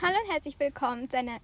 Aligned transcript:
Hallo 0.00 0.14
und 0.24 0.32
herzlich 0.32 0.56
willkommen 0.60 1.10
zu 1.10 1.18
einer 1.18 1.38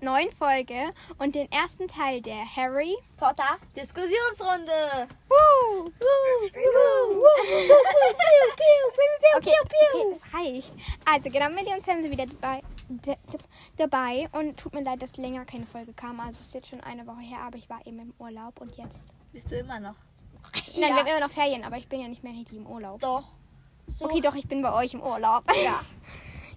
neuen 0.00 0.30
Folge 0.30 0.94
und 1.18 1.34
den 1.34 1.50
ersten 1.50 1.88
Teil 1.88 2.20
der 2.22 2.44
Harry 2.54 2.96
Potter 3.16 3.58
Diskussionsrunde. 3.74 5.08
Woo! 5.28 5.90
Okay, 9.36 9.54
okay, 9.64 10.12
das 10.12 10.32
reicht. 10.32 10.72
Also 11.04 11.30
genau, 11.30 11.46
und 11.48 11.84
Sam 11.84 12.00
sind 12.00 12.12
wieder 12.12 12.26
dabei, 12.26 12.62
dabei 13.76 14.28
und 14.38 14.56
tut 14.56 14.72
mir 14.72 14.84
leid, 14.84 15.02
dass 15.02 15.16
länger 15.16 15.44
keine 15.44 15.66
Folge 15.66 15.92
kam. 15.92 16.20
Also 16.20 16.42
es 16.42 16.46
ist 16.46 16.54
jetzt 16.54 16.68
schon 16.68 16.80
eine 16.82 17.04
Woche 17.08 17.22
her, 17.22 17.40
aber 17.40 17.58
ich 17.58 17.68
war 17.68 17.84
eben 17.88 17.98
im 17.98 18.14
Urlaub 18.20 18.60
und 18.60 18.76
jetzt. 18.76 19.08
Bist 19.32 19.50
du 19.50 19.56
immer 19.56 19.80
noch? 19.80 19.96
Nein, 20.76 20.90
wir 20.90 20.96
haben 20.96 21.06
immer 21.08 21.26
noch 21.26 21.32
Ferien, 21.32 21.64
aber 21.64 21.76
ich 21.76 21.88
bin 21.88 22.00
ja 22.00 22.06
nicht 22.06 22.22
mehr 22.22 22.34
richtig 22.34 22.56
im 22.56 22.66
Urlaub. 22.68 23.00
Doch. 23.00 23.24
So. 23.88 24.04
Okay, 24.04 24.20
doch, 24.20 24.36
ich 24.36 24.46
bin 24.46 24.62
bei 24.62 24.72
euch 24.72 24.94
im 24.94 25.02
Urlaub. 25.02 25.42
Ja. 25.64 25.80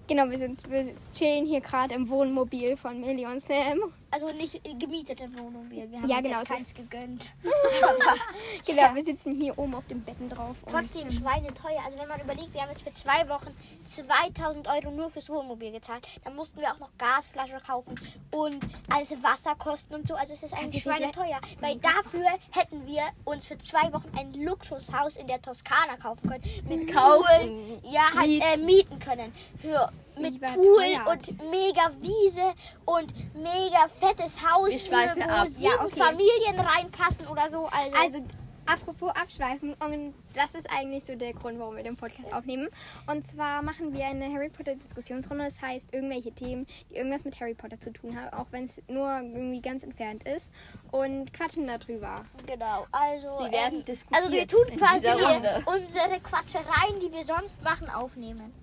Genau, 0.06 0.30
wir 0.30 0.38
sind 0.38 0.70
wir 0.70 0.94
chillen 1.14 1.46
hier 1.46 1.62
gerade 1.62 1.96
im 1.96 2.10
Wohnmobil 2.10 2.76
von 2.76 3.00
Millie 3.00 3.26
und 3.26 3.42
Sam. 3.42 3.94
Also 4.14 4.28
nicht 4.32 4.62
gemietet 4.80 5.20
im 5.22 5.38
Wohnmobil. 5.40 5.90
Wir 5.90 6.00
haben 6.00 6.08
Ja, 6.08 6.18
uns 6.18 6.24
genau, 6.28 6.40
jetzt 6.40 6.50
keins 6.50 6.74
gegönnt. 6.76 7.32
Genau, 8.66 8.94
wir 8.96 9.04
sitzen 9.04 9.36
hier 9.36 9.58
oben 9.58 9.74
auf 9.76 9.88
den 9.88 10.04
Betten 10.04 10.30
drauf. 10.30 10.56
Trotzdem 10.70 11.12
schweineteuer. 11.12 11.82
Also 11.86 11.98
wenn 12.00 12.08
man 12.08 12.22
überlegt, 12.22 12.54
wir 12.54 12.62
haben 12.62 12.70
jetzt 12.70 12.84
für 12.84 12.94
zwei 12.94 13.28
Wochen 13.28 13.50
2000 13.86 14.68
Euro 14.68 14.92
nur 14.92 15.10
fürs 15.10 15.30
Wohnmobil 15.30 15.72
gezahlt. 15.72 16.08
Dann 16.24 16.36
mussten 16.36 16.60
wir 16.62 16.72
auch 16.72 16.80
noch 16.80 16.90
Gasflasche 16.98 17.60
kaufen 17.66 17.96
und 18.32 18.58
alles 18.90 19.12
Wasserkosten 19.24 19.96
und 19.96 20.08
so. 20.08 20.14
Also 20.16 20.34
es 20.34 20.44
ist 20.44 20.54
eigentlich 20.54 20.84
du 20.84 20.90
dir 20.92 20.98
schweineteuer. 20.98 21.40
Weil 21.60 21.78
dafür 21.78 22.26
hätten 22.52 22.86
wir 22.86 23.02
uns 23.26 23.48
für 23.48 23.58
zwei 23.58 23.92
Wochen 23.94 24.10
ein 24.18 24.34
Luxushaus 24.34 25.18
in 25.18 25.28
der 25.28 25.42
Toskana 25.42 25.98
kaufen 25.98 26.30
können. 26.30 26.44
Mit 26.70 26.94
Pool. 26.94 27.82
Ja, 27.84 28.12
halt, 28.16 28.28
Mieten. 28.28 28.46
äh, 28.54 28.58
mieten 28.58 29.00
können. 29.00 29.34
Für 29.62 29.92
mit 30.20 30.40
Pool 30.42 31.02
und 31.12 31.52
mega 31.52 31.92
Wiese 32.02 32.54
und 32.86 33.14
mega 33.36 33.88
fettes 34.00 34.40
Haus, 34.42 34.68
wo 34.68 34.78
sieben 34.78 35.22
Ja, 35.60 35.72
okay. 35.84 35.96
Familien 35.98 36.60
reinpassen 36.60 37.28
oder 37.28 37.50
so. 37.50 37.66
Also, 37.68 37.98
Also, 38.02 38.24
apropos 38.66 39.12
abschweifen, 39.16 39.74
und 39.74 40.14
das 40.34 40.56
ist 40.56 40.70
eigentlich 40.72 41.04
so 41.04 41.16
der 41.16 41.34
Grund, 41.34 41.60
warum 41.60 41.76
wir 41.76 41.84
den 41.84 41.96
Podcast 41.96 42.34
aufnehmen. 42.34 42.70
Und 43.08 43.28
zwar 43.28 43.62
machen 43.62 43.94
wir 43.94 44.06
eine 44.06 44.32
Harry 44.34 44.50
Potter 44.50 44.76
Diskussionsrunde. 44.76 45.44
Das 45.44 45.62
heißt, 45.62 45.94
irgendwelche 45.94 46.32
Themen, 46.32 46.66
die 46.90 46.96
irgendwas 46.96 47.26
mit 47.26 47.40
Harry 47.40 47.54
Potter 47.54 47.80
zu 47.80 47.92
tun 47.92 48.18
haben, 48.20 48.34
auch 48.34 48.48
wenn 48.52 48.64
es 48.64 48.82
nur 48.88 49.10
irgendwie 49.18 49.62
ganz 49.62 49.84
entfernt 49.84 50.24
ist. 50.28 50.52
Und 50.92 51.34
quatschen 51.34 51.68
darüber. 51.68 52.24
Genau, 52.46 52.88
also. 52.92 53.44
Sie 53.44 53.52
werden 53.52 53.80
ähm, 53.80 53.86
diskutiert 53.86 54.22
Also 54.24 54.32
wir 54.32 54.48
tun 54.48 54.66
quasi 54.78 55.08
unsere 55.08 56.20
Quatschereien, 56.22 57.00
die 57.02 57.12
wir 57.12 57.26
sonst 57.26 57.62
machen, 57.64 57.90
aufnehmen. 57.90 58.54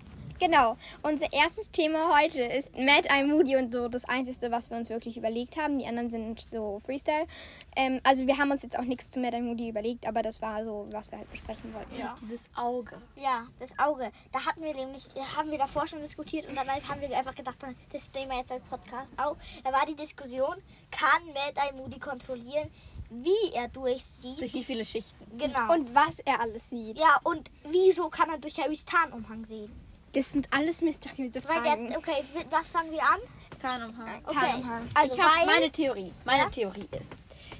Genau. 0.41 0.75
Unser 1.03 1.31
erstes 1.31 1.69
Thema 1.69 2.19
heute 2.19 2.39
ist 2.39 2.75
Mad 2.75 3.07
Eye 3.09 3.23
Moody 3.23 3.57
und 3.57 3.71
so 3.71 3.87
das 3.87 4.05
Einzige, 4.05 4.49
was 4.49 4.71
wir 4.71 4.77
uns 4.77 4.89
wirklich 4.89 5.15
überlegt 5.15 5.55
haben. 5.55 5.77
Die 5.77 5.85
anderen 5.85 6.09
sind 6.09 6.41
so 6.41 6.81
Freestyle. 6.83 7.27
Ähm, 7.75 8.01
also 8.03 8.25
wir 8.25 8.39
haben 8.39 8.49
uns 8.49 8.63
jetzt 8.63 8.75
auch 8.79 8.83
nichts 8.83 9.11
zu 9.11 9.19
Mad 9.19 9.37
Eye 9.37 9.43
Moody 9.43 9.69
überlegt, 9.69 10.07
aber 10.07 10.23
das 10.23 10.41
war 10.41 10.65
so, 10.65 10.87
was 10.89 11.11
wir 11.11 11.19
halt 11.19 11.29
besprechen 11.29 11.71
wollten. 11.75 11.95
Ja. 11.95 12.15
Dieses 12.19 12.49
Auge. 12.55 12.99
Ja, 13.17 13.45
das 13.59 13.77
Auge. 13.77 14.11
Da 14.31 14.43
hatten 14.43 14.63
wir 14.63 14.73
nämlich, 14.73 15.09
haben 15.37 15.51
wir 15.51 15.59
davor 15.59 15.85
schon 15.85 16.01
diskutiert 16.01 16.49
und 16.49 16.55
dann 16.55 16.67
haben 16.67 17.01
wir 17.01 17.15
einfach 17.15 17.35
gedacht, 17.35 17.59
das 17.93 18.09
nehmen 18.15 18.31
wir 18.31 18.39
jetzt 18.39 18.51
als 18.51 18.63
Podcast 18.63 19.11
auf. 19.17 19.37
Da 19.63 19.71
war 19.71 19.85
die 19.85 19.95
Diskussion, 19.95 20.55
kann 20.89 21.23
Mad 21.35 21.53
Eye 21.55 21.77
Moody 21.77 21.99
kontrollieren, 21.99 22.71
wie 23.11 23.53
er 23.53 23.67
durchsieht. 23.67 24.41
Durch 24.41 24.55
wie 24.55 24.63
viele 24.63 24.85
Schichten? 24.85 25.37
genau. 25.37 25.71
Und 25.71 25.93
was 25.93 26.17
er 26.25 26.41
alles 26.41 26.67
sieht. 26.67 26.99
ja, 26.99 27.19
und 27.25 27.51
wieso 27.69 28.09
kann 28.09 28.31
er 28.31 28.39
durch 28.39 28.57
Harrys 28.57 28.83
Tarnumhang 28.85 29.45
sehen? 29.45 29.90
Das 30.13 30.31
sind 30.31 30.51
alles 30.53 30.81
mysteriöse 30.81 31.41
Fragen. 31.41 31.95
okay, 31.95 32.23
was 32.49 32.69
fangen 32.69 32.91
wir 32.91 33.01
an? 33.03 33.19
Tarnumhang. 33.61 34.21
Okay, 34.25 34.35
Tarnumhang. 34.39 34.89
also 34.93 35.15
ich 35.15 35.21
habe 35.21 35.45
meine 35.45 35.71
Theorie. 35.71 36.13
Meine 36.25 36.43
Ja? 36.43 36.49
Theorie 36.49 36.87
ist, 36.99 37.13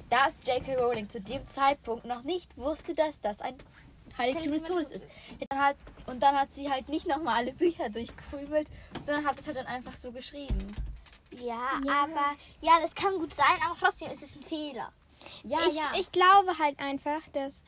dass 0.10 0.34
J.K. 0.46 0.76
Rowling 0.76 1.10
zu 1.10 1.22
dem 1.22 1.48
Zeitpunkt 1.48 2.06
noch 2.06 2.24
nicht 2.24 2.58
wusste, 2.58 2.94
dass 2.94 3.22
das 3.22 3.40
ein 3.42 3.56
Heiligtum 4.18 4.52
des 4.52 4.64
Todes 4.64 4.92
ist. 4.92 5.06
Dann 5.50 5.60
hat, 5.60 5.78
und 6.08 6.22
dann 6.22 6.36
hat 6.38 6.54
sie 6.54 6.70
halt 6.70 6.90
nicht 6.90 7.08
nochmal 7.08 7.36
alle 7.38 7.54
Bücher 7.54 7.90
durchkrümelt, 7.90 8.68
sondern 9.04 9.26
hat 9.26 9.40
es 9.40 9.48
halt 9.48 9.56
dann 9.58 9.68
einfach 9.68 9.96
so 9.96 10.12
geschrieben. 10.12 10.76
ja, 11.32 11.80
Ja. 11.86 12.04
aber 12.04 12.36
ja, 12.60 12.74
das 12.82 12.94
kann 12.94 13.14
gut 13.20 13.34
sein, 13.34 13.46
aber 13.66 13.76
trotzdem 13.80 14.12
ist 14.12 14.22
es 14.24 14.36
ein 14.36 14.44
Fehler. 14.44 14.92
Ja, 15.44 15.60
ich, 15.94 16.00
ich 16.00 16.12
glaube 16.12 16.58
halt 16.60 16.78
einfach, 16.80 17.22
dass, 17.32 17.64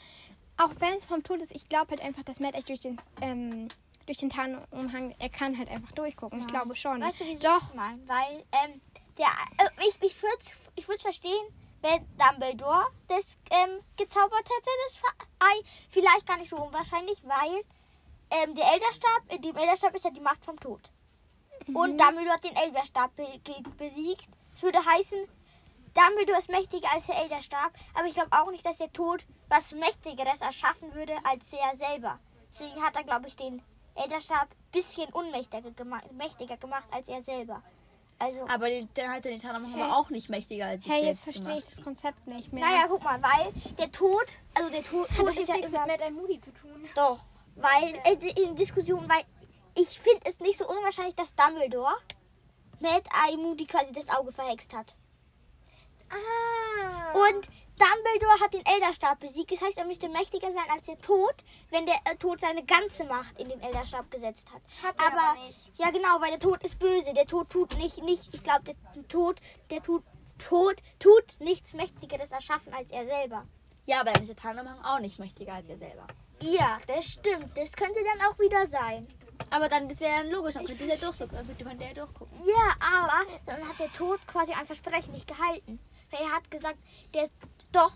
auch 0.58 0.72
wenn 0.80 0.96
es 0.98 1.06
vom 1.06 1.24
Tod 1.24 1.42
ist, 1.42 1.56
ich 1.56 1.70
glaube 1.70 1.92
halt 1.92 2.02
einfach, 2.02 2.24
dass 2.24 2.40
Matt 2.42 2.56
echt 2.56 2.68
durch 2.68 2.80
den, 2.82 2.98
ähm, 3.22 3.68
durch 4.06 4.18
den 4.18 4.30
Tarnumhang, 4.30 5.16
er 5.20 5.30
kann 5.30 5.58
halt 5.58 5.70
einfach 5.70 5.92
durchgucken. 5.92 6.40
Ich 6.40 6.48
glaube 6.48 6.76
schon. 6.76 7.02
Weißt 7.02 7.20
du? 7.20 7.36
Doch. 7.40 7.74
Nein, 7.74 8.02
weil 8.08 8.44
ähm, 8.64 8.82
der, 9.18 9.28
äh, 9.58 9.70
ich, 9.88 10.02
ich 10.02 10.22
würde 10.22 10.44
ich 10.76 10.88
würd 10.88 11.02
verstehen, 11.02 11.46
wenn 11.82 12.06
Dumbledore 12.18 12.88
das 13.08 13.38
ähm, 13.52 13.80
gezaubert 13.98 14.50
hätte, 14.50 14.70
das 14.88 15.28
Ei. 15.40 15.62
Vielleicht 15.90 16.26
gar 16.26 16.38
nicht 16.38 16.50
so 16.50 16.58
unwahrscheinlich, 16.58 17.22
weil 17.24 17.64
ähm, 18.32 18.56
der 18.56 18.72
Elderstab, 18.74 19.22
in 19.30 19.42
dem 19.42 19.56
Elderstab 19.56 19.94
ist 19.96 20.06
ja 20.06 20.12
die 20.12 20.22
Macht 20.22 20.44
vom 20.44 20.60
Tod. 20.60 20.82
Und 21.68 21.98
Dumbledore 21.98 22.36
hat 22.36 22.44
den 22.44 22.56
Elderstab 22.56 23.16
be 23.16 23.28
besiegt. 23.78 24.28
Das 24.54 24.64
würde 24.64 24.84
heißen, 24.84 25.28
Dumbledore 25.94 26.40
ist 26.40 26.50
mächtiger 26.50 26.92
als 26.92 27.06
der 27.06 27.22
Elderstab, 27.22 27.72
aber 27.94 28.08
ich 28.08 28.16
glaube 28.16 28.32
auch 28.32 28.50
nicht, 28.50 28.66
dass 28.66 28.78
der 28.78 28.92
Tod 28.92 29.26
was 29.50 29.74
Mächtigeres 29.74 30.42
erschaffen 30.42 30.94
würde 30.94 31.14
als 31.24 31.54
er 31.54 31.76
selber. 31.76 32.20
Deswegen 32.52 32.82
hat 32.84 32.96
er, 32.96 33.04
glaube 33.04 33.28
ich, 33.28 33.36
den 33.36 33.62
Elderstab 33.96 34.44
ein 34.50 34.72
bisschen 34.72 35.10
unmächtiger 35.14 35.72
gemacht, 35.72 36.12
mächtiger 36.14 36.58
gemacht 36.58 36.88
als 36.92 37.08
er 37.08 37.22
selber. 37.24 37.62
Also, 38.20 38.46
Aber 38.48 38.70
den, 38.70 38.88
dann 38.94 39.10
hat 39.10 39.26
er 39.26 39.32
den 39.32 39.40
Tarnumhang 39.40 39.74
Hey. 39.74 39.82
aber 39.84 39.98
auch 39.98 40.10
nicht 40.10 40.30
mächtiger 40.30 40.68
als 40.68 40.84
sich 40.84 40.92
Hey, 40.94 41.06
jetzt 41.06 41.24
verstehe 41.24 41.58
ich 41.58 41.66
das 41.66 41.84
Konzept 41.84 42.26
nicht 42.28 42.54
mehr. 42.54 42.64
naja, 42.66 42.86
guck 42.88 43.04
mal, 43.04 43.22
weil 43.22 43.52
der 43.78 43.92
Tod, 43.92 44.26
also 44.54 44.70
der 44.70 44.84
Tod, 44.84 45.10
hat 45.10 45.18
Tod 45.18 45.28
doch 45.30 45.36
ist 45.36 45.48
ja 45.50 45.56
nichts 45.56 45.70
immer... 45.72 45.86
mit 45.88 46.00
Mad 46.00 46.12
Moody 46.12 46.40
zu 46.40 46.52
tun. 46.54 46.88
Doch, 46.96 47.20
weil 47.56 48.00
äh, 48.06 48.16
die- 48.16 48.42
in 48.42 48.56
Diskussionen, 48.56 49.10
weil 49.10 49.24
ich 49.76 50.00
finde 50.00 50.22
es 50.26 50.40
nicht 50.40 50.58
so 50.60 50.68
unwahrscheinlich, 50.70 51.16
dass 51.16 51.36
Dumbledore 51.36 51.96
Mad 52.80 53.04
Eye 53.28 53.36
Moody 53.38 53.66
quasi 53.66 53.92
das 53.92 54.08
Auge 54.10 54.32
verhext 54.32 54.74
hat. 54.74 54.96
Ah. 56.10 57.14
Und 57.14 57.48
Dumbledore 57.78 58.40
hat 58.40 58.54
den 58.54 58.66
Elderstab 58.66 59.20
besiegt. 59.20 59.52
Das 59.52 59.62
heißt, 59.62 59.78
er 59.78 59.86
müsste 59.86 60.10
mächtiger 60.10 60.52
sein 60.52 60.70
als 60.72 60.86
der 60.86 61.00
Tod, 61.00 61.34
wenn 61.70 61.86
der 61.86 61.96
äh, 62.06 62.16
Tod 62.18 62.42
seine 62.42 62.64
ganze 62.64 63.04
Macht 63.06 63.40
in 63.40 63.50
den 63.50 63.62
Elderstab 63.62 64.10
gesetzt 64.12 64.48
hat. 64.52 64.62
Hat 64.84 65.00
er 65.00 65.08
aber 65.08 65.42
nicht. 65.42 65.72
Ja, 65.78 65.90
genau, 65.90 66.20
weil 66.20 66.32
der 66.32 66.40
Tod 66.40 66.64
ist 66.64 66.78
böse. 66.80 67.14
Der 67.14 67.26
Tod 67.26 67.50
tut 67.50 67.78
nicht, 67.78 68.04
nicht 68.04 68.34
ich 68.34 68.44
glaube, 68.44 68.64
der 68.64 68.76
Tod, 69.08 69.40
der 69.70 69.82
tut, 69.82 70.04
Tod 70.38 70.76
tut 71.00 71.40
nichts 71.40 71.74
Mächtigeres 71.74 72.32
erschaffen 72.32 72.74
als 72.74 72.92
er 72.92 73.06
selber. 73.06 73.48
Ja, 73.86 74.02
aber 74.02 74.14
dann 74.14 74.24
ist 74.24 74.30
der 74.30 74.36
Tarnumhang 74.38 74.80
auch 74.84 75.00
nicht 75.00 75.20
mächtiger 75.20 75.54
als 75.54 75.68
er 75.68 75.78
selber. 75.78 76.08
Ja, 76.40 76.78
das 76.88 77.06
stimmt. 77.06 77.58
Das 77.58 77.74
könnte 77.74 78.00
dann 78.04 78.28
auch 78.28 78.38
wieder 78.40 78.68
sein. 78.68 79.08
Aber 79.50 79.68
dann, 79.68 79.90
das 79.90 80.00
wäre 80.00 80.22
dann 80.22 80.32
logisch, 80.32 80.54
dann 80.54 80.66
könnte 80.66 80.86
der 80.86 80.98
durchgucken. 80.98 81.36
Dann 81.36 81.48
könnte 81.48 81.66
man 81.66 81.80
der 81.80 81.94
durchgucken. 81.94 82.38
Ja, 82.46 82.76
aber 82.80 83.26
dann 83.46 83.68
hat 83.68 83.80
der 83.80 83.92
Tod 83.94 84.26
quasi 84.28 84.54
ein 84.54 84.66
Versprechen 84.66 85.12
nicht 85.12 85.28
gehalten. 85.28 85.80
Er 86.20 86.32
hat 86.32 86.50
gesagt, 86.52 86.78
der 87.14 87.28
doch, 87.72 87.92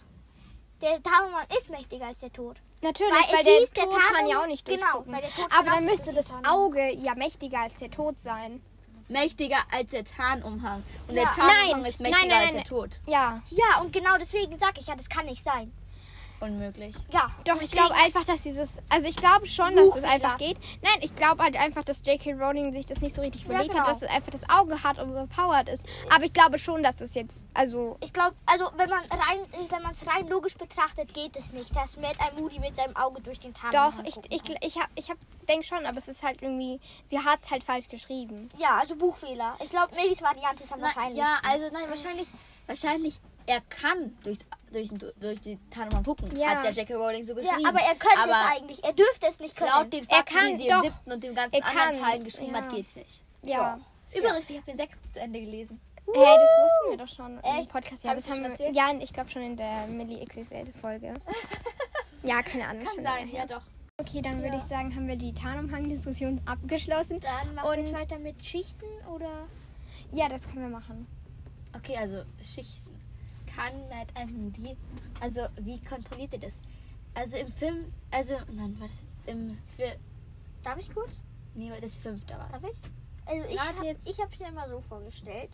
der 0.81 1.01
Tarnumhang 1.03 1.45
ist 1.57 1.69
mächtiger 1.69 2.07
als 2.07 2.19
der 2.19 2.31
Tod. 2.33 2.57
Natürlich, 2.81 3.11
Weil 3.13 3.37
weil, 3.37 3.43
der 3.43 3.53
hieß, 3.59 3.71
der 3.71 3.83
Tod 3.85 3.99
kann 4.13 4.27
ja 4.27 4.41
auch 4.41 4.47
nicht 4.47 4.65
genau, 4.65 4.81
durchgucken. 4.83 5.13
weil 5.13 5.21
der 5.21 5.31
Tod 5.31 5.49
kann 5.49 5.59
aber 5.59 5.75
dann 5.75 5.85
müsste 5.85 6.13
das. 6.13 6.25
Auge 6.47 6.93
ja 6.95 7.15
mächtiger 7.15 7.59
als 7.61 7.75
der 7.75 7.89
Tod 7.91 8.19
sein. 8.19 8.61
Mächtiger 9.09 9.59
als 9.71 9.89
der 9.91 10.03
Tarnumhang. 10.03 10.83
Und 11.07 11.15
Ja. 11.15 11.23
der 11.23 11.31
Tarnumhang 11.33 11.81
Nein, 11.81 11.85
ist 11.85 11.99
mächtiger 12.01 12.27
nein, 12.27 12.29
nein, 12.29 12.45
als 12.47 12.53
der 12.55 12.63
Tod. 12.65 12.99
Ja. 13.05 13.41
Ja, 13.49 13.81
und 13.81 13.93
genau 13.93 14.17
deswegen 14.19 14.57
sage 14.59 14.79
ich 14.79 14.87
ja, 14.87 14.95
das 14.95 15.09
kann 15.09 15.25
nicht 15.25 15.43
sein. 15.43 15.71
Unmöglich. 16.39 16.95
Ja, 17.11 17.31
Doch, 17.45 17.59
ich 17.61 17.71
glaube 17.71 17.95
einfach, 17.95 18.23
dass 18.23 18.43
dieses. 18.43 18.77
Also, 18.89 19.07
ich 19.07 19.15
glaube 19.15 19.47
schon, 19.47 19.75
dass 19.75 19.87
es 19.87 19.91
Buchfehler. 19.93 20.13
einfach 20.13 20.37
geht. 20.37 20.57
Nein, 20.83 20.97
ich 21.01 21.15
glaube 21.15 21.41
halt 21.43 21.57
einfach, 21.57 21.83
dass 21.83 22.03
J.K. 22.05 22.33
Rowling 22.33 22.71
sich 22.73 22.85
das 22.85 23.01
nicht 23.01 23.15
so 23.15 23.21
richtig 23.21 23.41
Ja, 23.41 23.47
überlegt 23.49 23.71
genau. 23.71 23.83
hat, 23.83 23.89
dass 23.89 24.03
es 24.03 24.09
einfach 24.09 24.29
das 24.29 24.47
Auge 24.49 24.83
hat 24.83 24.99
und 24.99 25.09
überpowered 25.09 25.67
ist. 25.69 25.85
Aber 26.13 26.25
ich 26.25 26.33
glaube 26.33 26.59
schon, 26.59 26.83
dass 26.83 26.95
das 26.97 27.15
jetzt. 27.15 27.47
Also. 27.55 27.97
Ich 28.01 28.13
glaube, 28.13 28.35
also 28.45 28.69
wenn 28.77 28.89
man 28.89 28.99
rein, 29.05 29.39
wenn 29.69 29.81
man 29.81 29.93
es 29.93 30.05
rein 30.05 30.27
logisch 30.27 30.55
betrachtet, 30.55 31.11
geht 31.13 31.35
es 31.35 31.53
nicht, 31.53 31.75
dass 31.75 31.97
Mad 31.97 32.15
Eye 32.19 32.39
Moody 32.39 32.59
mit 32.59 32.75
seinem 32.75 32.95
Auge 32.95 33.19
durch 33.21 33.39
den 33.39 33.53
Tarnumhang 33.55 34.03
Doch, 34.03 34.03
ich, 34.03 34.17
ich, 34.31 34.63
ich, 34.63 34.79
hab, 34.79 34.89
ich 34.95 35.09
hab, 35.09 35.17
denk 35.49 35.65
schon, 35.65 35.85
aber 35.87 35.97
es 35.97 36.07
ist 36.07 36.21
halt 36.23 36.41
irgendwie. 36.43 36.79
Sie 37.05 37.17
hat 37.19 37.39
es 37.41 37.49
halt 37.49 37.63
falsch 37.63 37.87
geschrieben. 37.87 38.47
Ja, 38.59 38.77
also 38.79 38.95
Buchfehler. 38.95 39.55
Ich 39.63 39.71
glaube, 39.71 39.95
Melis 39.95 40.21
Variante 40.21 40.63
ist 40.63 40.71
am 40.71 40.79
Na, 40.81 40.85
wahrscheinlichsten. 40.87 41.17
ja, 41.25 41.39
also 41.49 41.65
nein, 41.73 41.89
wahrscheinlich, 41.89 42.27
wahrscheinlich, 42.67 43.19
er 43.47 43.61
kann 43.61 44.15
durch, 44.23 44.39
durch, 44.71 44.89
durch 45.19 45.41
die 45.41 45.57
Tarnumhang 45.71 46.03
gucken. 46.03 46.35
Ja. 46.37 46.49
Hat 46.49 46.63
der 46.65 46.71
J.K. 46.71 46.93
Rowling 46.95 47.25
so 47.25 47.33
ja, 47.33 47.41
geschrieben. 47.41 47.65
aber 47.67 47.79
er 47.79 47.95
könnte 47.95 48.17
aber 48.19 48.31
es 48.33 48.57
eigentlich. 48.61 48.83
Er 48.83 48.93
dürfte 48.93 49.27
es 49.27 49.39
nicht 49.39 49.55
können. 49.55 49.71
Laut 49.71 49.91
den 49.91 50.07
Er 50.07 50.15
Fakten, 50.17 50.35
kann 50.35 50.51
die 50.51 50.57
sie 50.63 50.67
doch. 50.69 50.83
im 50.83 50.89
siebten 50.91 51.11
und 51.11 51.23
dem 51.23 51.33
ganzen 51.35 51.55
Er 51.61 51.65
anderen 51.67 51.91
kann, 51.93 52.01
Teilen 52.01 52.23
geschrieben 52.23 52.53
ja. 52.55 52.61
hat, 52.61 52.69
geht's 52.69 52.95
nicht. 52.95 53.23
Ja. 53.43 53.79
Übrigens, 54.15 54.49
ich 54.49 54.55
habe 54.57 54.65
den 54.67 54.77
sechsten 54.77 55.11
zu 55.11 55.19
Ende 55.19 55.39
gelesen. 55.39 55.79
Hey, 56.05 56.23
das 56.23 56.25
wussten 56.25 56.89
wir 56.91 56.97
doch 57.05 57.13
schon 57.13 57.37
im 57.39 57.59
Echt? 57.59 57.69
Podcast. 57.69 58.03
Ja, 58.05 58.11
Hab 58.11 58.17
das 58.17 58.25
ich 58.27 58.31
haben 58.31 58.43
wir. 58.57 58.71
Ja, 58.71 58.91
ich 58.97 59.11
glaube 59.11 59.29
schon 59.29 59.41
in 59.41 59.57
der 59.57 59.87
Millie 59.87 60.23
XXL 60.25 60.71
Folge. 60.79 61.13
ja, 62.23 62.41
keine 62.41 62.67
Ahnung. 62.67 62.85
Kann 62.85 63.03
sein, 63.03 63.29
ja 63.33 63.45
doch. 63.45 63.61
Okay, 63.99 64.21
dann 64.21 64.35
würde 64.37 64.53
Ja. 64.53 64.57
ich 64.59 64.63
sagen, 64.63 64.95
haben 64.95 65.07
wir 65.07 65.15
die 65.17 65.33
Tarnumhang-Diskussion 65.33 66.39
abgeschlossen. 66.45 67.19
Dann 67.19 67.55
machen 67.55 67.67
wir 67.67 67.77
Und- 67.79 67.87
jetzt 67.87 67.99
weiter 67.99 68.19
mit 68.19 68.43
Schichten 68.45 68.85
oder? 69.13 69.47
Ja, 70.11 70.29
das 70.29 70.47
können 70.47 70.61
wir 70.61 70.69
machen. 70.77 71.07
Okay, 71.75 71.97
also 71.97 72.23
Schichten. 72.41 72.86
Kann 73.57 73.73
halt 73.91 74.15
einfach 74.15 74.35
die. 74.55 74.77
Also, 75.19 75.41
wie 75.61 75.81
kontrolliert 75.81 76.33
ihr 76.33 76.39
das? 76.39 76.59
Also 77.15 77.37
im 77.37 77.51
Film, 77.51 77.91
also, 78.11 78.35
nein, 78.53 78.79
war 78.79 78.87
das 78.87 79.03
im 79.25 79.57
für, 79.75 79.97
Darf 80.63 80.77
ich 80.77 80.93
kurz? 80.93 81.17
nee, 81.55 81.71
das 81.81 81.95
fünfte 81.95 82.35
war 82.35 82.47
Darf 82.49 82.63
ich? 82.63 82.77
Also 83.25 83.49
ich 83.49 83.59
habe 83.59 83.87
ich 83.87 84.19
es 84.19 84.39
mir 84.39 84.47
immer 84.47 84.69
so 84.69 84.79
vorgestellt. 84.81 85.49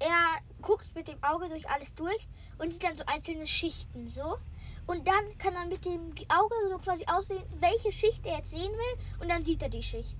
Er 0.00 0.38
guckt 0.60 0.92
mit 0.94 1.08
dem 1.08 1.22
Auge 1.22 1.48
durch 1.48 1.68
alles 1.70 1.94
durch 1.94 2.28
und 2.58 2.72
sieht 2.72 2.82
dann 2.82 2.96
so 2.96 3.04
einzelne 3.06 3.46
Schichten 3.46 4.08
so. 4.08 4.38
Und 4.86 5.06
dann 5.06 5.38
kann 5.38 5.54
er 5.54 5.66
mit 5.66 5.84
dem 5.84 6.12
Auge 6.28 6.54
so 6.68 6.78
quasi 6.78 7.04
auswählen, 7.06 7.44
welche 7.60 7.92
Schicht 7.92 8.26
er 8.26 8.38
jetzt 8.38 8.50
sehen 8.50 8.72
will. 8.72 9.20
Und 9.20 9.28
dann 9.28 9.44
sieht 9.44 9.62
er 9.62 9.68
die 9.68 9.82
Schicht. 9.82 10.18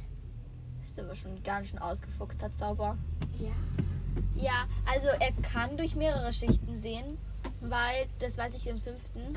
Das 0.80 0.90
ist 0.90 1.00
aber 1.00 1.16
schon 1.16 1.42
ganz 1.42 1.68
schön 1.68 1.78
ausgefuchster 1.78 2.52
Zauber. 2.52 2.96
Ja. 3.38 3.52
Ja, 4.36 4.66
also 4.86 5.08
er 5.08 5.32
kann 5.42 5.76
durch 5.76 5.94
mehrere 5.94 6.32
Schichten 6.32 6.76
sehen, 6.76 7.18
weil, 7.60 8.06
das 8.20 8.38
weiß 8.38 8.54
ich 8.54 8.66
im 8.66 8.80
fünften. 8.80 9.34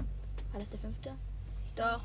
War 0.52 0.60
das 0.60 0.70
der 0.70 0.80
fünfte? 0.80 1.14
Doch. 1.76 2.02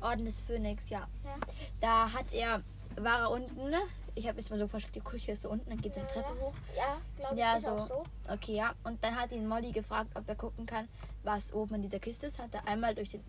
Orden 0.00 0.24
des 0.24 0.40
Phönix, 0.40 0.90
ja. 0.90 1.08
Ja. 1.24 1.36
Da 1.80 2.12
hat 2.12 2.32
er, 2.32 2.62
war 2.96 3.20
er 3.20 3.30
unten, 3.30 3.72
ich 4.14 4.28
habe 4.28 4.38
jetzt 4.38 4.50
mal 4.50 4.58
so 4.58 4.66
vorgestellt, 4.68 4.94
die 4.96 5.00
Küche 5.00 5.32
ist 5.32 5.42
so 5.42 5.48
unten, 5.50 5.68
dann 5.70 5.80
geht 5.80 5.94
so 5.94 6.00
eine 6.00 6.08
Treppe 6.10 6.38
hoch. 6.40 6.52
Ja, 6.76 6.98
glaube 7.16 7.34
ich, 7.34 7.40
Ja, 7.40 7.58
so. 7.60 7.70
auch 7.70 7.88
so. 7.88 8.04
Okay, 8.30 8.54
ja. 8.56 8.74
Und 8.84 9.02
dann 9.02 9.16
hat 9.16 9.32
ihn 9.32 9.48
Molly 9.48 9.72
gefragt, 9.72 10.10
ob 10.14 10.28
er 10.28 10.34
gucken 10.36 10.66
kann, 10.66 10.86
was 11.24 11.52
oben 11.52 11.76
in 11.76 11.82
dieser 11.82 11.98
Kiste 11.98 12.26
ist. 12.26 12.38
Hat 12.38 12.52
er 12.54 12.66
einmal 12.68 12.94
durch 12.94 13.08
den. 13.08 13.22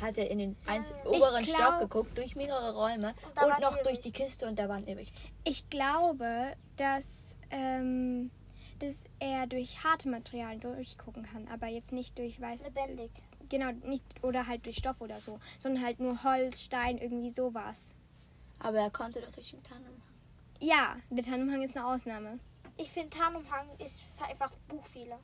Hat 0.00 0.18
er 0.18 0.30
in 0.30 0.38
den 0.38 0.56
Ich 0.66 1.06
oberen 1.06 1.42
glaub- 1.44 1.56
Stock 1.58 1.80
geguckt, 1.80 2.18
durch 2.18 2.36
mehrere 2.36 2.74
Räume 2.74 3.14
und 3.30 3.36
waren 3.36 3.62
noch 3.62 3.78
durch 3.82 4.00
die 4.02 4.10
Kiste 4.10 4.46
und 4.46 4.58
da 4.58 4.68
waren 4.68 4.86
ewig. 4.86 5.10
Ich 5.44 5.70
glaube, 5.70 6.52
dass, 6.76 7.35
ähm, 7.50 8.30
dass 8.78 9.04
er 9.18 9.46
durch 9.46 9.82
harte 9.84 10.08
Materialien 10.08 10.60
durchgucken 10.60 11.22
kann, 11.22 11.48
aber 11.48 11.66
jetzt 11.68 11.92
nicht 11.92 12.18
durch 12.18 12.40
weiß. 12.40 12.62
Lebendig. 12.62 13.10
Genau, 13.48 13.70
nicht 13.84 14.02
oder 14.22 14.46
halt 14.46 14.66
durch 14.66 14.76
Stoff 14.76 15.00
oder 15.00 15.20
so, 15.20 15.38
sondern 15.58 15.84
halt 15.84 16.00
nur 16.00 16.22
Holz, 16.24 16.62
Stein, 16.62 16.98
irgendwie 16.98 17.30
sowas. 17.30 17.94
Aber 18.58 18.78
er 18.78 18.90
konnte 18.90 19.20
doch 19.20 19.30
durch 19.30 19.50
den 19.50 19.62
Tarnum. 19.62 20.02
Ja, 20.60 20.96
der 21.10 21.24
Tarnumhang 21.24 21.62
ist 21.62 21.76
eine 21.76 21.86
Ausnahme. 21.86 22.38
Ich 22.76 22.90
finde 22.90 23.10
Tarnumhang 23.10 23.68
ist 23.78 24.00
einfach 24.26 24.50
Buchfehler. 24.68 25.18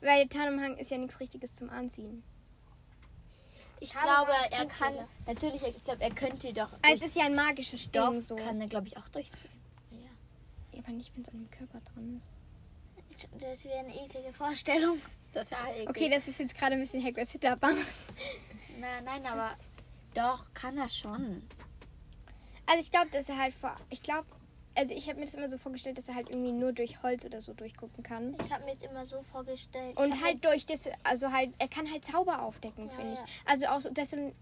Weil 0.00 0.26
der 0.26 0.38
Tarnumhang 0.38 0.76
ist 0.76 0.90
ja 0.90 0.98
nichts 0.98 1.18
Richtiges 1.18 1.54
zum 1.54 1.70
Anziehen. 1.70 2.22
Ich 3.80 3.90
Tarnumhang 3.90 4.26
glaube, 4.26 4.54
er 4.54 4.66
kann. 4.66 4.94
Natürlich, 5.26 5.62
ich 5.62 5.84
glaube, 5.84 6.02
er 6.02 6.14
könnte 6.14 6.52
doch. 6.52 6.72
Ah, 6.82 6.92
es 6.94 7.02
ist 7.02 7.16
ja 7.16 7.24
ein 7.24 7.34
magisches 7.34 7.84
Stoff 7.84 8.10
Ding 8.10 8.20
so. 8.20 8.36
kann 8.36 8.60
er, 8.60 8.68
glaube 8.68 8.86
ich, 8.88 8.96
auch 8.96 9.08
durchziehen. 9.08 9.51
Aber 10.78 10.92
nicht, 10.92 11.14
wenn 11.14 11.22
es 11.22 11.28
an 11.28 11.38
dem 11.38 11.50
Körper 11.50 11.80
dran 11.80 12.16
ist. 12.16 12.32
Das 13.40 13.64
wäre 13.64 13.78
eine 13.78 13.94
eklige 13.94 14.32
Vorstellung. 14.32 14.98
Total 15.32 15.70
eklig. 15.74 15.88
Okay, 15.88 16.08
das 16.08 16.28
ist 16.28 16.38
jetzt 16.40 16.54
gerade 16.56 16.74
ein 16.74 16.80
bisschen 16.80 17.04
Hagrid's 17.04 17.32
Hitlerbank. 17.32 17.78
Nein, 18.80 19.04
nein, 19.04 19.26
aber 19.26 19.56
doch, 20.14 20.46
kann 20.54 20.76
er 20.78 20.88
schon. 20.88 21.42
Also 22.66 22.80
ich 22.80 22.90
glaube, 22.90 23.10
dass 23.10 23.28
er 23.28 23.36
halt 23.38 23.54
vor... 23.54 23.76
Ich 23.90 24.02
glaube... 24.02 24.26
Also 24.74 24.94
ich 24.94 25.06
habe 25.08 25.18
mir 25.18 25.26
das 25.26 25.34
immer 25.34 25.48
so 25.48 25.58
vorgestellt, 25.58 25.98
dass 25.98 26.08
er 26.08 26.14
halt 26.14 26.30
irgendwie 26.30 26.52
nur 26.52 26.72
durch 26.72 27.02
Holz 27.02 27.26
oder 27.26 27.42
so 27.42 27.52
durchgucken 27.52 28.02
kann. 28.02 28.34
Ich 28.44 28.50
habe 28.50 28.64
mir 28.64 28.72
jetzt 28.72 28.82
immer 28.84 29.04
so 29.04 29.22
vorgestellt. 29.30 29.96
Und 29.98 30.24
halt 30.24 30.42
durch 30.44 30.64
das... 30.64 30.88
Also 31.04 31.30
halt... 31.30 31.50
Er 31.58 31.68
kann 31.68 31.90
halt 31.92 32.04
Zauber 32.04 32.42
aufdecken, 32.42 32.88
Ja, 32.88 32.96
finde 32.96 33.12
ich. 33.12 33.18
ja. 33.18 33.26
Also 33.44 33.66
auch 33.66 33.80
so 33.82 33.90
Desil 33.90 34.32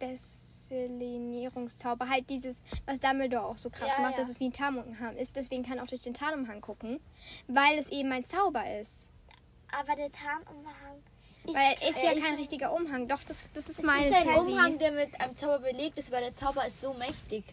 Deselinierungszauber. 0.00 2.08
Halt 2.08 2.28
dieses, 2.30 2.62
was 2.86 3.00
Dumbledore 3.00 3.44
auch 3.44 3.56
so 3.56 3.70
krass 3.70 3.90
Ja, 3.96 4.02
macht, 4.02 4.14
ja. 4.14 4.20
dass 4.20 4.28
es 4.30 4.40
wie 4.40 4.46
ein 4.46 4.52
Tarnumhang 4.52 5.16
ist. 5.16 5.36
Deswegen 5.36 5.64
kann 5.64 5.78
er 5.78 5.84
auch 5.84 5.88
durch 5.88 6.02
den 6.02 6.14
Tarnumhang 6.14 6.60
gucken. 6.60 7.00
Weil 7.48 7.78
es 7.78 7.88
eben 7.88 8.12
ein 8.12 8.24
Zauber 8.24 8.62
ist. 8.80 9.10
Aber 9.72 9.94
der 9.96 10.10
Tarnumhang 10.12 11.02
ist, 11.44 11.54
Weil 11.54 11.74
er 11.80 11.90
ist 11.90 12.02
ja 12.02 12.12
er 12.12 12.20
kein 12.20 12.34
richtiger 12.34 12.72
Umhang. 12.74 13.08
Doch, 13.08 13.22
das, 13.24 13.38
das 13.54 13.68
ist 13.68 13.80
Es 13.80 13.84
meine 13.84 14.08
ist 14.08 14.14
ein 14.16 14.24
Theorie. 14.24 14.52
Umhang, 14.52 14.78
der 14.78 14.92
mit 14.92 15.20
einem 15.20 15.36
Zauber 15.36 15.58
belegt 15.60 15.98
ist, 15.98 16.12
aber 16.12 16.20
der 16.20 16.34
Zauber 16.34 16.66
ist 16.66 16.80
so 16.80 16.92
mächtig. 16.94 17.44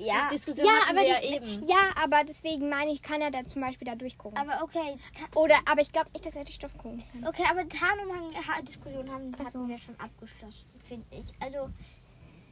Ja, 0.00 0.28
Die 0.30 0.36
Diskussion 0.36 0.66
Ja, 0.66 0.72
aber, 0.88 1.00
wir 1.00 1.08
ja 1.08 1.20
die, 1.20 1.26
eben. 1.36 1.66
ja, 1.66 1.90
aber 2.02 2.24
deswegen 2.24 2.68
meine 2.68 2.90
ich, 2.92 3.02
kann 3.02 3.20
er 3.20 3.30
da 3.30 3.44
zum 3.44 3.60
Beispiel 3.62 3.86
da 3.86 3.94
durchgucken. 3.94 4.38
aber 4.38 4.62
okay. 4.62 4.96
Oder, 5.34 5.56
aber 5.70 5.82
ich 5.82 5.92
glaube 5.92 6.10
nicht, 6.12 6.24
dass 6.24 6.36
er 6.36 6.44
durch 6.44 6.54
Stoff 6.56 6.76
gucken 6.78 7.04
kann. 7.12 7.26
okay, 7.26 7.44
aber 7.50 7.68
Tarnumhang-Diskussion 7.68 9.10
haben 9.10 9.32
so. 9.44 9.68
wir 9.68 9.78
schon 9.78 9.98
abgeschlossen, 10.00 10.66
finde 10.88 11.06
ich. 11.10 11.24
Also 11.40 11.70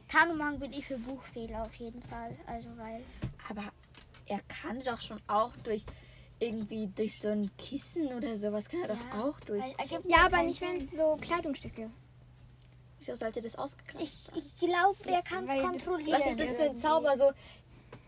Tarnumhang 0.07 0.59
bin 0.59 0.73
ich 0.73 0.85
für 0.85 0.97
Buchfehler 0.97 1.63
auf 1.63 1.75
jeden 1.75 2.01
Fall. 2.03 2.35
Also 2.47 2.69
weil. 2.77 3.03
Aber 3.49 3.63
er 4.27 4.39
kann 4.47 4.81
doch 4.81 5.01
schon 5.01 5.19
auch 5.27 5.55
durch 5.63 5.83
irgendwie 6.39 6.87
durch 6.87 7.19
so 7.19 7.27
ein 7.29 7.51
Kissen 7.57 8.07
oder 8.13 8.37
sowas 8.37 8.69
kann 8.69 8.81
er 8.81 8.87
doch 8.89 9.13
Ja, 9.13 9.23
auch 9.23 9.39
durch. 9.41 9.63
Ja, 10.05 10.25
aber 10.25 10.43
nicht, 10.43 10.61
wenn 10.61 10.77
es 10.77 10.91
so 10.91 11.17
Kleidungsstücke. 11.19 11.89
Wieso 12.99 13.15
sollte 13.15 13.41
das 13.41 13.57
ausgegrenzt 13.57 14.03
Ich, 14.03 14.23
sein? 14.25 14.43
ich 14.43 14.57
glaube, 14.57 14.97
er 15.09 15.21
kann 15.21 15.47
es 15.47 15.55
das- 15.55 15.63
kontrollieren. 15.85 16.21
Was 16.21 16.31
ist 16.31 16.39
das 16.39 16.57
für 16.57 16.71
ein. 16.71 16.77
Zauber? 16.77 17.17
So, 17.17 17.31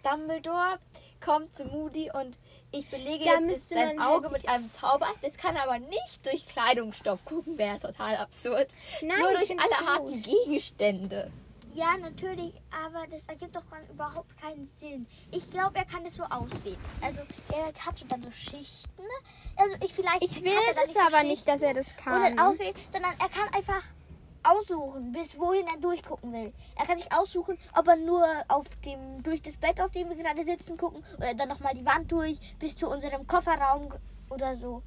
Dumbledore 0.03 0.79
kommt 1.23 1.55
zu 1.55 1.65
Moody 1.65 2.09
und 2.11 2.37
ich 2.71 2.89
belege 2.89 3.23
Da 3.25 3.39
jetzt 3.39 3.73
man 3.75 3.99
Auge 3.99 4.29
halt 4.29 4.41
mit 4.41 4.49
einem 4.49 4.71
Zauber. 4.73 5.07
Das 5.21 5.37
kann 5.37 5.55
er 5.55 5.63
aber 5.63 5.77
nicht 5.79 6.25
durch 6.25 6.45
Kleidungsstoff 6.45 7.23
gucken, 7.25 7.57
wäre 7.57 7.79
total 7.79 8.15
absurd. 8.17 8.73
Nein, 9.01 9.19
Nur 9.19 9.31
durch 9.31 9.49
alle 9.51 9.59
gut. 9.59 9.87
harten 9.87 10.23
Gegenstände. 10.23 11.31
Ja, 11.73 11.95
natürlich, 11.97 12.53
aber 12.69 13.07
das 13.07 13.23
ergibt 13.27 13.55
doch 13.55 13.63
überhaupt 13.89 14.35
keinen 14.41 14.67
Sinn. 14.77 15.05
Ich 15.31 15.49
glaube, 15.49 15.77
er 15.77 15.85
kann 15.85 16.03
das 16.03 16.15
so 16.15 16.23
auswählen. 16.23 16.77
Also 17.01 17.21
er 17.53 17.67
hat 17.85 17.97
so 17.97 18.05
dann 18.09 18.21
so 18.23 18.29
Schichten. 18.31 19.03
Also 19.55 19.75
ich 19.81 19.93
vielleicht. 19.93 20.21
Ich 20.23 20.43
will 20.43 20.51
das 20.75 20.93
so 20.93 20.99
aber 20.99 21.23
nicht, 21.23 21.47
dass 21.47 21.61
er 21.61 21.73
das 21.73 21.87
Und 21.87 21.97
kann. 21.97 22.35
dann 22.35 22.39
auswählen, 22.39 22.75
sondern 22.91 23.13
er 23.19 23.29
kann 23.29 23.53
einfach 23.53 23.83
aussuchen, 24.43 25.11
bis 25.11 25.37
wohin 25.39 25.67
er 25.67 25.79
durchgucken 25.79 26.31
will. 26.33 26.53
Er 26.75 26.85
kann 26.85 26.97
sich 26.97 27.11
aussuchen, 27.13 27.57
ob 27.77 27.87
er 27.87 27.95
nur 27.95 28.25
auf 28.47 28.65
dem 28.85 29.21
durch 29.23 29.41
das 29.41 29.57
Bett, 29.57 29.79
auf 29.79 29.91
dem 29.91 30.09
wir 30.09 30.15
gerade 30.15 30.43
sitzen, 30.43 30.77
gucken 30.77 31.03
oder 31.17 31.33
dann 31.33 31.49
nochmal 31.49 31.73
die 31.73 31.85
Wand 31.85 32.11
durch 32.11 32.39
bis 32.59 32.75
zu 32.75 32.89
unserem 32.89 33.27
Kofferraum 33.27 33.93
oder 34.29 34.55
so. 34.55 34.81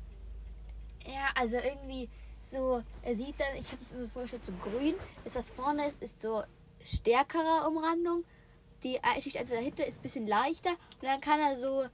Ja, 1.06 1.30
also 1.34 1.56
irgendwie 1.56 2.08
so, 2.40 2.82
er 3.02 3.14
sieht 3.14 3.38
dann, 3.38 3.54
ich 3.58 3.72
habe 3.72 4.02
mir 4.02 4.08
vorgestellt, 4.08 4.42
so 4.46 4.52
grün. 4.52 4.94
Das, 5.24 5.34
was 5.34 5.50
vorne 5.50 5.86
ist, 5.86 6.02
ist 6.02 6.20
so 6.20 6.42
stärkere 6.82 7.68
Umrandung. 7.68 8.24
Die 8.82 8.98
Schicht, 9.20 9.38
also 9.38 9.54
dahinter 9.54 9.86
ist 9.86 9.98
ein 9.98 10.02
bisschen 10.02 10.26
leichter. 10.26 10.70
Und 10.70 11.02
dann 11.02 11.20
kann 11.20 11.40
er 11.40 11.56
so 11.56 11.84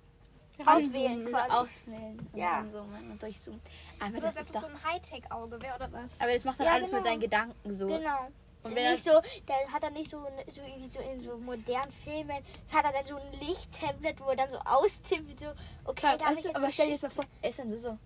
Auswählen 0.66 1.24
quasi. 1.26 1.50
auswählen. 1.50 2.28
Und 2.32 2.38
Ja. 2.38 2.60
dann 2.60 2.70
so 2.70 2.78
und 2.80 3.22
durchzoomen. 3.22 3.60
Aber, 4.00 4.10
so, 4.10 4.20
das 4.20 4.36
ist 4.36 4.54
doch, 4.54 4.60
so 4.62 4.66
ein 4.66 4.84
Hightech-Auge 4.84 5.60
wäre 5.62 5.76
oder 5.76 5.92
was? 5.92 6.20
aber 6.20 6.32
das 6.32 6.44
macht 6.44 6.58
dann 6.60 6.66
Ja, 6.66 6.72
alles 6.74 6.88
genau. 6.88 7.00
mit 7.00 7.08
seinen 7.08 7.20
Gedanken 7.20 7.72
so. 7.72 7.86
Genau. 7.86 8.28
Und 8.62 8.74
wenn 8.74 8.92
nicht 8.92 9.04
so, 9.04 9.22
der 9.48 9.72
hat 9.72 9.82
er 9.82 9.90
nicht 9.90 10.10
so, 10.10 10.18
so 10.50 10.60
irgendwie 10.62 10.88
so 10.90 11.00
in 11.00 11.20
so 11.22 11.38
modernen 11.38 11.90
Filmen, 12.04 12.44
hat 12.70 12.84
er 12.84 12.92
dann 12.92 13.06
so 13.06 13.16
ein 13.16 13.32
Lichttablet, 13.40 14.20
wo 14.20 14.28
er 14.28 14.36
dann 14.36 14.50
so 14.50 14.58
austippt, 14.58 15.40
so, 15.40 15.46
okay, 15.84 16.18
darf 16.18 16.28
weißt 16.28 16.40
ich 16.40 16.44
jetzt 16.44 16.56
aber 16.56 16.70
stell 16.70 16.86
dir 16.86 16.92
jetzt 16.92 17.02
mal 17.02 17.10
vor, 17.10 17.24
er 17.40 17.48
ist 17.50 17.58
dann 17.58 17.70
so, 17.70 17.78
so. 17.78 17.98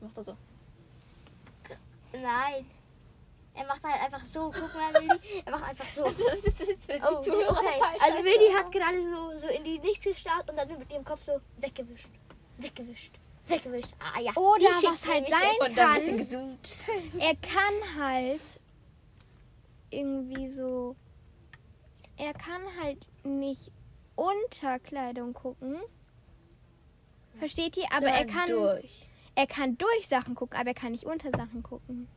Macht 0.00 0.16
er 0.16 0.22
so. 0.22 0.36
Nein. 2.12 2.66
Er 3.56 3.66
macht 3.66 3.82
halt 3.82 4.02
einfach 4.02 4.24
so. 4.24 4.52
Guck 4.52 4.74
mal, 4.74 4.92
Willi. 4.94 5.42
Er 5.44 5.52
macht 5.52 5.64
einfach 5.64 5.86
so. 5.88 6.04
Also, 6.06 6.24
das 6.44 6.60
ist 6.60 6.86
für 6.90 6.98
die 6.98 7.02
Oh, 7.02 7.20
Zuhörer 7.22 7.50
okay. 7.52 7.78
total 7.78 8.12
Also. 8.12 8.24
Willi 8.24 8.52
hat 8.54 8.70
gerade 8.72 9.02
so, 9.02 9.36
so 9.38 9.46
in 9.48 9.64
die 9.64 9.78
Nichts 9.78 10.04
gestarrt 10.04 10.50
und 10.50 10.56
dann 10.56 10.68
mit 10.78 10.90
ihrem 10.90 11.04
Kopf 11.04 11.22
so 11.22 11.40
weggewischt. 11.58 12.08
Weggewischt. 12.58 13.18
Weggewischt. 13.46 13.94
Ah 13.98 14.20
ja. 14.20 14.32
Oder 14.34 14.64
was 14.66 15.06
halt 15.06 15.28
sein 15.28 15.40
Und 15.60 15.76
dann 15.78 15.96
ein 15.96 16.18
kann, 16.18 16.58
er 17.20 17.34
kann 17.36 17.98
halt 18.04 18.40
irgendwie 19.90 20.48
so. 20.48 20.96
Er 22.16 22.32
kann 22.34 22.62
halt 22.82 23.06
nicht 23.24 23.70
unter 24.16 24.78
Kleidung 24.78 25.34
gucken. 25.34 25.78
Versteht 27.38 27.76
ihr? 27.76 27.86
Aber 27.92 28.06
er 28.06 28.18
Sondern 28.26 28.36
kann, 28.36 28.48
durch. 28.48 29.08
er 29.34 29.46
kann 29.46 29.76
durch 29.78 30.08
Sachen 30.08 30.34
gucken, 30.34 30.58
aber 30.58 30.68
er 30.68 30.74
kann 30.74 30.92
nicht 30.92 31.04
unter 31.04 31.30
Sachen 31.30 31.62
gucken. 31.62 32.08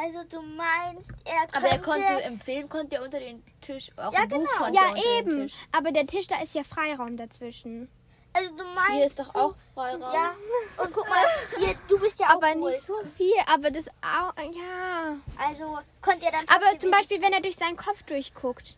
Also 0.00 0.22
du 0.28 0.40
meinst, 0.42 1.10
er 1.24 1.40
könnte... 1.40 1.56
Aber 1.56 1.66
er 1.68 1.78
konnte 1.80 2.22
im 2.28 2.40
Film 2.40 2.68
konnte 2.68 2.96
er 2.96 3.02
unter 3.02 3.18
den 3.18 3.42
Tisch, 3.60 3.90
auch 3.96 4.12
Ja, 4.12 4.22
im 4.22 4.28
Buch 4.28 4.38
genau. 4.38 4.50
konnte 4.58 4.76
Ja, 4.76 4.82
er 4.82 4.90
unter 4.90 5.02
den 5.02 5.18
eben. 5.18 5.42
Tisch. 5.48 5.54
Aber 5.72 5.90
der 5.92 6.06
Tisch, 6.06 6.26
da 6.28 6.40
ist 6.40 6.54
ja 6.54 6.62
Freiraum 6.62 7.16
dazwischen. 7.16 7.90
Also 8.32 8.50
du 8.50 8.62
meinst... 8.62 8.92
Hier 8.92 9.06
ist 9.06 9.18
doch 9.18 9.32
so, 9.32 9.38
auch 9.38 9.54
Freiraum. 9.74 10.02
Ja. 10.02 10.34
Und 10.82 10.92
guck 10.92 11.08
mal, 11.08 11.24
hier, 11.58 11.74
du 11.88 11.98
bist 11.98 12.20
ja 12.20 12.26
auch 12.28 12.42
Aber 12.42 12.60
wohl. 12.60 12.70
nicht 12.70 12.82
so 12.82 12.94
viel. 13.16 13.34
Aber 13.52 13.70
das 13.72 13.88
auch. 13.88 14.32
Ja. 14.36 15.16
Also 15.36 15.78
konnte 16.00 16.26
er 16.26 16.32
dann... 16.32 16.44
Aber 16.48 16.78
zum 16.78 16.92
Beispiel, 16.92 17.20
wenn 17.20 17.32
er 17.32 17.40
durch 17.40 17.56
seinen 17.56 17.76
Kopf 17.76 18.02
durchguckt, 18.04 18.76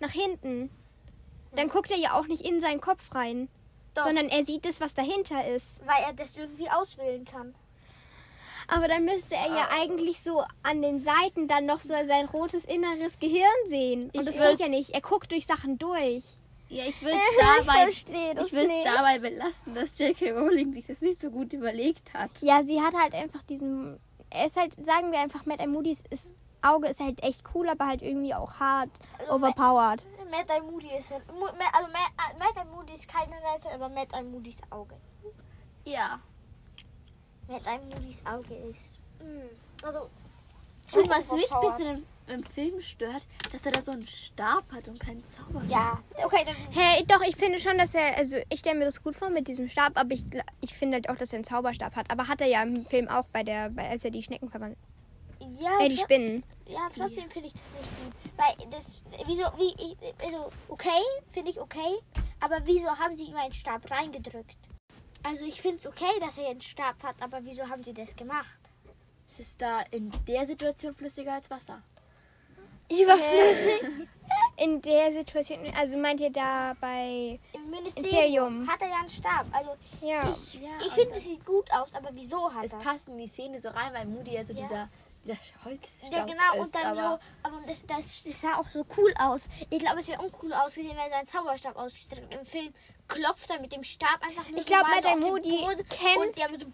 nach 0.00 0.12
hinten, 0.12 0.70
dann 1.52 1.70
guckt 1.70 1.90
er 1.90 1.96
ja 1.96 2.12
auch 2.12 2.26
nicht 2.26 2.42
in 2.42 2.60
seinen 2.60 2.82
Kopf 2.82 3.14
rein, 3.14 3.48
Doch. 3.94 4.04
sondern 4.04 4.28
er 4.28 4.44
sieht 4.44 4.66
das, 4.66 4.82
was 4.82 4.92
dahinter 4.92 5.46
ist. 5.46 5.80
Weil 5.86 6.02
er 6.04 6.12
das 6.12 6.36
irgendwie 6.36 6.68
auswählen 6.68 7.24
kann. 7.24 7.54
Aber 8.70 8.86
dann 8.86 9.04
müsste 9.06 9.34
er 9.34 9.46
ja 9.48 9.68
eigentlich 9.80 10.22
so 10.22 10.42
an 10.62 10.82
den 10.82 11.00
Seiten 11.00 11.48
dann 11.48 11.64
noch 11.66 11.80
so 11.80 11.94
sein 12.04 12.26
rotes 12.26 12.64
inneres 12.66 13.18
Gehirn 13.18 13.48
sehen. 13.66 14.10
Und 14.14 14.20
Ich 14.20 14.26
das 14.26 14.34
geht 14.36 14.60
ja 14.60 14.68
nicht. 14.68 14.90
Er 14.90 15.00
guckt 15.00 15.32
durch 15.32 15.46
Sachen 15.46 15.78
durch. 15.78 16.24
Ja, 16.68 16.84
ich 16.84 17.00
will 17.02 17.12
Ich 17.14 17.16
es 17.16 17.66
dabei, 17.66 17.88
ich 17.88 18.52
nicht. 18.52 18.86
dabei 18.86 19.18
belassen, 19.20 19.74
dass 19.74 19.98
J.K. 19.98 20.32
Rowling 20.32 20.74
sich 20.74 20.86
das 20.86 21.00
nicht 21.00 21.18
so 21.20 21.30
gut 21.30 21.54
überlegt 21.54 22.12
hat. 22.12 22.30
Ja, 22.42 22.62
sie 22.62 22.82
hat 22.82 22.92
halt 22.94 23.14
einfach 23.14 23.42
diesen. 23.44 23.98
Er 24.30 24.44
ist 24.46 24.58
halt, 24.58 24.74
sagen 24.84 25.10
wir 25.12 25.20
einfach, 25.20 25.46
Matt 25.46 25.66
Moody's 25.66 26.02
ist, 26.10 26.36
Auge 26.60 26.88
ist 26.88 27.00
halt 27.00 27.22
echt 27.22 27.42
cool, 27.54 27.66
aber 27.70 27.86
halt 27.86 28.02
irgendwie 28.02 28.34
auch 28.34 28.52
hart 28.60 28.90
Also, 29.18 29.32
overpowered. 29.32 30.06
Matt 30.30 30.50
and 30.50 30.70
Moody 30.70 30.88
ist 30.98 31.08
Ma- 31.10 31.16
Also 31.72 31.90
Matt, 31.90 32.38
Matt 32.38 32.58
and 32.58 32.70
Moody 32.74 32.92
ist 32.92 33.08
keine 33.08 33.32
Rätsel, 33.36 33.70
aber 33.72 33.88
Matt 33.88 34.12
and 34.12 34.30
Moody's 34.30 34.58
Auge. 34.68 34.96
Ja. 35.86 36.18
Matt 37.48 37.66
and 37.66 37.84
Moody's 37.88 38.22
Auge 38.24 38.54
ist. 38.70 38.96
mm, 39.20 39.84
Also. 39.86 40.08
Und 40.90 41.08
was 41.10 41.30
mich 41.32 41.52
ein 41.52 41.60
bisschen 41.60 42.04
im, 42.28 42.34
im 42.40 42.44
Film 42.44 42.80
stört, 42.80 43.22
dass 43.52 43.64
er 43.66 43.72
da 43.72 43.82
so 43.82 43.92
einen 43.92 44.06
Stab 44.06 44.64
hat 44.72 44.88
und 44.88 44.98
keinen 44.98 45.22
Zauber. 45.28 45.62
Ja, 45.68 45.98
okay, 46.24 46.44
dann. 46.46 46.54
Hey, 46.70 47.04
doch, 47.06 47.20
ich 47.22 47.36
finde 47.36 47.60
schon, 47.60 47.76
dass 47.76 47.94
er, 47.94 48.16
also 48.16 48.36
ich 48.48 48.60
stelle 48.60 48.78
mir 48.78 48.84
das 48.86 49.02
gut 49.02 49.14
vor 49.14 49.28
mit 49.28 49.48
diesem 49.48 49.68
Stab, 49.68 49.98
aber 50.00 50.14
ich, 50.14 50.24
ich 50.62 50.72
finde 50.74 50.94
halt 50.96 51.10
auch, 51.10 51.16
dass 51.16 51.32
er 51.32 51.38
einen 51.38 51.44
Zauberstab 51.44 51.94
hat. 51.94 52.10
Aber 52.10 52.26
hat 52.26 52.40
er 52.40 52.46
ja 52.46 52.62
im 52.62 52.86
Film 52.86 53.06
auch 53.08 53.26
bei 53.32 53.42
der, 53.42 53.68
bei, 53.68 53.88
als 53.90 54.02
er 54.04 54.10
die 54.10 54.22
Schnecken 54.22 54.48
verwandelt. 54.50 54.78
Ja, 55.58 55.78
Äh, 55.80 55.90
die 55.90 55.98
Spinnen. 55.98 56.42
ja 56.66 56.88
trotzdem 56.94 57.28
finde 57.30 57.48
ich 57.48 57.52
das 57.54 57.62
nicht 57.78 57.90
gut. 58.04 58.32
Weil 58.38 58.70
das. 58.70 59.02
Wieso, 59.26 59.42
wie, 59.58 59.74
ich- 59.92 60.24
also, 60.24 60.50
okay, 60.68 61.02
finde 61.32 61.50
ich 61.50 61.60
okay. 61.60 61.98
Aber 62.40 62.56
wieso 62.64 62.88
haben 62.88 63.14
sie 63.16 63.24
ihm 63.24 63.36
einen 63.36 63.52
Stab 63.52 63.90
reingedrückt? 63.90 64.56
Also, 65.28 65.44
ich 65.44 65.60
finde 65.60 65.78
es 65.78 65.86
okay, 65.86 66.18
dass 66.20 66.38
er 66.38 66.48
einen 66.48 66.60
Stab 66.60 67.02
hat, 67.02 67.16
aber 67.20 67.38
wieso 67.44 67.68
haben 67.68 67.84
sie 67.84 67.92
das 67.92 68.14
gemacht? 68.16 68.58
Es 69.28 69.40
ist 69.40 69.60
da 69.60 69.82
in 69.90 70.10
der 70.26 70.46
Situation 70.46 70.94
flüssiger 70.94 71.34
als 71.34 71.50
Wasser. 71.50 71.82
Überflüssig. 72.90 73.82
In 74.56 74.82
der 74.82 75.12
Situation, 75.12 75.58
also 75.78 75.96
meint 75.98 76.18
ihr 76.20 76.30
da 76.32 76.74
bei. 76.80 77.38
Im 77.52 77.70
Ministerium 77.70 78.58
Ministerium. 78.58 78.68
hat 78.68 78.82
er 78.82 78.88
ja 78.88 78.96
einen 79.00 79.08
Stab. 79.08 79.46
Also, 79.52 79.76
Ja. 80.00 80.30
ich, 80.32 80.54
Ja, 80.54 80.68
ich 80.84 80.92
finde, 80.92 81.10
das- 81.10 81.18
es 81.18 81.24
sieht 81.24 81.46
gut 81.46 81.70
aus, 81.72 81.94
aber 81.94 82.08
wieso 82.14 82.52
hat 82.52 82.64
Es 82.64 82.72
er 82.72 82.78
passt 82.80 83.08
in 83.08 83.18
die 83.18 83.28
Szene 83.28 83.60
so 83.60 83.68
rein, 83.68 83.92
weil 83.94 84.04
Moody 84.06 84.32
ja 84.34 84.42
so 84.44 84.52
Ja. 84.54 84.60
dieser, 84.62 84.88
dieser 85.28 85.64
Holzstab 85.64 86.12
Ja, 86.12 86.24
genau, 86.24 86.52
ist. 86.54 86.60
und 86.60 86.74
dann 86.74 86.98
aber 86.98 87.20
so, 87.42 87.48
aber 87.48 87.66
das, 87.66 87.86
das, 87.86 88.22
das 88.24 88.40
sah 88.40 88.56
auch 88.56 88.68
so 88.68 88.84
cool 88.96 89.12
aus. 89.18 89.48
Ich 89.70 89.78
glaube, 89.78 90.00
es 90.00 90.06
sieht 90.06 90.18
uncool 90.18 90.52
aus, 90.52 90.76
wie 90.76 90.88
wenn 90.88 90.96
er 90.96 91.10
seinen 91.10 91.26
Zauberstab 91.26 91.76
ausgestreckt 91.76 92.22
hat. 92.32 92.38
Im 92.40 92.46
Film 92.46 92.74
klopft 93.06 93.48
er 93.50 93.60
mit 93.60 93.72
dem 93.72 93.82
Stab 93.84 94.20
einfach 94.22 94.48
nur 94.48 94.58
Ich 94.58 94.64
so 94.64 94.68
glaub, 94.74 94.82
mal 94.82 94.96
Matt 94.96 95.04
so 95.04 95.08
den 95.08 95.20
Moody 95.20 95.66
kämpft- 95.88 96.16
Und 96.18 96.36
der 96.36 96.50
mit 96.50 96.60
so, 96.62 96.68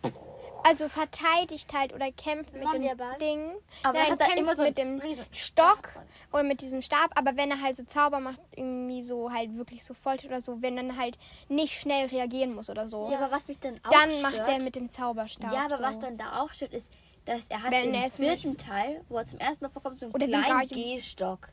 Also 0.64 0.88
verteidigt 0.88 1.73
halt 1.73 1.92
oder 1.92 2.11
kämpft 2.11 2.52
mit 2.54 2.62
dem. 2.73 2.82
Ding. 3.20 3.52
Aber 3.84 3.99
er 3.99 4.02
Nein, 4.04 4.12
hat 4.12 4.20
da 4.20 4.25
kämpft 4.26 4.40
immer 4.40 4.56
so 4.56 4.62
mit 4.62 4.78
dem 4.78 5.00
Stock 5.30 5.90
oder 6.32 6.42
mit 6.42 6.61
diesem 6.61 6.82
Stab. 6.82 7.11
Aber 7.16 7.37
wenn 7.37 7.50
er 7.50 7.61
halt 7.61 7.76
so 7.76 7.84
Zauber 7.84 8.18
macht, 8.18 8.40
irgendwie 8.56 9.02
so 9.02 9.30
halt 9.32 9.56
wirklich 9.56 9.84
so 9.84 9.94
foltert 9.94 10.26
oder 10.26 10.40
so, 10.40 10.61
wenn 10.62 10.75
dann 10.76 10.99
halt 10.99 11.18
nicht 11.49 11.78
schnell 11.78 12.06
reagieren 12.06 12.54
muss 12.54 12.68
oder 12.70 12.88
so. 12.88 13.11
Ja, 13.11 13.18
aber 13.18 13.30
was 13.30 13.46
mich 13.46 13.58
dann 13.61 13.78
auch 13.84 13.90
dann 13.90 14.11
stört, 14.11 14.23
macht 14.23 14.49
er 14.49 14.62
mit 14.62 14.75
dem 14.75 14.88
Zauberstab. 14.88 15.52
Ja, 15.52 15.66
aber 15.66 15.76
so. 15.76 15.84
was 15.84 16.00
dann 16.00 16.18
da 16.18 16.40
auch 16.40 16.52
stört, 16.52 16.73
ist, 16.73 16.90
dass 17.25 17.49
er 17.49 17.62
hat 17.62 17.73
Wenn 17.73 17.88
im 17.88 17.95
er 17.95 18.11
vierten 18.11 18.57
Teil, 18.59 19.00
wo 19.09 19.16
er 19.19 19.26
zum 19.26 19.38
ersten 19.38 19.64
Mal 19.64 19.71
vorkommt, 19.71 20.00
so 20.00 20.07
einen 20.07 20.14
Oder 20.14 20.26
kleinen. 20.26 20.69
Gehstock. 20.69 21.49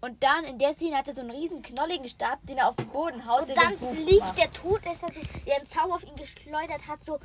Und 0.00 0.22
dann 0.22 0.44
in 0.44 0.58
der 0.58 0.74
Szene 0.74 0.96
hat 0.96 1.08
er 1.08 1.14
so 1.14 1.22
einen 1.22 1.30
riesen 1.30 1.62
knolligen 1.62 2.08
Stab, 2.08 2.38
den 2.46 2.58
er 2.58 2.68
auf 2.68 2.76
den 2.76 2.88
Boden 2.88 3.26
haut. 3.26 3.48
und 3.48 3.56
dann 3.56 3.78
fliegt 3.78 4.20
macht. 4.20 4.38
der 4.38 4.52
Todesser, 4.52 5.08
so, 5.12 5.20
der 5.46 5.56
einen 5.56 5.66
Zauber 5.66 5.94
auf 5.94 6.04
ihn 6.04 6.16
geschleudert 6.16 6.86
hat, 6.86 7.02
so 7.04 7.18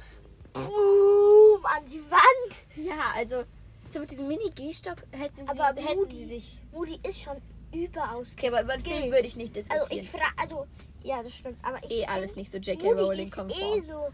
boom, 0.53 1.65
an 1.65 1.85
die 1.87 2.01
Wand. 2.09 2.65
Ja, 2.75 3.11
also 3.15 3.43
so 3.91 3.99
mit 3.99 4.11
diesem 4.11 4.27
Mini-Gehstock 4.27 4.97
hätten, 5.11 5.47
Aber 5.49 5.73
sie, 5.75 5.81
hätten 5.85 5.99
Moody- 5.99 6.17
sie 6.19 6.25
sich... 6.25 6.59
Moody 6.71 6.99
ist 7.03 7.21
schon 7.21 7.37
überaus. 7.73 8.31
Okay, 8.33 8.47
aber 8.47 8.61
über 8.61 8.77
den 8.77 8.85
Film 8.85 9.11
würde 9.11 9.27
ich 9.27 9.35
nicht 9.35 9.55
diskutieren. 9.55 9.83
Also 9.89 9.95
ich 9.95 10.09
frage, 10.09 10.31
also 10.37 10.65
ja, 11.03 11.21
das 11.23 11.33
stimmt, 11.33 11.57
aber 11.63 11.83
ich 11.83 11.91
eh 11.91 12.05
alles 12.05 12.35
nicht 12.35 12.51
so 12.51 12.57
J.K. 12.57 12.83
Moody 12.85 13.01
Rowling 13.01 13.25
ist 13.25 13.35
kommt 13.35 13.51
eh 13.57 13.79
so 13.81 14.09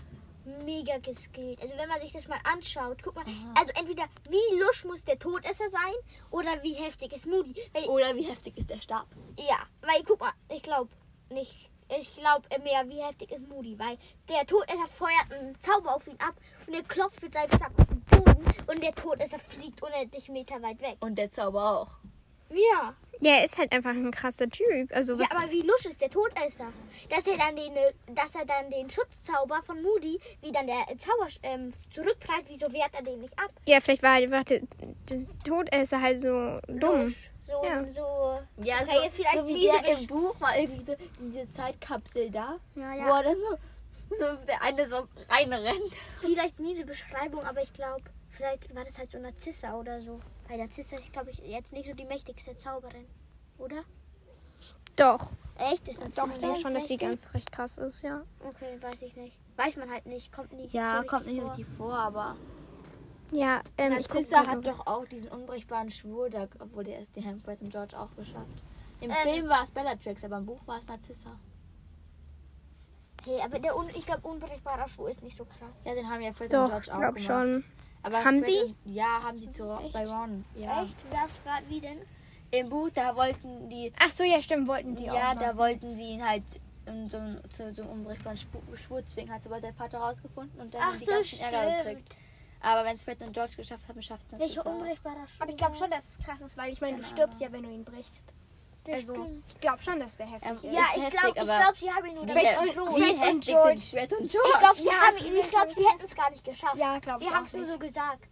mega 0.66 0.98
geskillt. 1.00 1.62
Also 1.62 1.74
wenn 1.78 1.90
man 1.90 2.02
sich 2.02 2.14
das 2.14 2.28
mal 2.28 2.40
anschaut, 2.44 3.02
guck 3.04 3.16
mal, 3.16 3.26
also 3.56 3.72
entweder 3.76 4.06
wie 4.30 4.60
lusch 4.60 4.86
muss 4.86 5.04
der 5.04 5.20
Todesser 5.20 5.70
sein 5.70 5.94
oder 6.32 6.62
wie 6.64 6.74
heftig 6.74 7.14
ist 7.14 7.26
Moody. 7.26 7.56
Weil, 7.74 7.86
Oder 7.86 8.16
wie 8.16 8.24
heftig 8.24 8.58
ist 8.58 8.70
der 8.70 8.82
Stab? 8.82 9.08
Ja, 9.38 9.58
weil 9.82 10.04
guck 10.04 10.20
mal, 10.20 10.34
ich 10.50 10.64
glaube 10.64 10.90
nicht. 11.30 11.70
Ich 11.90 12.14
glaube 12.18 12.44
mehr, 12.64 12.88
wie 12.90 13.02
heftig 13.02 13.32
ist 13.32 13.48
Moody, 13.48 13.80
weil 13.80 13.98
der 14.28 14.46
Todesser 14.46 14.88
feuert 14.94 15.32
einen 15.32 15.60
Zauber 15.62 15.96
auf 15.96 16.06
ihn 16.08 16.20
ab 16.20 16.36
und 16.66 16.74
er 16.74 16.84
klopft 16.84 17.22
mit 17.22 17.34
seinem 17.34 17.50
Stab 17.50 17.72
auf 17.80 17.88
den 17.88 18.02
Boden 18.02 18.46
und 18.68 18.84
der 18.84 18.94
Todesser 18.94 19.40
fliegt 19.40 19.82
unendlich 19.82 20.28
Meter 20.28 20.62
weit 20.62 20.82
weg. 20.82 20.98
Und 21.00 21.16
der 21.16 21.32
Zauber 21.32 21.80
auch. 21.82 22.00
Ja. 22.50 22.94
Ja, 23.20 23.38
er 23.38 23.46
ist 23.46 23.58
halt 23.58 23.72
einfach 23.74 23.92
ein 23.92 24.12
krasser 24.12 24.50
Typ. 24.50 24.96
Also 24.96 25.14
Ja, 25.14 25.22
was 25.22 25.32
aber 25.32 25.52
wie 25.52 25.62
lusch 25.62 25.86
ist 25.86 26.00
der 26.02 26.10
Todesser? 26.10 26.72
Dass 27.10 27.26
er 27.28 27.38
dann 27.38 27.56
den, 27.56 27.76
äh, 27.76 27.94
dass 28.08 28.36
er 28.36 28.46
dann 28.46 28.70
den 28.70 28.90
Schutzzauber 28.90 29.62
von 29.62 29.82
Moody, 29.82 30.20
wie 30.42 30.52
dann 30.52 30.68
der 30.68 30.86
Zauber 30.98 31.28
ähm, 31.44 31.74
zurückprallt, 31.92 32.46
wieso 32.48 32.72
wehrt 32.72 32.94
er 32.94 33.02
den 33.02 33.22
nicht 33.22 33.38
ab? 33.40 33.52
Ja, 33.68 33.80
vielleicht 33.82 34.04
war 34.04 34.14
halt 34.14 34.26
einfach 34.26 34.44
der, 34.44 34.62
der 35.10 35.26
Todesser 35.44 36.02
halt 36.02 36.22
so 36.22 36.60
dumm. 36.68 37.06
Lusch. 37.06 37.32
So, 37.48 37.64
Ja. 37.64 37.86
so. 37.94 38.40
Ja, 38.64 38.86
so, 38.86 39.02
jetzt 39.02 39.16
vielleicht 39.16 39.38
so 39.38 39.48
wie 39.48 39.62
der 39.62 39.98
im 39.98 40.06
Buch 40.06 40.38
mal 40.40 40.60
irgendwie 40.60 40.84
so 40.84 40.96
diese 41.18 41.50
Zeitkapsel 41.50 42.30
da, 42.30 42.60
Ja, 42.76 43.08
wo 43.08 43.12
er 43.14 43.24
dann 43.24 43.38
so, 43.40 43.58
so 44.18 44.46
der 44.46 44.62
eine 44.62 44.88
so 44.90 45.08
reinrennt. 45.30 45.94
Vielleicht 46.22 46.60
miese 46.60 46.86
Beschreibung, 46.86 47.44
aber 47.46 47.62
ich 47.62 47.72
glaube, 47.72 48.04
vielleicht 48.32 48.76
war 48.76 48.84
das 48.84 48.98
halt 48.98 49.12
so 49.12 49.18
Narzissa 49.18 49.76
oder 49.80 50.02
so. 50.02 50.20
Weil 50.48 50.58
Narzissa 50.60 50.98
ist, 50.98 51.12
glaube 51.12 51.32
ich, 51.32 51.40
jetzt 51.40 51.74
nicht 51.74 51.88
so 51.90 51.94
die 51.96 52.06
mächtigste 52.06 52.56
Zauberin. 52.56 53.06
Oder? 53.58 53.84
Doch. 54.96 55.32
Echt? 55.58 55.88
Ist 55.88 56.00
Doch, 56.18 56.28
ich 56.30 56.40
denke 56.40 56.60
schon, 56.60 56.74
dass 56.74 56.86
die 56.86 56.98
ganz 56.98 57.34
recht 57.34 57.52
krass 57.52 57.78
ist, 57.78 58.02
ja. 58.02 58.24
Okay, 58.44 58.78
weiß 58.82 59.02
ich 59.02 59.16
nicht. 59.16 59.38
Weiß 59.56 59.76
man 59.76 59.90
halt 59.90 60.06
nicht. 60.06 60.32
Kommt 60.32 60.54
nicht 60.54 60.74
Ja, 60.74 61.02
so 61.02 61.08
kommt 61.08 61.26
nicht 61.26 61.42
vor. 61.42 61.52
richtig 61.52 61.68
vor, 61.76 61.94
aber 61.98 62.36
Ja, 63.32 63.62
ähm, 63.78 63.94
Narcissa 63.94 64.46
hat 64.48 64.66
doch 64.66 64.86
auch 64.88 65.06
diesen 65.06 65.30
unbrechbaren 65.30 65.90
Schwur, 65.92 66.30
da, 66.30 66.48
obwohl 66.60 66.84
der 66.84 67.00
ist 67.00 67.16
die 67.16 67.26
haben 67.26 67.42
Fred 67.42 67.60
und 67.62 67.72
George 67.72 68.00
auch 68.00 68.16
geschafft. 68.16 68.64
Im 69.02 69.10
Ähm. 69.12 69.16
Film 69.24 69.50
war 69.50 69.64
es 69.64 69.72
Bellatrix, 69.72 70.24
aber 70.24 70.38
im 70.38 70.46
Buch 70.46 70.62
war 70.66 70.78
es 70.78 70.88
Narzissa. 70.88 71.38
Hey, 73.26 73.42
aber 73.42 73.60
der 73.60 73.76
un 73.76 73.90
ich 73.90 74.06
glaube, 74.06 74.26
unbrechbare 74.28 74.88
Schuh 74.88 75.08
ist 75.08 75.22
nicht 75.22 75.38
so 75.38 75.44
krass. 75.46 75.74
Ja, 75.84 75.94
den 75.94 76.08
haben 76.10 76.22
ja 76.22 76.32
Fred 76.32 76.54
und 76.54 76.60
Doch, 76.62 76.70
George 76.70 76.94
auch 76.94 77.00
glaub 77.00 77.16
gemacht. 77.16 77.24
schon. 77.26 77.64
Aber 78.08 78.24
Haben 78.24 78.40
sie? 78.42 78.74
Ja, 78.86 79.22
haben 79.22 79.38
sie 79.38 79.52
zu, 79.52 79.70
Echt? 79.84 79.92
bei 79.92 80.08
Ron. 80.08 80.46
Ja. 80.56 80.84
Echt? 80.84 80.96
Darfst 81.12 81.44
grad 81.44 81.64
wie 81.68 81.82
denn? 81.82 82.00
Im 82.52 82.70
Buch, 82.70 82.90
da 82.94 83.14
wollten 83.18 83.70
die, 83.70 83.92
Ach 84.02 84.10
so, 84.10 84.24
ja, 84.24 84.42
stimmt, 84.42 84.68
wollten 84.70 84.96
die 84.96 85.04
ja, 85.06 85.12
auch. 85.32 85.34
da 85.38 85.48
machen. 85.48 85.58
wollten 85.58 85.96
sie 85.98 86.04
ihn 86.14 86.26
halt 86.26 86.44
in 86.86 87.10
so, 87.10 87.18
einem- 87.18 87.42
zu 87.52 87.74
so 87.74 87.82
einem 87.82 87.92
unbrechbaren 87.92 88.38
Schwur 88.38 89.06
zwingen, 89.06 89.34
hat 89.34 89.46
aber 89.46 89.60
der 89.60 89.74
Vater 89.74 89.98
rausgefunden 89.98 90.58
und 90.62 90.74
dann 90.74 90.82
Ach 90.82 90.88
haben 90.94 91.00
die 91.00 91.06
so, 91.06 91.12
ganz 91.12 91.28
schön 91.28 91.40
Ärger 91.40 91.64
stimmt. 91.82 91.86
gekriegt. 91.98 92.18
Aber 92.62 92.86
wenn 92.86 92.96
es 92.96 93.04
Fred 93.04 93.20
und 93.22 93.34
George 93.34 93.54
geschafft 93.58 93.88
haben, 93.90 94.02
schafft 94.02 94.24
es 94.32 94.40
Welcher 94.40 94.46
Narcissa. 94.56 94.70
auch. 94.70 94.76
unbrechbare? 94.76 95.18
Aber 95.40 95.50
ich 95.50 95.58
glaube 95.58 95.76
schon, 95.76 95.92
dass 95.92 96.08
es 96.12 96.18
krass 96.26 96.40
ist, 96.42 96.58
weil 96.58 96.72
ich 96.72 96.80
meine, 96.80 96.98
du 96.98 97.04
stirbst 97.04 97.42
ja, 97.42 97.52
wenn 97.52 97.64
du 97.64 97.70
ihn 97.70 97.84
brichst. 97.84 98.34
Das 98.88 98.96
Also, 98.96 99.14
stimmt. 99.16 99.44
ich 99.50 99.60
glaube 99.60 99.82
schon, 99.84 100.00
dass 100.00 100.18
der 100.18 100.28
heftig 100.32 100.50
Ähm, 100.50 100.56
ist. 100.56 100.64
Ja, 100.64 100.70
ist 100.70 100.98
ich 100.98 101.10
glaube, 101.10 101.30
ich 101.36 101.42
aber 101.42 101.60
glaub, 101.60 101.78
sie 101.78 101.92
haben 101.92 102.06
ihn 102.06 102.16
nur 102.16 102.28
Fred 102.28 102.58
und. 102.58 102.70
Fred 102.70 102.76
wie 102.78 103.12
und 103.12 103.20
heftig 103.22 103.42
George. 103.48 103.80
sind 103.80 103.84
Fred 103.90 104.14
und 104.14 104.26
Ich 104.26 104.32
George? 104.32 104.50
glaube, 104.60 104.76
sie, 104.76 104.86
Ja, 104.86 104.94
ich 105.42 105.50
glaub, 105.50 105.72
sie 105.74 105.88
hätten 105.88 106.06
es 106.06 106.16
gar 106.16 106.30
nicht 106.32 106.44
geschafft. 106.46 106.76
Ja, 106.78 107.00
glaube 107.00 107.20
Sie 107.20 107.26
ich 107.26 107.32
haben 107.34 107.46
es 107.46 107.54
nur 107.54 107.66
so 107.66 107.78
gesagt. 107.78 108.28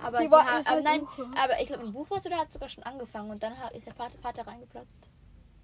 Aber, 0.00 0.18
Sie 0.18 0.28
haben, 0.30 0.66
aber 0.66 0.80
nein, 0.80 1.06
aber 1.42 1.60
ich 1.60 1.66
glaube 1.66 1.82
im 1.82 1.92
Buch 1.92 2.08
war 2.10 2.18
es 2.18 2.26
oder 2.26 2.36
hat 2.38 2.52
sogar 2.52 2.68
schon 2.68 2.84
angefangen 2.84 3.30
und 3.32 3.42
dann 3.42 3.58
hat, 3.58 3.72
ist 3.72 3.84
der 3.86 3.94
Vater, 3.94 4.16
Vater 4.22 4.46
reingeplatzt. 4.46 5.08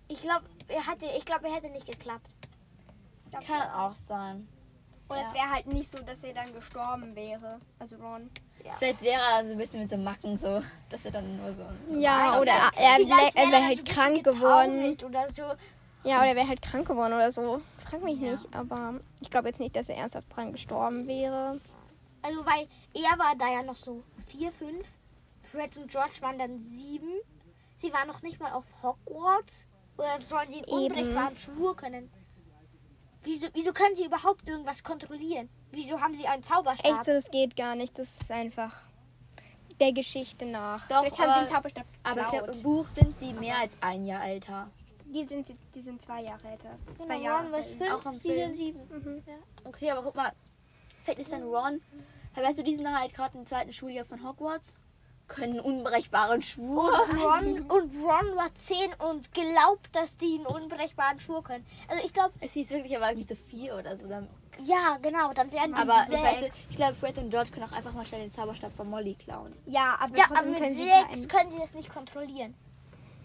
Ich 0.08 0.20
glaube, 0.20 0.44
er 0.66 0.84
hatte, 0.84 1.06
ich 1.16 1.24
glaube, 1.24 1.46
er 1.46 1.54
hätte 1.54 1.70
nicht 1.70 1.86
geklappt. 1.86 2.26
Kann 3.46 3.70
auch 3.70 3.94
sein. 3.94 4.48
Und 5.08 5.16
es 5.18 5.32
wäre 5.34 5.50
halt 5.50 5.66
nicht 5.66 5.90
so, 5.90 5.98
dass 6.02 6.24
er 6.24 6.34
dann 6.34 6.52
gestorben 6.52 7.14
wäre. 7.14 7.58
Also 7.78 7.96
Ron. 7.96 8.30
Vielleicht 8.78 9.02
wäre 9.02 9.20
er 9.20 9.44
so 9.44 9.52
ein 9.52 9.58
bisschen 9.58 9.80
mit 9.80 9.90
so 9.90 9.96
Macken 9.96 10.38
so, 10.38 10.62
dass 10.90 11.04
er 11.04 11.10
dann 11.10 11.36
nur 11.36 11.52
so. 11.54 11.64
Ja, 11.90 12.40
oder 12.40 12.52
er, 12.76 12.98
er 13.34 13.50
wäre 13.52 13.64
halt 13.66 13.84
krank 13.84 14.24
geworden. 14.24 14.96
Oder 15.04 15.28
so. 15.32 15.42
Ja, 16.02 16.18
oder 16.18 16.28
er 16.28 16.36
wäre 16.36 16.48
halt 16.48 16.62
krank 16.62 16.86
geworden 16.86 17.12
oder 17.12 17.32
so. 17.32 17.60
Frag 17.78 18.02
mich 18.02 18.20
Ja. 18.20 18.32
nicht, 18.32 18.54
aber 18.54 19.00
ich 19.20 19.30
glaube 19.30 19.48
jetzt 19.48 19.60
nicht, 19.60 19.74
dass 19.76 19.88
er 19.88 19.96
ernsthaft 19.96 20.34
dran 20.34 20.52
gestorben 20.52 21.06
wäre. 21.06 21.60
Also, 22.22 22.44
weil 22.46 22.66
er 22.94 23.18
war 23.18 23.34
da 23.36 23.48
ja 23.52 23.62
noch 23.62 23.76
so 23.76 24.02
vier, 24.26 24.50
fünf. 24.52 24.86
Fred 25.52 25.76
und 25.76 25.90
George 25.90 26.20
waren 26.20 26.38
dann 26.38 26.60
sieben. 26.60 27.10
Sie 27.80 27.92
waren 27.92 28.08
noch 28.08 28.22
nicht 28.22 28.40
mal 28.40 28.52
auf 28.52 28.64
Hogwarts. 28.82 29.66
Oder 29.96 30.18
sollen 30.26 30.50
sie 30.50 30.56
einen 30.56 30.64
Eben. 30.64 30.72
unbrechbaren 30.98 31.36
Schwur 31.38 31.76
können? 31.76 32.10
Wieso, 33.24 33.46
wieso 33.54 33.72
können 33.72 33.96
sie 33.96 34.04
überhaupt 34.04 34.46
irgendwas 34.48 34.82
kontrollieren? 34.82 35.48
Wieso 35.70 36.00
haben 36.00 36.14
sie 36.14 36.26
einen 36.26 36.42
Zauberstab? 36.42 36.92
Echt 36.92 37.04
so, 37.04 37.12
das 37.12 37.30
geht 37.30 37.56
gar 37.56 37.74
nicht. 37.74 37.98
Das 37.98 38.20
ist 38.20 38.30
einfach 38.30 38.72
der 39.80 39.92
Geschichte 39.92 40.46
nach. 40.46 40.86
Doch, 40.88 41.00
Vielleicht 41.00 41.18
haben 41.18 41.30
aber- 41.30 41.40
sie 41.40 41.46
den 41.46 41.54
Zauberstab 41.54 41.86
Aber 42.02 42.20
ich 42.20 42.26
geklaut. 42.26 42.44
glaube, 42.44 42.58
im 42.58 42.62
Buch 42.62 42.88
sind 42.90 43.18
sie 43.18 43.32
mehr 43.32 43.58
als 43.58 43.76
ein 43.80 44.04
Jahr 44.06 44.24
älter. 44.26 44.70
Die 45.06 45.24
sind, 45.24 45.54
die 45.74 45.80
sind 45.80 46.02
zwei 46.02 46.22
Jahre 46.22 46.48
älter. 46.48 46.70
Genau, 46.86 47.04
Zwei 47.04 47.16
Jahre 47.18 47.62
fünf, 47.64 47.92
Auch 47.92 48.06
im 48.12 48.20
Film. 48.20 48.34
sind 48.48 48.56
sieben. 48.56 48.80
Mhm. 48.90 49.22
Okay, 49.64 49.90
aber 49.90 50.02
guck 50.02 50.16
mal, 50.16 50.32
vielleicht 51.04 51.20
ist 51.20 51.32
dann 51.32 51.42
Ron 51.44 51.80
weißt 52.36 52.58
du, 52.58 52.62
die 52.64 52.74
sind 52.74 52.88
halt 52.92 53.14
gerade 53.14 53.38
im 53.38 53.46
zweiten 53.46 53.72
Schuljahr 53.72 54.04
von 54.04 54.26
Hogwarts, 54.26 54.74
können 55.28 55.58
unbrechbaren 55.60 56.42
Schwur. 56.42 56.90
Und 57.10 57.20
Ron, 57.22 57.60
und 57.62 57.94
Ron 57.96 58.36
war 58.36 58.54
10 58.54 58.76
und 59.08 59.32
glaubt, 59.32 59.88
dass 59.94 60.16
die 60.16 60.36
einen 60.36 60.46
unbrechbaren 60.46 61.18
Schwur 61.18 61.42
können. 61.42 61.66
Also 61.88 62.04
ich 62.04 62.12
glaube, 62.12 62.32
Es 62.40 62.52
hieß 62.52 62.70
wirklich 62.70 62.96
aber 62.96 63.10
irgendwie 63.10 63.34
so 63.34 63.40
vier 63.50 63.76
oder 63.76 63.96
so. 63.96 64.06
Dann, 64.06 64.28
ja, 64.64 64.98
genau, 65.02 65.32
dann 65.32 65.50
werden 65.50 65.74
die 65.74 65.80
aber 65.80 66.02
ich, 66.02 66.08
sechs. 66.10 66.22
weißt 66.22 66.42
du, 66.42 66.46
ich 66.70 66.76
glaube, 66.76 66.94
Fred 66.94 67.18
und 67.18 67.30
George 67.30 67.50
können 67.50 67.64
auch 67.64 67.72
einfach 67.72 67.92
mal 67.92 68.04
schnell 68.04 68.20
den 68.20 68.30
Zauberstab 68.30 68.72
von 68.76 68.88
Molly 68.90 69.14
klauen. 69.14 69.52
Ja, 69.66 69.96
aber 69.98 70.16
ja, 70.16 70.24
aber 70.30 70.46
mit 70.46 70.58
können 70.58 70.74
sie 70.74 70.84
sechs 70.84 71.08
keinen- 71.08 71.28
können 71.28 71.50
sie 71.50 71.58
das 71.58 71.74
nicht 71.74 71.88
kontrollieren. 71.88 72.54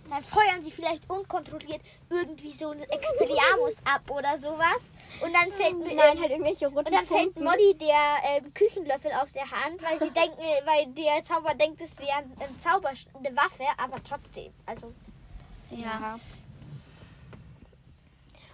Dann 0.09 0.23
feuern 0.23 0.63
sie 0.63 0.71
vielleicht 0.71 1.09
unkontrolliert 1.09 1.81
irgendwie 2.09 2.51
so 2.51 2.69
einen 2.69 2.83
Expelliarmus 2.83 3.75
ab 3.85 4.01
oder 4.09 4.37
sowas. 4.37 4.91
Und 5.21 5.33
dann 5.33 5.51
fällt, 5.51 5.79
Nein, 5.79 6.19
halt 6.19 6.31
irgendwelche 6.31 6.67
roten 6.67 6.87
und 6.87 6.93
dann 6.93 7.05
fällt 7.05 7.33
Funken. 7.33 7.43
Molly 7.43 7.75
der 7.75 8.17
ähm, 8.23 8.53
Küchenlöffel 8.53 9.11
aus 9.13 9.33
der 9.33 9.49
Hand, 9.49 9.81
weil 9.83 9.99
sie 9.99 10.11
denken, 10.11 10.37
weil 10.65 10.87
der 10.87 11.23
Zauber 11.23 11.53
denkt, 11.53 11.81
es 11.81 11.97
wäre 11.99 12.17
ein, 12.17 12.31
ein 12.39 12.59
Zauber, 12.59 12.89
eine 12.89 13.35
Waffe, 13.35 13.65
aber 13.77 13.97
trotzdem. 14.03 14.51
Also 14.65 14.91
Ja. 15.71 16.19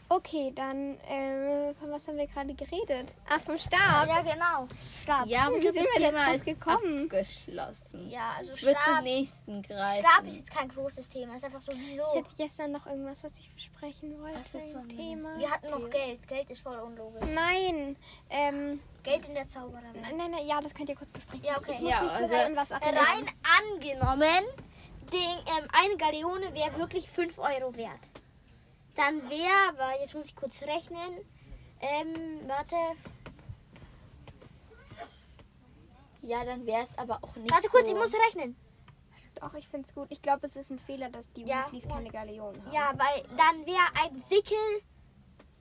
Okay, 0.08 0.52
dann, 0.56 1.00
äh, 1.00 1.74
von 1.76 1.90
was 1.92 2.08
haben 2.08 2.18
wir 2.18 2.28
gerade 2.28 2.54
geredet? 2.54 3.12
Ah, 3.28 3.40
vom 3.40 3.58
Stab. 3.58 4.08
ja 4.08 4.22
genau. 4.22 4.68
Stab. 5.02 5.26
Ja, 5.26 5.50
Wie 5.50 5.56
und 5.56 5.66
das 5.66 5.74
sind 5.74 5.84
wir 5.98 6.06
Thema 6.12 6.32
drauf 6.32 6.46
gekommen? 6.46 7.04
abgeschlossen. 7.06 8.10
Ja, 8.12 8.34
also 8.38 8.54
Ich 8.54 8.62
würde 8.64 8.78
zum 8.86 8.94
Stab, 8.94 9.04
nächsten 9.04 9.62
greifen. 9.64 10.06
Stab 10.08 10.28
ist 10.28 10.38
jetzt 10.38 10.52
kein 10.52 10.70
großes 10.70 11.10
Thema. 11.10 11.32
Es 11.34 11.38
ist 11.38 11.46
einfach 11.46 11.62
so, 11.62 11.72
wieso? 11.76 12.04
Ich 12.14 12.20
hatte 12.24 12.36
gestern 12.38 12.72
noch 12.72 12.86
irgendwas, 12.86 13.24
was 13.24 13.40
ich 13.40 13.52
besprechen 13.52 14.22
wollte. 14.22 14.38
Was 14.40 14.54
ist 14.54 14.72
so 14.74 14.78
ein 14.80 14.90
Thema. 14.90 15.40
Wir 15.40 15.50
hatten 15.50 15.70
noch. 15.72 15.90
Geld. 15.90 16.28
Geld 16.28 16.50
ist 16.52 16.62
voll 16.62 16.78
unlogisch. 16.78 17.28
Nein, 17.34 17.96
ähm, 18.30 18.80
Geld 19.02 19.26
in 19.28 19.34
der 19.34 19.48
Zaubererwelt. 19.50 20.02
nein, 20.02 20.18
nein, 20.18 20.32
nein, 20.32 20.46
ja, 20.46 20.62
das 20.62 20.74
könnt 20.76 20.90
ihr 20.90 20.96
kurz 20.96 21.10
besprechen. 21.10 21.44
Ja, 21.46 21.58
okay. 21.58 21.74
Ich 21.78 21.82
muss 21.82 21.92
Ja, 21.92 22.02
mich 22.04 22.12
also 22.12 22.36
an 22.36 22.56
was. 22.56 22.72
Rein 22.72 23.26
angenommen, 23.74 24.46
den, 25.12 25.20
ähm, 25.48 25.68
eine 25.74 25.98
Galeone 25.98 26.54
wäre 26.54 26.78
wirklich 26.78 27.10
5 27.10 27.40
Euro 27.40 27.76
wert. 27.76 28.00
Dann 28.96 29.30
wäre, 29.30 29.70
aber 29.70 30.00
jetzt 30.00 30.14
muss 30.16 30.25
ich 30.28 30.36
kurz 30.36 30.62
rechnen. 30.64 31.25
Ähm, 31.82 32.42
warte. 32.48 32.75
Ja, 36.22 36.44
dann 36.44 36.66
wäre 36.66 36.84
es 36.84 36.98
aber 36.98 37.20
auch 37.22 37.36
nicht 37.36 37.52
Warte 37.52 37.68
so. 37.68 37.78
kurz, 37.78 37.88
ich 37.88 37.94
muss 37.94 38.14
rechnen. 38.28 38.56
Doch, 39.36 39.54
ich 39.54 39.68
finde 39.68 39.86
es 39.88 39.94
gut. 39.94 40.08
Ich 40.10 40.22
glaube, 40.22 40.48
es 40.48 40.56
ist 40.56 40.72
ein 40.72 40.80
Fehler, 40.80 41.10
dass 41.10 41.32
die 41.34 41.44
Ja. 41.44 41.66
Weasleys 41.66 41.88
keine 41.88 42.10
Galeonen 42.10 42.64
haben. 42.66 42.72
Ja, 42.74 42.94
weil 42.98 43.24
dann 43.38 43.66
wäre 43.66 43.84
ein 44.02 44.18
Sickel, 44.20 44.58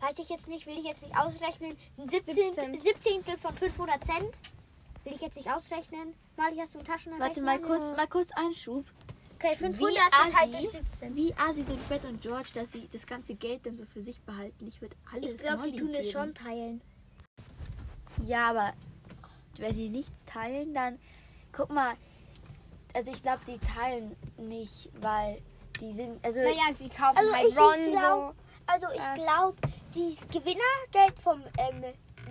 weiß 0.01 0.19
ich 0.21 0.29
jetzt 0.29 0.47
nicht, 0.49 0.67
will 0.67 0.79
ich 0.79 0.85
jetzt 0.85 1.03
nicht 1.03 1.17
ausrechnen, 1.19 1.77
ein 1.99 2.09
17. 2.09 2.35
17. 2.35 2.81
17. 2.81 3.25
von 3.39 3.53
500 3.55 4.05
Cent. 4.05 4.39
Will 5.03 5.13
ich 5.13 5.21
jetzt 5.21 5.37
nicht 5.37 5.51
ausrechnen. 5.51 6.15
Mali, 6.37 6.57
hast 6.57 6.73
du 6.75 6.79
einen 6.79 6.87
Taschenrechner? 6.87 7.27
Warte 7.27 7.43
mal 7.43 7.61
kurz, 7.61 7.95
mal 7.97 8.07
kurz 8.07 8.31
Einschub. 8.33 8.87
Okay, 9.45 9.57
500 9.57 9.79
Wie 9.79 9.95
geteilt 9.95 10.55
assi? 10.57 10.71
durch 10.73 10.85
17. 10.85 11.17
Wie 11.17 11.35
assi 11.35 11.63
sind 11.65 11.81
Fred 11.81 12.05
und 12.07 12.21
George, 12.23 12.49
dass 12.55 12.73
sie 12.73 12.89
das 12.93 13.07
ganze 13.07 13.35
Geld 13.35 13.67
dann 13.67 13.77
so 13.77 13.85
für 13.85 14.01
sich 14.01 14.21
behalten. 14.23 14.67
Ich 14.67 14.81
würde 14.81 14.97
alles 15.13 15.33
Ich 15.33 15.39
glaube, 15.39 15.71
die 15.71 15.77
tun 15.77 15.93
geben. 15.93 16.11
schon 16.11 16.35
teilen. 16.35 16.81
Ja, 18.23 18.51
aber 18.51 18.73
wenn 19.59 19.77
die 19.77 19.89
nichts 19.91 20.25
teilen, 20.25 20.73
dann 20.73 20.99
guck 21.53 21.71
mal. 21.71 21.95
Also 22.95 23.11
ich 23.13 23.23
glaube, 23.23 23.41
die 23.47 23.59
teilen 23.59 24.17
nicht, 24.37 24.91
weil 25.01 25.43
die 25.81 25.93
sind 25.93 26.25
also 26.25 26.41
Naja, 26.41 26.73
sie 26.73 26.89
kaufen 26.89 27.19
Also 27.19 27.35
halt 27.35 27.49
ich 27.49 27.59
Ron 27.59 27.91
glaub- 27.91 28.35
so. 28.35 28.35
Also 28.67 28.87
ich 28.95 29.23
glaube, 29.25 29.57
die 29.95 30.17
Gewinnergeld 30.33 31.19
vom 31.23 31.43
ähm, 31.59 31.85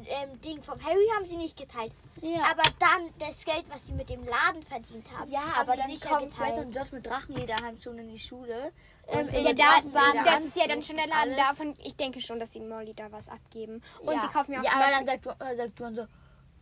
ähm, 0.07 0.41
Ding 0.41 0.63
vom 0.63 0.81
Harry 0.83 1.05
haben 1.15 1.27
sie 1.27 1.37
nicht 1.37 1.57
geteilt. 1.57 1.91
Ja. 2.23 2.41
Aber 2.49 2.63
dann 2.79 3.09
das 3.19 3.43
Geld, 3.45 3.65
was 3.69 3.85
sie 3.85 3.93
mit 3.93 4.09
dem 4.09 4.23
Laden 4.25 4.63
verdient 4.63 5.05
haben, 5.11 5.29
ja, 5.29 5.41
haben 5.41 5.69
aber 5.69 5.73
sie 5.87 5.99
dann 5.99 6.09
kommen 6.19 6.31
Fred 6.31 6.57
und 6.65 6.71
George 6.71 6.89
mit 6.93 7.05
Drachenlederhandschuhen 7.05 7.99
in 7.99 8.09
die 8.09 8.19
Schule. 8.19 8.71
Ähm, 9.07 9.19
Und 9.25 9.31
so 9.31 9.37
ja, 9.37 9.43
mit 9.49 9.59
Ja, 9.59 9.65
da, 9.83 9.89
Drachenleder 9.89 10.23
das 10.23 10.45
ist 10.45 10.55
ja 10.55 10.67
dann 10.67 10.81
schon 10.83 10.95
der 10.95 11.05
und 11.05 11.11
Laden 11.11 11.33
alles. 11.33 11.37
davon. 11.37 11.75
Ich 11.83 11.95
denke 11.95 12.21
schon, 12.21 12.39
dass 12.39 12.53
sie 12.53 12.59
Molly 12.61 12.93
da 12.93 13.11
was 13.11 13.27
abgeben. 13.29 13.81
Und 14.05 14.13
Ja. 14.15 14.21
sie 14.21 14.27
kaufen 14.29 14.53
ja 14.53 14.59
auch 14.61 14.63
Ja, 14.63 14.71
aber 14.73 14.89
dann 14.91 15.05
sagt, 15.05 15.25
du- 15.25 15.29
äh, 15.45 15.55
sagt 15.55 15.79
dann 15.79 15.95
so, 15.95 16.05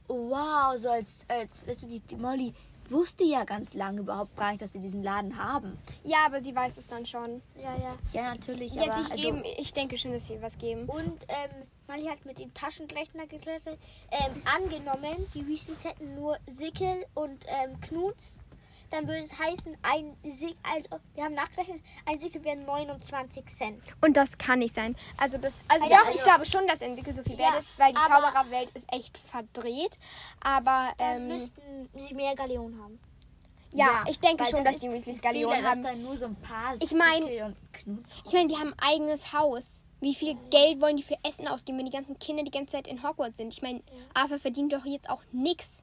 wow, 0.08 0.76
so 0.78 0.90
als, 0.90 1.26
als 1.28 1.68
weißt 1.68 1.84
du, 1.84 1.88
die, 1.88 2.00
die 2.02 2.16
Molly 2.18 2.54
wusste 2.90 3.24
ja 3.24 3.46
ganz 3.46 3.74
lange 3.74 4.02
überhaupt 4.02 4.36
gar 4.36 4.50
nicht, 4.50 4.62
dass 4.62 4.74
sie 4.74 4.80
diesen 4.80 5.02
Laden 5.02 5.38
haben. 5.42 5.78
Ja, 6.04 6.26
aber 6.26 6.44
sie 6.44 6.54
weiß 6.54 6.78
es 6.78 6.88
dann 6.88 7.06
schon. 7.06 7.42
Ja, 7.56 7.74
ja. 7.78 7.96
Ja, 8.12 8.32
natürlich, 8.34 8.74
Ja, 8.74 8.84
aber 8.84 8.96
also, 8.96 9.16
geben, 9.16 9.44
ich 9.58 9.72
denke 9.74 9.98
schon, 9.98 10.12
dass 10.12 10.28
sie 10.28 10.42
was 10.42 10.58
geben. 10.58 10.90
Und 10.90 11.22
ähm, 11.30 11.68
Mali 11.92 12.06
hat 12.08 12.24
mit 12.26 12.40
dem 12.40 12.54
Taschenrechner 12.54 13.28
gerettet. 13.28 13.78
Ähm, 14.12 14.42
angenommen, 14.46 15.28
die 15.36 15.46
Weasleys 15.46 15.84
hätten 15.84 16.16
nur 16.16 16.38
Sickel 16.48 17.06
und 17.16 17.44
ähm, 17.48 17.82
Knuts, 17.82 18.24
dann 18.92 19.08
würde 19.10 19.24
es 19.24 19.38
heißen, 19.38 19.76
ein 19.82 20.16
Sickel, 20.24 20.56
also 20.64 20.88
wir 21.16 21.26
haben 21.26 21.34
nachgerechnet, 21.34 21.82
ein 22.06 22.18
Sickel 22.18 22.42
wäre 22.46 22.56
29 22.56 23.46
Cent. 23.48 23.82
Und 24.00 24.16
das 24.16 24.38
kann 24.38 24.60
nicht 24.60 24.74
sein. 24.74 24.96
Also 25.18 25.38
das, 25.38 25.60
also 25.68 25.90
Ja, 25.90 25.98
doch, 25.98 26.06
also- 26.06 26.18
ich 26.18 26.24
glaube 26.24 26.46
schon, 26.46 26.66
dass 26.68 26.82
Entwickel 26.82 27.14
so 27.14 27.24
viel 27.24 27.34
Ja, 27.34 27.52
wert 27.52 27.60
ist, 27.60 27.78
weil 27.78 27.92
die 27.92 27.98
aber- 27.98 28.32
Zaubererwelt 28.32 28.70
ist 28.70 28.88
echt 28.94 29.18
verdreht. 29.18 29.98
Aber 30.46 30.94
Dann 30.98 31.24
ähm, 31.24 31.28
müssten 31.28 31.90
sie 31.98 32.14
mehr 32.14 32.36
Galeonen 32.36 32.82
haben. 32.82 33.00
ja, 33.74 34.04
ich 34.10 34.20
denke 34.22 34.46
schon, 34.46 34.64
dass 34.64 34.80
die 34.80 34.90
Weasleys 34.90 35.18
ein 35.18 35.22
Galeonen 35.22 35.66
haben. 35.66 35.84
so 36.18 36.26
ein 36.26 36.36
paar 36.38 36.76
Ich 36.80 36.94
mein- 36.94 37.24
Sickel 37.24 37.44
und 37.44 37.74
Knuts 37.74 38.16
Ich 38.26 38.32
meine, 38.34 38.48
die 38.48 38.56
haben 38.56 38.74
ein 38.78 38.94
eigenes 38.94 39.34
Haus. 39.34 39.84
Wie 40.02 40.16
viel 40.16 40.36
Geld 40.50 40.82
wollen 40.82 40.98
die 40.98 41.04
für 41.04 41.16
Essen 41.24 41.48
ausgeben, 41.48 41.78
wenn 41.78 41.86
die 41.86 41.92
ganzen 41.92 42.18
Kinder 42.20 42.44
die 42.44 42.52
ganze 42.52 42.74
Zeit 42.74 42.88
in 42.88 43.02
Hogwarts 43.04 43.38
sind? 43.38 43.54
Ich 43.54 43.62
meine, 43.62 43.82
Arthur 44.14 44.40
verdient 44.40 44.74
doch 44.74 44.84
jetzt 44.86 45.10
auch 45.10 45.22
nichts. 45.32 45.82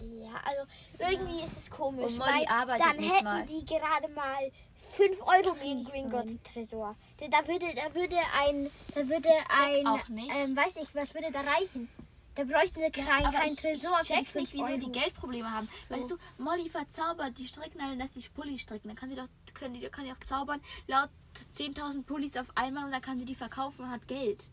Ja, 0.00 0.34
also 0.44 0.62
irgendwie 0.98 1.42
ist 1.44 1.56
es 1.56 1.70
komisch, 1.70 2.12
Und 2.14 2.18
Molly 2.18 2.30
weil 2.32 2.46
arbeitet 2.48 2.84
dann 2.86 2.96
nicht 2.96 3.12
hätten 3.14 3.24
mal. 3.24 3.46
die 3.46 3.64
gerade 3.64 4.08
mal 4.08 4.50
5 4.96 5.18
Euro 5.22 5.54
nicht 5.54 5.90
Gringotts 5.90 6.32
sein. 6.32 6.40
Tresor. 6.42 6.96
Da- 7.18 7.46
würde, 7.46 7.66
da 7.74 7.94
würde 7.94 8.16
ein, 8.40 8.70
da 8.94 9.08
würde 9.08 9.28
ein, 9.48 9.86
auch 9.86 10.08
nicht. 10.08 10.30
Ähm, 10.34 10.56
weiß 10.56 10.74
nicht, 10.76 10.94
was 10.94 11.14
würde 11.14 11.30
da 11.30 11.40
reichen? 11.42 11.88
Da 12.34 12.42
bräuchten 12.42 12.80
sie 12.80 12.90
kein, 12.90 13.24
Aber 13.24 13.38
kein 13.38 13.52
ich, 13.52 13.60
Tresor 13.60 14.00
ich 14.02 14.08
für 14.08 14.14
die 14.14 14.24
check 14.24 14.34
nicht, 14.34 14.50
5 14.50 14.52
wieso 14.54 14.64
Euro. 14.64 14.76
die 14.78 14.92
Geldprobleme 14.92 15.50
haben. 15.50 15.68
So. 15.88 15.94
Weißt 15.94 16.10
du, 16.10 16.16
Molly 16.38 16.68
verzaubert 16.68 17.38
die 17.38 17.46
Stricknadeln, 17.46 17.96
lässt 17.98 18.14
sich 18.14 18.34
Pulli 18.34 18.58
stricken. 18.58 18.88
Dann 18.88 18.96
kann 18.96 19.08
sie 19.08 19.14
doch, 19.14 19.28
können 19.54 19.74
die, 19.74 19.88
kann 19.88 20.04
die 20.04 20.10
auch 20.12 20.18
zaubern, 20.24 20.60
laut 20.88 21.08
10.000 21.56 22.02
Pullis 22.04 22.36
auf 22.36 22.46
einmal 22.54 22.84
und 22.86 22.92
dann 22.92 23.02
kann 23.02 23.18
sie 23.18 23.24
die 23.24 23.34
verkaufen 23.34 23.82
und 23.84 23.90
hat 23.90 24.06
Geld. 24.08 24.48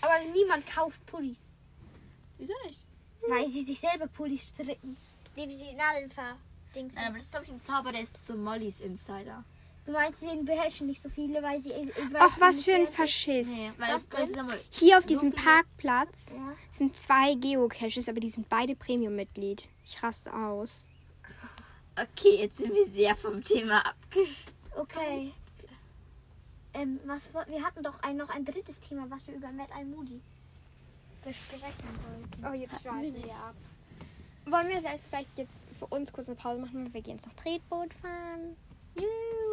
Aber 0.00 0.12
niemand 0.32 0.66
kauft 0.66 1.04
Pullis, 1.06 1.38
Wieso 2.38 2.54
nicht? 2.66 2.82
weil 3.28 3.48
sie 3.48 3.64
sich 3.64 3.78
selber 3.80 4.06
Pullis 4.08 4.44
stricken. 4.48 4.96
Indem 5.36 5.50
sie 5.56 5.64
verdingsen. 6.12 6.94
Nein, 6.96 7.06
aber 7.06 7.14
das 7.16 7.24
ist, 7.24 7.30
glaube 7.30 7.46
ich, 7.46 7.52
ein 7.52 7.60
Zauber, 7.62 7.92
der 7.92 8.02
ist 8.02 8.26
so 8.26 8.34
Mollys 8.34 8.80
Insider. 8.80 9.44
Du 9.84 9.92
meinst, 9.92 10.20
sie 10.20 10.26
beherrschen 10.44 10.86
nicht 10.86 11.02
so 11.02 11.08
viele, 11.08 11.42
weil 11.42 11.60
sie... 11.60 11.70
Weiß 11.70 11.90
Ach, 12.20 12.40
was 12.40 12.56
nicht, 12.56 12.64
für 12.66 12.74
ein 12.74 12.86
Faschiss. 12.86 13.48
Nee, 13.48 13.70
weil 13.78 14.60
Hier 14.70 14.96
auf 14.98 15.02
So 15.02 15.08
diesem 15.08 15.32
viele- 15.32 15.44
Parkplatz 15.44 16.32
Ja. 16.34 16.54
sind 16.70 16.96
zwei 16.96 17.34
Geocaches, 17.34 18.08
aber 18.08 18.20
die 18.20 18.28
sind 18.28 18.48
beide 18.48 18.76
Premium-Mitglied. 18.76 19.68
Ich 19.84 20.00
raste 20.02 20.32
aus. 20.32 20.86
Okay, 21.96 22.36
jetzt 22.42 22.58
sind 22.58 22.72
wir 22.72 22.86
sehr 22.90 23.16
vom 23.16 23.42
Thema 23.42 23.84
abgeschlossen. 23.86 24.52
Okay. 24.76 25.32
Ähm, 26.74 27.00
was, 27.04 27.28
wir 27.34 27.62
hatten 27.62 27.82
doch 27.82 28.02
ein, 28.02 28.16
noch 28.16 28.30
ein 28.30 28.44
drittes 28.44 28.80
Thema, 28.80 29.04
was 29.10 29.26
wir 29.26 29.34
über 29.34 29.48
Matt 29.52 29.68
Moody 29.84 30.20
besprechen 31.24 31.74
wollten. 32.40 32.46
Oh, 32.46 32.52
jetzt 32.58 32.84
Hatten 32.84 33.14
wir 33.14 33.34
ab. 33.34 33.54
Wollen 34.46 34.68
wir 34.68 34.76
jetzt 34.80 35.04
vielleicht 35.08 35.38
jetzt 35.38 35.62
für 35.78 35.86
uns 35.86 36.12
kurz 36.12 36.28
eine 36.28 36.36
Pause 36.36 36.60
machen? 36.60 36.84
weil 36.86 36.94
Wir 36.94 37.02
gehen 37.02 37.16
jetzt 37.16 37.26
noch 37.26 37.34
Tretboot 37.34 37.92
fahren. 37.94 38.56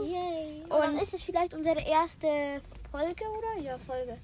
Yay. 0.02 0.64
Und 0.64 0.70
dann 0.72 0.96
Und- 0.96 1.02
ist 1.02 1.14
es 1.14 1.22
vielleicht 1.24 1.54
unsere 1.54 1.80
erste 1.82 2.62
Folge, 2.92 3.24
oder? 3.26 3.62
Ja, 3.62 3.78
Folge. 3.80 4.18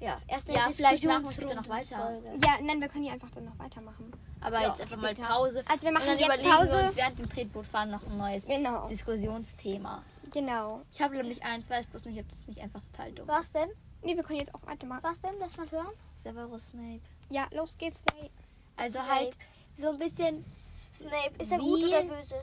Ja, 0.00 0.20
erste 0.26 0.52
Ja, 0.52 0.68
vielleicht 0.72 1.04
machen 1.04 1.24
wir 1.24 1.32
später 1.32 1.54
noch 1.54 1.68
weiter. 1.68 2.20
Ja, 2.44 2.56
nein, 2.62 2.80
wir 2.80 2.88
können 2.88 3.04
hier 3.04 3.12
einfach 3.12 3.30
dann 3.30 3.44
noch 3.44 3.58
weitermachen. 3.58 4.12
Aber 4.40 4.60
Ja, 4.60 4.68
jetzt 4.68 4.80
einfach 4.82 4.96
mal 4.96 5.14
später. 5.14 5.28
Pause. 5.28 5.64
Also 5.70 5.84
wir 5.86 5.92
machen 5.92 6.02
und 6.02 6.08
dann 6.08 6.18
jetzt 6.18 6.26
überlegen 6.40 6.50
Pause. 6.56 6.78
wir 6.78 6.86
uns 6.86 6.96
während 6.96 7.18
dem 7.18 7.30
Tretbootfahren 7.30 7.90
noch 7.90 8.02
ein 8.06 8.16
neues 8.16 8.46
Genau. 8.46 8.88
Diskussionsthema. 8.88 10.02
Genau. 10.34 10.82
Ich 10.92 11.00
habe 11.00 11.14
nämlich 11.16 11.42
eins, 11.44 11.70
weiß 11.70 11.86
bloß 11.86 12.06
nicht, 12.06 12.18
ob 12.20 12.28
das 12.28 12.44
nicht 12.48 12.60
einfach 12.60 12.82
total 12.92 13.12
dumm 13.12 13.28
Was 13.28 13.52
denn? 13.52 13.68
Nee, 14.02 14.16
wir 14.16 14.24
können 14.24 14.40
jetzt 14.40 14.52
auch 14.54 14.66
weitermachen. 14.66 15.02
Was 15.04 15.20
denn? 15.20 15.34
Lass 15.38 15.56
mal 15.56 15.70
hören. 15.70 15.92
Severus 16.24 16.68
Snape. 16.68 17.00
Ja, 17.30 17.46
los 17.52 17.78
geht's. 17.78 18.02
Hey. 18.14 18.30
Also 18.76 18.98
Snape. 18.98 19.14
halt 19.14 19.36
so 19.74 19.90
ein 19.90 19.98
bisschen. 19.98 20.44
Snape, 20.92 21.34
ist 21.38 21.52
er 21.52 21.58
Wie? 21.58 21.62
gut 21.62 21.84
oder 21.84 22.02
böse? 22.02 22.42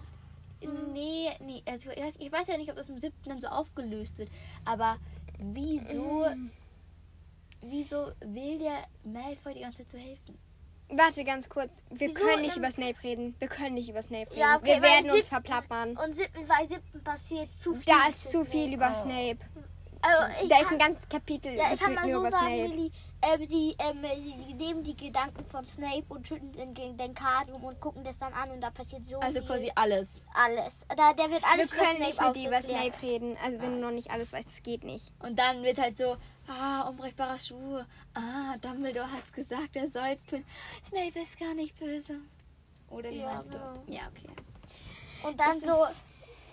Nee, 0.93 1.29
nee. 1.41 1.61
Also 1.67 1.89
ich 1.91 1.97
weiß- 2.01 2.15
ich 2.19 2.31
weiß 2.31 2.47
ja 2.47 2.57
nicht, 2.57 2.69
ob 2.69 2.77
das 2.77 2.89
im 2.89 2.99
siebten 2.99 3.29
dann 3.29 3.41
so 3.41 3.47
aufgelöst 3.47 4.17
wird. 4.17 4.29
Aber 4.63 4.97
wieso. 5.37 6.25
Wieso 7.63 8.11
will 8.21 8.57
der 8.57 8.87
Malfoy 9.03 9.53
die 9.53 9.61
ganze 9.61 9.79
Zeit 9.85 9.91
so 9.91 9.97
helfen? 9.97 10.37
Warte 10.91 11.23
ganz 11.23 11.47
kurz. 11.49 11.83
Wir 11.89 12.09
Wieso 12.09 12.19
können 12.19 12.41
nicht 12.41 12.57
im- 12.57 12.63
über 12.63 12.71
Snape 12.71 13.01
reden. 13.03 13.35
Wir 13.39 13.47
können 13.47 13.75
nicht 13.75 13.89
über 13.89 14.01
Snape 14.01 14.29
reden. 14.31 14.39
Ja, 14.41 14.55
okay, 14.57 14.65
wir 14.65 14.73
weil 14.75 14.81
werden 14.81 15.05
uns 15.11 15.13
siebten- 15.15 15.29
verplappern. 15.29 15.97
Und 15.97 16.15
siebten, 16.15 16.45
bei 16.47 16.67
siebten 16.67 17.03
passiert 17.03 17.49
zu 17.61 17.73
viel. 17.75 17.85
Da 17.85 18.09
ist 18.09 18.29
zu 18.29 18.43
viel 18.45 18.67
Snape. 18.69 18.75
über 18.75 18.91
Oh. 18.93 19.01
Snape. 19.01 19.37
Also 20.03 20.33
ich 20.43 20.49
Da 20.49 20.55
ist 20.61 20.71
ein 20.71 20.77
ganzes 20.79 21.07
Kapitel 21.07 21.53
Ja, 21.53 21.73
ich 21.73 21.79
kann 21.79 21.93
mal 21.93 22.07
nur 22.07 22.21
so 22.21 22.27
über 22.27 22.31
sagen, 22.31 22.47
Snape. 22.47 22.69
Millie, 22.69 22.91
ähm, 23.21 23.47
die, 23.47 23.75
ähm, 23.77 24.05
die, 24.47 24.53
nehmen 24.55 24.83
die 24.83 24.97
Gedanken 24.97 25.45
von 25.45 25.63
Snape 25.63 26.03
und 26.09 26.27
schütten 26.27 26.51
den, 26.53 26.73
den 26.73 26.97
Denkarium 26.97 27.63
und 27.63 27.79
gucken 27.79 28.03
das 28.03 28.17
dann 28.17 28.33
an 28.33 28.49
und 28.49 28.61
da 28.61 28.71
passiert 28.71 29.05
so 29.05 29.19
Also 29.19 29.37
viel. 29.39 29.47
quasi 29.47 29.71
alles. 29.75 30.25
alles. 30.33 30.87
Da, 30.97 31.13
der 31.13 31.29
wird 31.29 31.43
Wir 31.43 31.47
alles 31.51 31.69
können 31.69 31.99
nicht 31.99 32.19
mit 32.19 32.35
dir 32.35 32.47
über. 32.47 32.61
Snape 32.63 32.99
reden. 33.03 33.37
Also 33.45 33.61
wenn 33.61 33.73
du 33.73 33.77
noch 33.77 33.91
nicht 33.91 34.09
alles 34.09 34.33
weißt, 34.33 34.47
das 34.47 34.63
geht 34.63 34.83
nicht. 34.83 35.11
Und 35.19 35.37
dann 35.37 35.61
wird 35.61 35.77
halt 35.77 35.95
so, 35.97 36.17
ah, 36.59 36.89
unbrechbarer 36.89 37.39
Schwur. 37.39 37.85
Ah, 38.13 38.55
Dumbledore 38.61 39.11
hat's 39.11 39.31
gesagt, 39.31 39.75
er 39.75 39.89
soll's 39.89 40.23
tun. 40.25 40.43
Snape 40.89 41.19
ist 41.19 41.39
gar 41.39 41.53
nicht 41.53 41.77
böse. 41.79 42.19
Oder 42.89 43.09
wie 43.11 43.19
Ja, 43.19 43.33
meinst 43.33 43.51
genau. 43.51 43.73
du? 43.85 43.91
Ja, 43.93 44.01
okay. 44.09 44.29
Und 45.27 45.39
dann 45.39 45.47
Das 45.49 45.61
so, 45.61 45.83
ist- 45.85 46.05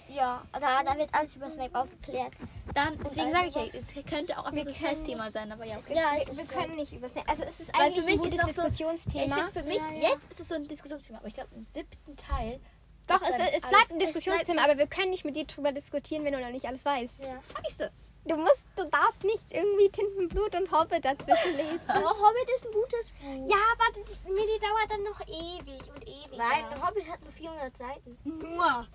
ja, 0.09 0.43
da, 0.53 0.83
da 0.83 0.97
wird 0.97 1.13
alles 1.13 1.37
über 1.37 1.51
Snape 1.51 1.79
aufgeklärt. 1.79 2.33
Dann, 2.75 2.99
deswegen 3.03 3.33
sage 3.33 3.49
ich 3.49 3.55
ja, 3.55 3.65
es 3.65 3.93
könnte 4.07 4.39
auch 4.39 4.45
einfach 4.45 4.67
ein 4.67 4.75
Scheißthema 4.75 5.31
sein, 5.31 5.51
aber 5.53 5.65
ja, 5.65 5.79
okay. 5.79 5.95
Ja, 5.97 6.13
wir, 6.15 6.23
ist 6.23 6.37
wir 6.37 6.45
können 6.47 6.77
nicht 6.77 6.93
über 6.93 7.09
Snape. 7.09 7.29
Also 7.29 7.43
es 7.45 7.61
ist 7.61 7.75
Weil 7.77 7.87
eigentlich 7.87 8.07
ein 8.07 8.19
gutes 8.19 8.35
ist 8.35 8.41
so- 8.41 8.49
Ich 8.49 8.55
Diskussionsthema. 8.69 9.37
finde 9.37 9.53
für 9.53 9.63
mich, 9.65 9.77
Ja, 9.79 9.91
ja. 9.93 10.09
jetzt 10.11 10.31
ist 10.33 10.41
es 10.41 10.49
so 10.49 10.55
ein 10.55 10.69
Diskussionsthema, 10.69 11.19
aber 11.19 11.29
ich 11.29 11.35
glaube 11.35 11.51
im 11.55 11.67
siebten 11.67 12.17
Teil. 12.17 12.61
Doch, 13.07 13.21
ist 13.23 13.31
es, 13.39 13.57
es 13.57 13.61
bleibt 13.63 13.91
ein 13.91 13.99
Diskussionsthema, 13.99 14.63
aber 14.65 14.77
wir 14.79 14.87
können 14.87 15.11
nicht 15.11 15.25
mit 15.25 15.35
dir 15.35 15.47
drüber 15.47 15.73
diskutieren, 15.73 16.25
wenn 16.25 16.33
du 16.35 16.41
noch 16.41 16.51
nicht 16.51 16.67
alles 16.67 16.85
weißt. 16.85 17.21
Ja. 17.21 17.41
Scheiße. 17.43 17.91
Du 18.29 18.37
musst, 18.37 18.67
du 18.77 18.85
darfst 18.85 19.25
nicht 19.25 19.43
irgendwie 19.49 19.88
Tintenblut 19.88 20.55
und 20.55 20.71
Hobbit 20.71 21.03
dazwischen 21.03 21.57
lesen. 21.57 21.81
Aber 21.88 22.11
Hobbit 22.11 22.51
ist 22.55 22.67
ein 22.67 22.73
gutes 22.73 23.11
Buch. 23.11 23.49
ja, 23.49 23.57
aber 23.73 23.99
das, 23.99 24.11
mir 24.25 24.47
die 24.47 24.61
dauert 24.61 24.91
dann 24.91 25.03
noch 25.03 25.21
ewig 25.27 25.81
und 25.95 26.07
ewig. 26.07 26.37
Nein, 26.37 26.64
Hobbit 26.87 27.09
hat 27.09 27.23
nur 27.23 27.33
400 27.33 27.75
Seiten. 27.77 28.19
nur. 28.25 28.87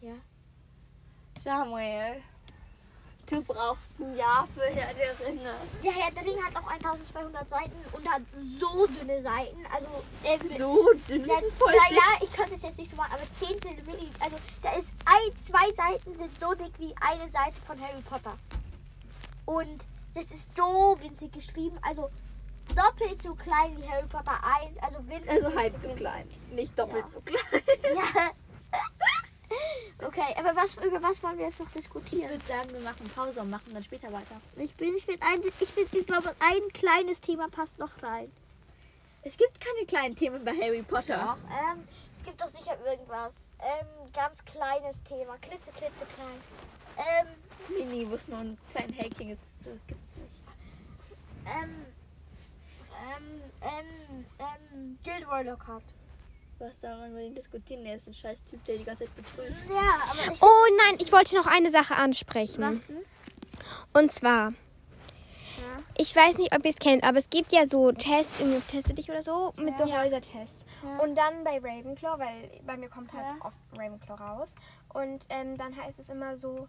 Ja. 0.00 0.14
Samuel, 1.38 2.22
du 3.26 3.42
brauchst 3.42 4.00
ein 4.00 4.16
Jahr 4.16 4.48
für 4.54 4.62
Herr 4.62 4.94
der 4.94 5.26
Ringe. 5.26 5.54
Ja, 5.82 5.92
Herr 5.92 6.10
der 6.12 6.24
Ringe 6.24 6.42
hat 6.42 6.56
auch 6.56 6.66
1200 6.66 7.48
Seiten 7.50 7.84
und 7.92 8.10
hat 8.10 8.22
so 8.58 8.86
dünne 8.86 9.20
Seiten. 9.20 9.66
Also, 9.70 10.48
will. 10.48 10.58
So 10.58 10.90
dünn 11.06 11.26
Ja, 11.26 11.36
ja, 11.36 11.96
ja, 11.96 12.02
ich 12.22 12.32
könnte 12.32 12.54
es 12.54 12.62
jetzt 12.62 12.78
nicht 12.78 12.90
so 12.90 12.96
machen, 12.96 13.12
aber 13.12 13.30
Zehntel 13.32 13.72
will 13.86 13.98
ich. 14.00 14.22
Also, 14.22 14.36
da 14.62 14.72
ist 14.72 14.90
ein, 15.04 15.38
zwei 15.38 15.70
Seiten 15.74 16.16
sind 16.16 16.40
so 16.40 16.54
dick 16.54 16.72
wie 16.78 16.94
eine 16.98 17.28
Seite 17.28 17.60
von 17.60 17.78
Harry 17.78 18.00
Potter. 18.08 18.38
Und 19.50 19.84
das 20.14 20.26
ist 20.26 20.56
so 20.56 20.96
winzig 21.00 21.32
geschrieben. 21.32 21.76
Also, 21.82 22.10
doppelt 22.74 23.20
so 23.22 23.34
klein 23.34 23.76
wie 23.76 23.88
Harry 23.88 24.06
Potter 24.06 24.38
1. 24.62 24.78
Also, 24.82 24.98
winzig. 25.08 25.30
Also 25.30 25.54
halb 25.56 25.74
so 25.82 25.88
klein, 25.94 26.30
nicht 26.52 26.78
doppelt 26.78 27.04
Ja. 27.04 27.10
so 27.10 27.20
klein. 27.20 27.62
Ja. 27.94 28.30
Okay, 30.06 30.34
aber 30.38 30.54
was, 30.54 30.76
über 30.76 31.02
was 31.02 31.20
wollen 31.22 31.36
wir 31.36 31.46
jetzt 31.46 31.58
noch 31.58 31.66
Ich 31.68 31.72
diskutieren? 31.82 32.30
würde 32.30 32.46
sagen, 32.46 32.72
wir 32.72 32.80
machen 32.80 33.08
Pause 33.14 33.40
und 33.40 33.50
machen 33.50 33.74
dann 33.74 33.82
später 33.82 34.10
weiter. 34.12 34.40
Ich 34.56 34.74
bin, 34.76 34.94
ich 34.96 35.04
finde, 35.04 35.26
ein, 35.26 35.40
ich, 35.42 35.68
find, 35.68 35.92
ich 35.92 36.06
glaube, 36.06 36.34
ein 36.38 36.68
kleines 36.72 37.20
Thema 37.20 37.48
passt 37.48 37.76
noch 37.78 37.90
rein. 38.02 38.30
Es 39.22 39.36
gibt 39.36 39.60
keine 39.60 39.84
kleinen 39.86 40.14
Themen 40.16 40.44
bei 40.44 40.52
Harry 40.52 40.82
Potter. 40.82 41.36
Doch, 41.36 41.50
ähm, 41.50 41.86
es 42.16 42.24
gibt 42.24 42.40
doch 42.40 42.48
sicher 42.48 42.78
irgendwas. 42.86 43.50
Ähm, 43.58 43.86
ganz 44.14 44.42
kleines 44.44 45.02
Thema. 45.02 45.36
Klitze, 45.38 45.72
klitze 45.72 46.06
klein. 46.14 46.40
Ähm, 46.96 47.26
Mini, 47.68 48.08
wo 48.08 48.14
es 48.14 48.28
nur 48.28 48.38
einen 48.38 48.58
kleinen 48.70 48.92
Häkchen 48.92 49.28
gibt. 49.28 49.42
Das 49.64 49.86
gibt's 49.86 50.16
nicht. 50.16 50.40
ähm, 51.46 51.86
ähm, 53.02 53.40
ähm, 53.62 54.24
ähm, 54.38 54.98
Gilderoy 55.02 55.44
Lockhart. 55.44 55.82
Was 56.58 56.80
soll 56.80 56.94
man 56.96 57.14
mit 57.14 57.24
ihm 57.26 57.34
diskutieren? 57.34 57.86
Er 57.86 57.96
ist 57.96 58.06
ein 58.06 58.14
scheiß 58.14 58.44
Typ, 58.44 58.62
der 58.66 58.76
die 58.76 58.84
ganze 58.84 59.04
Zeit 59.04 59.16
betrügt. 59.16 59.52
Ja, 59.68 60.10
aber 60.10 60.32
ich. 60.34 60.42
Oh 60.42 60.64
nein, 60.86 60.98
ich 61.00 61.10
wollte 61.12 61.34
noch 61.36 61.46
eine 61.46 61.70
Sache 61.70 61.94
ansprechen. 61.96 62.62
Was 62.62 62.86
denn? 62.86 62.98
Und 63.94 64.12
zwar, 64.12 64.50
Ja. 65.56 65.82
ich 65.96 66.14
weiß 66.14 66.36
nicht, 66.38 66.54
ob 66.54 66.64
ihr 66.64 66.70
es 66.70 66.76
kennt, 66.78 67.02
aber 67.02 67.16
es 67.18 67.30
gibt 67.30 67.52
ja 67.52 67.66
so 67.66 67.92
Tests, 67.92 68.40
irgendwie 68.40 68.60
Teste 68.60 68.92
dich 68.94 69.10
oder 69.10 69.22
so, 69.22 69.54
mit 69.56 69.78
so 69.78 69.86
Ja. 69.86 70.02
Häusertests. 70.02 70.66
Ja. 70.82 70.98
Und 70.98 71.14
dann 71.14 71.44
bei 71.44 71.58
Ravenclaw, 71.58 72.18
weil 72.18 72.50
bei 72.66 72.76
mir 72.76 72.88
kommt 72.90 73.12
halt 73.14 73.24
Ja. 73.24 73.46
oft 73.46 73.56
Ravenclaw 73.72 74.16
raus. 74.22 74.54
Und 74.92 75.24
ähm, 75.30 75.56
dann 75.56 75.74
heißt 75.74 75.98
es 75.98 76.10
immer 76.10 76.36
so, 76.36 76.68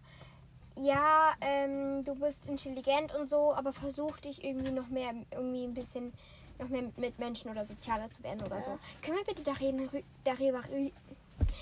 ja, 0.76 1.34
ähm, 1.42 2.04
du 2.04 2.16
bist 2.16 2.48
intelligent 2.48 3.14
und 3.14 3.30
so, 3.30 3.54
aber 3.54 3.74
versuch 3.74 4.18
dich 4.20 4.44
irgendwie 4.44 4.72
noch 4.72 4.88
mehr, 4.88 5.14
irgendwie 5.32 5.64
ein 5.66 5.74
bisschen, 5.74 6.14
noch 6.60 6.70
mehr 6.70 6.84
mit 6.98 7.20
Menschen 7.20 7.50
oder 7.52 7.66
sozialer 7.66 8.10
zu 8.12 8.24
werden 8.24 8.42
oder 8.46 8.62
so. 8.62 8.80
Können 9.02 9.18
wir 9.18 9.26
bitte 9.26 9.44
darüber, 9.44 10.60
rü- 10.60 10.92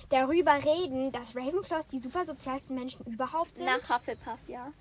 darüber 0.10 0.54
reden, 0.64 1.12
dass 1.12 1.36
Ravenclaws 1.36 1.88
die 1.88 2.00
super 2.00 2.26
sozialsten 2.26 2.76
Menschen 2.76 3.06
überhaupt 3.06 3.58
sind? 3.58 3.66
Nach 3.66 3.98
Hufflepuff, 4.00 4.40
ja. 4.48 4.72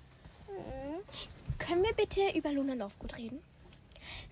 Können 1.57 1.83
wir 1.83 1.93
bitte 1.93 2.21
über 2.35 2.51
Luna 2.51 2.73
Lovegood 2.73 3.17
reden? 3.17 3.41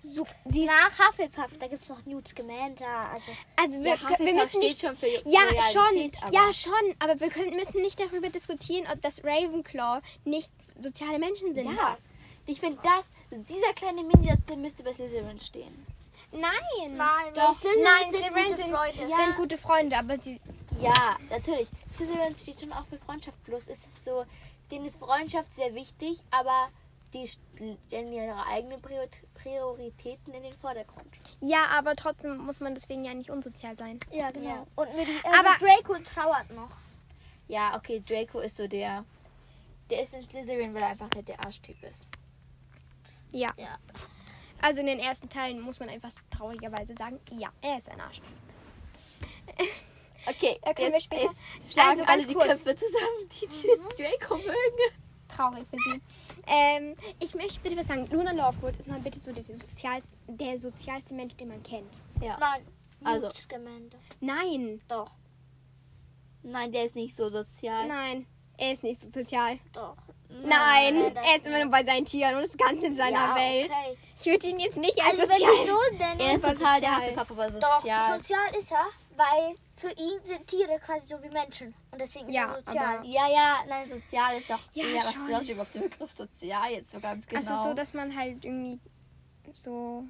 So, 0.00 0.26
sie 0.46 0.64
Nach 0.64 0.90
Hufflepuff, 0.98 1.58
da 1.58 1.66
gibt 1.68 1.82
es 1.84 1.88
noch 1.88 2.04
Newt 2.06 2.28
Scamander. 2.28 3.10
Also, 3.12 3.32
also 3.56 3.78
wir, 3.84 3.94
Ja, 3.94 4.18
wir 4.18 4.34
müssen 4.34 4.60
nicht 4.60 4.80
schon 4.80 4.96
für 4.96 5.06
Ja, 5.24 5.40
schon. 5.72 5.82
Loyalität, 5.94 6.22
aber- 6.22 6.32
Ja, 6.34 6.52
schon. 6.52 6.72
Aber 6.98 7.18
wir 7.20 7.30
können, 7.30 7.54
müssen 7.56 7.82
nicht 7.82 7.98
darüber 8.00 8.28
diskutieren, 8.28 8.86
ob 8.92 9.00
das 9.02 9.22
Ravenclaw 9.24 10.00
nicht 10.24 10.52
soziale 10.80 11.18
Menschen 11.18 11.54
sind. 11.54 11.74
Ja. 11.76 11.96
Ich 12.46 12.60
finde 12.60 12.78
das, 12.82 13.08
dieser 13.30 13.72
kleine 13.74 14.02
Mini, 14.04 14.32
das 14.46 14.56
müsste 14.56 14.82
bei 14.82 14.94
Slytherin 14.94 15.40
stehen. 15.40 15.86
Nein. 16.32 16.50
nein, 16.96 17.34
Doch. 17.34 17.60
Slytherin 17.60 17.82
Nein, 17.82 18.10
sind 18.12 18.22
Slytherin 18.24 18.44
gute 18.44 18.56
sind, 18.56 18.74
Freunde. 18.74 19.16
sind 19.16 19.36
gute 19.36 19.58
Freunde, 19.58 19.98
aber 19.98 20.18
sie. 20.20 20.40
Ja, 20.80 21.16
natürlich. 21.30 21.68
Slytherin 21.96 22.34
steht 22.36 22.60
schon 22.60 22.72
auch 22.72 22.86
für 22.86 22.98
Freundschaft. 22.98 23.42
Bloß 23.44 23.68
ist 23.68 23.86
es 23.86 24.04
so, 24.04 24.24
denen 24.70 24.86
ist 24.86 24.98
Freundschaft 24.98 25.54
sehr 25.56 25.74
wichtig, 25.74 26.20
aber 26.30 26.68
die 27.12 27.28
stellen 27.28 28.12
ihre 28.12 28.46
eigenen 28.46 28.80
Prior- 28.82 29.08
Prioritäten 29.42 30.34
in 30.34 30.42
den 30.42 30.54
Vordergrund. 30.58 31.06
Ja, 31.40 31.64
aber 31.76 31.94
trotzdem 31.96 32.38
muss 32.38 32.60
man 32.60 32.74
deswegen 32.74 33.04
ja 33.04 33.14
nicht 33.14 33.30
unsozial 33.30 33.76
sein. 33.76 34.00
Ja, 34.10 34.30
genau. 34.30 34.48
Ja. 34.48 34.66
Und 34.76 34.94
mit, 34.96 35.08
äh, 35.08 35.12
Aber- 35.38 35.50
mit 35.52 35.62
Draco 35.62 35.98
trauert 36.02 36.50
noch. 36.50 36.70
Ja, 37.48 37.76
okay, 37.76 38.02
Draco 38.06 38.40
ist 38.40 38.56
so 38.56 38.66
der. 38.66 39.04
Der 39.90 40.02
ist 40.02 40.12
in 40.12 40.22
Slytherin, 40.22 40.74
weil 40.74 40.82
er 40.82 40.88
einfach 40.88 41.08
der, 41.10 41.22
der 41.22 41.40
Arschtyp 41.44 41.82
ist. 41.82 42.06
Ja. 43.32 43.52
Ja. 43.56 43.78
Also 44.60 44.80
in 44.80 44.86
den 44.86 44.98
ersten 44.98 45.28
Teilen 45.28 45.60
muss 45.60 45.78
man 45.80 45.88
einfach 45.88 46.10
traurigerweise 46.30 46.92
sagen, 46.94 47.20
ja, 47.30 47.48
er 47.62 47.78
ist 47.78 47.88
ein 47.90 48.00
Arsch. 48.00 48.20
Okay, 50.26 50.58
Da 50.62 50.74
können 50.74 50.92
wir 50.92 51.00
später- 51.00 51.22
Jetzt 51.54 51.72
schlagen 51.72 51.88
Also 51.90 52.04
ganz 52.04 52.10
alle 52.12 52.26
die 52.26 52.34
kurz. 52.34 52.46
Köpfe 52.48 52.76
zusammen, 52.76 53.28
die, 53.30 53.46
die 53.46 53.66
jetzt 53.66 53.98
Draco 54.20 54.36
mögen. 54.36 54.94
Traurig 55.28 55.64
für 55.70 55.76
sie. 55.78 56.02
Ähm, 56.50 56.94
ich 57.20 57.34
möchte 57.34 57.60
bitte 57.60 57.76
was 57.76 57.86
sagen. 57.88 58.06
Luna 58.10 58.32
Lovegood 58.32 58.76
ist 58.76 58.88
mal 58.88 59.00
bitte 59.00 59.18
so 59.18 59.32
der 59.32 59.44
sozialste, 59.44 60.16
der 60.26 60.56
sozialste 60.58 61.14
Mensch, 61.14 61.34
den 61.36 61.48
man 61.48 61.62
kennt. 61.62 62.02
Ja. 62.22 62.36
Nein, 62.40 62.66
Also-. 63.04 63.30
Nein. 64.20 64.80
Doch, 64.88 65.10
Nein, 66.42 66.72
der 66.72 66.84
ist 66.84 66.94
nicht 66.94 67.16
so 67.16 67.28
sozial. 67.30 67.86
Nein. 67.88 68.26
Er 68.56 68.72
ist 68.72 68.82
nicht 68.82 69.00
so 69.00 69.10
sozial. 69.10 69.58
doch. 69.72 69.96
Nein, 70.30 71.14
das 71.14 71.26
er 71.26 71.36
ist 71.36 71.46
immer 71.46 71.60
nur 71.64 71.70
bei 71.70 71.82
seinen 71.84 72.04
Tieren 72.04 72.34
und 72.36 72.42
ist 72.42 72.58
ganz 72.58 72.82
in 72.82 72.94
seiner 72.94 73.28
Ja, 73.30 73.34
Welt. 73.34 73.70
okay. 73.72 73.96
Ich 74.20 74.26
würde 74.26 74.46
ihn 74.48 74.58
jetzt 74.58 74.76
nicht 74.76 75.00
als 75.02 75.18
Also 75.20 75.22
wenn 75.22 75.38
sozial. 75.38 75.66
du 75.66 75.72
so 75.72 75.96
denn 75.98 76.20
Er 76.20 76.34
ist 76.34 76.44
total 76.44 76.56
der 76.80 76.90
sozial. 76.90 76.96
Hufflepuff, 77.00 77.30
aber 77.30 77.50
Doch, 77.50 77.80
sozial. 77.80 78.18
sozial 78.18 78.54
ist 78.58 78.72
er, 78.72 78.86
weil 79.18 79.54
für 79.76 79.90
ihn 79.90 80.18
sind 80.24 80.46
Tiere 80.46 80.78
quasi 80.78 81.06
so 81.08 81.22
wie 81.22 81.28
Menschen. 81.28 81.74
Und 81.90 82.00
deswegen 82.00 82.28
ist 82.28 82.34
Ja, 82.34 82.46
er 82.52 82.54
sozial. 82.62 82.96
aber- 82.98 83.04
Ja, 83.04 83.28
ja, 83.28 83.58
nein, 83.68 83.88
sozial 83.88 84.36
ist 84.38 84.48
doch. 84.50 84.58
Ja, 84.72 84.84
was 85.04 85.12
schon. 85.12 85.26
bedeutet 85.26 85.48
überhaupt 85.50 85.74
der 85.74 85.80
Begriff 85.80 86.10
sozial 86.12 86.70
jetzt 86.70 86.90
so 86.92 87.00
ganz 87.00 87.26
genau? 87.26 87.40
Also 87.40 87.62
so, 87.68 87.74
dass 87.74 87.92
man 87.94 88.16
halt 88.16 88.44
irgendwie 88.44 88.80
so. 89.52 90.04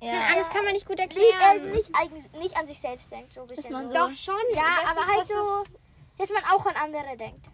ja. 0.00 0.10
Keine 0.12 0.24
Ahnung, 0.26 0.36
das 0.38 0.48
kann 0.50 0.64
man 0.64 0.72
nicht 0.74 0.86
gut 0.86 0.98
Nicht, 0.98 1.16
äh, 1.16 1.20
erklären. 1.30 1.70
nicht, 1.72 1.90
eigen, 1.94 2.38
nicht 2.38 2.56
an 2.56 2.66
sich 2.66 2.78
selbst 2.80 3.10
denkt, 3.10 3.32
so 3.32 3.40
ein 3.42 3.46
bisschen. 3.46 3.72
man 3.72 3.88
so. 3.88 3.94
Doch 3.94 4.12
schon. 4.12 4.34
Ja, 4.54 4.76
das 4.82 4.90
aber 4.90 5.00
ist, 5.00 5.08
halt 5.08 5.20
das 5.20 5.28
so- 5.28 5.62
Ist, 5.64 5.78
Dass 6.18 6.30
man 6.30 6.42
auch 6.52 6.66
an 6.66 6.74
andere 6.76 7.16
denkt. 7.16 7.46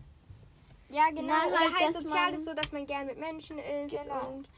ja, 0.89 1.09
genau. 1.11 1.23
Nein, 1.23 1.49
Oder 1.49 1.61
halt, 1.61 1.81
halt 1.81 1.95
sozial 1.97 2.33
ist 2.35 2.45
so, 2.47 2.55
dass 2.55 2.73
man 2.73 2.87
gern 2.87 3.07
mit 3.07 3.19
Menschen 3.19 3.59
ist 3.59 3.91
Genau. 4.03 4.29
und 4.29 4.49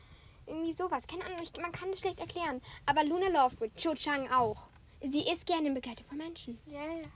irgendwie 0.46 0.72
sowas. 0.72 1.06
Keine 1.08 1.24
Ahnung, 1.24 1.40
ich, 1.42 1.52
man 1.60 1.72
kann 1.72 1.90
es 1.90 1.98
schlecht 1.98 2.20
erklären. 2.20 2.62
Aber 2.86 3.02
Luna 3.02 3.26
Lovegood, 3.28 3.72
Cho 3.76 3.94
Chang 3.94 4.30
auch. 4.32 4.68
Sie 5.10 5.30
ist 5.30 5.46
gerne 5.46 5.68
in 5.68 5.74
Begleitung 5.74 6.06
von 6.06 6.18
Menschen. 6.18 6.58
Ja, 6.66 6.84
ja. 6.84 7.08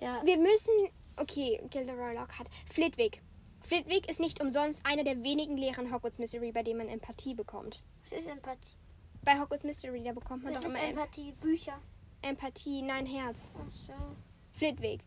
ja. 0.00 0.22
Wir 0.24 0.38
müssen. 0.38 0.72
Okay, 1.16 1.60
Gilderoy 1.70 2.14
Lockhart. 2.14 2.48
Flitwick. 2.66 3.22
Flitwick 3.62 4.08
ist 4.08 4.20
nicht 4.20 4.40
umsonst 4.40 4.84
einer 4.86 5.02
der 5.02 5.22
wenigen 5.22 5.56
Lehren 5.56 5.92
Hogwarts 5.92 6.18
Mystery, 6.18 6.52
bei 6.52 6.62
dem 6.62 6.76
man 6.76 6.88
Empathie 6.88 7.34
bekommt. 7.34 7.82
Was 8.04 8.18
ist 8.18 8.28
Empathie? 8.28 8.76
Bei 9.24 9.40
Hogwarts 9.40 9.64
Mystery, 9.64 10.02
da 10.04 10.12
bekommt 10.12 10.44
man 10.44 10.54
Was 10.54 10.62
doch 10.62 10.68
ist 10.68 10.74
immer 10.74 10.84
Em 10.84 10.90
Empathie? 10.90 11.32
Bücher. 11.32 11.80
Empathie, 12.22 12.82
nein 12.82 13.06
Herz. 13.06 13.54
Ach 13.56 13.72
so. 13.72 13.92
Flitwick 14.52 15.00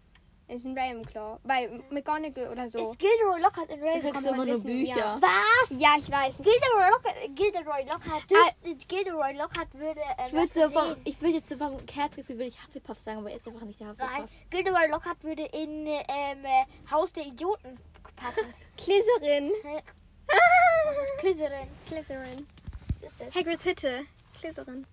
ist 0.49 0.65
ein 0.65 0.77
Ravenclaw. 0.77 1.39
Bei 1.43 1.69
McGonagall 1.89 2.49
oder 2.49 2.67
so. 2.67 2.79
Ist 2.79 2.99
Gilderoy 2.99 3.39
Lockhart 3.41 3.69
in 3.69 3.79
Du 3.79 3.85
Ravenclaw? 3.85 4.11
kriegst 4.11 4.25
man 4.25 4.33
immer 4.33 4.45
nur 4.45 4.55
wissen, 4.55 4.67
Bücher. 4.67 4.97
ja. 4.97 5.19
Was? 5.21 5.69
Ja, 5.79 5.89
ich 5.97 6.11
weiß. 6.11 6.37
Gilderoy 6.37 6.89
Lockhart, 6.91 7.15
Gilderoy 7.35 7.83
Lockhart, 7.83 8.23
Ah. 8.33 8.51
Gilderoy 8.87 9.33
Lockhart 9.33 9.73
würde. 9.73 9.99
Äh, 10.01 10.27
Ich 10.27 10.33
würde 10.33 10.49
was 10.49 10.53
so 10.53 10.69
vom, 10.79 10.95
ich 11.03 11.21
würde 11.21 11.33
jetzt 11.35 11.49
so 11.49 11.57
vom 11.57 11.77
Herzgefühl 11.91 12.37
würde 12.37 12.47
ich 12.49 12.63
Hufflepuff 12.65 12.99
sagen, 12.99 13.19
aber 13.19 13.31
er 13.31 13.37
ist 13.37 13.47
einfach 13.47 13.61
nicht 13.61 13.79
der 13.79 13.93
Nein, 13.93 14.23
Hufflepuff. 14.23 14.31
Gilderoy 14.49 14.87
Lockhart 14.89 15.23
würde 15.23 15.43
in 15.45 15.85
ähm, 15.87 16.45
äh, 16.45 16.65
Haus 16.91 17.13
der 17.13 17.25
Idioten 17.25 17.75
passen. 18.15 18.45
Slytherin. 18.79 19.51
Das 20.25 20.97
ist 21.03 21.17
Glycerin. 21.19 21.67
Glycerin. 21.87 22.47
Was 23.01 23.11
ist 23.11 23.21
das? 23.21 23.35
Hagrids 23.35 23.65
Hütte. 23.65 24.05
Glycerin. 24.39 24.85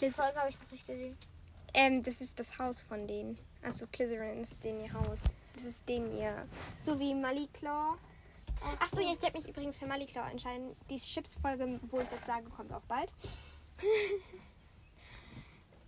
Die 0.00 0.10
Folge 0.10 0.36
habe 0.38 0.48
ich 0.50 0.58
noch 0.60 0.70
nicht 0.70 0.86
gesehen. 0.86 1.16
Ähm, 1.74 2.02
das 2.02 2.20
ist 2.20 2.38
das 2.38 2.58
Haus 2.58 2.82
von 2.82 3.06
denen. 3.06 3.38
Also 3.62 3.86
Glycerin 3.90 4.42
ist 4.42 4.62
denen 4.64 4.84
ihr 4.84 4.92
Haus. 4.92 5.20
Das 5.54 5.64
ist 5.64 5.88
denen 5.88 6.16
ihr. 6.18 6.46
So 6.84 6.98
wie 6.98 7.14
Maliclaw. 7.14 7.96
Achso, 8.78 9.00
ja, 9.00 9.12
ich 9.14 9.22
werde 9.22 9.38
mich 9.38 9.48
übrigens 9.48 9.76
für 9.76 9.86
Maliclaw 9.86 10.30
entscheiden. 10.30 10.76
Die 10.90 10.98
Chips-Folge, 10.98 11.80
wo 11.90 12.00
ich 12.00 12.08
das 12.08 12.26
sage, 12.26 12.48
kommt 12.50 12.72
auch 12.72 12.82
bald. 12.82 13.10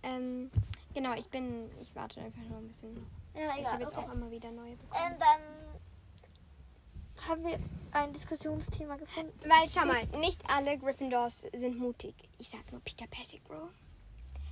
ähm, 0.03 0.49
genau, 0.93 1.13
ich 1.13 1.27
bin. 1.29 1.69
Ich 1.81 1.95
warte 1.95 2.21
einfach 2.21 2.41
noch 2.49 2.57
ein 2.57 2.67
bisschen. 2.67 2.95
Ja, 3.35 3.53
Ich 3.53 3.59
egal. 3.61 3.73
habe 3.73 3.83
jetzt 3.83 3.97
okay. 3.97 4.05
auch 4.07 4.13
immer 4.13 4.29
wieder 4.31 4.51
neue 4.51 4.75
bekommen. 4.75 5.11
ähm, 5.11 5.19
dann 5.19 7.27
haben 7.27 7.45
wir 7.45 7.59
ein 7.91 8.11
Diskussionsthema 8.13 8.97
gefunden. 8.97 9.31
Weil, 9.41 9.69
schau 9.69 9.85
mal, 9.85 10.05
nicht 10.19 10.41
alle 10.49 10.77
Gryffindors 10.77 11.45
sind 11.53 11.77
mutig. 11.77 12.15
Ich 12.39 12.49
sag 12.49 12.69
nur 12.71 12.81
Peter 12.81 13.07
Pettigrew. 13.07 13.67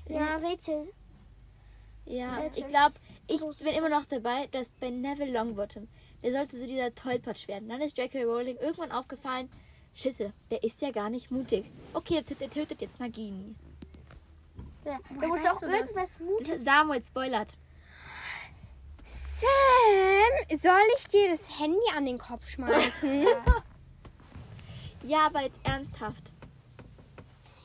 Ja, 0.08 0.36
Rätsel. 0.38 0.92
Ja, 2.12 2.44
ich 2.54 2.68
glaube, 2.68 2.96
ich 3.28 3.40
Großes 3.40 3.64
bin 3.66 3.74
immer 3.74 3.90
noch 3.90 4.06
dabei, 4.06 4.48
dass 4.52 4.70
bei 4.70 4.90
Neville 4.90 5.32
Longbottom, 5.32 5.88
der 6.24 6.32
sollte 6.34 6.60
so 6.60 6.66
dieser 6.68 6.94
Tollpatsch 6.94 7.48
werden. 7.48 7.70
Dann 7.70 7.80
ist 7.82 7.98
J.K. 7.98 8.24
Rowling 8.24 8.58
irgendwann 8.58 8.92
aufgefallen, 8.92 9.50
Schisse, 9.94 10.34
der 10.50 10.64
ist 10.64 10.82
ja 10.82 10.92
gar 10.92 11.10
nicht 11.10 11.32
mutig. 11.32 11.66
Okay, 11.94 12.16
der, 12.16 12.24
tötet- 12.26 12.40
der 12.42 12.50
tötet 12.50 12.82
jetzt 12.82 13.00
Nagini. 13.00 13.56
Ja. 14.86 15.00
Da 15.20 15.28
muss 15.28 15.42
das? 15.42 15.62
irgendwas 15.62 16.20
mutig. 16.20 16.60
Samuel 16.64 17.04
spoilert. 17.04 17.58
Sam, 19.04 19.48
soll 20.60 20.72
ich 20.98 21.08
dir 21.08 21.30
das 21.30 21.60
Handy 21.60 21.80
an 21.96 22.06
den 22.06 22.18
Kopf 22.18 22.48
schmeißen? 22.50 23.26
Ja, 25.04 25.26
aber 25.26 25.42
jetzt 25.42 25.60
ernsthaft. 25.64 26.31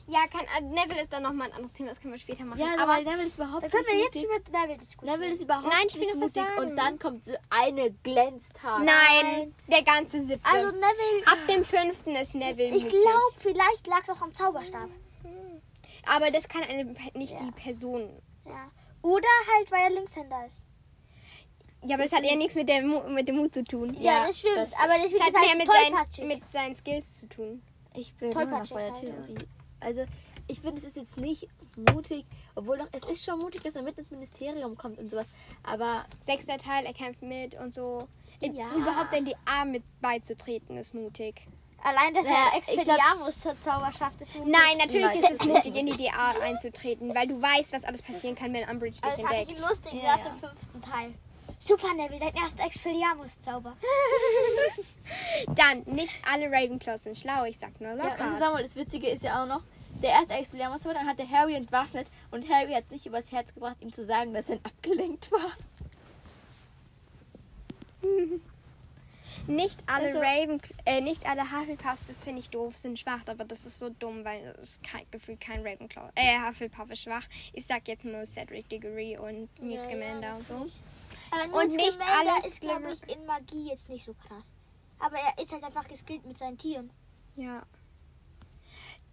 Ja, 0.07 0.25
kann, 0.27 0.45
äh, 0.57 0.61
Neville 0.61 1.01
ist 1.01 1.11
dann 1.13 1.23
nochmal 1.23 1.47
ein 1.47 1.53
anderes 1.53 1.73
Thema, 1.73 1.89
das 1.89 1.99
können 1.99 2.13
wir 2.13 2.19
später 2.19 2.45
machen. 2.45 2.59
Ja, 2.59 2.67
aber 2.81 2.93
aber 2.93 3.01
Neville 3.03 3.27
ist 3.27 3.35
überhaupt 3.35 3.63
Da 3.63 3.67
können 3.69 3.85
wir 3.87 3.93
nicht 3.95 4.15
jetzt 4.15 4.15
mutig. 4.27 4.45
über 4.49 4.59
Neville 4.59 4.77
diskutieren. 4.77 5.19
Neville 5.19 5.33
ist 5.35 5.41
überhaupt 5.43 5.67
Nein, 5.67 5.85
ich 5.87 5.93
will 5.95 6.01
nicht 6.01 6.15
noch 6.15 6.21
was 6.25 6.35
mutig. 6.35 6.49
sagen. 6.55 6.69
Und 6.69 6.75
dann 6.77 6.99
kommt 6.99 7.23
so 7.25 7.31
eine 7.49 7.91
Glänztag. 7.91 8.79
Nein, 8.83 9.53
der 9.67 9.83
ganze 9.83 10.25
siebte. 10.25 10.45
Also 10.49 10.71
Neville, 10.71 11.27
Ab 11.27 11.37
dem 11.49 11.65
fünften 11.65 12.15
ist 12.15 12.35
Neville 12.35 12.75
ich 12.75 12.83
mutig. 12.85 13.01
glaube, 13.01 13.35
vielleicht 13.39 13.87
lag 13.87 14.01
es 14.03 14.09
auch 14.09 14.21
am 14.21 14.33
Zauberstab. 14.33 14.89
Aber 16.09 16.31
das 16.31 16.47
kann 16.47 16.63
eine, 16.63 16.85
nicht 17.13 17.33
Ja. 17.33 17.43
die 17.45 17.51
Person. 17.51 18.21
Ja. 18.45 18.71
Oder 19.01 19.27
halt, 19.53 19.69
weil 19.71 19.83
er 19.83 19.89
Linkshänder 19.89 20.45
ist. 20.47 20.63
Ja, 21.83 21.95
aber 21.95 22.05
es 22.05 22.11
hat 22.13 22.23
ja 22.25 22.35
nichts 22.35 22.55
mit, 22.55 22.67
der, 22.69 22.81
mit 22.81 23.27
dem 23.27 23.35
Mut 23.37 23.53
zu 23.53 23.63
tun. 23.63 23.93
Ja, 23.95 24.21
Ja, 24.23 24.27
das 24.27 24.39
stimmt. 24.39 24.57
das 24.57 24.73
aber 24.73 24.93
das 24.97 25.11
Es 25.13 25.19
hat 25.21 25.29
ist 25.29 25.35
halt 25.37 25.47
mehr 25.47 25.57
mit, 25.57 26.15
sein, 26.15 26.27
mit 26.27 26.51
seinen 26.51 26.75
Skills 26.75 27.15
zu 27.19 27.27
tun. 27.27 27.61
Ich 27.95 28.13
bin 28.15 28.31
immer 28.31 28.45
noch 28.45 28.69
bei 28.69 28.83
der 28.83 28.93
halt, 28.93 28.99
Theorie. 29.01 29.37
Also, 29.87 30.05
ich 30.49 30.59
finde, 30.59 30.77
es 30.77 30.83
ist 30.85 30.97
jetzt 30.97 31.15
nicht 31.17 31.47
mutig, 31.93 32.25
obwohl 32.55 32.77
doch, 32.77 32.87
es 32.91 33.03
ist 33.09 33.23
schon 33.23 33.39
mutig, 33.39 33.63
dass 33.63 33.75
er 33.77 33.83
mit 33.83 33.97
ins 33.97 34.11
Ministerium 34.11 34.75
kommt 34.77 34.99
und 34.99 35.09
sowas. 35.09 35.27
Aber 35.63 36.05
Sechster 36.19 36.57
Teil, 36.57 36.85
er 36.85 36.93
kämpft 36.93 37.21
mit 37.21 37.55
und 37.55 37.73
so. 37.73 38.07
Ja. 38.41 38.69
Überhaupt 38.75 39.15
in 39.15 39.23
die 39.25 39.35
A 39.45 39.63
mit 39.65 39.83
beizutreten 40.01 40.77
ist 40.77 40.93
mutig. 40.93 41.47
Allein, 41.83 42.13
dass 42.13 42.25
Naja, 42.27 42.49
er 42.51 42.57
Expelliarmus 42.57 43.39
zur 43.39 43.59
Zauberschaft 43.61 44.19
ist. 44.19 44.35
mutig. 44.35 44.51
Nein, 44.53 44.77
natürlich 44.77 45.05
Nein. 45.21 45.31
ist 45.31 45.41
es 45.41 45.45
mutig, 45.47 45.75
in 45.75 45.85
die 45.87 45.95
DA 45.97 46.31
einzutreten, 46.41 47.15
weil 47.15 47.27
du 47.27 47.41
weißt, 47.41 47.71
was 47.71 47.83
alles 47.85 48.01
passieren 48.01 48.35
kann, 48.35 48.53
wenn 48.53 48.67
Umbridge 48.69 48.95
dich 48.99 49.03
Also, 49.05 49.21
das 49.21 49.25
hatte 49.31 49.41
ich 49.43 49.49
entdeckt. 49.49 49.69
lustigen 49.69 49.97
Ja, 49.99 50.17
ja. 50.17 50.25
im 50.27 50.39
fünften 50.39 50.81
Teil. 50.81 51.13
Super, 51.59 51.93
Neville, 51.95 52.19
dein 52.19 52.35
erster 52.35 52.65
Expelliarmus-Zauber. 52.65 53.75
Dann, 55.55 55.83
nicht 55.85 56.13
alle 56.31 56.47
Ravenclaws 56.51 57.03
sind 57.03 57.17
schlau, 57.17 57.45
ich 57.45 57.57
sag 57.57 57.79
nur 57.79 57.91
ja, 57.91 57.95
Lockhart. 57.95 58.21
also 58.21 58.39
Samuel, 58.39 58.63
das 58.63 58.75
Witzige 58.75 59.07
ist 59.09 59.23
ja 59.23 59.41
auch 59.43 59.47
noch, 59.47 59.61
der 60.01 60.11
erste 60.11 60.33
Expelliarmus 60.33 60.85
war, 60.85 60.93
dann 60.93 61.07
hat 61.07 61.19
der 61.19 61.29
Harry 61.29 61.55
entwaffnet 61.55 62.07
und 62.31 62.47
Harry 62.49 62.73
hat 62.73 62.83
es 62.85 62.91
nicht 62.91 63.05
übers 63.05 63.31
Herz 63.31 63.53
gebracht, 63.53 63.77
ihm 63.81 63.91
zu 63.93 64.05
sagen, 64.05 64.33
dass 64.33 64.49
er 64.49 64.57
abgelenkt 64.63 65.31
war. 65.31 65.51
Nicht 69.47 69.81
alle 69.87 70.07
Also- 70.07 70.19
Raven, 70.19 70.61
äh, 70.85 70.99
nicht 70.99 71.25
alle 71.29 71.41
Hufflepuffs, 71.43 72.03
das 72.05 72.23
finde 72.23 72.41
ich 72.41 72.49
doof, 72.49 72.75
sind 72.75 72.99
schwach, 72.99 73.21
aber 73.27 73.45
das 73.45 73.65
ist 73.65 73.79
so 73.79 73.89
dumm, 73.89 74.25
weil 74.25 74.43
es 74.59 74.71
ist 74.71 74.83
kein, 74.83 75.05
gefühlt 75.09 75.39
kein 75.39 75.65
Ravenclaw. 75.65 76.09
Äh, 76.15 76.37
Hufflepuff 76.45 76.89
ist 76.91 77.03
schwach. 77.03 77.23
Ich 77.53 77.65
sag 77.65 77.87
jetzt 77.87 78.03
nur 78.03 78.25
Cedric 78.25 78.67
Diggory 78.67 79.17
und 79.17 79.47
Newt 79.61 79.75
Ja, 79.75 79.75
ja, 79.75 79.83
Scamander 79.83 80.35
und 80.35 80.45
so. 80.45 80.67
Aber 81.31 81.43
Und 81.43 81.67
Newt 81.69 81.77
nicht 81.77 81.93
Scamander 81.93 82.31
alles 82.33 82.45
ist, 82.45 82.61
glaube 82.61 82.91
ich, 82.91 83.15
in 83.15 83.25
Magie 83.25 83.69
jetzt 83.69 83.87
nicht 83.89 84.03
so 84.05 84.13
krass. 84.27 84.51
Aber 84.99 85.15
er 85.17 85.41
ist 85.41 85.51
halt 85.53 85.63
einfach 85.63 85.87
geskillt 85.87 86.25
mit 86.25 86.37
seinen 86.37 86.57
Tieren. 86.57 86.89
Ja. 87.37 87.63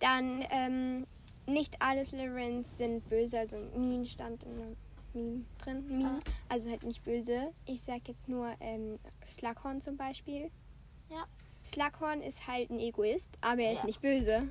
Dann, 0.01 0.45
ähm, 0.51 1.07
nicht 1.47 1.81
alle 1.81 2.05
Slytherins 2.05 2.79
sind 2.79 3.09
böse, 3.09 3.39
also 3.39 3.57
Mean 3.77 4.07
stand 4.07 4.43
in 4.45 4.53
einem 4.53 4.77
Meme 5.13 5.45
drin. 5.59 5.99
Mean, 5.99 6.23
also 6.49 6.71
halt 6.71 6.83
nicht 6.85 7.05
böse. 7.05 7.53
Ich 7.67 7.83
sag 7.83 8.07
jetzt 8.09 8.29
nur, 8.29 8.53
ähm, 8.61 8.99
Slughorn 9.29 9.81
zum 9.81 9.97
Beispiel. 9.97 10.51
Ja. 11.11 11.25
Slughorn 11.65 12.21
ist 12.23 12.47
halt 12.47 12.71
ein 12.71 12.79
Egoist, 12.81 13.31
aber 13.41 13.63
er 13.63 13.73
ist 13.75 13.81
Ja. 13.81 13.87
nicht 13.87 14.01
böse. 14.01 14.49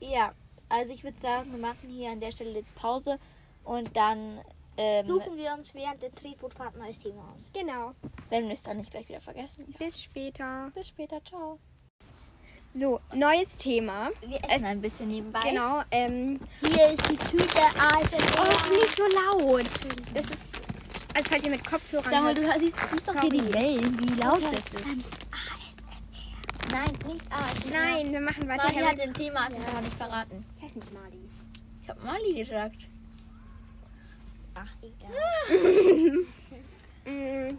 Ja, 0.00 0.32
also 0.68 0.92
ich 0.92 1.02
würde 1.04 1.18
sagen, 1.20 1.50
wir 1.52 1.58
machen 1.58 1.88
hier 1.88 2.10
an 2.10 2.20
der 2.20 2.32
Stelle 2.32 2.50
jetzt 2.58 2.74
Pause 2.74 3.18
und 3.64 3.96
dann, 3.96 4.40
ähm, 4.76 5.06
Suchen 5.06 5.36
wir 5.36 5.52
uns 5.54 5.74
während 5.74 6.02
der 6.02 6.14
Tretbootfahrt 6.14 6.74
ein 6.74 6.80
neues 6.82 6.98
Thema 6.98 7.22
aus. 7.22 7.40
Genau. 7.52 7.92
wenn 8.30 8.44
wir 8.46 8.52
es 8.54 8.62
dann 8.62 8.78
nicht 8.78 8.90
gleich 8.90 9.08
wieder 9.08 9.20
vergessen. 9.20 9.66
Ja. 9.68 9.78
Bis 9.78 10.02
später. 10.02 10.70
Bis 10.74 10.88
später, 10.88 11.22
ciao. 11.24 11.58
So, 12.74 13.00
neues 13.14 13.56
Thema. 13.58 14.10
Wir 14.26 14.38
Es- 14.44 14.56
essen 14.56 14.64
ein 14.64 14.80
bisschen 14.80 15.08
nebenbei. 15.08 15.50
Genau. 15.50 15.82
Ähm, 15.90 16.40
Hier 16.62 16.88
ist 16.92 17.10
die 17.10 17.16
Tüte 17.18 17.58
ASMR. 17.58 18.38
oh, 18.38 18.70
nicht 18.72 18.96
so 18.96 19.02
laut. 19.04 19.64
Das 20.14 20.24
ist, 20.30 20.62
also 21.14 21.28
falls 21.28 21.44
ihr 21.44 21.50
mit 21.50 21.64
Kopfhörern 21.68 22.10
Sag 22.10 22.22
mal, 22.22 22.34
du 22.34 22.42
siehst, 22.60 22.78
siehst 22.90 23.08
doch 23.08 23.20
hier 23.20 23.28
die 23.30 23.52
Wellen, 23.52 23.98
wie 24.00 24.14
laut 24.18 24.42
das 24.42 24.72
ist. 24.72 24.86
Nein, 26.70 26.90
nicht 27.06 27.26
ASMR. 27.30 27.72
Nein, 27.74 28.12
wir 28.12 28.20
machen 28.22 28.48
weiter. 28.48 28.64
Mali 28.72 28.84
hat 28.86 29.00
ein 29.00 29.12
Thema, 29.12 29.46
uns 29.48 29.66
aber 29.68 29.80
nicht 29.82 29.94
verraten. 29.96 30.46
Ich 30.56 30.62
heiße 30.62 30.78
nicht 30.78 30.92
Mali. 30.94 31.18
Ich 31.82 31.88
habe 31.90 32.00
Mali 32.02 32.34
gesagt. 32.34 32.76
Ach, 34.54 34.68
egal. 34.82 36.18
Mm. 37.04 37.58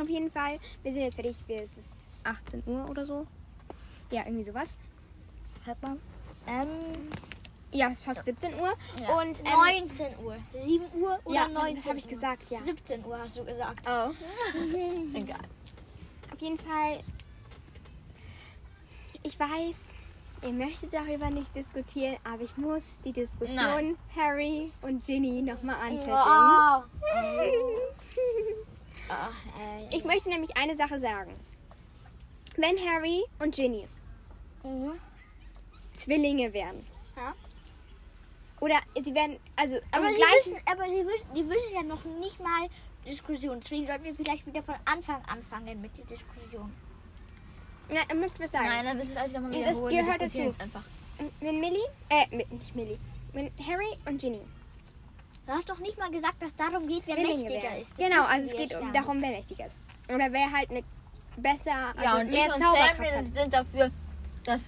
Auf 0.00 0.08
jeden 0.08 0.30
Fall, 0.30 0.58
wir 0.82 0.92
sind 0.94 1.02
jetzt 1.02 1.16
fertig. 1.16 1.36
Wir- 1.46 1.60
Es 1.62 1.76
ist 1.76 2.03
18 2.24 2.62
Uhr 2.66 2.88
oder 2.88 3.04
so. 3.04 3.26
Ja, 4.10 4.22
irgendwie 4.24 4.44
sowas. 4.44 4.76
Hört 5.64 5.82
man? 5.82 6.00
Ähm, 6.46 6.68
Ja, 7.72 7.86
es 7.88 7.94
ist 7.94 8.04
fast 8.04 8.24
17 8.24 8.54
Uhr. 8.54 8.72
Ja. 9.00 9.18
Und 9.20 9.40
ähm, 9.40 9.86
19 9.88 10.18
Uhr. 10.24 10.36
7 10.60 10.84
Uhr 10.94 11.18
oder 11.24 11.34
ja, 11.34 11.48
19 11.48 11.76
was 11.76 11.88
habe 11.88 11.98
ich 11.98 12.08
gesagt? 12.08 12.50
Ja. 12.50 12.60
17 12.60 13.04
Uhr 13.04 13.18
hast 13.18 13.36
du 13.36 13.44
gesagt. 13.44 13.80
Oh. 13.86 14.10
egal. 15.14 15.38
Auf 16.32 16.40
jeden 16.40 16.58
Fall, 16.58 17.00
ich 19.22 19.38
weiß, 19.38 19.94
ihr 20.42 20.52
möchtet 20.52 20.92
darüber 20.92 21.30
nicht 21.30 21.54
diskutieren, 21.56 22.16
aber 22.24 22.42
ich 22.42 22.56
muss 22.56 23.00
die 23.04 23.12
Diskussion 23.12 23.56
Nein. 23.56 23.96
Harry 24.14 24.70
und 24.82 25.04
Ginny 25.04 25.42
nochmal 25.42 25.76
anzetteln. 25.76 26.16
Wow. 26.16 26.84
Ach, 29.08 29.34
ey. 29.60 29.88
Ich 29.90 30.04
möchte 30.04 30.28
nämlich 30.28 30.56
eine 30.56 30.74
Sache 30.74 30.98
sagen. 30.98 31.32
Wenn 32.56 32.76
Harry 32.88 33.24
und 33.40 33.54
Ginny 33.54 33.86
Mhm. 34.64 34.92
Zwillinge 35.92 36.52
wären, 36.52 36.86
Ja. 37.16 37.34
oder 38.60 38.76
sie 39.02 39.14
werden, 39.14 39.38
also 39.56 39.76
Aber, 39.92 40.06
am 40.06 40.12
sie 40.12 40.18
gleichen, 40.18 40.52
wissen, 40.54 40.62
aber 40.66 40.84
sie 40.88 41.06
wissen, 41.06 41.26
die 41.34 41.48
wissen 41.48 41.74
ja 41.74 41.82
noch 41.82 42.04
nicht 42.04 42.40
mal 42.40 42.68
Diskussion. 43.06 43.60
Deswegen 43.60 43.86
sollten 43.86 44.04
wir 44.04 44.14
vielleicht 44.14 44.46
wieder 44.46 44.62
von 44.62 44.76
Anfang 44.86 45.22
anfangen 45.26 45.80
mit 45.80 45.96
der 45.98 46.04
Diskussion. 46.06 46.72
na, 47.90 48.00
ich 48.08 48.14
möchte 48.18 48.42
was 48.42 48.50
sagen. 48.52 48.64
Nein, 48.66 48.86
dann 48.86 48.96
müssen 48.96 49.10
wir 49.10 49.16
es 49.16 49.22
alles 49.22 49.32
nochmal 49.34 49.50
Das 49.50 49.60
wiederholen. 49.60 49.92
Wir 49.94 50.02
gehört 50.02 50.20
dazu. 50.22 50.38
einfach. 50.62 50.82
Wenn 51.40 51.60
Millie, 51.60 51.84
äh, 52.08 52.34
mit, 52.36 52.50
nicht 52.50 52.74
Millie, 52.74 52.98
wenn 53.34 53.50
Harry 53.68 53.86
und 54.06 54.20
Ginny 54.20 54.40
Du 55.46 55.52
hast 55.52 55.68
doch 55.68 55.78
nicht 55.78 55.98
mal 55.98 56.10
gesagt, 56.10 56.40
dass 56.42 56.56
darum 56.56 56.88
geht, 56.88 57.06
wer 57.06 57.16
Zwillinge 57.16 57.42
mächtiger 57.44 57.62
wären. 57.70 57.80
ist. 57.82 57.90
Das 57.98 58.08
Genau, 58.08 58.22
also 58.24 58.46
es 58.50 58.56
geht 58.56 58.74
um, 58.80 58.86
ja 58.86 58.92
darum, 58.94 59.20
wer 59.20 59.30
mächtiger 59.30 59.66
ist. 59.66 59.78
Oder 60.08 60.32
wer 60.32 60.50
halt 60.50 60.70
eine 60.70 60.82
besser, 61.36 61.72
also 61.96 62.02
Ja, 62.04 62.16
und 62.20 62.30
mehr 62.30 62.46
ich 62.46 62.52
und 62.54 62.58
Sam 62.60 62.74
sind- 63.34 63.54
dafür, 63.54 63.90
dass 64.44 64.64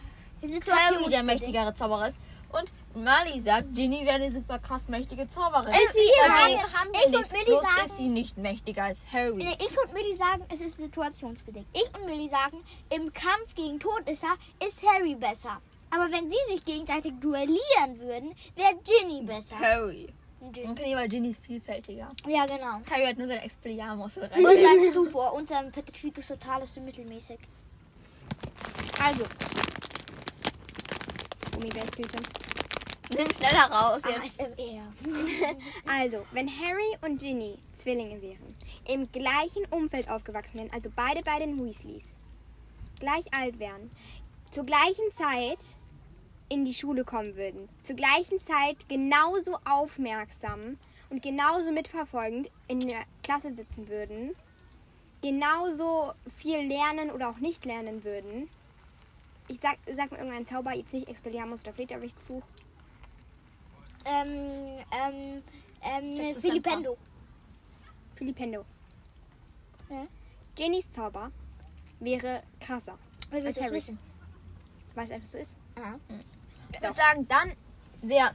Harry 0.71 1.11
der 1.11 1.23
mächtigere 1.23 1.75
Zauberer 1.75 2.09
ist. 2.09 2.19
Und 2.53 2.73
Mali 3.05 3.41
sagt, 3.41 3.75
Ginny 3.75 4.07
wäre 4.07 4.15
eine 4.17 4.33
super 4.33 4.59
krass 4.59 4.89
mächtige 4.89 5.27
Zauberin. 5.29 5.73
Ist 5.73 5.93
sie 5.93 5.99
Dagegen 6.27 6.55
überhaupt? 6.55 6.75
haben 6.79 6.91
Ich 6.95 7.13
wir 7.13 7.19
und 7.19 7.33
nichts. 7.33 7.45
Bloß 7.45 7.63
sagen- 7.63 7.85
ist 7.87 7.97
sie 7.99 8.09
nicht 8.09 8.39
mächtiger 8.39 8.85
als 8.85 8.99
Harry. 9.13 9.35
Nee, 9.37 9.57
ich 9.59 9.77
und 9.85 9.93
Millie 9.93 10.15
sagen, 10.15 10.45
es 10.51 10.61
ist 10.61 10.77
situationsbedingt. 10.79 11.67
Ich 11.75 11.87
und 11.95 12.07
Millie 12.07 12.31
sagen, 12.31 12.63
im 12.95 13.13
Kampf 13.13 13.55
gegen 13.57 13.79
Todesser 13.81 14.35
ist 14.67 14.83
Harry 14.87 15.15
besser. 15.17 15.61
Aber 15.91 16.05
wenn 16.11 16.31
sie 16.31 16.37
sich 16.55 16.65
gegenseitig 16.65 17.13
duellieren 17.21 17.99
würden, 17.99 18.35
wäre 18.55 18.75
Ginny 18.85 19.23
besser. 19.23 19.59
Harry. 19.59 20.09
Ginny. 20.53 20.69
Okay, 20.69 20.97
weil 20.97 21.09
Ginny 21.09 21.29
ist 21.29 21.45
vielfältiger. 21.45 22.11
Ja, 22.27 22.47
genau. 22.47 22.81
Harry 22.91 23.07
hat 23.07 23.19
nur 23.19 23.27
sein 23.27 23.39
Expelliarmus. 23.39 24.17
Und 24.17 24.31
sein 24.33 24.91
Stupor 24.91 25.33
und 25.35 25.49
sein 25.49 25.71
Petrificus 25.73 26.29
Totalis 26.29 26.75
so 26.75 26.81
mittelmäßig. 26.81 27.39
Also. 29.03 29.25
Gummibärspielchen. 31.53 32.21
Nimm 33.17 33.29
schneller 33.31 33.71
raus 33.71 34.03
jetzt. 34.05 34.41
ASMR. 34.41 34.83
Also, 35.87 36.27
wenn 36.33 36.49
Harry 36.49 36.97
und 37.03 37.19
Ginny 37.21 37.59
Zwillinge 37.75 38.21
wären, 38.21 38.55
im 38.89 39.11
gleichen 39.13 39.65
Umfeld 39.71 40.11
aufgewachsen 40.11 40.59
wären, 40.59 40.71
also 40.73 40.91
beide 40.95 41.23
bei 41.23 41.39
den 41.39 41.65
Weasleys, 41.65 42.15
gleich 42.99 43.33
alt 43.33 43.59
wären, 43.59 43.91
zur 44.51 44.65
gleichen 44.65 45.13
Zeit 45.13 45.59
in 46.49 46.65
die 46.65 46.75
Schule 46.75 47.05
kommen 47.05 47.37
würden, 47.37 47.69
zur 47.83 47.97
gleichen 47.97 48.41
Zeit 48.41 48.89
genauso 48.89 49.59
aufmerksam 49.65 50.79
und 51.11 51.23
genauso 51.23 51.73
mitverfolgend 51.73 52.51
in 52.69 52.81
der 52.81 53.05
Klasse 53.23 53.55
sitzen 53.55 53.89
würden, 53.89 54.35
genauso 55.23 56.13
viel 56.29 56.67
lernen 56.67 57.11
oder 57.11 57.29
auch 57.29 57.39
nicht 57.39 57.65
lernen 57.65 58.05
würden. 58.05 58.49
Ich 59.49 59.61
sag, 59.61 59.79
sag 59.87 60.11
mir 60.11 60.19
irgendeinen 60.19 60.47
Zauber, 60.47 60.75
jetzt 60.75 60.93
nicht 60.93 61.09
Expelliarmus 61.09 61.63
oder 61.63 61.73
Flederwichtfluch. 61.73 62.43
Ähm, 64.05 64.79
ähm, 64.93 65.43
ähm, 65.83 66.35
Filipendo. 66.35 66.97
Filipendo. 68.15 68.65
Ja. 69.89 70.07
Jennys 70.57 70.91
Zauber 70.91 71.31
wäre 72.01 72.43
krasser. 72.61 72.99
Will 73.31 73.47
Als 73.47 73.59
das 73.59 73.71
wissen? 73.73 73.99
Weil 74.95 75.05
es 75.05 75.11
einfach 75.11 75.29
so 75.29 75.39
ist. 75.39 75.57
Aha. 75.77 75.99
Ich 76.73 76.81
würde 76.81 76.97
sagen, 76.97 77.27
dann 77.29 77.53
wäre 78.03 78.33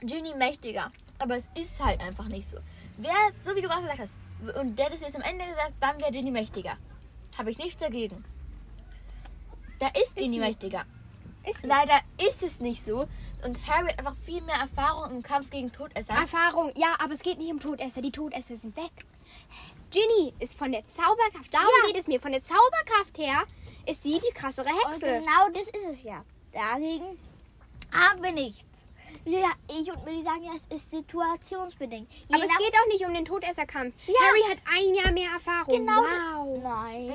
Ginny 0.00 0.34
mächtiger. 0.34 0.90
Aber 1.18 1.36
es 1.36 1.50
ist 1.54 1.82
halt 1.84 2.00
einfach 2.00 2.26
nicht 2.26 2.48
so. 2.48 2.58
Wer, 2.96 3.12
so 3.42 3.54
wie 3.54 3.60
du 3.62 3.68
gerade 3.68 3.82
gesagt 3.82 4.00
hast, 4.00 4.14
und 4.56 4.76
der 4.78 4.90
mir 4.90 5.00
jetzt 5.00 5.14
am 5.14 5.22
Ende 5.22 5.44
gesagt, 5.44 5.74
dann 5.80 6.00
wäre 6.00 6.10
Ginny 6.10 6.30
mächtiger. 6.30 6.76
Habe 7.38 7.50
ich 7.50 7.58
nichts 7.58 7.80
dagegen. 7.80 8.24
Da 9.78 9.88
ist 10.00 10.16
Ginny 10.16 10.34
sie. 10.34 10.40
mächtiger. 10.40 10.84
Ist 11.48 11.64
Leider 11.64 11.98
ist 12.28 12.42
es 12.42 12.60
nicht 12.60 12.84
so. 12.84 13.06
Und 13.44 13.66
Harry 13.66 13.88
hat 13.88 13.98
einfach 13.98 14.14
viel 14.24 14.40
mehr 14.42 14.54
Erfahrung 14.56 15.10
im 15.16 15.22
Kampf 15.22 15.50
gegen 15.50 15.72
Todesser. 15.72 16.12
Erfahrung, 16.14 16.72
ja, 16.76 16.94
aber 17.02 17.12
es 17.12 17.20
geht 17.22 17.38
nicht 17.38 17.50
um 17.50 17.58
Todesser. 17.58 18.00
Die 18.00 18.12
Todesser 18.12 18.56
sind 18.56 18.76
weg. 18.76 18.92
Ginny 19.90 20.32
ist 20.38 20.56
von 20.56 20.70
der 20.70 20.86
Zauberkraft, 20.86 21.52
darum 21.52 21.66
Ja. 21.82 21.88
geht 21.92 22.00
es 22.00 22.06
mir. 22.06 22.20
Von 22.20 22.32
der 22.32 22.42
Zauberkraft 22.42 23.18
her 23.18 23.42
ist 23.86 24.02
sie 24.04 24.20
die 24.20 24.32
krassere 24.32 24.68
Und 24.68 24.88
Hexe. 24.92 25.06
genau 25.20 25.48
das 25.52 25.68
ist 25.68 25.88
es 25.90 26.02
ja. 26.04 26.24
Dagegen 26.52 27.16
haben 27.92 28.22
wir 28.22 28.32
nichts. 28.32 28.64
Ja, 29.24 29.52
ich 29.68 29.88
und 29.92 30.04
Millie 30.04 30.24
sagen 30.24 30.42
ja, 30.42 30.50
es 30.56 30.64
ist 30.76 30.90
situationsbedingt. 30.90 32.10
Je 32.10 32.34
Aber 32.34 32.42
es 32.44 32.50
nach- 32.50 32.58
geht 32.58 32.74
auch 32.74 32.86
nicht 32.88 33.04
um 33.06 33.14
den 33.14 33.24
Todesserkampf. 33.24 33.94
Ja. 34.06 34.14
Harry 34.20 34.42
hat 34.50 34.58
ein 34.76 34.94
Jahr 34.94 35.12
mehr 35.12 35.30
Erfahrung. 35.30 35.74
Genau. 35.86 36.00
Wow. 36.00 36.58
Nein. 36.62 37.12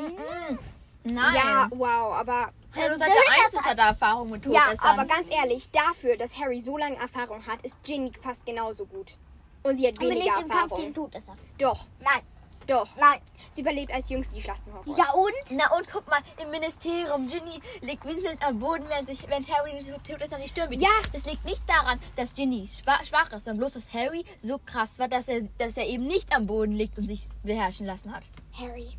Nein. 1.04 1.36
Ja, 1.36 1.68
wow, 1.72 2.14
aber 2.16 2.52
Hallo, 2.76 2.96
seit 2.98 3.10
der 3.10 3.46
Einzel 3.46 3.62
hat 3.62 3.78
er 3.78 3.88
Erfahrung 3.88 4.30
mit 4.30 4.46
ja, 4.46 4.62
Todessern. 4.62 5.00
aber 5.00 5.06
ganz 5.06 5.28
ehrlich, 5.34 5.70
dafür, 5.72 6.16
dass 6.18 6.38
Harry 6.38 6.60
so 6.62 6.78
lange 6.78 6.96
Erfahrung 6.98 7.46
hat, 7.46 7.62
ist 7.64 7.82
Ginny 7.84 8.12
fast 8.22 8.46
genauso 8.46 8.86
gut. 8.86 9.18
Und 9.64 9.78
sie 9.78 9.88
hat 9.88 9.98
Aber 9.98 10.08
nicht 10.08 10.20
weniger 10.20 10.36
im 10.42 10.48
Kampf 10.50 10.54
Erfahrung. 10.64 10.80
gegen 10.82 10.94
Todesser. 10.94 11.36
Doch, 11.58 11.86
Nein. 12.00 12.22
Doch. 12.70 12.88
Nein. 12.98 13.20
Sie 13.52 13.62
überlebt 13.62 13.92
als 13.94 14.10
Jüngste 14.10 14.36
die 14.36 14.42
Schlacht 14.42 14.62
von 14.64 14.74
Hogwarts. 14.76 15.00
Ja 15.00 15.12
und? 15.14 15.58
Na 15.58 15.76
und 15.78 15.88
guck 15.92 16.08
mal, 16.08 16.20
im 16.44 16.52
Ministerium, 16.52 17.28
Ginny 17.28 17.60
liegt 17.82 18.06
winselnd 18.06 18.46
am 18.46 18.60
Boden, 18.60 18.86
während, 18.88 19.08
sich, 19.08 19.28
während 19.28 19.50
Harry 19.52 19.72
Todesser 20.08 20.36
an 20.36 20.42
die 20.42 20.48
Stirn 20.48 20.70
bietet. 20.70 20.86
Ja. 20.86 21.10
Das 21.14 21.26
liegt 21.26 21.44
nicht 21.46 21.62
daran, 21.68 22.00
dass 22.16 22.34
Ginny 22.34 22.68
schwa- 22.68 23.04
schwach 23.06 23.32
ist, 23.32 23.46
sondern 23.46 23.58
bloß, 23.60 23.74
dass 23.74 23.94
Harry 23.94 24.24
so 24.38 24.60
krass 24.60 25.00
war, 25.00 25.08
dass 25.08 25.28
er, 25.28 25.42
dass 25.58 25.78
er 25.78 25.88
eben 25.88 26.06
nicht 26.06 26.36
am 26.36 26.46
Boden 26.46 26.74
liegt 26.74 26.98
und 26.98 27.08
sich 27.08 27.28
beherrschen 27.44 27.86
lassen 27.86 28.14
hat. 28.16 28.24
Harry 28.60 28.90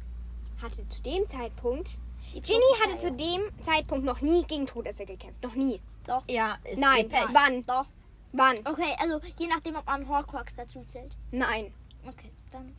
hatte 0.63 0.89
zu 0.89 1.01
dem 1.03 1.27
Zeitpunkt. 1.27 1.91
Die 2.35 2.43
Ginny 2.43 2.65
hatte 2.85 2.97
zu 2.99 3.13
dem 3.13 3.43
Zeitpunkt 3.63 4.05
noch 4.05 4.21
nie 4.21 4.45
gegen 4.45 4.67
Todesser 4.67 5.07
gekämpft. 5.07 5.43
Noch 5.43 5.55
nie. 5.55 5.81
Ja, 6.29 6.57
ist 6.65 6.79
Nein. 6.79 7.09
Pech. 7.09 7.27
Wann? 7.33 7.65
Doch. 7.67 7.85
Wann? 8.33 8.59
Okay, 8.67 8.95
also 9.01 9.21
je 9.39 9.47
nachdem, 9.47 9.77
ob 9.77 9.87
man 9.87 10.07
Horcrux 10.09 10.55
dazu 10.55 10.85
zählt. 10.89 11.13
Nein. 11.31 11.73
Okay, 12.07 12.31
dann. 12.51 12.75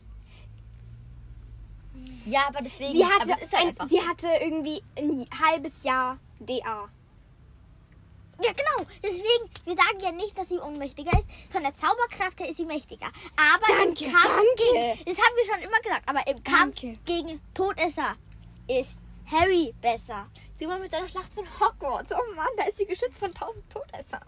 Ja, 2.26 2.46
aber 2.48 2.62
deswegen. 2.62 2.92
Sie 2.92 3.04
hatte, 3.04 3.22
aber 3.22 3.32
es 3.32 3.42
ist 3.42 3.52
halt 3.52 3.62
ein, 3.62 3.68
einfach 3.70 3.88
sie 3.88 4.00
hatte 4.00 4.28
irgendwie 4.40 4.82
ein 4.98 5.26
halbes 5.42 5.82
Jahr 5.82 6.18
DA. 6.38 6.88
Ja, 8.42 8.52
genau. 8.52 8.90
Deswegen, 9.02 9.50
wir 9.64 9.76
sagen 9.76 10.00
ja 10.00 10.12
nicht, 10.12 10.36
dass 10.38 10.48
sie 10.48 10.58
ohnmächtiger 10.58 11.12
ist. 11.12 11.28
Von 11.50 11.62
der 11.62 11.74
Zauberkraft 11.74 12.40
her 12.40 12.48
ist 12.48 12.56
sie 12.56 12.64
mächtiger. 12.64 13.06
Aber 13.36 13.66
Danke, 13.66 14.04
im 14.04 14.12
Kampf 14.12 14.24
danke. 14.24 14.54
gegen. 14.56 15.04
Das 15.04 15.18
haben 15.18 15.36
wir 15.36 15.52
schon 15.54 15.62
immer 15.62 15.80
gesagt. 15.80 16.08
Aber 16.08 16.26
im 16.26 16.42
Kampf 16.42 16.80
Danke. 16.80 16.98
gegen 17.04 17.40
Todesser 17.52 18.14
ist 18.66 19.02
Harry 19.30 19.74
besser. 19.82 20.26
Sieh 20.58 20.66
mal 20.66 20.78
mit 20.80 20.92
deiner 20.92 21.08
Schlacht 21.08 21.32
von 21.34 21.44
Hogwarts. 21.60 22.12
Oh 22.12 22.34
Mann, 22.34 22.48
da 22.56 22.64
ist 22.64 22.78
sie 22.78 22.86
geschützt 22.86 23.18
von 23.18 23.32
tausend 23.34 23.64
Todessern. 23.70 24.22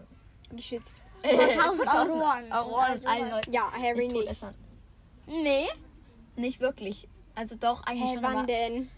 Geschützt. 0.51 1.03
Von 1.23 1.39
tausend 1.39 1.85
tausend 1.85 2.21
Auroren. 2.21 2.51
Auroren 2.51 2.97
sowas. 2.99 3.19
Leuten. 3.31 3.53
Ja, 3.53 3.71
Harry 3.71 4.07
nicht. 4.07 4.27
Todessern. 4.27 4.55
Nee. 5.25 5.67
Nicht 6.35 6.59
wirklich. 6.59 7.07
Also 7.35 7.55
doch, 7.55 7.83
eigentlich 7.83 8.09
Hey, 8.09 8.13
schon. 8.15 8.23
wann 8.23 8.47
denn? 8.47 8.89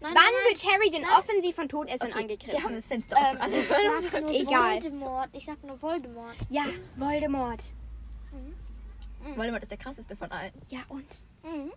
Nein, 0.00 0.14
Wann 0.14 0.32
wird 0.48 0.64
Harry 0.64 0.90
denn 0.90 1.04
offensiv 1.04 1.56
von 1.56 1.68
Todessern 1.68 2.10
Okay, 2.12 2.20
angegriffen? 2.20 2.52
Wir 2.52 2.62
haben 2.62 2.74
das 2.74 2.86
Fenster 2.86 3.16
Ähm, 3.18 3.38
offen. 3.38 3.52
ich 4.02 4.10
sag 4.12 4.20
nur 4.22 4.30
Egal. 4.30 4.74
Voldemort. 4.82 5.28
Ich 5.32 5.44
sag 5.44 5.64
nur 5.64 5.82
Voldemort. 5.82 6.36
Ja, 6.50 6.64
Voldemort. 6.96 7.62
Voldemort 9.34 9.62
ist 9.62 9.70
der 9.70 9.78
krasseste 9.78 10.16
von 10.16 10.30
allen. 10.30 10.52
Ja, 10.68 10.80
und? 10.88 11.26
Mhm. 11.42 11.72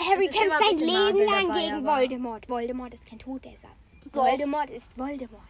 Harry 0.00 0.28
kämpft 0.28 0.58
sein 0.58 0.78
Leben 0.78 1.30
lang 1.30 1.48
dabei, 1.48 1.60
gegen 1.60 1.84
Voldemort. 1.86 2.48
Voldemort 2.48 2.94
ist 2.94 3.06
kein 3.06 3.18
Todesser. 3.20 3.68
Doch. 4.12 4.24
Voldemort 4.26 4.70
ist 4.70 4.96
Voldemort. 4.98 5.42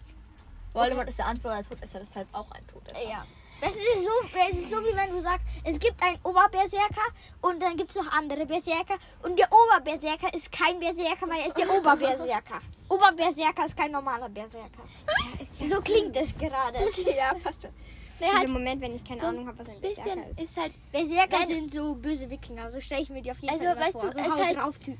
Voldemort 0.75 1.09
ist 1.09 1.19
der 1.19 1.27
Anführer 1.27 1.57
der 1.57 1.65
Todesser, 1.65 2.01
deshalb 2.01 2.29
auch 2.33 2.51
ein 2.51 2.67
Todesser. 2.67 3.09
Ja. 3.09 3.25
Das 3.61 3.75
ist, 3.75 4.03
so, 4.05 4.11
das 4.35 4.61
ist 4.61 4.71
so, 4.71 4.77
wie 4.85 4.95
wenn 4.95 5.11
du 5.11 5.21
sagst, 5.23 5.47
es 5.64 5.79
gibt 5.79 6.03
einen 6.03 6.19
Oberberserker 6.23 7.07
und 7.40 7.61
dann 7.61 7.77
gibt 7.77 7.90
es 7.90 7.97
noch 7.97 8.11
andere 8.12 8.45
Berserker. 8.45 8.97
Und 9.23 9.38
der 9.38 9.49
Oberberserker 9.51 10.33
ist 10.35 10.53
kein 10.53 10.79
Berserker, 10.79 11.29
weil 11.29 11.40
er 11.40 11.47
ist 11.47 11.57
der 11.59 11.71
Oberberserker. 11.71 12.61
Oberberserker 12.88 13.64
ist 13.64 13.77
kein 13.77 13.90
normaler 13.92 14.29
Berserker. 14.29 14.83
Ja, 15.09 15.45
ja 15.66 15.75
So 15.75 15.81
klingt 15.81 16.14
es 16.16 16.37
gerade. 16.38 16.79
Okay, 16.87 17.16
ja, 17.16 17.33
passt 17.42 17.62
schon. 17.62 17.71
Nee, 18.19 18.27
halt 18.35 18.49
Moment, 18.49 18.81
wenn 18.81 18.95
ich 18.95 19.05
keine 19.05 19.21
so 19.21 19.27
Ahnung 19.27 19.47
habe, 19.47 19.59
was 19.59 19.69
ein 19.69 19.81
bisschen 19.81 20.05
Berserker 20.05 20.31
ist. 20.31 20.40
ist 20.42 20.57
halt. 20.57 20.73
Berserker 20.92 21.38
Wenn- 21.40 21.49
sind 21.49 21.73
so 21.73 21.95
böse 21.95 22.29
Wikinger. 22.31 22.71
So 22.71 22.81
stelle 22.81 23.03
ich 23.03 23.11
mir 23.11 23.21
die 23.23 23.31
auf 23.31 23.38
jeden 23.40 23.53
Also, 23.55 23.64
Fall 23.64 23.73
immer 23.75 23.85
weißt 23.85 23.92
vor. 23.92 24.03
du, 24.03 24.12
so 24.12 24.19
es 24.19 24.47
halt- 24.47 24.57
drauf 24.62 24.79
Typen. 24.79 24.99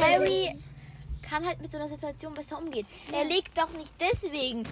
Harry 0.00 0.56
kann 1.30 1.46
halt 1.46 1.60
mit 1.60 1.70
so 1.70 1.78
einer 1.78 1.88
Situation 1.88 2.34
besser 2.34 2.58
umgehen. 2.58 2.86
Er 3.12 3.24
liegt 3.24 3.56
doch 3.56 3.70
nicht 3.70 3.92
deswegen 4.00 4.64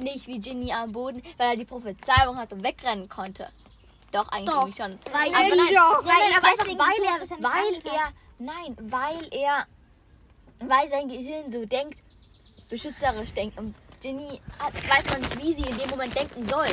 nicht 0.00 0.26
wie 0.26 0.38
Ginny 0.38 0.72
am 0.72 0.92
Boden, 0.92 1.22
weil 1.36 1.50
er 1.50 1.56
die 1.56 1.64
Prophezeiung 1.64 2.36
hat 2.36 2.52
und 2.52 2.62
wegrennen 2.64 3.08
konnte. 3.08 3.50
Doch, 4.12 4.28
eigentlich 4.28 4.54
Doch, 4.54 4.72
schon. 4.74 4.98
weil 5.12 5.28
aber 5.34 5.48
er- 5.48 5.56
nein, 5.56 5.74
doch, 5.74 6.04
nein, 6.04 6.14
weil 6.14 6.30
er 6.30 6.36
aber 6.38 6.48
deswegen 6.58 6.78
weil 6.78 7.04
er, 7.04 7.18
nicht 7.18 7.42
weil 7.42 7.94
er, 7.94 8.12
nein, 8.38 8.76
weil 8.80 9.28
er, 9.32 9.66
weil 10.60 10.90
sein 10.90 11.08
Gehirn 11.08 11.50
so 11.50 11.64
denkt, 11.66 12.02
beschützerisch 12.68 13.32
denkt 13.32 13.58
und 13.58 13.74
Ginny 14.00 14.40
hat, 14.58 14.74
weiß 14.74 15.04
man 15.12 15.20
nicht, 15.22 15.42
wie 15.42 15.54
sie 15.54 15.68
in 15.70 15.78
dem 15.78 15.90
Moment 15.90 16.14
denken 16.14 16.46
soll. 16.48 16.68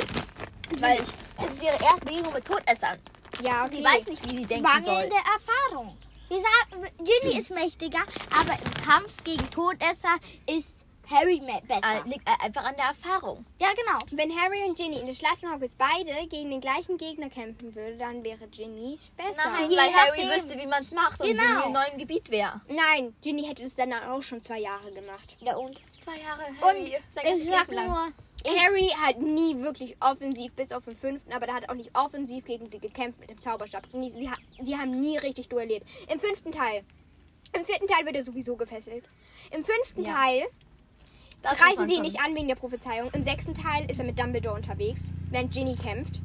Weil 0.79 1.01
es 1.37 1.45
ist 1.51 1.63
ihre 1.63 1.73
erste 1.81 2.05
Begegnung 2.05 2.33
mit 2.33 2.45
Todessern. 2.45 2.97
Ja, 3.41 3.65
okay. 3.65 3.77
Sie 3.77 3.83
weiß 3.83 4.07
nicht, 4.07 4.23
wie 4.29 4.35
sie 4.35 4.45
denken 4.45 4.67
soll. 4.83 4.93
Mangelnde 4.93 5.15
Erfahrung. 5.15 5.97
Wir 6.33 6.41
sagen, 6.41 6.87
Ginny 6.97 7.37
ist 7.37 7.51
mächtiger, 7.51 7.99
aber 8.35 8.53
im 8.53 8.73
Kampf 8.83 9.23
gegen 9.23 9.47
Todesser 9.51 10.15
ist 10.49 10.83
Harry 11.07 11.39
besser. 11.67 12.03
Äh, 12.03 12.09
liegt 12.09 12.27
äh, 12.27 12.43
einfach 12.43 12.63
an 12.63 12.75
der 12.75 12.85
Erfahrung. 12.85 13.45
ja, 13.59 13.67
genau. 13.75 13.99
Wenn 14.11 14.35
Harry 14.35 14.63
und 14.67 14.75
Ginny 14.75 14.97
in 14.97 15.05
der 15.05 15.13
Schlacht 15.13 15.37
von 15.41 15.53
Hogwarts 15.53 15.75
beide 15.75 16.11
gegen 16.27 16.49
den 16.49 16.59
gleichen 16.59 16.97
Gegner 16.97 17.29
kämpfen 17.29 17.75
würden, 17.75 17.99
dann 17.99 18.23
wäre 18.23 18.47
Ginny 18.47 18.97
besser. 19.15 19.47
Nein, 19.51 19.69
Je 19.69 19.77
weil 19.77 19.93
Harry 19.93 20.23
nachdem. 20.25 20.35
wüsste, 20.35 20.57
wie 20.59 20.65
man 20.65 20.83
es 20.83 20.91
macht 20.91 21.21
und 21.21 21.27
Genau. 21.27 21.43
Ginny 21.43 21.65
in 21.67 21.71
neuem 21.73 21.97
Gebiet 21.99 22.31
wäre. 22.31 22.61
Nein, 22.67 23.13
Ginny 23.21 23.43
hätte 23.45 23.61
es 23.61 23.75
dann 23.75 23.93
auch 23.93 24.21
schon 24.23 24.41
zwei 24.41 24.59
Jahre 24.59 24.91
gemacht. 24.91 25.37
Ja, 25.41 25.55
und? 25.55 25.77
Zwei 25.99 26.17
Jahre 26.17 26.47
Und 26.49 26.61
Harry, 26.61 26.97
sein 27.11 27.25
ich 27.25 27.29
ganzes 27.31 27.47
sag 27.49 27.67
Leben 27.67 27.75
lang. 27.75 27.87
nur, 27.89 28.11
Harry 28.45 28.89
hat 29.05 29.19
nie 29.21 29.59
wirklich 29.59 29.95
offensiv, 30.01 30.51
bis 30.53 30.71
auf 30.71 30.83
den 30.85 30.95
fünften, 30.97 31.31
aber 31.33 31.47
da 31.47 31.53
hat 31.53 31.69
auch 31.69 31.75
nicht 31.75 31.91
offensiv 31.97 32.43
gegen 32.45 32.67
sie 32.69 32.79
gekämpft 32.79 33.19
mit 33.19 33.29
dem 33.29 33.39
Zauberstab. 33.39 33.87
Nie, 33.93 34.11
sie, 34.11 34.29
ha- 34.29 34.37
die 34.61 34.75
haben 34.75 34.99
nie 34.99 35.17
richtig 35.17 35.47
duelliert. 35.49 35.83
Im 36.11 36.19
fünften 36.19 36.51
Teil. 36.51 36.83
Im 37.55 37.63
vierten 37.63 37.87
Teil 37.87 38.05
wird 38.05 38.15
er 38.15 38.23
sowieso 38.23 38.55
gefesselt. 38.55 39.05
Im 39.51 39.63
fünften 39.63 40.03
Ja. 40.05 40.13
Teil 40.15 40.43
Das 41.41 41.57
greifen 41.57 41.87
sie 41.87 41.95
ihn 41.95 42.01
nicht 42.01 42.19
an 42.21 42.35
wegen 42.35 42.47
der 42.47 42.55
Prophezeiung. 42.55 43.09
Im 43.13 43.21
sechsten 43.23 43.53
Teil 43.53 43.89
ist 43.89 43.99
er 43.99 44.05
mit 44.05 44.17
Dumbledore 44.17 44.55
unterwegs, 44.55 45.13
während 45.29 45.53
Ginny 45.53 45.75
kämpft. 45.75 46.21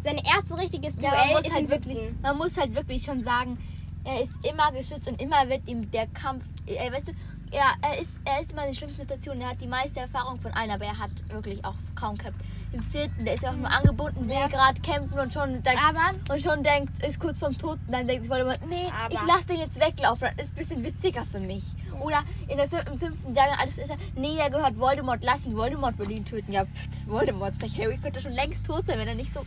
Sein 0.00 0.16
erstes 0.34 0.56
richtiges 0.58 0.96
Ja, 1.00 1.10
Duell 1.10 1.28
muss 1.32 1.40
ist 1.40 1.46
im 1.48 1.52
halt 1.54 1.70
wirklich, 1.70 1.98
siebten. 1.98 2.18
man 2.22 2.36
muss 2.38 2.56
halt 2.56 2.74
wirklich 2.74 3.02
schon 3.04 3.22
sagen, 3.22 3.58
er 4.04 4.22
ist 4.22 4.32
immer 4.50 4.72
geschützt 4.72 5.06
und 5.08 5.20
immer 5.20 5.46
wird 5.50 5.68
ihm 5.68 5.90
der 5.90 6.06
Kampf, 6.06 6.42
äh, 6.66 6.90
weißt 6.90 7.08
du, 7.08 7.12
er, 7.50 7.72
er, 7.82 7.98
ist, 7.98 8.20
er 8.24 8.40
ist 8.42 8.52
immer 8.52 8.62
in 8.62 8.68
den 8.68 8.74
schlimmsten 8.74 9.00
Situationen. 9.02 9.42
Er 9.42 9.50
hat 9.50 9.60
die 9.60 9.66
meiste 9.66 10.00
Erfahrung 10.00 10.40
von 10.40 10.52
allen, 10.52 10.70
aber 10.70 10.84
er 10.84 10.98
hat 10.98 11.10
wirklich 11.30 11.64
auch 11.64 11.74
kaum 11.94 12.16
gehabt. 12.16 12.36
Im 12.72 12.82
vierten, 12.84 13.24
der 13.24 13.34
ist 13.34 13.42
ja 13.42 13.50
auch 13.50 13.56
nur 13.56 13.68
angebunden, 13.68 14.28
will 14.28 14.34
Ja. 14.36 14.46
gerade 14.46 14.80
kämpfen 14.80 15.18
und 15.18 15.32
schon, 15.34 15.60
denkt, 15.62 15.80
Aber 15.82 16.14
und 16.32 16.40
schon 16.40 16.62
denkt, 16.62 17.04
ist 17.04 17.18
kurz 17.18 17.40
vorm 17.40 17.58
Tod. 17.58 17.78
Und 17.86 17.92
dann 17.92 18.06
denkt 18.06 18.22
sich 18.24 18.30
Voldemort, 18.30 18.60
nee, 18.68 18.86
Aber- 19.04 19.12
ich 19.12 19.20
lasse 19.26 19.46
den 19.48 19.58
jetzt 19.58 19.80
weglaufen. 19.80 20.28
Das 20.36 20.46
ist 20.46 20.52
ein 20.52 20.56
bisschen 20.56 20.84
witziger 20.84 21.26
für 21.26 21.40
mich. 21.40 21.64
Oder 22.00 22.22
in 22.46 22.56
der 22.58 22.68
fünften, 22.68 22.92
im 22.92 22.98
fünften 23.00 23.34
sagen 23.34 23.52
alles 23.58 23.76
ist 23.78 23.90
er, 23.90 23.96
nee, 24.14 24.36
er 24.38 24.50
gehört 24.50 24.78
Voldemort, 24.78 25.18
lass 25.24 25.44
ihn, 25.46 25.56
Voldemort 25.56 25.98
will 25.98 26.10
ihn 26.12 26.24
töten. 26.24 26.52
Ja, 26.52 26.64
pff, 26.64 26.86
das 26.86 26.96
ist 26.98 27.08
Voldemort. 27.08 27.54
Harry 27.76 27.98
könnte 27.98 28.20
schon 28.20 28.32
längst 28.32 28.64
tot 28.64 28.86
sein, 28.86 28.98
wenn 29.00 29.08
er 29.08 29.14
nicht 29.16 29.32
so 29.32 29.40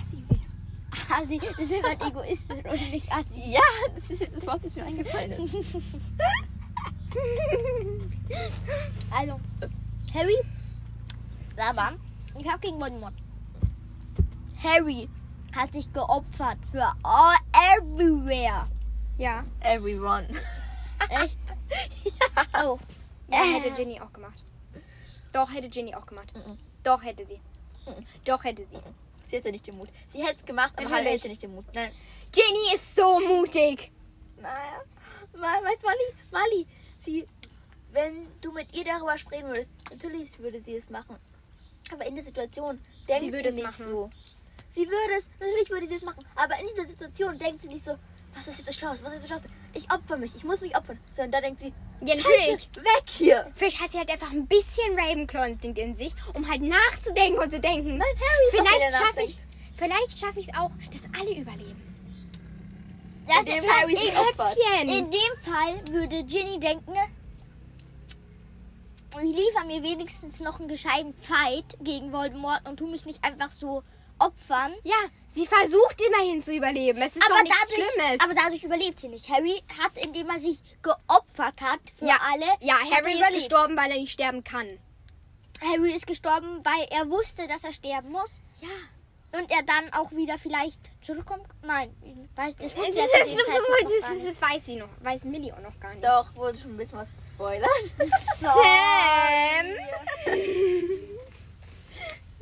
assi 0.00 0.22
wäre. 0.28 1.20
Assi, 1.20 1.38
das 1.38 1.58
ist 1.58 1.72
immer 1.72 1.92
egoistisch 2.08 2.64
und 2.64 2.90
nicht 2.92 3.10
Assi. 3.12 3.42
Ja, 3.50 3.60
das 3.96 4.08
ist 4.08 4.20
jetzt 4.20 4.36
das 4.36 4.46
Wort, 4.46 4.64
das 4.64 4.76
mir 4.76 4.84
eingefallen 4.86 5.32
ist. 5.32 5.54
Also, 9.14 9.38
Harry, 10.14 10.36
aber 11.58 11.92
ich 12.38 12.48
hab 12.48 12.62
gegen 12.62 12.80
Voldemort. 12.80 13.12
Harry 14.62 15.08
hat 15.54 15.72
sich 15.72 15.92
geopfert 15.92 16.58
für 16.70 16.90
all, 17.02 17.36
everywhere. 17.52 18.68
Ja. 19.18 19.44
Everyone. 19.60 20.28
Echt? 21.10 21.38
ja. 22.04 22.64
Oh. 22.64 22.78
Ja, 23.28 23.44
hätte 23.44 23.70
Ginny 23.72 24.00
auch 24.00 24.12
gemacht. 24.12 24.42
Doch, 25.32 25.52
hätte 25.52 25.68
Ginny 25.68 25.94
auch 25.94 26.06
gemacht. 26.06 26.32
Mhm. 26.34 26.56
Doch, 26.82 27.02
hätte 27.02 27.24
sie. 27.24 27.40
Mhm. 27.86 28.06
Doch, 28.24 28.44
hätte 28.44 28.64
sie. 28.64 28.80
Sie 29.26 29.36
hätte 29.36 29.50
nicht 29.50 29.66
den 29.66 29.76
Mut. 29.76 29.88
Sie 30.08 30.22
hätte 30.22 30.36
es 30.36 30.44
gemacht, 30.44 30.72
aber 30.76 30.88
Natürlich. 30.88 31.12
Hätte 31.12 31.28
nicht 31.28 31.42
den 31.42 31.54
Mut. 31.54 31.64
Nein. 31.72 31.92
Ginny 32.32 32.74
ist 32.74 32.94
so 32.94 33.20
mutig. 33.20 33.90
Naja. 34.36 34.82
Mal, 35.34 35.64
weißt 35.64 35.82
du, 35.82 35.86
Mali, 35.86 36.04
Mali, 36.30 36.66
sie, 37.02 37.26
wenn 37.92 38.26
du 38.40 38.52
mit 38.52 38.74
ihr 38.74 38.84
darüber 38.84 39.18
sprechen 39.18 39.48
würdest, 39.48 39.72
natürlich 39.90 40.38
würde 40.38 40.60
sie 40.60 40.76
es 40.76 40.90
machen. 40.90 41.16
Aber 41.92 42.06
in 42.06 42.14
der 42.14 42.24
Situation 42.24 42.80
denkt 43.08 43.24
sie, 43.24 43.32
würde 43.32 43.48
es 43.48 43.54
nicht 43.56 43.78
so. 43.78 44.10
Sie 44.70 44.86
würde 44.86 45.14
es, 45.18 45.28
natürlich 45.40 45.70
würde 45.70 45.86
sie 45.88 45.96
es 45.96 46.02
machen. 46.02 46.24
Aber 46.34 46.58
in 46.58 46.66
dieser 46.68 46.88
Situation 46.88 47.38
denkt 47.38 47.62
sie 47.62 47.68
nicht 47.68 47.84
so, 47.84 47.96
was 48.34 48.46
ist 48.46 48.58
jetzt 48.58 48.68
das 48.68 48.76
Schlauste, 48.76 49.04
was 49.04 49.12
ist 49.12 49.20
das 49.20 49.28
Schlauste? 49.28 49.48
Ich 49.74 49.92
opfer 49.92 50.16
mich, 50.16 50.34
ich 50.34 50.44
muss 50.44 50.60
mich 50.60 50.74
opfern. 50.76 50.98
Sondern 51.14 51.32
da 51.32 51.40
denkt 51.42 51.60
sie, 51.60 51.72
Ja, 52.00 52.14
natürlich. 52.16 52.70
weg 52.76 53.04
hier. 53.06 53.52
Vielleicht 53.56 53.80
hat 53.80 53.92
sie 53.92 53.98
halt 53.98 54.10
einfach 54.10 54.30
ein 54.30 54.46
bisschen 54.46 54.98
Ravenclaw-Instinkt 54.98 55.78
in 55.78 55.94
sich, 55.96 56.14
um 56.34 56.48
halt 56.48 56.62
nachzudenken 56.62 57.38
und 57.40 57.52
zu 57.52 57.60
denken. 57.60 57.98
Nein, 57.98 58.08
Harry 58.08 58.50
vielleicht 58.50 58.96
schaffe 58.96 59.22
ich, 59.22 59.36
vielleicht 59.76 60.18
schaffe 60.18 60.40
ich 60.40 60.48
es 60.48 60.54
auch, 60.56 60.70
dass 60.90 61.02
alle 61.20 61.36
überleben. 61.36 61.91
Das 63.26 63.46
ist 63.46 63.70
Harry 63.70 63.96
sich 63.96 64.16
opfert. 64.16 64.56
In 64.82 65.10
dem 65.10 65.32
Fall 65.44 65.80
würde 65.90 66.24
Ginny 66.24 66.58
denken, 66.58 66.94
ich 69.20 69.36
liefere 69.36 69.66
mir 69.66 69.82
wenigstens 69.82 70.40
noch 70.40 70.58
einen 70.58 70.68
gescheiten 70.68 71.14
Fight 71.20 71.76
gegen 71.80 72.12
Voldemort 72.12 72.66
und 72.68 72.78
tu 72.78 72.86
mich 72.86 73.04
nicht 73.04 73.22
einfach 73.22 73.50
so 73.50 73.82
opfern. 74.18 74.72
Ja, 74.84 74.96
sie 75.28 75.46
versucht 75.46 76.00
immerhin 76.00 76.42
zu 76.42 76.54
überleben. 76.54 77.00
Es 77.02 77.16
ist 77.16 77.28
doch 77.28 77.42
nichts 77.42 77.74
Schlimmes. 77.74 78.20
aber 78.20 78.34
dadurch 78.34 78.62
überlebt 78.62 79.00
sie 79.00 79.08
nicht. 79.08 79.28
Harry 79.28 79.62
hat, 79.78 79.98
indem 79.98 80.28
er 80.30 80.40
sich 80.40 80.62
geopfert 80.82 81.60
hat 81.60 81.80
für 81.98 82.06
ja, 82.06 82.16
alle, 82.32 82.46
ja, 82.60 82.74
Harry 82.90 83.12
ist 83.12 83.34
gestorben, 83.34 83.76
weil 83.76 83.90
er 83.90 83.98
nicht 83.98 84.12
sterben 84.12 84.44
kann. 84.44 84.66
Harry 85.60 85.92
ist 85.92 86.06
gestorben, 86.06 86.60
weil 86.64 86.86
er 86.90 87.08
wusste, 87.10 87.46
dass 87.46 87.64
er 87.64 87.72
sterben 87.72 88.10
muss. 88.10 88.30
Ja. 88.60 88.68
Und 89.32 89.50
er 89.50 89.62
dann 89.62 89.92
auch 89.94 90.10
wieder 90.12 90.38
vielleicht 90.38 90.78
zurückkommt. 91.00 91.46
Nein, 91.62 91.90
weiß, 92.34 92.54
das 92.56 92.74
Das, 92.74 92.84
wusste 92.84 92.92
noch 92.92 92.98
gar 92.98 93.30
das, 93.82 94.10
nicht. 94.14 94.28
das 94.28 94.42
weiß 94.42 94.64
sie 94.66 94.76
noch, 94.76 94.88
weiß 95.00 95.24
Millie 95.24 95.54
auch 95.54 95.60
noch 95.60 95.78
gar 95.80 95.94
nicht. 95.94 96.04
Doch, 96.04 96.34
wurde 96.36 96.58
schon 96.58 96.72
ein 96.72 96.76
bisschen 96.76 96.98
was 96.98 97.08
gespoilert. 97.16 97.68
Sam! 98.36 99.66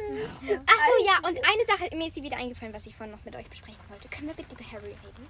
Achso, 0.01 1.05
ja, 1.07 1.19
und 1.29 1.39
eine 1.47 1.67
Sache, 1.67 1.95
mir 1.97 2.09
ist 2.09 2.15
sie 2.15 2.23
wieder 2.23 2.39
eingefallen, 2.39 2.75
was 2.75 2.87
ich 2.87 2.97
vorhin 2.97 3.15
noch 3.15 3.25
mit 3.25 3.37
euch 3.37 3.49
besprechen 3.49 3.81
wollte. 3.89 4.09
Können 4.09 4.29
wir 4.29 4.35
bitte 4.35 4.55
über 4.55 4.65
Harry 4.73 4.87
reden? 5.05 5.29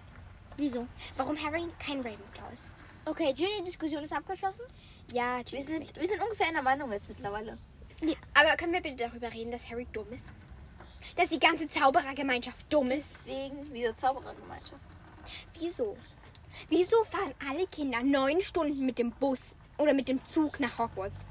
Wieso? 0.56 0.86
Warum 1.16 1.36
Harry 1.44 1.66
kein 1.78 1.98
Ravenclaw 1.98 2.52
ist? 2.52 2.70
Okay, 3.04 3.32
Ginny-Diskussion 3.34 4.02
ist 4.04 4.12
abgeschlossen. 4.12 4.60
Ja, 5.12 5.38
Wir 5.38 5.44
Ginny 5.44 5.64
sind, 5.64 6.00
wir 6.00 6.08
sind 6.08 6.22
ungefähr 6.22 6.48
einer 6.48 6.62
Meinung 6.62 6.92
jetzt 6.92 7.08
mittlerweile. 7.08 7.58
Nee, 8.00 8.16
aber 8.34 8.56
können 8.56 8.72
wir 8.72 8.80
bitte 8.80 8.96
darüber 8.96 9.32
reden, 9.32 9.50
dass 9.50 9.68
Harry 9.70 9.86
dumm 9.92 10.10
ist? 10.12 10.32
Dass 11.16 11.30
die 11.30 11.38
ganze 11.38 11.66
Zauberergemeinschaft 11.68 12.72
dumm 12.72 12.90
ist? 12.90 13.24
Wegen 13.26 13.72
dieser 13.74 13.96
Zauberergemeinschaft. 13.96 14.80
Wieso? 15.58 15.96
Wieso 16.68 17.04
fahren 17.04 17.34
alle 17.48 17.66
Kinder 17.66 18.02
neun 18.02 18.40
Stunden 18.40 18.84
mit 18.84 18.98
dem 18.98 19.12
Bus 19.12 19.56
oder 19.78 19.94
mit 19.94 20.08
dem 20.08 20.24
Zug 20.24 20.60
nach 20.60 20.78
Hogwarts? 20.78 21.26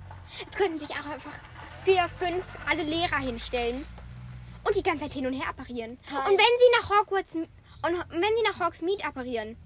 Es 0.49 0.55
könnten 0.57 0.80
sich 0.80 0.89
auch 0.91 1.05
einfach 1.05 1.34
vier, 1.84 2.07
fünf 2.09 2.45
alle 2.70 2.84
Lehrer 2.84 3.17
hinstellen 3.17 3.86
und 4.63 4.76
die 4.76 4.84
ganze 4.84 5.05
Zeit 5.05 5.13
hin 5.13 5.26
und 5.28 5.34
her 5.34 5.49
apparieren. 5.49 5.97
Toll. 6.09 6.20
Und 6.20 6.28
wenn 6.28 6.38
sie 6.38 6.82
nach 6.82 6.89
Hogwarts 6.99 7.36
und 7.36 7.47
wenn 8.09 8.22
sie 8.22 8.43
nach 8.59 8.65
Hogsmeade 8.65 9.05
apparieren, 9.05 9.57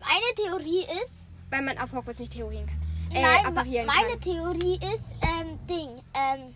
Meine 0.00 0.34
Theorie 0.34 0.86
ist, 1.04 1.26
weil 1.50 1.62
man 1.62 1.76
auf 1.78 1.92
Hogwarts 1.92 2.18
nicht 2.18 2.32
theorieren 2.32 2.66
kann. 2.66 2.80
Äh, 3.14 3.22
nein, 3.22 3.46
apparieren 3.46 3.86
meine 3.86 4.10
kann. 4.10 4.20
Theorie 4.20 4.78
ist, 4.94 5.14
ähm, 5.22 5.58
Ding, 5.66 5.88
ähm, 6.14 6.54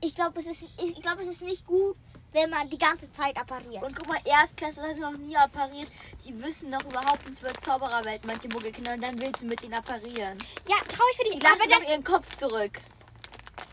ich 0.00 0.14
glaube, 0.14 0.38
es 0.40 0.46
ist, 0.46 0.64
ich 0.82 1.00
glaube, 1.02 1.22
es 1.22 1.28
ist 1.28 1.42
nicht 1.42 1.66
gut, 1.66 1.96
wenn 2.32 2.50
man 2.50 2.68
die 2.68 2.78
ganze 2.78 3.10
Zeit 3.10 3.36
appariert. 3.38 3.82
Und 3.82 3.96
guck 3.96 4.06
mal, 4.08 4.20
Erstklässler 4.24 4.88
sind 4.88 5.00
noch 5.00 5.16
nie 5.16 5.36
appariert. 5.36 5.90
Die 6.24 6.42
wissen 6.42 6.70
noch 6.70 6.84
überhaupt 6.84 7.24
nichts 7.24 7.40
über 7.40 7.52
Zaubererwelt, 7.54 8.24
manche 8.26 8.48
Muggelkinder. 8.48 8.92
Und 8.94 9.02
dann 9.02 9.18
willst 9.20 9.42
du 9.42 9.46
mit 9.46 9.62
ihnen 9.64 9.74
apparieren. 9.74 10.36
Ja, 10.68 10.76
traurig 10.88 11.16
für 11.16 11.24
Die 11.24 11.30
dich. 11.38 11.42
lassen 11.42 11.60
Aber 11.62 11.70
doch 11.70 11.78
dann, 11.80 11.88
ihren 11.88 12.04
Kopf 12.04 12.36
zurück. 12.36 12.80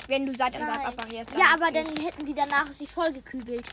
wenn 0.07 0.25
du 0.25 0.33
Seit 0.33 0.55
an 0.55 0.61
Nein. 0.67 0.85
apparierst. 0.85 1.31
ja, 1.37 1.53
aber 1.53 1.71
dann 1.71 1.83
nicht. 1.85 2.05
hätten 2.05 2.25
die 2.25 2.33
danach 2.33 2.71
sich 2.71 2.89
vollgekübelt. 2.89 3.65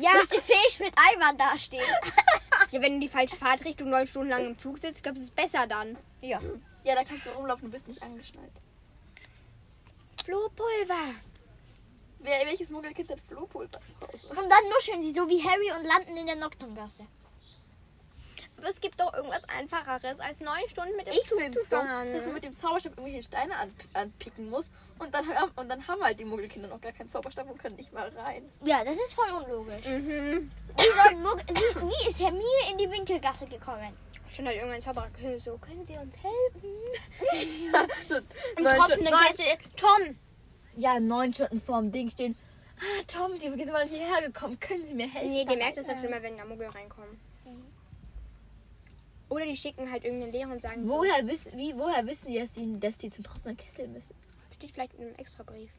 Ja, 0.00 0.10
Bis 0.20 0.28
die 0.30 0.40
Fisch 0.40 0.78
mit 0.80 0.94
Eimern 0.96 1.36
dastehen. 1.36 1.82
ja, 2.70 2.80
wenn 2.80 2.94
du 2.94 3.00
die 3.00 3.08
falsche 3.08 3.36
Fahrtrichtung 3.36 3.90
neun 3.90 4.06
Stunden 4.06 4.30
lang 4.30 4.46
im 4.46 4.58
Zug 4.58 4.78
sitzt, 4.78 5.02
glaube 5.02 5.18
ich, 5.18 5.22
ist 5.24 5.28
es 5.30 5.34
besser 5.34 5.66
dann. 5.66 5.98
Ja. 6.22 6.40
Ja, 6.82 6.94
da 6.94 7.04
kannst 7.04 7.26
du 7.26 7.30
rumlaufen, 7.30 7.66
du 7.66 7.70
bist 7.72 7.86
nicht 7.88 8.02
angeschnallt. 8.02 8.52
Flohpulver. 10.24 11.14
Wer, 12.22 12.46
welches 12.46 12.70
Muggelkind 12.70 13.10
hat 13.10 13.20
Flohpulver 13.20 13.80
zu 13.86 13.94
Hause? 14.00 14.28
Und 14.28 14.50
dann 14.50 14.68
nuscheln 14.74 15.02
sie 15.02 15.12
so 15.12 15.28
wie 15.28 15.42
Harry 15.42 15.70
und 15.78 15.84
landen 15.86 16.16
in 16.16 16.26
der 16.26 16.36
Nocturngasse. 16.36 17.06
Aber 18.58 18.68
es 18.68 18.78
gibt 18.78 19.00
doch 19.00 19.14
irgendwas 19.14 19.42
Einfacheres, 19.48 20.20
als 20.20 20.38
neun 20.40 20.68
Stunden 20.68 20.94
mit 20.96 21.06
dem 21.06 21.14
Ich 21.14 21.24
Zug 21.24 21.38
finde 21.40 21.56
zu 21.56 21.62
es 21.62 21.68
doch, 21.70 21.82
fahren. 21.82 22.12
dass 22.12 22.24
du 22.26 22.30
mit 22.32 22.44
dem 22.44 22.54
Zauberstab 22.58 22.92
irgendwelche 22.98 23.22
Steine 23.22 23.56
an, 23.56 23.74
anpicken 23.94 24.50
musst. 24.50 24.70
Und 24.98 25.14
dann, 25.14 25.26
haben- 25.34 25.50
und 25.56 25.68
dann 25.70 25.88
haben 25.88 26.02
halt 26.04 26.20
die 26.20 26.26
Muggelkinder 26.26 26.68
noch 26.68 26.78
gar 26.82 26.92
keinen 26.92 27.08
Zauberstab 27.08 27.48
und 27.50 27.56
können 27.58 27.76
nicht 27.76 27.90
mal 27.94 28.08
rein. 28.10 28.46
Ja, 28.62 28.84
das 28.84 28.96
ist 28.96 29.14
voll 29.14 29.30
unlogisch. 29.30 29.86
Mhm. 29.86 30.50
Wie, 30.76 31.02
sollen 31.02 31.22
Mugg- 31.22 31.48
wie, 31.48 31.88
wie 31.88 32.10
ist 32.10 32.20
Hermine 32.20 32.70
in 32.70 32.76
die 32.76 32.90
Winkelgasse 32.90 33.46
gekommen? 33.46 33.96
Schon 34.30 34.46
halt 34.46 34.56
irgendein 34.58 34.82
Zauberer. 34.82 35.08
So, 35.38 35.56
können 35.56 35.86
Sie 35.86 35.96
uns 35.96 36.14
helfen? 36.22 36.76
so, 38.08 38.16
Im 38.16 38.64
tropfenden 38.64 39.06
Kessel. 39.06 39.44
Tom! 39.74 40.18
Ja, 40.76 41.00
neun 41.00 41.34
Stunden 41.34 41.60
vorm 41.60 41.92
Ding 41.92 42.10
stehen. 42.10 42.36
Ah, 42.78 43.02
Tom, 43.06 43.36
Sie 43.36 43.50
sind 43.50 43.66
mal 43.66 43.86
hierher 43.86 44.26
gekommen. 44.26 44.58
Können 44.58 44.86
Sie 44.86 44.94
mir 44.94 45.08
helfen? 45.08 45.32
Nee, 45.32 45.44
die 45.44 45.56
merkt 45.56 45.78
es 45.78 45.86
doch 45.86 45.98
schon 46.00 46.10
mal, 46.10 46.22
wenn 46.22 46.36
da 46.36 46.44
Muggel 46.44 46.68
reinkommen. 46.68 47.18
Oder 49.28 49.46
die 49.46 49.56
schicken 49.56 49.90
halt 49.90 50.04
irgendeinen 50.04 50.32
Lehrer 50.32 50.50
und 50.50 50.60
sagen 50.60 50.88
Woher 50.88 51.26
wissen, 51.26 51.56
wie, 51.56 51.76
woher 51.76 52.04
wissen 52.04 52.32
die, 52.32 52.38
dass 52.38 52.52
die, 52.52 52.80
dass 52.80 52.98
die 52.98 53.10
zum 53.10 53.24
tropfenden 53.24 53.56
Kessel 53.56 53.86
müssen? 53.86 54.14
so, 54.48 54.54
steht 54.56 54.72
vielleicht 54.72 54.94
in 54.94 55.02
einem 55.06 55.14
Extrabrief. 55.14 55.70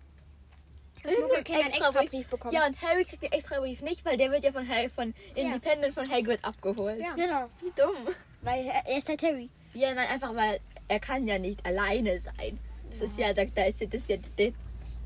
Das 1.04 1.18
Muggelkind 1.18 1.60
einen 1.60 1.74
Extrabrief 1.74 2.28
bekommen. 2.28 2.54
Ja, 2.54 2.68
und 2.68 2.82
Harry 2.82 3.04
kriegt 3.04 3.24
den 3.24 3.32
Extrabrief 3.32 3.82
nicht, 3.82 4.06
weil 4.06 4.18
der 4.18 4.32
wird 4.32 4.44
ja 4.44 4.52
von, 4.52 4.68
Harry, 4.68 4.90
von 4.90 5.14
Independent 5.36 5.94
von 5.94 6.10
Hagrid 6.10 6.44
abgeholt. 6.44 7.00
Ja. 7.00 7.14
Genau, 7.16 7.48
Wie 7.60 7.72
dumm. 7.76 8.14
weil 8.42 8.66
er 8.66 8.86
er 8.86 8.98
ist 8.98 9.10
halt 9.10 9.22
Harry. 9.24 9.50
Ja, 9.74 9.94
nein, 9.94 10.08
einfach 10.10 10.36
weil 10.36 10.60
er 10.88 11.00
kann 11.00 11.28
ja 11.28 11.40
nicht 11.40 11.66
alleine 11.66 12.20
sein. 12.22 12.60
Das 12.90 13.02
ist 13.02 13.18
ja, 13.18 13.34
da, 13.34 13.46
da 13.46 13.64
ist 13.64 13.82
ja, 13.82 13.88
das 13.88 14.02
ist 14.02 14.10
ja, 14.10 14.18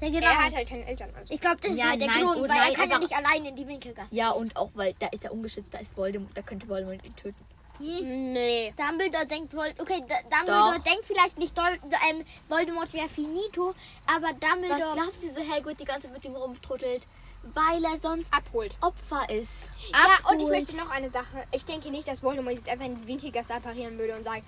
der, 0.01 0.09
Ja, 0.09 0.19
genau. 0.19 0.31
Er 0.31 0.45
hat 0.45 0.55
halt 0.55 0.69
keine 0.69 0.85
Eltern. 0.85 1.09
Also. 1.15 1.33
ich 1.33 1.41
glaube, 1.41 1.57
das 1.61 1.71
ist 1.71 1.77
Ja, 1.77 1.89
halt 1.89 2.01
der 2.01 2.07
nein, 2.07 2.23
Grund, 2.23 2.37
oh 2.37 2.41
weil 2.41 2.47
nein, 2.49 2.71
er 2.71 2.77
kann 2.77 2.89
ja 2.89 2.99
nicht 2.99 3.15
allein 3.15 3.45
in 3.45 3.55
die 3.55 3.67
Winkelgasse. 3.67 4.15
ja, 4.15 4.31
und 4.31 4.55
auch 4.57 4.69
weil 4.75 4.93
da 4.99 5.07
ist 5.07 5.23
er 5.25 5.31
ungeschützt, 5.33 5.73
da 5.73 5.79
ist 5.79 5.95
Voldemort, 5.97 6.35
da 6.35 6.41
könnte 6.41 6.67
Voldemort 6.67 7.05
ihn 7.05 7.15
töten. 7.15 7.45
Hm. 7.77 8.31
Nee. 8.31 8.73
Dumbledore 8.77 9.25
denkt 9.25 9.53
wohl, 9.53 9.67
okay, 9.79 9.99
Dumbledore 9.99 10.75
Doch. 10.77 10.83
denkt 10.83 11.03
vielleicht 11.05 11.37
nicht, 11.37 11.53
ähm, 12.09 12.23
Voldemort 12.47 12.93
wäre 12.93 13.09
finito, 13.09 13.75
aber 14.07 14.27
Was 14.27 14.39
Dumbledore. 14.39 14.93
glaubst 14.93 15.23
du, 15.23 15.27
so 15.27 15.41
Hagrid 15.51 15.79
die 15.79 15.85
ganze 15.85 16.03
Zeit 16.03 16.13
mit 16.13 16.23
ihm 16.23 16.35
rumtrottelt? 16.35 17.05
Weil 17.53 17.83
er 17.83 17.99
sonst 17.99 18.33
Abholt. 18.33 18.75
Opfer 18.81 19.29
ist. 19.29 19.69
Ja, 19.91 20.31
und 20.31 20.39
ich 20.39 20.47
möchte 20.47 20.75
noch 20.77 20.89
eine 20.89 21.11
Sache. 21.11 21.43
Ich 21.51 21.63
denke 21.65 21.91
nicht, 21.91 22.07
dass 22.07 22.23
Voldemort 22.23 22.55
jetzt 22.55 22.69
einfach 22.69 22.85
in 22.85 22.99
die 23.01 23.07
Winkelgasse 23.07 23.53
apparieren 23.53 23.99
würde 23.99 24.15
und 24.15 24.23
sagen, 24.23 24.43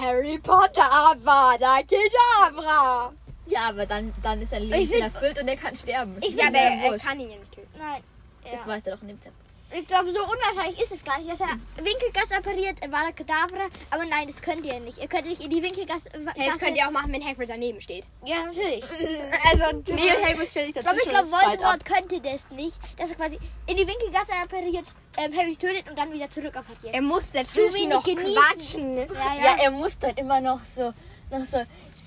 Harry 0.00 0.38
Potter, 0.38 0.90
Avada 0.90 1.80
Kedavra. 1.82 3.12
Ja, 3.46 3.68
aber 3.68 3.86
dann, 3.86 4.12
dann 4.22 4.40
ist 4.42 4.50
sein 4.50 4.62
Leben 4.62 4.92
erfüllt 4.92 5.40
und 5.40 5.48
er 5.48 5.56
kann 5.56 5.76
sterben. 5.76 6.16
Ich 6.20 6.34
Ja, 6.34 6.48
ihm 6.48 6.54
er 6.54 6.90
wurscht. 6.92 7.06
kann 7.06 7.20
ihn 7.20 7.30
ja 7.30 7.36
nicht 7.36 7.52
töten. 7.52 7.68
Nein. 7.78 8.02
Das 8.42 8.60
Ja. 8.60 8.66
weiß 8.66 8.82
er 8.86 8.94
doch 8.96 9.02
in 9.02 9.08
dem 9.08 9.20
Tempo. 9.20 9.36
ich 9.76 9.86
glaube, 9.88 10.12
so 10.12 10.22
unwahrscheinlich 10.22 10.80
ist 10.80 10.92
es 10.92 11.02
gar 11.04 11.18
nicht, 11.18 11.30
dass 11.32 11.40
er 11.40 11.48
Winkelgasse 11.82 12.36
appariert, 12.36 12.76
er 12.80 12.92
war 12.92 13.10
Kadavra, 13.12 13.66
aber 13.90 14.04
nein, 14.04 14.28
das 14.28 14.40
könnt 14.40 14.64
ihr 14.64 14.78
nicht. 14.80 14.98
Ihr 14.98 15.08
könnt 15.08 15.26
nicht 15.26 15.40
in 15.40 15.50
die 15.50 15.62
Winkelgasse. 15.62 16.10
Hey, 16.36 16.46
das 16.48 16.58
könnt 16.58 16.76
ihr 16.76 16.86
auch 16.86 16.90
machen, 16.92 17.12
wenn 17.12 17.24
Hagrid 17.24 17.48
daneben 17.48 17.80
steht. 17.80 18.04
Ja, 18.24 18.44
natürlich. 18.44 18.84
Also, 19.50 19.76
das 19.84 19.94
Nee, 19.96 20.10
Hagrid 20.24 20.48
stellt 20.48 20.74
sich 20.74 20.86
Aber 20.86 20.96
ich 20.96 21.02
glaube. 21.08 21.28
Voldemort 21.30 21.84
könnte 21.84 22.20
das 22.20 22.50
nicht, 22.50 22.78
dass 22.98 23.10
er 23.10 23.16
quasi 23.16 23.38
in 23.66 23.76
die 23.76 23.86
Winkelgasse 23.86 24.32
appariert, 24.42 24.84
ähm, 25.18 25.36
Harry 25.36 25.56
tötet 25.56 25.88
und 25.90 25.98
dann 25.98 26.12
wieder 26.12 26.30
zurück 26.30 26.56
appariert. 26.56 26.94
er 26.94 27.02
muss 27.02 27.32
dazwischen 27.32 27.88
noch 27.88 28.04
genießen. 28.04 28.34
quatschen. 28.34 28.96
Ja, 28.98 29.04
Ja, 29.44 29.56
er 29.64 29.70
muss 29.70 29.98
dann 29.98 30.14
immer 30.16 30.40
noch 30.40 30.60
so, 30.76 30.92
noch 31.30 31.44
so, 31.44 31.58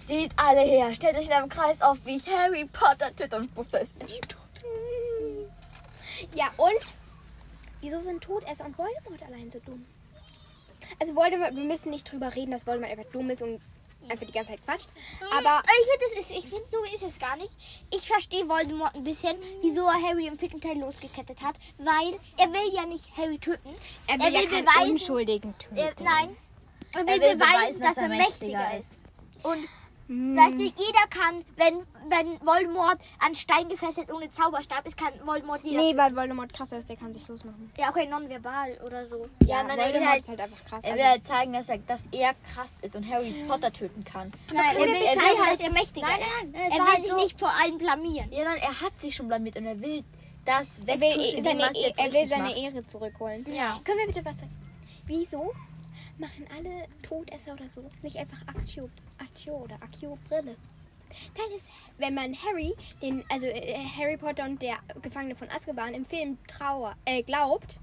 seht 0.07 0.31
alle 0.37 0.61
her, 0.61 0.93
stellt 0.95 1.17
euch 1.17 1.25
in 1.27 1.33
einem 1.33 1.49
Kreis 1.49 1.81
auf, 1.81 1.97
wie 2.05 2.15
ich 2.17 2.27
Harry 2.27 2.65
Potter 2.65 3.13
töte 3.15 3.35
und 3.35 3.53
Buffer 3.53 3.81
ist 3.81 3.93
echt 4.01 4.29
tot. 4.29 4.39
Ja, 6.33 6.49
und? 6.57 6.95
Wieso 7.81 7.99
sind 7.99 8.23
Todesser 8.23 8.65
und 8.65 8.77
Voldemort 8.77 9.21
allein 9.23 9.51
so 9.51 9.59
dumm? 9.59 9.85
Also 10.99 11.13
Voldemort, 11.15 11.55
wir 11.55 11.63
müssen 11.63 11.91
nicht 11.91 12.11
drüber 12.11 12.33
reden, 12.33 12.51
dass 12.51 12.65
Voldemort 12.65 12.91
einfach 12.91 13.11
dumm 13.11 13.29
ist 13.29 13.41
und 13.41 13.61
einfach 14.09 14.25
die 14.25 14.31
ganze 14.31 14.51
Zeit 14.53 14.65
quatscht. 14.65 14.89
Aber 15.31 15.61
ich 15.67 16.31
finde, 16.31 16.47
finde, 16.47 16.67
so 16.67 16.77
ist 16.95 17.03
es 17.03 17.19
gar 17.19 17.35
nicht. 17.35 17.53
Ich 17.93 18.07
verstehe 18.07 18.47
Voldemort 18.47 18.95
ein 18.95 19.03
bisschen, 19.03 19.35
wieso 19.61 19.85
er 19.85 20.01
Harry 20.01 20.27
im 20.27 20.39
vierten 20.39 20.61
Teil 20.61 20.79
losgekettet 20.79 21.41
hat, 21.41 21.55
weil 21.77 22.17
er 22.37 22.51
will 22.51 22.73
ja 22.73 22.85
nicht 22.85 23.05
Harry 23.17 23.37
töten. 23.37 23.69
er 24.07 24.19
will, 24.19 24.33
ja 24.33 24.41
keinen 24.47 24.65
beweisen, 24.65 24.91
Unschuldigen 24.91 25.57
töten. 25.57 25.77
er, 25.77 25.93
nein, 25.99 26.37
er 26.95 27.05
will, 27.05 27.13
Er 27.13 27.21
will 27.21 27.35
beweisen, 27.35 27.79
beweisen, 27.79 27.81
dass, 27.81 27.97
er 27.97 28.07
mächtiger 28.07 28.77
ist. 28.77 29.01
Und 29.43 29.67
Weißt 30.09 30.53
du, 30.53 30.61
jeder 30.63 31.07
kann, 31.09 31.43
wenn, 31.57 31.79
wenn 32.09 32.39
Voldemort 32.45 32.97
an 33.19 33.35
Stein 33.35 33.67
gefesselt 33.67 34.11
ohne 34.13 34.31
Zauberstab 34.31 34.85
ist, 34.87 34.95
kann 34.97 35.11
Voldemort 35.25 35.61
jeder. 35.65 35.81
Nee, 35.81 35.97
weil 35.97 36.15
Voldemort 36.15 36.53
krasser 36.53 36.77
ist, 36.77 36.87
der 36.87 36.95
kann 36.95 37.11
sich 37.11 37.27
losmachen. 37.27 37.71
Ja, 37.77 37.89
okay, 37.89 38.07
nonverbal 38.07 38.77
oder 38.85 39.05
so. 39.07 39.27
Ja, 39.45 39.63
nein, 39.63 39.77
er 39.77 39.93
will 39.93 40.07
halt, 40.07 40.21
ist 40.21 40.29
halt 40.29 40.39
einfach 40.39 40.63
krass. 40.63 40.83
er 40.85 40.91
Also, 40.91 41.03
will 41.03 41.09
halt 41.09 41.25
zeigen, 41.25 41.51
dass 41.53 41.67
er, 41.69 41.77
dass 41.79 42.07
er 42.13 42.33
krass 42.53 42.77
ist 42.81 42.95
und 42.95 43.09
Harry 43.09 43.33
Potter 43.47 43.71
töten 43.73 44.03
kann. 44.05 44.31
Nein, 44.53 44.75
er 44.75 44.81
will, 44.81 44.87
er 44.89 44.93
will 44.93 45.21
zeigen, 45.21 45.41
halt- 45.41 45.51
dass 45.53 45.59
er 45.59 45.71
mächtiger 45.73 46.07
Nein, 46.07 46.19
ist. 46.19 46.27
nein, 46.43 46.51
nein, 46.53 46.61
es 46.67 46.73
er 46.73 46.79
will 46.83 46.87
halt 46.91 47.01
sich 47.03 47.11
so- 47.11 47.17
nicht 47.17 47.39
vor 47.39 47.51
allem 47.61 47.77
blamieren. 47.77 48.31
Ja, 48.31 48.43
nein, 48.45 48.57
er 48.61 48.79
hat 48.81 49.01
sich 49.01 49.13
schon 49.15 49.27
blamiert 49.27 49.57
und 49.57 49.65
er 49.65 49.81
will 49.81 50.03
das 50.45 50.79
er 50.85 51.01
will, 51.01 51.43
seine, 51.43 51.59
was 51.63 51.73
jetzt 51.75 51.99
er 51.99 52.13
will 52.13 52.25
seine 52.25 52.43
macht. 52.43 52.57
Ehre 52.57 52.85
zurückholen. 52.85 53.45
Ja. 53.53 53.77
Können 53.83 53.99
wir 53.99 54.07
bitte 54.07 54.23
was 54.23 54.39
sagen? 54.39 54.55
Wieso 55.05 55.51
machen 56.19 56.45
alle 56.55 56.87
Todesser 57.01 57.53
oder 57.53 57.69
so 57.69 57.89
nicht 58.01 58.17
einfach 58.17 58.41
Actio, 58.47 58.89
Actio 59.17 59.55
oder 59.55 59.75
Accio 59.81 60.17
Brille? 60.27 60.55
Dann 61.35 61.55
ist, 61.55 61.69
wenn 61.97 62.13
man 62.13 62.33
Harry, 62.33 62.75
den, 63.01 63.23
also 63.31 63.45
äh, 63.45 63.77
Harry 63.97 64.17
Potter 64.17 64.43
und 64.43 64.61
der 64.61 64.77
Gefangene 65.01 65.35
von 65.35 65.49
Azkaban 65.49 65.93
im 65.93 66.05
Film 66.05 66.37
trauer, 66.47 66.95
äh, 67.05 67.23
glaubt, 67.23 67.79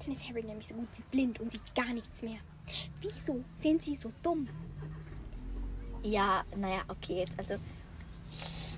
dann 0.00 0.12
ist 0.12 0.28
Harry 0.28 0.42
nämlich 0.42 0.68
so 0.68 0.74
gut 0.74 0.88
wie 0.96 1.02
blind 1.10 1.40
und 1.40 1.50
sieht 1.50 1.74
gar 1.74 1.92
nichts 1.92 2.22
mehr. 2.22 2.38
Wieso 3.00 3.44
sind 3.58 3.82
sie 3.82 3.96
so 3.96 4.10
dumm? 4.22 4.48
Ja, 6.02 6.44
naja, 6.56 6.82
okay, 6.88 7.18
jetzt 7.18 7.38
also. 7.38 7.54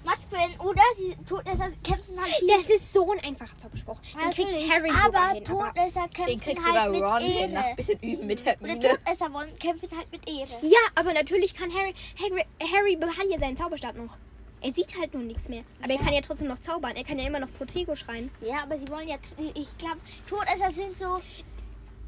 Matchbrillen 0.06 0.60
oder 0.60 0.82
sie 0.96 1.16
Todesser 1.28 1.68
kämpfen 1.82 2.18
halt 2.18 2.32
viel. 2.32 2.48
Das 2.48 2.70
ist 2.70 2.92
so 2.92 3.10
ein 3.12 3.20
einfacher 3.20 3.58
Zauberspruch. 3.58 4.00
Den 4.00 4.30
kriegt 4.30 4.70
Harry 4.72 4.90
sogar 4.90 5.04
aber 5.06 5.28
hin. 5.34 5.44
Aber 5.48 5.72
Todesser 5.74 6.08
kämpfen 6.08 6.26
Den 6.26 6.40
kriegt 6.40 6.58
halt 6.58 6.66
sogar 6.68 6.88
mit 6.88 7.02
Ron 7.02 7.20
hin, 7.20 7.52
nach 7.52 7.60
ein 7.60 7.66
Ehre. 7.66 7.76
bisschen 7.76 8.00
üben 8.00 8.26
mit 8.26 8.40
Oder 8.42 8.50
Hermine. 8.52 8.80
Todesser 8.80 9.32
wollen 9.32 9.58
kämpfen 9.58 9.88
halt 9.96 10.10
mit 10.12 10.28
Ehre. 10.28 10.58
Ja, 10.62 10.78
aber 10.94 11.12
natürlich 11.12 11.54
kann 11.54 11.70
Harry, 11.74 11.92
Harry, 12.18 12.44
Harry 12.72 12.98
hat 13.00 13.26
ja 13.28 13.38
seinen 13.38 13.56
Zauberstab 13.56 13.96
noch. 13.96 14.16
Er 14.62 14.72
sieht 14.72 14.98
halt 14.98 15.12
nur 15.12 15.22
nichts 15.22 15.48
mehr. 15.48 15.62
Aber 15.82 15.92
er 15.92 15.98
kann 15.98 16.14
ja 16.14 16.20
trotzdem 16.22 16.48
noch 16.48 16.58
zaubern. 16.58 16.92
Er 16.96 17.04
kann 17.04 17.18
ja 17.18 17.26
immer 17.26 17.40
noch 17.40 17.52
Protego 17.58 17.94
schreien. 17.94 18.30
Ja, 18.40 18.62
aber 18.62 18.78
sie 18.78 18.88
wollen 18.88 19.06
ja, 19.06 19.16
ich 19.54 19.76
glaube, 19.76 19.98
Todesser 20.26 20.70
sind 20.70 20.96
so, 20.96 21.20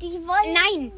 die 0.01 0.15
wollen... 0.27 0.55
Nein, 0.55 0.93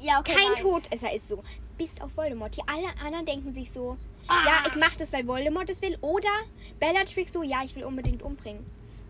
Ja, 0.00 0.20
okay, 0.20 0.34
kein 0.34 0.52
nein. 0.52 0.62
Todesser 0.62 1.12
ist 1.14 1.28
so. 1.28 1.42
Bis 1.78 2.00
auf 2.00 2.16
Voldemort. 2.16 2.56
Die 2.56 2.62
alle 2.66 2.88
anderen 3.04 3.24
denken 3.26 3.54
sich 3.54 3.70
so, 3.72 3.96
Ah. 4.28 4.44
ja, 4.46 4.62
ich 4.70 4.76
mach 4.76 4.94
das, 4.96 5.12
weil 5.12 5.26
Voldemort 5.26 5.68
es 5.70 5.82
will. 5.82 5.96
Oder 6.00 6.28
Bellatrix 6.80 7.32
so, 7.32 7.42
ja, 7.42 7.62
ich 7.64 7.74
will 7.76 7.84
unbedingt 7.84 8.22
umbringen. 8.22 8.64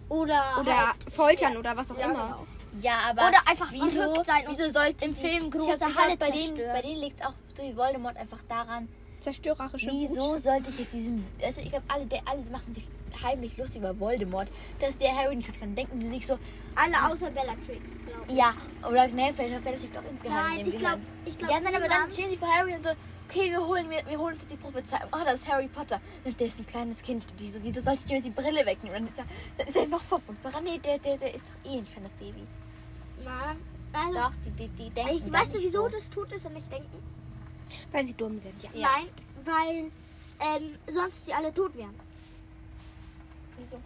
Oder, 0.08 0.42
Oder 0.60 0.88
halt 0.88 1.12
foltern 1.12 1.56
oder 1.56 1.76
was 1.76 1.90
auch 1.90 1.98
Ja, 1.98 2.04
immer. 2.06 2.26
genau. 2.26 2.46
Ja, 2.80 2.98
aber. 3.10 3.28
Oder 3.28 3.38
einfach 3.46 3.72
wieso, 3.72 4.22
sein 4.22 4.42
wieso 4.48 4.68
sollte 4.70 5.04
im 5.04 5.14
Film 5.14 5.50
große 5.50 5.84
Halle 5.96 6.16
bei 6.16 6.26
denen, 6.30 6.38
zerstören. 6.56 6.72
bei 6.74 6.82
denen 6.82 7.00
liegt 7.00 7.18
es 7.20 7.26
auch 7.26 7.32
so 7.54 7.62
wie 7.62 7.76
Voldemort 7.76 8.16
einfach 8.18 8.38
daran, 8.48 8.88
Zerstörerische 9.20 9.88
wieso 9.90 10.34
Wut. 10.34 10.42
sollte 10.42 10.68
ich 10.70 10.78
jetzt 10.80 10.92
diesen. 10.92 11.24
Also 11.42 11.60
ich 11.62 11.70
glaube, 11.70 11.84
alle, 11.88 12.06
der, 12.06 12.20
alle 12.26 12.42
machen 12.50 12.72
sich 12.72 12.84
heimlich 13.22 13.56
lustig 13.56 13.78
über 13.78 13.98
Voldemort, 13.98 14.48
dass 14.78 14.96
der 14.98 15.16
Harry 15.16 15.34
nicht 15.36 15.58
kann. 15.58 15.74
Denken 15.74 15.98
sie 16.00 16.10
sich 16.10 16.26
so, 16.26 16.38
Alle 16.76 17.10
außer 17.10 17.30
Bellatrix, 17.30 17.92
glaube 18.06 18.26
ich. 18.28 18.36
ja, 18.36 18.52
oder 18.86 19.08
ne, 19.08 19.32
vielleicht 19.34 19.54
hat 19.56 19.64
Bellatrix 19.64 19.96
auch 19.96 20.10
insgeheim 20.10 20.56
Nein, 20.56 20.66
ich 20.68 20.78
glaube, 20.78 20.98
ich 21.24 21.38
glaube, 21.38 21.52
Ja, 21.54 21.60
nein, 21.60 21.74
aber 21.74 21.88
dann 21.88 22.10
stehen 22.10 22.30
sie 22.30 22.36
vor 22.36 22.48
Harry 22.54 22.74
und 22.74 22.84
so, 22.84 22.90
okay, 23.28 23.50
wir 23.50 23.66
holen, 23.66 23.90
wir, 23.90 24.06
wir 24.06 24.18
holen 24.18 24.34
uns 24.34 24.46
die 24.46 24.56
Prophezeiung. 24.56 25.08
Oh, 25.12 25.24
das 25.24 25.42
ist 25.42 25.50
Harry 25.50 25.68
Potter. 25.68 26.00
Und 26.24 26.38
der 26.38 26.46
ist 26.46 26.58
ein 26.58 26.66
kleines 26.66 27.02
Kind. 27.02 27.24
Wieso, 27.38 27.62
wieso 27.62 27.80
sollte 27.80 28.02
ich 28.04 28.10
ihm 28.10 28.16
jetzt 28.16 28.26
die 28.26 28.30
Brille 28.30 28.64
wegnehmen? 28.64 29.02
Und 29.02 29.06
dann 29.06 29.08
ist 29.08 29.18
er, 29.18 29.26
dann 29.58 29.66
ist 29.66 29.76
er 29.76 29.86
noch 29.86 30.02
verwundbar. 30.02 30.60
Nee, 30.60 30.78
der, 30.78 30.98
der, 30.98 31.16
der 31.18 31.34
ist 31.34 31.48
doch 31.48 31.70
eh 31.70 31.78
ein 31.78 31.86
kleines 31.86 32.14
Baby. 32.14 32.46
Na, 33.24 33.56
also, 33.92 34.18
Doch, 34.18 34.32
die, 34.44 34.50
die, 34.50 34.68
die 34.68 34.90
denken 34.90 35.14
ich 35.14 35.24
du, 35.24 35.30
nicht 35.30 35.54
wieso 35.54 35.82
so. 35.82 35.88
das 35.88 36.10
Todesser 36.10 36.50
nicht 36.50 36.70
denken? 36.70 37.02
Weil 37.90 38.04
sie 38.04 38.14
dumm 38.14 38.38
sind, 38.38 38.62
ja. 38.62 38.70
Ja. 38.74 38.88
Nein, 38.88 39.08
weil 39.44 39.76
ähm, 40.40 40.78
sonst 40.92 41.26
die 41.26 41.32
alle 41.32 41.52
tot 41.52 41.74
wären. 41.76 41.94
Wieso? 43.58 43.76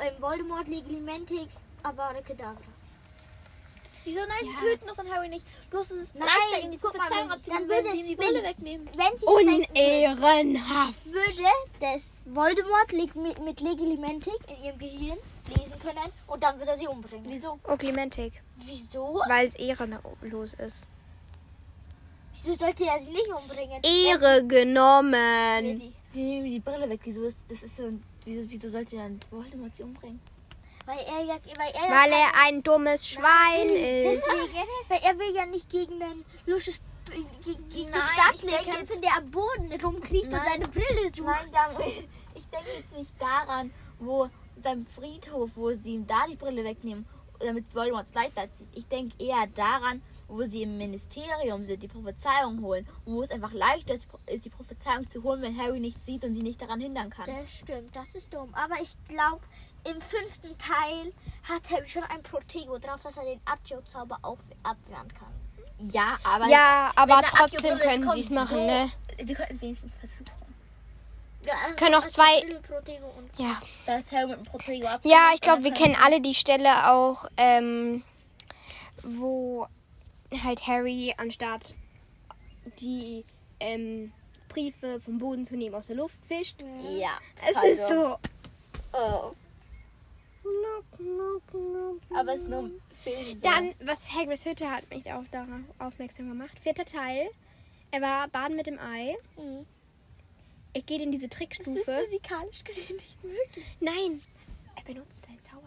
Ähm, 0.00 0.14
Voldemort, 0.20 0.68
Legimentik, 0.68 1.48
Avada 1.82 2.20
Kedavra. 2.20 2.62
Wieso? 4.04 4.20
Nein, 4.20 4.28
sie 4.42 4.52
Ja. 4.52 4.58
töten 4.72 4.86
doch 4.86 4.96
dann 4.96 5.10
Harry 5.12 5.28
nicht. 5.28 5.44
Bloß 5.70 5.90
es 5.90 5.96
ist 6.02 6.14
Nein, 6.14 6.28
leichter, 6.50 6.64
ihm 6.64 6.70
die 6.72 6.78
Prophezeiung 6.78 7.10
wenn- 7.28 7.30
abzunehmen, 7.32 7.68
dann 7.68 7.76
wenn 7.76 7.84
würde- 7.84 7.92
sie 7.96 8.00
ihm 8.00 8.06
die 8.06 8.16
Brille 8.16 8.42
wegnehmen. 8.42 8.88
Unehrenhaft. 9.26 11.04
würde 11.06 11.48
das 11.80 12.20
Voldemort 12.24 12.92
mit, 12.92 13.44
mit 13.44 13.60
Legimentik 13.60 14.34
in 14.48 14.64
ihrem 14.64 14.78
Gehirn 14.78 15.18
lesen 15.56 15.78
können 15.80 16.12
und 16.26 16.42
dann 16.42 16.58
würde 16.58 16.72
er 16.72 16.78
sie 16.78 16.86
umbringen. 16.88 17.26
Wieso? 17.28 17.58
Clementik. 17.78 18.42
Wieso? 18.56 19.20
Weil 19.28 19.46
es 19.48 19.54
ehrenlos 19.54 20.54
ist. 20.54 20.86
Wieso 22.34 22.54
sollte 22.56 22.84
er 22.84 23.00
sie 23.00 23.10
nicht 23.10 23.28
umbringen? 23.28 23.82
Ehre 23.82 24.44
genommen. 24.46 25.92
Sie 26.12 26.22
nehmen 26.22 26.44
die 26.50 26.60
Brille 26.60 26.88
weg. 26.88 27.00
Wieso 27.04 27.24
ist 27.24 27.38
das 27.48 27.62
ist 27.62 27.76
so 27.76 27.92
wieso, 28.24 28.48
wieso 28.48 28.68
sollte 28.68 28.96
dann 28.96 29.18
Voldemort 29.30 29.74
sie 29.76 29.82
umbringen? 29.82 30.20
Weil 30.88 30.98
er 31.06 31.22
ja, 31.22 31.34
weil 31.58 31.70
er 31.74 31.90
Weil 31.90 32.12
er 32.12 32.46
ein 32.46 32.62
dummes 32.62 33.06
Schwein 33.06 33.68
ist. 34.14 34.24
Deswegen, 34.26 34.68
weil 34.88 35.00
er 35.02 35.18
will 35.18 35.34
ja 35.34 35.44
nicht 35.44 35.68
gegen 35.68 36.00
den 36.00 36.24
Lucius 36.46 36.80
gegen, 37.44 37.68
gegen 37.68 37.90
Nein, 37.90 38.00
Dudley 38.32 38.50
denke- 38.52 38.70
kämpfen, 38.70 39.02
der 39.02 39.16
am 39.18 39.30
Boden 39.30 39.70
rumkriecht 39.84 40.26
und 40.26 40.32
Nein. 40.32 40.42
seine 40.50 40.68
Brille 40.68 41.04
sucht. 41.14 41.26
Nein, 41.26 41.50
dann, 41.52 41.76
ich 42.34 42.46
denke 42.48 42.70
jetzt 42.76 42.92
nicht 42.96 43.12
daran, 43.20 43.70
wo 43.98 44.28
beim 44.62 44.86
Friedhof, 44.86 45.50
wo 45.54 45.70
sie 45.72 45.94
ihm 45.94 46.06
da 46.06 46.26
die 46.26 46.36
Brille 46.36 46.64
wegnehmen, 46.64 47.06
damit 47.38 47.74
Voldemorts 47.74 48.12
Leiter 48.14 48.48
zieht. 48.54 48.68
Ich 48.74 48.86
denke 48.88 49.14
eher 49.22 49.46
daran, 49.54 50.02
wo 50.28 50.42
sie 50.44 50.62
im 50.62 50.76
Ministerium 50.78 51.64
sind, 51.64 51.82
die 51.82 51.88
Prophezeiung 51.88 52.60
holen. 52.62 52.86
Und 53.06 53.14
wo 53.14 53.22
es 53.22 53.30
einfach 53.30 53.52
leichter 53.52 53.94
ist, 53.94 54.06
ist, 54.26 54.44
die 54.44 54.50
Prophezeiung 54.50 55.08
zu 55.08 55.22
holen, 55.22 55.40
wenn 55.42 55.56
Harry 55.58 55.80
nichts 55.80 56.04
sieht 56.06 56.22
und 56.24 56.34
sie 56.34 56.42
nicht 56.42 56.60
daran 56.60 56.80
hindern 56.80 57.10
kann. 57.10 57.26
Das 57.26 57.50
stimmt, 57.52 57.96
das 57.96 58.14
ist 58.14 58.32
dumm. 58.32 58.52
Aber 58.54 58.80
ich 58.80 58.94
glaube, 59.08 59.40
im 59.90 60.00
fünften 60.00 60.56
Teil 60.58 61.12
hat 61.48 61.70
Harry 61.70 61.88
schon 61.88 62.04
ein 62.04 62.22
Protego 62.22 62.78
drauf, 62.78 63.00
dass 63.02 63.16
er 63.16 63.24
den 63.24 63.40
Accio-Zauber 63.46 64.18
auf- 64.22 64.38
abwehren 64.62 65.08
kann. 65.14 65.88
Ja, 65.90 66.18
aber. 66.24 66.46
Ja, 66.48 66.90
aber 66.96 67.22
trotzdem 67.22 67.78
können 67.78 68.10
sie 68.12 68.20
es 68.20 68.30
machen, 68.30 68.58
so- 68.58 68.66
ne? 68.66 68.90
Sie 69.24 69.32
können 69.34 69.48
es 69.52 69.62
wenigstens 69.62 69.94
versuchen. 69.94 70.24
Ja, 71.44 71.54
Es 71.60 71.74
können 71.76 71.94
auch 71.94 72.02
also 72.02 72.10
zwei- 72.10 72.40
Ja. 72.40 72.46
Mit 74.26 74.36
dem 74.38 74.44
Protego 74.44 74.86
ab. 74.88 75.00
Ja, 75.04 75.30
ich 75.34 75.40
glaube, 75.40 75.62
wir 75.62 75.72
kennen 75.72 75.96
alle 76.02 76.20
die 76.20 76.34
Stelle 76.34 76.90
auch, 76.92 77.26
ähm, 77.36 78.02
wo 79.04 79.66
halt 80.32 80.66
Harry 80.66 81.14
anstatt 81.16 81.74
die 82.80 83.24
ähm, 83.60 84.12
Briefe 84.48 85.00
vom 85.00 85.18
Boden 85.18 85.44
zu 85.44 85.56
nehmen 85.56 85.74
aus 85.74 85.88
der 85.88 85.96
Luft 85.96 86.18
fischt. 86.26 86.62
Ja. 86.98 87.18
Es 87.48 87.56
also, 87.56 87.68
ist 87.68 87.88
so. 87.88 88.16
Oh. 88.92 89.32
Aber 92.14 92.32
es 92.32 92.40
ist 92.40 92.48
nur 92.48 92.60
ein 92.64 92.80
Film. 93.02 93.40
Dann, 93.42 93.74
was 93.80 94.12
Hagrids 94.14 94.44
Hütte 94.44 94.70
hat 94.70 94.88
mich 94.90 95.12
auch 95.12 95.24
darauf 95.30 95.60
aufmerksam 95.78 96.28
gemacht. 96.28 96.58
Vierter 96.58 96.84
Teil. 96.84 97.28
Er 97.90 98.00
war 98.00 98.28
baden 98.28 98.56
mit 98.56 98.66
dem 98.66 98.78
Ei. 98.78 99.16
Mhm. 99.36 99.66
Er 100.74 100.82
geht 100.82 101.00
in 101.00 101.10
diese 101.10 101.28
Das 101.28 101.38
ist 101.38 101.38
Trickstufe. 101.38 102.04
physikalisch 102.04 102.64
gesehen 102.64 102.96
nicht 102.96 103.24
möglich. 103.24 103.64
Nein, 103.80 104.20
er 104.76 104.82
benutzt 104.84 105.22
seinen 105.24 105.40
nicht. 105.42 105.57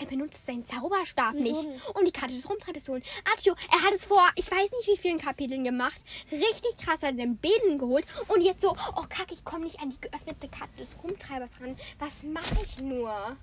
Er 0.00 0.06
benutzt 0.06 0.46
seinen 0.46 0.64
Zauberstab 0.64 1.34
nicht. 1.34 1.68
Und 1.94 2.06
die 2.06 2.12
Karte 2.12 2.34
des 2.34 2.48
Rumtreibpistolen. 2.48 3.02
Accio, 3.34 3.54
er 3.70 3.82
hat 3.82 3.92
es 3.92 4.06
vor, 4.06 4.26
ich 4.34 4.50
weiß 4.50 4.72
nicht 4.72 4.88
wie 4.88 4.96
vielen 4.96 5.18
Kapiteln 5.18 5.62
gemacht. 5.62 6.00
Richtig 6.32 6.78
krass, 6.78 7.02
hat 7.02 7.18
den 7.18 7.36
Bäden 7.36 7.78
geholt. 7.78 8.06
Und 8.28 8.40
jetzt 8.40 8.62
so, 8.62 8.70
oh 8.70 9.04
kack, 9.10 9.30
ich 9.30 9.44
komme 9.44 9.64
nicht 9.64 9.80
an 9.80 9.90
die 9.90 10.00
geöffnete 10.00 10.48
Karte 10.48 10.74
des 10.78 10.96
Rumtreibers 11.02 11.60
ran. 11.60 11.76
Was 11.98 12.22
mache 12.22 12.58
ich 12.64 12.80
nur? 12.80 13.36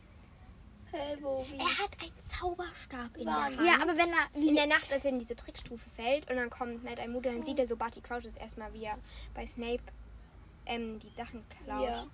Wie? 0.91 1.59
Er 1.59 1.77
hat 1.77 1.91
einen 2.01 2.13
Zauberstab 2.25 3.15
in 3.17 3.27
Wann? 3.27 3.51
der 3.51 3.59
Hand. 3.59 3.67
Ja, 3.67 3.75
aber 3.83 3.97
wenn 3.97 4.09
er 4.09 4.47
In 4.47 4.55
der 4.55 4.67
Nacht, 4.67 4.91
als 4.91 5.05
er 5.05 5.11
in 5.11 5.19
diese 5.19 5.35
Trickstufe 5.35 5.87
fällt 5.95 6.27
und 6.29 6.37
dann 6.37 6.49
kommt 6.49 6.83
Mad 6.83 6.99
Eye 6.99 7.07
Moody, 7.07 7.29
dann 7.29 7.45
sieht 7.45 7.59
er 7.59 7.67
so 7.67 7.75
Barty 7.75 8.01
Crouches 8.01 8.35
erstmal, 8.37 8.73
wie 8.73 8.85
er 8.85 8.97
bei 9.35 9.45
Snape 9.45 9.83
ähm, 10.65 10.97
die 10.99 11.11
Sachen 11.15 11.43
klaut. 11.63 11.87
Ja. 11.87 12.07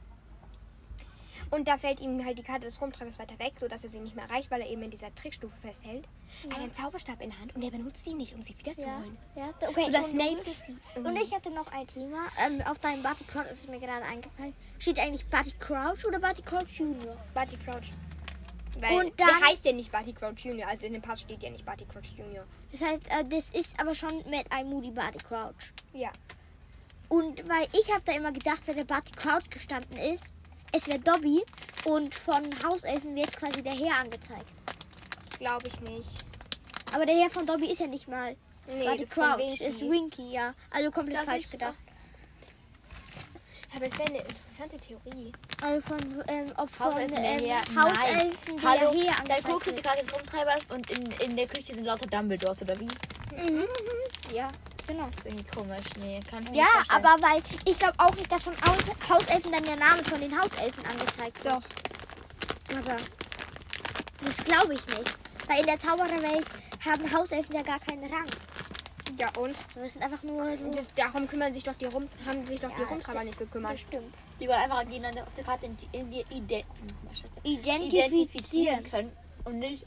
Und 1.51 1.67
da 1.67 1.77
fällt 1.77 1.99
ihm 1.99 2.23
halt 2.25 2.37
die 2.39 2.43
Karte 2.43 2.65
des 2.65 2.81
Rumtreibers 2.81 3.19
weiter 3.19 3.37
weg, 3.39 3.53
sodass 3.59 3.83
er 3.83 3.89
sie 3.89 3.99
nicht 3.99 4.15
mehr 4.15 4.25
erreicht, 4.25 4.49
weil 4.51 4.61
er 4.61 4.69
eben 4.69 4.81
in 4.83 4.89
dieser 4.89 5.13
Trickstufe 5.13 5.55
festhält. 5.57 6.05
Hat 6.49 6.59
einen 6.59 6.73
Zauberstab 6.73 7.21
in 7.21 7.29
der 7.29 7.39
Hand 7.39 7.55
und 7.55 7.61
er 7.63 7.71
benutzt 7.71 8.07
ihn 8.07 8.17
nicht, 8.17 8.33
um 8.33 8.41
sie 8.41 8.53
ja, 8.53 8.59
wiederzuholen. 8.59 9.17
ja, 9.35 9.49
okay. 9.67 9.85
Sodass 9.85 10.13
und, 10.13 10.21
Snape 10.21 10.43
sieht. 10.49 11.05
und 11.05 11.15
ich 11.17 11.33
hatte 11.33 11.49
noch 11.51 11.71
ein 11.71 11.87
Thema. 11.87 12.17
Ähm, 12.45 12.61
auf 12.65 12.79
deinem 12.79 13.03
Barty 13.03 13.23
Crouch 13.25 13.51
ist 13.51 13.69
mir 13.69 13.79
gerade 13.79 14.05
eingefallen. 14.05 14.53
Steht 14.79 14.99
eigentlich 14.99 15.25
Barty 15.27 15.53
Crouch 15.59 16.05
oder 16.07 16.19
Barty 16.19 16.41
Crouch 16.41 16.67
Junior? 16.79 17.15
Barty 17.33 17.57
Crouch. 17.57 17.91
Weil 18.79 18.91
Und 19.05 19.19
dann- 19.19 19.27
der 19.27 19.49
heißt 19.49 19.65
ja 19.65 19.73
nicht 19.73 19.91
Barty 19.91 20.13
Crouch 20.13 20.39
Junior, 20.39 20.67
also 20.67 20.87
in 20.87 20.93
dem 20.93 21.01
Pass 21.01 21.21
steht 21.21 21.43
ja 21.43 21.49
nicht 21.49 21.65
Barty 21.65 21.85
Crouch 21.85 22.17
Junior. 22.17 22.45
Das 22.71 22.81
heißt, 22.81 23.07
äh, 23.07 23.23
das 23.25 23.51
ist 23.51 23.79
aber 23.79 23.93
schon 23.93 24.17
mit 24.29 24.51
einem 24.51 24.71
Moody 24.71 24.89
Barty 24.91 25.19
Crouch. 25.19 25.71
Ja. 25.93 26.11
Und 27.07 27.47
weil 27.47 27.67
ich 27.73 27.91
habe 27.93 28.01
da 28.05 28.13
immer 28.13 28.31
gedacht, 28.31 28.63
wenn 28.65 28.75
der 28.75 28.85
Barty 28.85 29.11
Crouch 29.11 29.47
gestanden 29.51 29.97
ist, 29.99 30.32
es 30.73 30.87
wäre 30.87 30.99
Dobby 30.99 31.41
und 31.85 32.13
von 32.13 32.43
Hauselfen 32.63 33.15
wird 33.15 33.35
quasi 33.37 33.61
der 33.63 33.73
Herr 33.73 33.99
angezeigt. 34.01 34.49
Glaube 35.39 35.67
ich 35.67 35.79
nicht. 35.81 36.25
Aber 36.93 37.05
der 37.05 37.15
Herr 37.15 37.29
von 37.29 37.45
Dobby 37.45 37.71
ist 37.71 37.79
ja 37.79 37.87
nicht 37.87 38.07
mal 38.07 38.35
Nee, 38.67 38.85
Barty 38.85 38.99
das 39.01 39.09
Crouch, 39.09 39.37
Winky. 39.39 39.63
ist 39.65 39.81
Winky, 39.81 40.31
ja. 40.31 40.53
Also 40.71 40.89
komplett 40.91 41.17
Darf 41.19 41.25
falsch 41.25 41.49
gedacht. 41.49 41.77
Aber 43.75 43.85
es 43.87 43.97
wäre 43.97 44.07
eine 44.09 44.19
interessante 44.19 44.77
Theorie. 44.77 45.31
Also 45.61 45.81
von, 45.81 45.99
ähm, 46.27 46.45
ob 46.57 46.69
von 46.69 46.85
Hauselfen 46.87 47.17
ähm. 47.17 47.57
Hauselfen 47.59 47.75
Nein. 47.75 48.31
der 48.61 48.69
Hallo, 48.69 48.91
Herr 48.93 49.05
dann 49.05 49.19
angezeigt 49.19 49.45
guckst 49.45 49.77
du. 49.77 49.81
Karte 49.81 50.05
des 50.05 50.15
Rumtreibers 50.15 50.65
und 50.69 50.91
in, 50.91 51.11
in 51.29 51.35
der 51.35 51.47
Küche 51.47 51.73
sind 51.73 51.85
lauter 51.85 52.05
Dumbledores, 52.07 52.61
oder 52.61 52.79
wie? 52.79 52.87
Mhm. 53.37 53.63
Ja, 54.33 54.47
genau. 54.87 55.05
Das 55.07 55.17
ist 55.17 55.25
irgendwie 55.25 55.43
komisch. 55.45 55.85
Nee, 55.99 56.19
kann 56.29 56.43
ich 56.43 56.49
mir 56.51 56.57
Ja, 56.57 56.63
nicht 56.63 56.73
vorstellen. 56.73 57.05
aber 57.05 57.23
weil 57.23 57.41
ich 57.65 57.79
glaube 57.79 57.95
auch 57.99 58.15
nicht, 58.15 58.31
dass 58.31 58.43
von 58.43 58.53
Haus 58.67 59.09
Hauselfen 59.09 59.51
dann 59.51 59.63
der 59.65 59.75
Name 59.77 60.03
von 60.03 60.19
den 60.19 60.39
Hauselfen 60.39 60.85
angezeigt 60.85 61.43
wird. 61.43 61.55
Doch. 61.55 62.77
Aber 62.77 62.97
das 64.25 64.37
glaube 64.45 64.73
ich 64.73 64.85
nicht. 64.87 65.17
Weil 65.47 65.59
in 65.59 65.65
der 65.65 65.79
Zaubererwelt 65.79 66.45
haben 66.85 67.13
Hauselfen 67.13 67.55
ja 67.55 67.61
gar 67.61 67.79
keinen 67.79 68.11
Rang. 68.11 68.25
Ja, 69.19 69.27
und? 69.37 69.53
So, 69.73 69.81
es 69.81 69.93
sind 69.93 70.01
einfach 70.01 70.23
nur 70.23 70.55
so. 70.57 70.71
Das, 70.71 70.91
darum 70.95 71.27
kümmern 71.27 71.53
sich 71.53 71.63
doch 71.63 71.75
die 71.75 71.85
Rum, 71.85 72.09
haben 72.25 72.47
sich 72.47 72.59
doch 72.59 72.71
die 72.75 72.81
Ja, 72.81 72.87
Rumtreiber 72.87 73.23
nicht 73.23 73.37
gekümmert. 73.37 73.73
Bestimmt. 73.73 74.13
Die 74.39 74.47
wollen 74.47 74.57
einfach 74.57 74.79
gegeneinander 74.85 75.23
auf 75.27 75.35
der 75.35 75.43
Karte 75.43 75.67
in 75.67 75.77
die, 75.77 75.87
in 75.91 76.09
die 76.09 76.25
Ide 76.31 76.63
na, 77.03 77.13
Scheiße. 77.13 77.33
Identifizieren. 77.43 78.13
identifizieren 78.13 78.83
können. 78.89 79.11
Und 79.43 79.59
nicht 79.59 79.83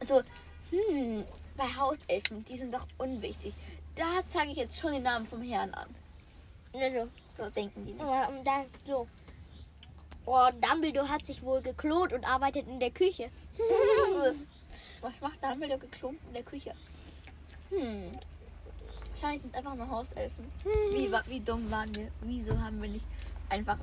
so, 0.00 0.22
hm, 0.70 1.24
bei 1.58 1.64
Hauselfen, 1.64 2.44
die 2.44 2.56
sind 2.56 2.72
doch 2.72 2.86
unwichtig. 2.96 3.52
Da 3.94 4.22
zeige 4.28 4.52
ich 4.52 4.56
jetzt 4.56 4.78
schon 4.78 4.92
den 4.92 5.02
Namen 5.02 5.26
vom 5.26 5.42
Herrn 5.42 5.74
an. 5.74 5.94
Also, 6.72 7.08
So 7.34 7.50
denken 7.50 7.84
die 7.84 7.92
nicht. 7.92 8.00
ja, 8.04 8.28
und 8.28 8.44
dann 8.44 8.66
so. 8.86 9.06
Oh, 10.24 10.48
Dumbledore 10.60 11.08
hat 11.08 11.26
sich 11.26 11.42
wohl 11.42 11.60
geklont 11.60 12.12
und 12.12 12.24
arbeitet 12.24 12.66
in 12.68 12.78
der 12.80 12.90
Küche. 12.90 13.30
Was 15.00 15.20
macht 15.20 15.42
Dumbledore 15.42 15.80
geklumpt 15.80 16.20
in 16.28 16.34
der 16.34 16.42
Küche? 16.42 16.74
Hm. 17.70 18.12
Wahrscheinlich 19.12 19.42
sind 19.42 19.54
einfach 19.54 19.74
nur 19.74 19.90
Hauselfen. 19.90 20.52
Wie, 20.92 21.10
wie 21.26 21.40
dumm 21.40 21.68
waren 21.70 21.92
wir? 21.94 22.08
Wieso 22.20 22.58
haben 22.58 22.80
wir 22.80 22.88
nicht 22.88 23.06
einfach 23.48 23.78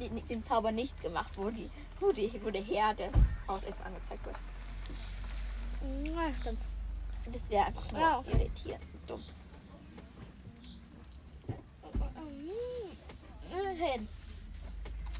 den, 0.00 0.26
den 0.26 0.42
Zauber 0.42 0.72
nicht 0.72 1.00
gemacht, 1.02 1.30
wo, 1.36 1.50
die, 1.50 1.70
wo, 2.00 2.10
die, 2.10 2.40
wo 2.42 2.50
der 2.50 2.64
Herr 2.64 2.94
der 2.94 3.10
Hauselfen 3.46 3.84
angezeigt 3.84 4.24
wird? 4.24 4.36
Ja, 6.04 6.34
stimmt. 6.40 6.58
Das 7.32 7.50
wäre 7.50 7.66
einfach 7.66 7.92
nur 7.92 8.00
Ja. 8.00 8.24
irritierend. 8.26 8.82
Dumm. 9.06 9.22
Okay. 13.52 14.00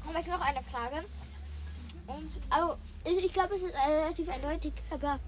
Habe 0.07 0.19
ich 0.19 0.27
noch 0.27 0.41
eine 0.41 0.63
Frage. 0.63 1.05
Und, 2.07 2.31
also, 2.49 2.75
ich, 3.05 3.25
ich 3.25 3.33
glaube, 3.33 3.55
es 3.55 3.63
ist 3.63 3.73
relativ 3.75 4.29
eindeutig, 4.29 4.73
aber 4.89 5.19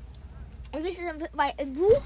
ist, 0.82 1.00
weil 1.34 1.54
im 1.58 1.76
Buch 1.76 2.02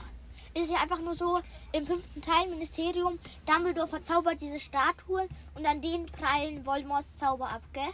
ist 0.54 0.64
es 0.66 0.70
ja 0.72 0.82
einfach 0.82 1.00
nur 1.00 1.14
so, 1.14 1.40
im 1.72 1.86
fünften 1.86 2.22
Teil 2.22 2.48
Ministerium, 2.50 3.20
Dumbledore 3.46 3.88
verzaubert 3.88 4.42
diese 4.42 4.60
Statuen 4.60 5.28
und 5.56 5.66
an 5.66 5.82
denen 5.82 6.06
prallen 6.08 6.66
Voldemorts 6.66 7.16
Zauber 7.18 7.50
ab, 7.50 7.62
gell? 7.74 7.94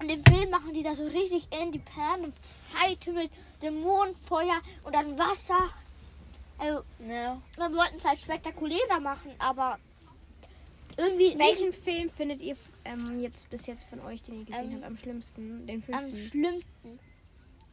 Und 0.00 0.08
im 0.10 0.24
Film 0.24 0.50
machen 0.50 0.72
die 0.72 0.82
da 0.82 0.94
so 0.94 1.04
richtig 1.06 1.48
independent 1.52 2.34
Fight 2.40 3.06
mit 3.12 3.30
Dämonenfeuer 3.62 4.60
und 4.84 4.94
dann 4.94 5.18
Wasser. 5.18 5.70
Also, 6.58 6.82
Ja. 7.06 7.40
wir 7.56 7.76
wollten 7.76 7.96
es 7.96 8.04
halt 8.04 8.18
spektakulärer 8.18 9.00
machen, 9.00 9.32
aber 9.38 9.78
irgendwie 10.96 11.34
nicht 11.34 11.38
Welchen 11.38 11.72
Film 11.72 12.10
findet 12.10 12.40
ihr 12.42 12.56
ähm, 12.84 13.20
jetzt 13.20 13.48
bis 13.50 13.66
jetzt 13.66 13.84
von 13.84 14.00
euch, 14.00 14.22
den 14.22 14.40
ihr 14.40 14.44
gesehen 14.46 14.70
Ähm, 14.70 14.74
habt, 14.76 14.84
am 14.84 14.96
schlimmsten? 14.98 15.66
Den 15.66 15.76
am 15.92 16.02
fünften? 16.10 16.16
schlimmsten. 16.28 16.98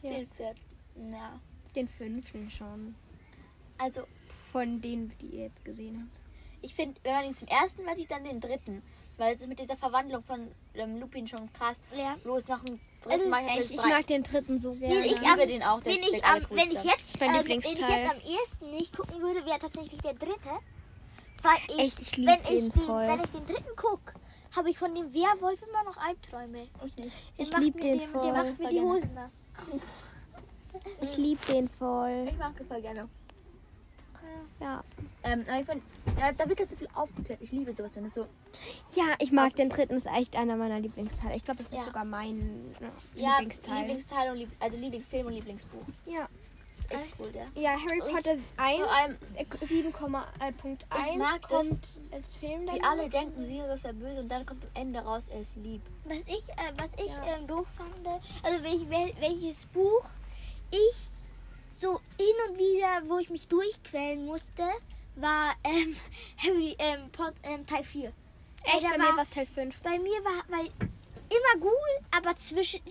Ja. 0.04 0.12
Den 0.12 0.28
vierten. 0.28 1.14
Ja. 1.14 1.40
Den 1.76 1.88
fünften 1.88 2.50
schon. 2.52 2.96
Also, 3.78 4.04
Von 4.52 4.82
denen, 4.82 5.12
die 5.20 5.26
ihr 5.38 5.44
jetzt 5.46 5.66
gesehen 5.66 6.02
habt. 6.08 6.22
ich 6.62 6.74
finde, 6.76 7.00
wenn 7.04 7.14
man 7.14 7.26
ihn 7.26 7.36
zum 7.36 7.48
ersten 7.48 7.84
Mal 7.84 7.96
sieht, 7.98 8.10
dann 8.12 8.24
den 8.24 8.40
dritten. 8.40 8.82
Weil 9.18 9.34
es 9.36 9.42
ist 9.42 9.48
mit 9.48 9.60
dieser 9.60 9.78
Verwandlung 9.78 10.24
von 10.24 10.50
ähm, 10.78 11.00
Lupin 11.00 11.28
schon 11.28 11.52
krass. 11.54 11.82
Ja. 11.96 12.16
Bloß 12.24 12.48
nach 12.48 12.64
dem 12.64 12.80
dritten 13.04 13.30
Mal 13.30 13.46
Echt, 13.48 13.72
ich 13.72 13.78
mag 13.78 14.08
den 14.08 14.24
dritten 14.24 14.58
so 14.58 14.74
gerne. 14.76 14.96
Wenn 14.96 15.04
ich, 15.04 15.12
Ich 15.14 15.28
am, 15.28 15.38
liebe 15.40 15.48
den 15.52 15.64
auch, 15.64 15.82
der 15.82 15.94
wenn, 15.94 16.02
ich 16.04 16.22
der 16.22 16.34
am, 16.34 16.42
wenn 16.50 16.72
ich 16.72 16.84
jetzt, 16.84 17.20
Mein 17.20 17.36
ähm, 17.36 17.48
wenn 17.48 17.60
ich 17.60 17.80
jetzt 17.80 18.12
am 18.12 18.22
ersten 18.42 18.72
nicht 18.72 18.96
gucken 18.98 19.22
würde, 19.22 19.46
wäre 19.46 19.60
tatsächlich 19.60 20.02
der 20.02 20.14
dritte. 20.14 20.50
Weil 21.44 21.58
ich, 21.70 21.80
Echt, 21.80 22.02
ich 22.02 22.18
lieb 22.18 22.28
wenn 22.28 22.44
den 22.44 22.68
ich 22.68 22.74
den, 22.74 22.82
voll. 22.86 23.08
Wenn 23.08 23.24
ich 23.24 23.32
den 23.32 23.46
dritten 23.46 23.76
gucke, 23.76 24.14
habe 24.56 24.70
ich 24.70 24.78
von 24.78 24.96
dem 24.96 25.14
Werwolf 25.14 25.62
immer 25.62 25.84
noch 25.84 25.98
Albträume. 25.98 26.68
Der 26.98 27.06
Ich 27.38 27.52
macht 27.52 27.62
lieb 27.62 27.76
mir 27.76 27.82
den 27.82 28.00
Der 28.00 28.08
voll. 28.08 28.32
macht 28.32 28.60
mir 28.60 28.70
die. 28.70 28.82
Hosen 28.82 29.14
nass. 29.14 29.44
Ich 31.02 31.18
liebe 31.18 31.46
den 31.46 31.68
voll. 31.70 32.28
Ich 32.30 32.38
mag 32.38 32.56
den 32.58 32.68
voll 32.68 32.82
gerne. 32.82 33.08
Ja. 34.60 34.84
Ähm, 35.24 35.44
aber 35.48 35.60
ich 35.60 35.66
find, 35.66 35.84
ja, 36.20 36.32
da 36.32 36.48
wird 36.48 36.60
halt 36.60 36.72
so 36.72 36.78
viel 36.78 36.88
aufgeklärt. 36.94 37.42
Ich 37.42 37.52
liebe 37.52 37.74
sowas, 37.74 37.96
wenn 37.96 38.06
es 38.06 38.14
so. 38.14 38.26
Ja, 38.96 39.14
ich 39.20 39.32
mag 39.32 39.56
den 39.56 39.70
dritten, 39.70 39.96
ist 39.96 40.08
echt 40.08 40.36
einer 40.36 40.56
meiner 40.56 40.80
Lieblingsteile. 40.80 41.36
Ich 41.36 41.44
glaube, 41.44 41.58
das 41.58 41.72
ist 41.74 41.78
Ja. 41.80 41.84
sogar 41.84 42.06
mein 42.06 42.74
ja, 42.80 42.88
Ja, 43.16 43.30
Lieblingsteil. 43.40 43.80
Lieblingsteil 43.82 44.32
und 44.32 44.38
Lieb 44.38 44.50
also 44.60 44.78
Lieblingsfilm 44.78 45.28
und 45.28 45.34
Lieblingsbuch. 45.34 45.84
ja. 46.06 46.28
Ist 46.78 46.92
echt 46.92 47.16
cool, 47.20 47.32
der. 47.32 47.48
ja, 47.56 47.72
Harry 47.72 48.02
Und 48.02 48.14
Potter 48.14 48.36
1, 48.58 48.78
Vor 48.82 48.92
allem, 48.92 49.18
äh, 49.36 49.46
7,1 49.66 51.18
mag 51.18 51.42
das, 51.42 51.50
kommt 51.50 52.02
als 52.12 52.36
Film 52.36 52.62
wie 52.64 52.80
dann. 52.80 52.84
alle 52.84 53.10
denken, 53.10 53.44
Sirius 53.44 53.84
wäre 53.84 53.94
böse 53.94 54.20
und 54.22 54.30
dann 54.30 54.46
kommt 54.46 54.64
am 54.66 54.82
Ende 54.82 55.00
raus, 55.00 55.24
er 55.32 55.40
ist 55.42 55.56
lieb. 55.56 55.82
Was 56.04 56.18
ich, 56.28 56.50
äh, 56.50 56.74
was 56.78 56.90
ich 57.04 57.12
Ja. 57.12 57.38
ähm, 57.38 57.48
doof 57.48 57.66
fand, 57.76 58.06
also 58.44 58.64
welch, 58.64 58.90
wel, 58.90 59.14
welches 59.20 59.66
Buch 59.68 60.08
ich 60.70 61.25
so 61.80 62.00
hin 62.18 62.36
und 62.50 62.58
wieder, 62.58 63.10
wo 63.10 63.20
ich 63.20 63.30
mich 63.30 63.48
durchquälen 63.48 64.26
musste, 64.26 64.64
war 65.16 65.54
ähm, 65.64 65.96
Harry 66.38 66.76
ähm, 66.80 67.10
Pot, 67.12 67.34
ähm, 67.44 67.66
Teil 67.66 67.84
4. 67.84 68.12
Echt, 68.64 68.82
bei 68.82 68.90
war- 68.90 68.98
mir 68.98 69.16
war 69.18 69.24
es 69.24 69.30
Teil 69.30 69.46
5. 69.46 69.76
Bei 69.82 69.98
mir 70.00 70.24
war 70.24 70.44
weil 70.50 70.66
immer 70.68 71.66
cool, 71.66 72.06
aber 72.16 72.36
zwischen 72.36 72.82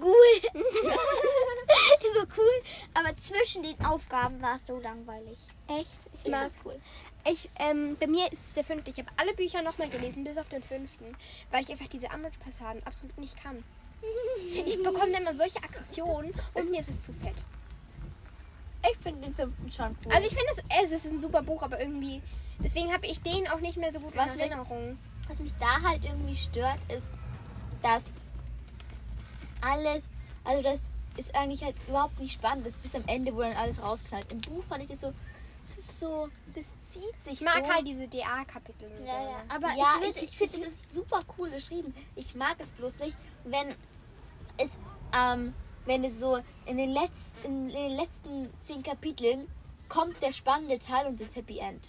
cool, 0.00 0.14
immer 0.52 2.26
cool, 2.36 2.62
aber 2.94 3.16
zwischen 3.16 3.62
den 3.62 3.84
Aufgaben 3.84 4.40
war 4.42 4.56
es 4.56 4.66
so 4.66 4.78
langweilig. 4.78 5.38
Echt? 5.68 6.08
Ich 6.14 6.26
mag 6.30 6.50
find's 6.52 6.56
cool. 6.64 6.80
Ich, 7.30 7.48
ähm, 7.60 7.96
bei 7.98 8.06
mir 8.08 8.30
ist 8.32 8.48
es 8.48 8.54
der 8.54 8.64
fünfte. 8.64 8.90
Ich 8.90 8.98
habe 8.98 9.08
alle 9.16 9.32
Bücher 9.34 9.62
nochmal 9.62 9.88
gelesen, 9.88 10.24
bis 10.24 10.38
auf 10.38 10.48
den 10.48 10.62
fünften, 10.62 11.16
weil 11.50 11.62
ich 11.62 11.70
einfach 11.70 11.86
diese 11.86 12.08
Umbridge-Passagen 12.08 12.82
absolut 12.84 13.16
nicht 13.18 13.40
kann. 13.42 13.62
Ich 14.66 14.82
bekomme 14.82 15.12
dann 15.12 15.22
immer 15.22 15.36
solche 15.36 15.62
Aggressionen 15.62 16.34
und 16.54 16.70
mir 16.70 16.80
ist 16.80 16.90
es 16.90 17.02
zu 17.02 17.12
fett. 17.12 17.36
Ich 18.90 18.98
finde 18.98 19.20
den 19.22 19.34
fünften 19.34 19.70
schon 19.70 19.96
cool. 20.04 20.12
Also 20.12 20.28
ich 20.28 20.34
finde, 20.34 20.46
es, 20.82 20.90
es 20.90 21.04
ist 21.04 21.12
ein 21.12 21.20
super 21.20 21.42
Buch, 21.42 21.62
aber 21.62 21.80
irgendwie... 21.80 22.20
Deswegen 22.58 22.92
habe 22.92 23.06
ich 23.06 23.20
den 23.22 23.48
auch 23.48 23.60
nicht 23.60 23.76
mehr 23.76 23.90
so 23.92 24.00
gut 24.00 24.14
Was 24.16 24.32
in 24.32 24.36
mich- 24.38 24.46
Erinnerung. 24.50 24.98
Was 25.28 25.38
mich 25.38 25.52
da 25.58 25.82
halt 25.88 26.04
irgendwie 26.04 26.36
stört, 26.36 26.78
ist, 26.94 27.10
dass 27.82 28.02
alles, 29.62 30.02
also 30.44 30.62
das 30.62 30.80
ist 31.16 31.34
eigentlich 31.36 31.62
halt 31.62 31.76
überhaupt 31.88 32.18
nicht 32.20 32.32
spannend, 32.32 32.66
das 32.66 32.76
bis 32.76 32.94
am 32.94 33.04
Ende, 33.06 33.34
wo 33.34 33.40
dann 33.40 33.54
alles 33.56 33.82
rausknallt. 33.82 34.30
Im 34.32 34.40
Buch 34.40 34.64
fand 34.68 34.82
ich 34.82 34.88
das 34.90 35.00
so, 35.00 35.12
das 35.62 35.78
ist 35.78 36.00
so, 36.00 36.28
das 36.54 36.66
zieht 36.90 37.24
sich 37.24 37.34
Ich 37.34 37.40
mag 37.40 37.64
so. 37.64 37.72
halt 37.72 37.86
diese 37.86 38.08
DA-Kapitel. 38.08 38.90
Ja, 39.06 39.22
ja. 39.22 39.36
Aber 39.48 39.68
ja, 39.76 39.94
ich, 40.08 40.16
ich, 40.16 40.22
ich 40.24 40.36
finde, 40.36 40.56
es 40.58 40.66
ist 40.74 40.92
super 40.92 41.20
cool 41.38 41.50
geschrieben. 41.50 41.94
Ich 42.16 42.34
mag 42.34 42.56
es 42.58 42.70
bloß 42.72 42.98
nicht, 42.98 43.16
wenn 43.44 43.74
es, 44.58 44.76
ähm, 45.16 45.54
wenn 45.84 46.04
es 46.04 46.18
so 46.18 46.40
in 46.66 46.76
den 46.76 46.90
letzten, 46.90 47.68
in 47.68 47.68
den 47.68 47.96
letzten 47.96 48.50
zehn 48.60 48.82
Kapiteln 48.82 49.48
kommt 49.88 50.22
der 50.22 50.32
spannende 50.32 50.78
Teil 50.78 51.06
und 51.06 51.20
das 51.20 51.36
Happy 51.36 51.58
End. 51.58 51.88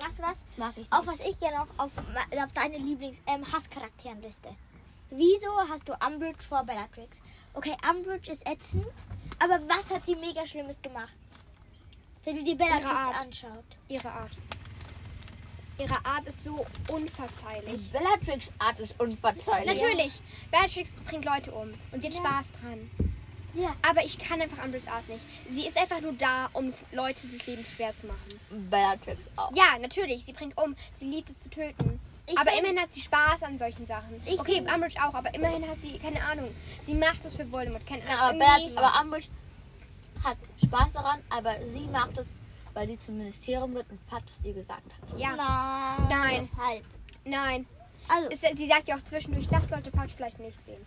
Weißt 0.00 0.18
du 0.18 0.22
was? 0.22 0.42
Das 0.44 0.58
mag 0.58 0.70
ich 0.72 0.78
nicht. 0.78 0.92
Auf 0.92 1.06
was 1.06 1.20
ich 1.20 1.38
gerne 1.38 1.58
noch 1.58 1.68
auf, 1.78 1.92
auf 1.96 2.52
deine 2.52 2.78
Lieblings 2.78 3.16
ähm, 3.26 3.44
Hasscharakteren-Liste. 3.50 4.48
Wieso 5.10 5.48
hast 5.68 5.88
du 5.88 5.94
Umbridge 6.04 6.42
vor 6.42 6.64
Bellatrix? 6.64 7.16
Okay, 7.54 7.76
Umbridge 7.88 8.32
ist 8.32 8.46
ätzend, 8.46 8.86
aber 9.38 9.60
was 9.68 9.94
hat 9.94 10.04
sie 10.04 10.16
mega 10.16 10.46
Schlimmes 10.46 10.80
gemacht? 10.82 11.14
Wenn 12.24 12.36
du 12.36 12.44
die 12.44 12.54
Bellatrix 12.54 12.90
Art. 12.90 13.20
anschaut. 13.20 13.64
Ihre 13.88 14.10
Art. 14.10 14.32
Ihre 15.78 16.04
Art 16.06 16.26
ist 16.26 16.42
so 16.44 16.64
unverzeihlich. 16.88 17.90
Bellatrix 17.92 18.50
Art 18.58 18.78
ist 18.80 18.94
unverzeihlich. 18.98 19.66
Natürlich, 19.80 20.22
Beatrix 20.50 20.96
bringt 21.06 21.24
Leute 21.24 21.52
um 21.52 21.72
und 21.92 22.00
sie 22.02 22.08
hat 22.08 22.14
Ja. 22.14 22.20
Spaß 22.20 22.52
dran. 22.52 22.90
Ja. 23.54 23.74
Aber 23.88 24.04
ich 24.04 24.18
kann 24.18 24.40
einfach 24.40 24.62
Umbridge's 24.64 24.88
Art 24.88 25.08
nicht. 25.08 25.24
Sie 25.48 25.66
ist 25.66 25.78
einfach 25.78 26.00
nur 26.00 26.12
da, 26.14 26.48
um 26.52 26.70
Leute 26.92 27.26
das 27.26 27.46
Leben 27.46 27.64
schwer 27.64 27.96
zu 27.98 28.06
machen. 28.06 28.40
Bellatrix 28.70 29.28
auch. 29.36 29.50
Ja, 29.54 29.78
natürlich, 29.80 30.24
sie 30.24 30.32
bringt 30.32 30.56
um. 30.58 30.74
Sie 30.94 31.06
liebt 31.06 31.30
es 31.30 31.40
zu 31.40 31.48
töten. 31.50 31.98
Ich 32.28 32.36
aber 32.38 32.50
immerhin 32.58 32.78
hat 32.80 32.92
sie 32.92 33.00
Spaß 33.02 33.44
an 33.44 33.58
solchen 33.58 33.86
Sachen. 33.86 34.20
Ich 34.26 34.38
okay, 34.40 34.60
Umbridge 34.60 34.98
auch, 35.02 35.14
aber 35.14 35.32
immerhin 35.34 35.66
hat 35.68 35.80
sie, 35.80 35.96
keine 35.98 36.20
Ahnung, 36.24 36.54
sie 36.84 36.94
macht 36.94 37.24
das 37.24 37.36
für 37.36 37.50
Voldemort. 37.50 37.86
Keine 37.86 38.02
Ja, 38.02 38.18
aber, 38.18 38.44
Ahnung. 38.44 38.58
Irgendwie- 38.62 38.76
aber 38.78 39.00
Umbridge 39.00 39.28
hat 40.24 40.36
Spaß 40.64 40.92
daran, 40.94 41.22
aber 41.30 41.54
sie 41.68 41.86
macht 41.86 42.18
es, 42.18 42.40
weil 42.76 42.86
sie 42.88 42.98
zum 42.98 43.16
Ministerium 43.16 43.74
wird 43.74 43.90
und 43.90 43.98
Fat 44.06 44.22
es 44.28 44.44
ihr 44.44 44.52
gesagt 44.52 44.82
hat. 44.92 45.18
ja, 45.18 45.34
Nein. 45.34 46.08
Nein. 46.10 46.48
Halb. 46.58 46.84
nein. 47.24 47.66
Also, 48.06 48.28
Es, 48.30 48.40
sie 48.56 48.68
sagt 48.68 48.86
ja 48.86 48.96
auch 48.96 49.02
zwischendurch, 49.02 49.48
das 49.48 49.68
sollte 49.68 49.90
Fatsch 49.90 50.12
vielleicht 50.14 50.38
nicht 50.38 50.62
sehen. 50.64 50.84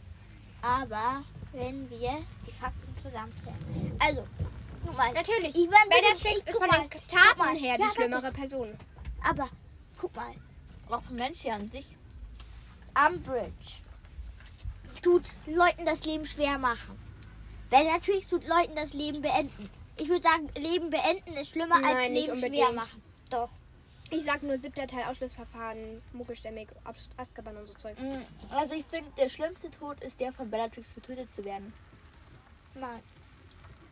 aber 0.61 1.23
wenn 1.51 1.89
wir 1.89 2.23
die 2.45 2.51
Fakten 2.51 2.95
zusammenzählen. 3.01 3.97
Also, 3.99 4.23
guck 4.85 4.95
mal. 4.95 5.11
Natürlich, 5.13 5.51
bisschen- 5.53 5.69
Bellatrix 5.89 6.47
ist 6.49 6.57
von 6.57 6.69
den 6.69 6.89
Taten 7.07 7.55
her 7.55 7.75
die 7.77 7.81
Ja, 7.81 7.87
warte. 7.87 7.93
schlimmere 7.95 8.31
Person. 8.31 8.77
Aber, 9.27 9.49
guck 9.99 10.15
mal. 10.15 10.31
Auch 10.89 11.01
vom 11.01 11.15
Menschen 11.15 11.51
an 11.51 11.71
sich. 11.71 11.97
Umbridge 12.95 13.81
tut 15.01 15.23
Leuten 15.47 15.85
das 15.85 16.05
Leben 16.05 16.25
schwer 16.27 16.57
machen. 16.59 16.97
Bellatrix 17.69 18.27
tut 18.27 18.47
Leuten 18.47 18.75
das 18.75 18.93
Leben 18.93 19.21
beenden. 19.21 19.69
Ich 19.99 20.09
würde 20.09 20.21
sagen, 20.23 20.49
Leben 20.55 20.89
beenden 20.89 21.33
ist 21.33 21.49
schlimmer 21.51 21.75
als 21.75 21.83
Nein, 21.85 22.13
nicht 22.13 22.27
Leben 22.27 22.39
schwer 22.39 22.71
machen. 22.71 23.03
Doch. 23.29 23.49
Ich 24.11 24.23
sag 24.23 24.41
nur 24.41 24.57
siebter 24.57 24.87
Teil 24.87 25.03
Ausschlussverfahren, 25.03 26.01
Muggelstämmig, 26.13 26.67
Azkaban 27.17 27.55
und 27.57 27.67
so 27.67 27.73
Zeugs. 27.73 28.01
Mm, 28.01 28.21
Also 28.49 28.73
ich 28.73 28.85
finde, 28.85 29.11
der 29.17 29.29
schlimmste 29.29 29.69
Tod 29.69 30.01
ist 30.03 30.19
der 30.19 30.33
von 30.33 30.49
Bellatrix 30.49 30.95
getötet 30.95 31.31
zu 31.31 31.45
werden. 31.45 31.71
Nein. 32.73 33.03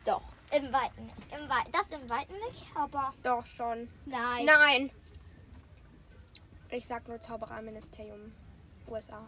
Doch. 0.04 0.22
Im 0.50 0.72
Weiten 0.72 1.04
nicht. 1.04 1.38
Im 1.38 1.48
Wei 1.48 1.62
das 1.72 1.86
im 1.88 2.08
Weiten 2.08 2.32
nicht, 2.48 2.66
aber 2.74 3.12
Doch 3.22 3.46
schon. 3.46 3.88
nein. 4.06 4.46
Nein. 4.46 4.90
Ich 6.70 6.86
sag 6.86 7.06
nur 7.06 7.20
Zaubererministerium, 7.20 8.32
USA. 8.88 9.24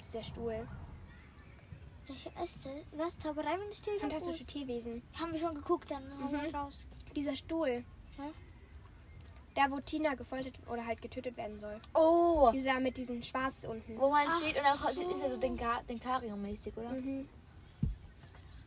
Dieser 0.00 0.22
Stuhl. 0.22 0.66
Welcher 2.10 2.44
ist 2.44 2.64
das? 2.66 2.72
Was? 2.92 3.18
Zaubereiministerium? 3.18 4.00
Fantastische 4.00 4.44
Tierwesen. 4.44 5.02
Haben 5.18 5.32
wir 5.32 5.38
schon 5.40 5.54
geguckt, 5.54 5.90
dann 5.90 6.02
hauen 6.22 6.32
wir 6.32 6.48
Mhm. 6.48 6.54
raus. 6.54 6.78
Dieser 7.14 7.36
Stuhl. 7.36 7.84
Hä? 8.16 8.22
Da, 9.54 9.70
wo 9.70 9.80
Tina 9.80 10.14
gefoltert 10.14 10.54
oder 10.70 10.84
halt 10.86 11.02
getötet 11.02 11.36
werden 11.36 11.58
soll. 11.60 11.80
Oh. 11.94 12.50
Dieser 12.52 12.78
mit 12.80 12.96
diesen 12.96 13.22
Schwarz 13.22 13.64
unten. 13.64 13.98
Wo 13.98 14.08
man 14.10 14.26
Ach 14.28 14.38
steht 14.40 14.56
und 14.56 14.64
dann 14.64 14.76
so. 14.94 15.02
ist 15.10 15.22
er 15.22 15.30
so 15.30 15.36
den, 15.36 15.56
Ka- 15.56 15.82
den 15.88 15.98
Kario-mäßig, 15.98 16.76
oder? 16.76 16.90
Mhm. 16.90 17.28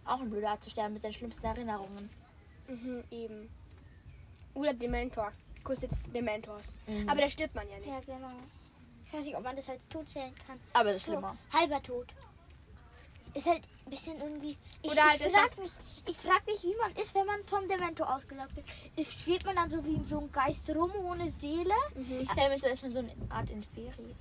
Auch 0.05 0.19
ein 0.19 0.29
blöder 0.29 0.49
Art 0.51 0.63
zu 0.63 0.69
sterben 0.69 0.93
mit 0.93 1.01
seinen 1.01 1.13
schlimmsten 1.13 1.45
Erinnerungen. 1.45 2.09
Mhm, 2.67 3.03
eben. 3.11 3.49
Oder 4.53 4.73
Dementor. 4.73 5.31
Kuss 5.63 5.79
des 5.79 6.03
Dementors. 6.11 6.73
Mhm. 6.87 7.07
Aber 7.07 7.21
da 7.21 7.29
stirbt 7.29 7.55
man 7.55 7.69
ja 7.69 7.77
nicht. 7.77 7.87
Ja, 7.87 8.01
genau. 8.01 8.31
Ich 9.07 9.13
weiß 9.13 9.23
nicht, 9.25 9.37
ob 9.37 9.43
man 9.43 9.55
das 9.55 9.69
als 9.69 9.87
Tod 9.87 10.09
zählen 10.09 10.33
kann. 10.45 10.59
Aber 10.73 10.89
es 10.89 10.97
ist 10.97 11.05
So, 11.05 11.13
schlimmer. 11.13 11.37
halber 11.53 11.81
Tod. 11.81 12.07
Ist 13.33 13.47
halt 13.47 13.61
ein 13.85 13.89
bisschen 13.89 14.19
irgendwie. 14.21 14.57
Ich, 14.81 14.91
Oder 14.91 15.03
halt 15.09 15.19
ich 15.19 15.25
ist 15.27 15.35
frag 15.35 15.45
das- 15.49 15.59
mich, 15.59 15.71
ich 16.07 16.17
frag 16.17 16.45
mich, 16.45 16.63
wie 16.63 16.75
man 16.79 16.91
ist, 16.95 17.15
wenn 17.15 17.25
man 17.25 17.43
vom 17.45 17.67
Dementor 17.67 18.15
ausgelaugt 18.15 18.55
wird. 18.55 18.65
Ist, 18.95 19.11
schwebt 19.21 19.45
man 19.45 19.55
dann 19.55 19.69
so 19.69 19.83
wie 19.85 19.99
so 20.07 20.19
ein 20.19 20.31
Geist 20.31 20.69
rum 20.69 20.91
ohne 21.05 21.31
Seele? 21.31 21.73
Mhm. 21.95 22.19
Ich 22.21 22.31
stelle 22.31 22.49
mir 22.49 22.59
so 22.59 22.67
erstmal 22.67 22.91
so 22.91 22.99
eine 22.99 23.11
Art 23.29 23.49
Inferi. 23.49 24.15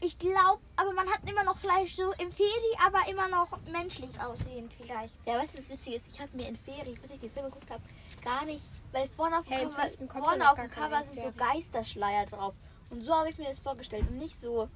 Ich 0.00 0.16
glaube, 0.16 0.62
aber 0.76 0.92
man 0.92 1.08
hat 1.10 1.28
immer 1.28 1.42
noch 1.42 1.58
Fleisch 1.58 1.96
so 1.96 2.12
im 2.12 2.30
Feri, 2.30 2.48
aber 2.86 3.08
immer 3.10 3.26
noch 3.28 3.48
menschlich 3.66 4.18
aussehend 4.20 4.72
vielleicht. 4.74 5.12
Ja, 5.26 5.34
weißt 5.38 5.54
du, 5.54 5.56
das 5.58 5.68
Witzige 5.70 5.96
ist, 5.96 6.08
ich 6.12 6.20
habe 6.20 6.36
mir 6.36 6.46
Inferi, 6.48 6.96
bis 7.02 7.10
ich 7.14 7.18
den 7.18 7.30
Film 7.32 7.46
geguckt 7.46 7.68
habe, 7.68 7.82
gar 8.22 8.44
nicht, 8.44 8.68
weil 8.92 9.08
vorne 9.16 9.38
auf 9.40 9.44
dem 9.46 9.52
Hey, 9.54 9.62
im 9.64 9.70
Cover, 9.70 9.82
fünften 9.82 10.08
kommt 10.08 10.24
vorne 10.24 10.48
auf 10.50 10.54
dem 10.56 10.56
gar 10.56 10.68
keine 10.68 10.88
Cover 10.94 11.02
sind 11.02 11.20
so 11.20 11.26
Inferi. 11.28 11.52
Geisterschleier 11.52 12.26
drauf. 12.26 12.54
Und 12.90 13.02
so 13.02 13.12
habe 13.12 13.28
ich 13.30 13.38
mir 13.38 13.46
das 13.48 13.58
vorgestellt 13.58 14.08
und 14.08 14.18
nicht 14.18 14.38
so. 14.38 14.68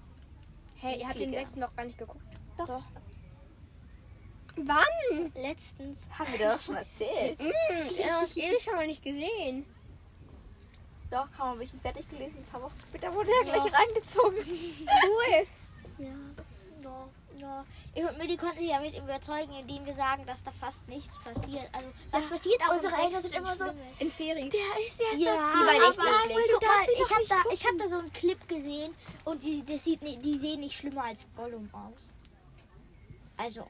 Hey, 0.81 0.99
ihr 0.99 1.05
habt 1.07 1.15
den 1.15 1.23
Ekliger. 1.23 1.39
sechsten 1.39 1.61
noch 1.61 1.75
gar 1.77 1.85
nicht 1.85 1.99
geguckt. 1.99 2.21
Doch. 2.59 2.83
Wann? 4.57 5.33
Letztens. 5.35 6.09
Haben 6.19 6.33
wir 6.33 6.39
dir 6.39 6.49
doch 6.53 6.61
schon 6.61 6.77
erzählt. 6.77 7.41
Hm, 7.41 7.51
ja, 7.99 8.21
das 8.21 8.37
ewig 8.37 8.63
schon 8.63 8.75
mal 8.77 8.87
nicht 8.87 9.03
gesehen. 9.03 9.65
Doch, 11.11 11.27
kaum 11.37 11.49
habe 11.51 11.65
ich 11.65 11.73
ihn 11.73 11.81
fertig 11.81 12.09
gelesen, 12.09 12.39
ein 12.39 12.45
paar 12.51 12.63
Wochen 12.63 12.75
später 12.89 13.15
wurde 13.15 13.31
er 13.31 13.47
Ja. 13.47 13.53
gleich 13.55 13.73
reingezogen. 13.73 14.39
Cool. 14.39 15.47
Ja. 15.99 16.09
Ja. 16.83 17.09
Ja. 17.39 17.65
Ich 17.95 18.03
und 18.03 18.19
Millie 18.19 18.37
konnten 18.37 18.61
sie 18.61 18.69
ja 18.71 18.81
mit 18.81 18.97
überzeugen, 18.97 19.53
indem 19.61 19.85
wir 19.85 19.95
sagen, 19.95 20.25
dass 20.27 20.43
da 20.43 20.51
fast 20.53 20.87
nichts 20.89 21.19
passiert. 21.19 21.69
Also, 21.73 21.89
das 22.11 22.23
Ja, 22.23 22.29
passiert 22.31 22.63
auch. 22.63 22.75
unsere 22.75 22.95
im 22.95 23.01
Eltern 23.07 23.23
sind 23.23 23.35
immer 23.35 23.57
so. 23.57 23.65
In 23.99 24.11
Ferien. 24.11 24.51
Der 24.51 24.61
ist 24.89 25.01
erst 25.01 25.13
Ja, 25.19 25.51
Sie 25.53 25.61
war 25.61 25.73
nicht 25.73 26.39
ihn 26.39 26.45
ich 26.45 26.51
doch 26.61 27.11
habe 27.11 27.21
nicht 27.21 27.31
da, 27.31 27.37
ich 27.53 27.67
hab 27.67 27.79
da 27.79 27.89
so 27.89 27.99
einen 27.99 28.13
Clip 28.13 28.49
gesehen 28.49 28.95
und 29.25 29.43
die, 29.43 29.65
das 29.67 29.85
sieht, 29.85 30.01
die 30.03 30.39
sehen 30.39 30.61
nicht 30.61 30.77
schlimmer 30.79 31.05
als 31.05 31.27
Gollum 31.37 31.69
aus. 31.73 32.03
Also, 33.37 33.67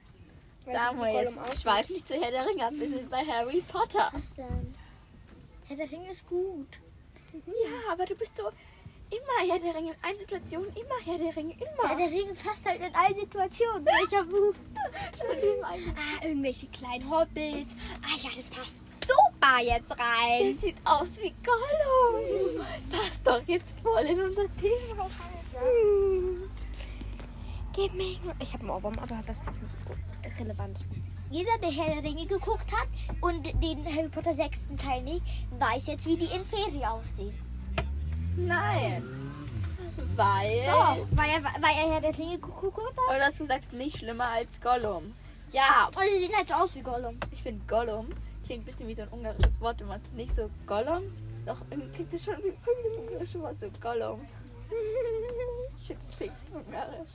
Samuel, 0.66 1.24
jetzt 1.24 1.62
schweif 1.62 1.88
nicht 1.88 2.06
zu 2.06 2.14
Herr 2.14 2.30
der 2.30 2.46
Ringe 2.46 2.66
ab, 2.66 2.72
wir 2.74 2.88
sind 2.88 3.10
bei 3.10 3.24
Harry 3.24 3.62
Potter. 3.68 4.10
was 4.12 4.34
denn? 4.34 4.74
Herr 5.66 5.76
der 5.76 5.90
Ring 5.90 6.06
ist 6.06 6.26
gut. 6.28 6.68
Ja, 7.46 7.92
aber 7.92 8.04
du 8.04 8.14
bist 8.14 8.36
so 8.36 8.44
immer 9.10 9.52
Herr 9.52 9.58
der 9.58 9.74
Ringe. 9.74 9.90
In 9.92 9.96
allen 10.02 10.18
Situationen 10.18 10.68
immer 10.76 10.98
Herr 11.04 11.18
der 11.18 11.34
Ringe. 11.34 11.54
Herr 11.58 11.92
Immer. 11.92 11.96
der 11.96 12.10
Ring 12.10 12.34
passt 12.36 12.64
halt 12.64 12.80
in 12.80 12.94
allen 12.94 13.14
Situationen. 13.14 13.86
Welcher 13.86 14.24
Buch? 14.24 14.54
Ah, 15.64 16.24
irgendwelche 16.24 16.66
kleinen 16.68 17.08
Hobbits. 17.10 17.74
Ah 18.02 18.18
ja, 18.22 18.30
das 18.36 18.50
passt 18.50 18.82
super 19.06 19.62
jetzt 19.62 19.90
rein. 19.90 20.54
sieht 20.54 20.76
aus 20.84 21.08
wie 21.20 21.32
Gollum. 21.44 22.64
Passt 22.90 23.26
doch 23.26 23.42
jetzt 23.46 23.74
voll 23.82 24.02
in 24.04 24.20
unser 24.20 24.46
Thema. 24.56 25.08
Hm. 25.54 26.41
Gib 27.72 27.94
mir. 27.94 28.16
Ich 28.38 28.52
habe 28.52 28.62
einen 28.62 28.70
Ohrwurm, 28.70 28.94
aber 28.98 29.20
das 29.26 29.38
ist 29.38 29.62
nicht 29.62 30.40
relevant. 30.40 30.80
Jeder, 31.30 31.56
der 31.62 31.70
Herr 31.70 31.94
der 31.94 32.04
Ringe 32.04 32.26
geguckt 32.26 32.70
hat 32.72 32.88
und 33.22 33.46
den 33.62 33.84
Harry 33.86 34.08
Potter 34.08 34.34
sechsten 34.34 34.76
Teil 34.76 35.02
nicht, 35.02 35.22
weiß 35.58 35.86
jetzt, 35.86 36.06
wie 36.06 36.16
die 36.16 36.26
Inferi 36.26 36.84
aussehen. 36.84 37.34
Nein. 38.36 39.02
Weil. 40.16 40.66
Doch, 40.66 40.98
weil 41.12 41.30
er, 41.30 41.42
weil 41.42 41.76
er 41.76 41.92
Herr 41.92 42.00
der 42.00 42.18
Ringe 42.18 42.38
geguckt 42.38 42.78
hat. 42.78 43.18
Du 43.18 43.24
hast 43.24 43.38
gesagt, 43.38 43.72
nicht 43.72 43.98
schlimmer 43.98 44.28
als 44.28 44.60
Gollum. 44.60 45.14
Ja, 45.52 45.88
Und 45.94 46.02
sie 46.02 46.20
sehen 46.26 46.36
halt 46.36 46.48
so 46.48 46.54
aus 46.54 46.74
wie 46.74 46.82
Gollum. 46.82 47.18
ich 47.30 47.42
finde 47.42 47.64
Gollum 47.66 48.08
klingt 48.44 48.62
ein 48.62 48.64
bisschen 48.66 48.88
wie 48.88 48.94
so 48.94 49.02
ein 49.02 49.08
ungarisches 49.08 49.60
Wort, 49.60 49.80
wenn 49.80 49.88
man 49.88 50.00
es 50.02 50.12
nicht 50.12 50.34
so 50.34 50.50
Gollum. 50.66 51.04
Doch 51.46 51.58
irgendwie 51.70 51.90
klingt 51.90 52.12
es 52.12 52.24
schon 52.24 52.36
wie 52.42 52.52
das 52.52 52.98
ungarische 52.98 53.40
Wort, 53.40 53.58
so 53.58 53.68
Gollum. 53.80 54.20
Ich 55.80 55.88
finde, 55.88 56.04
das 56.04 56.16
klingt 56.16 56.34
ungarisch. 56.52 57.10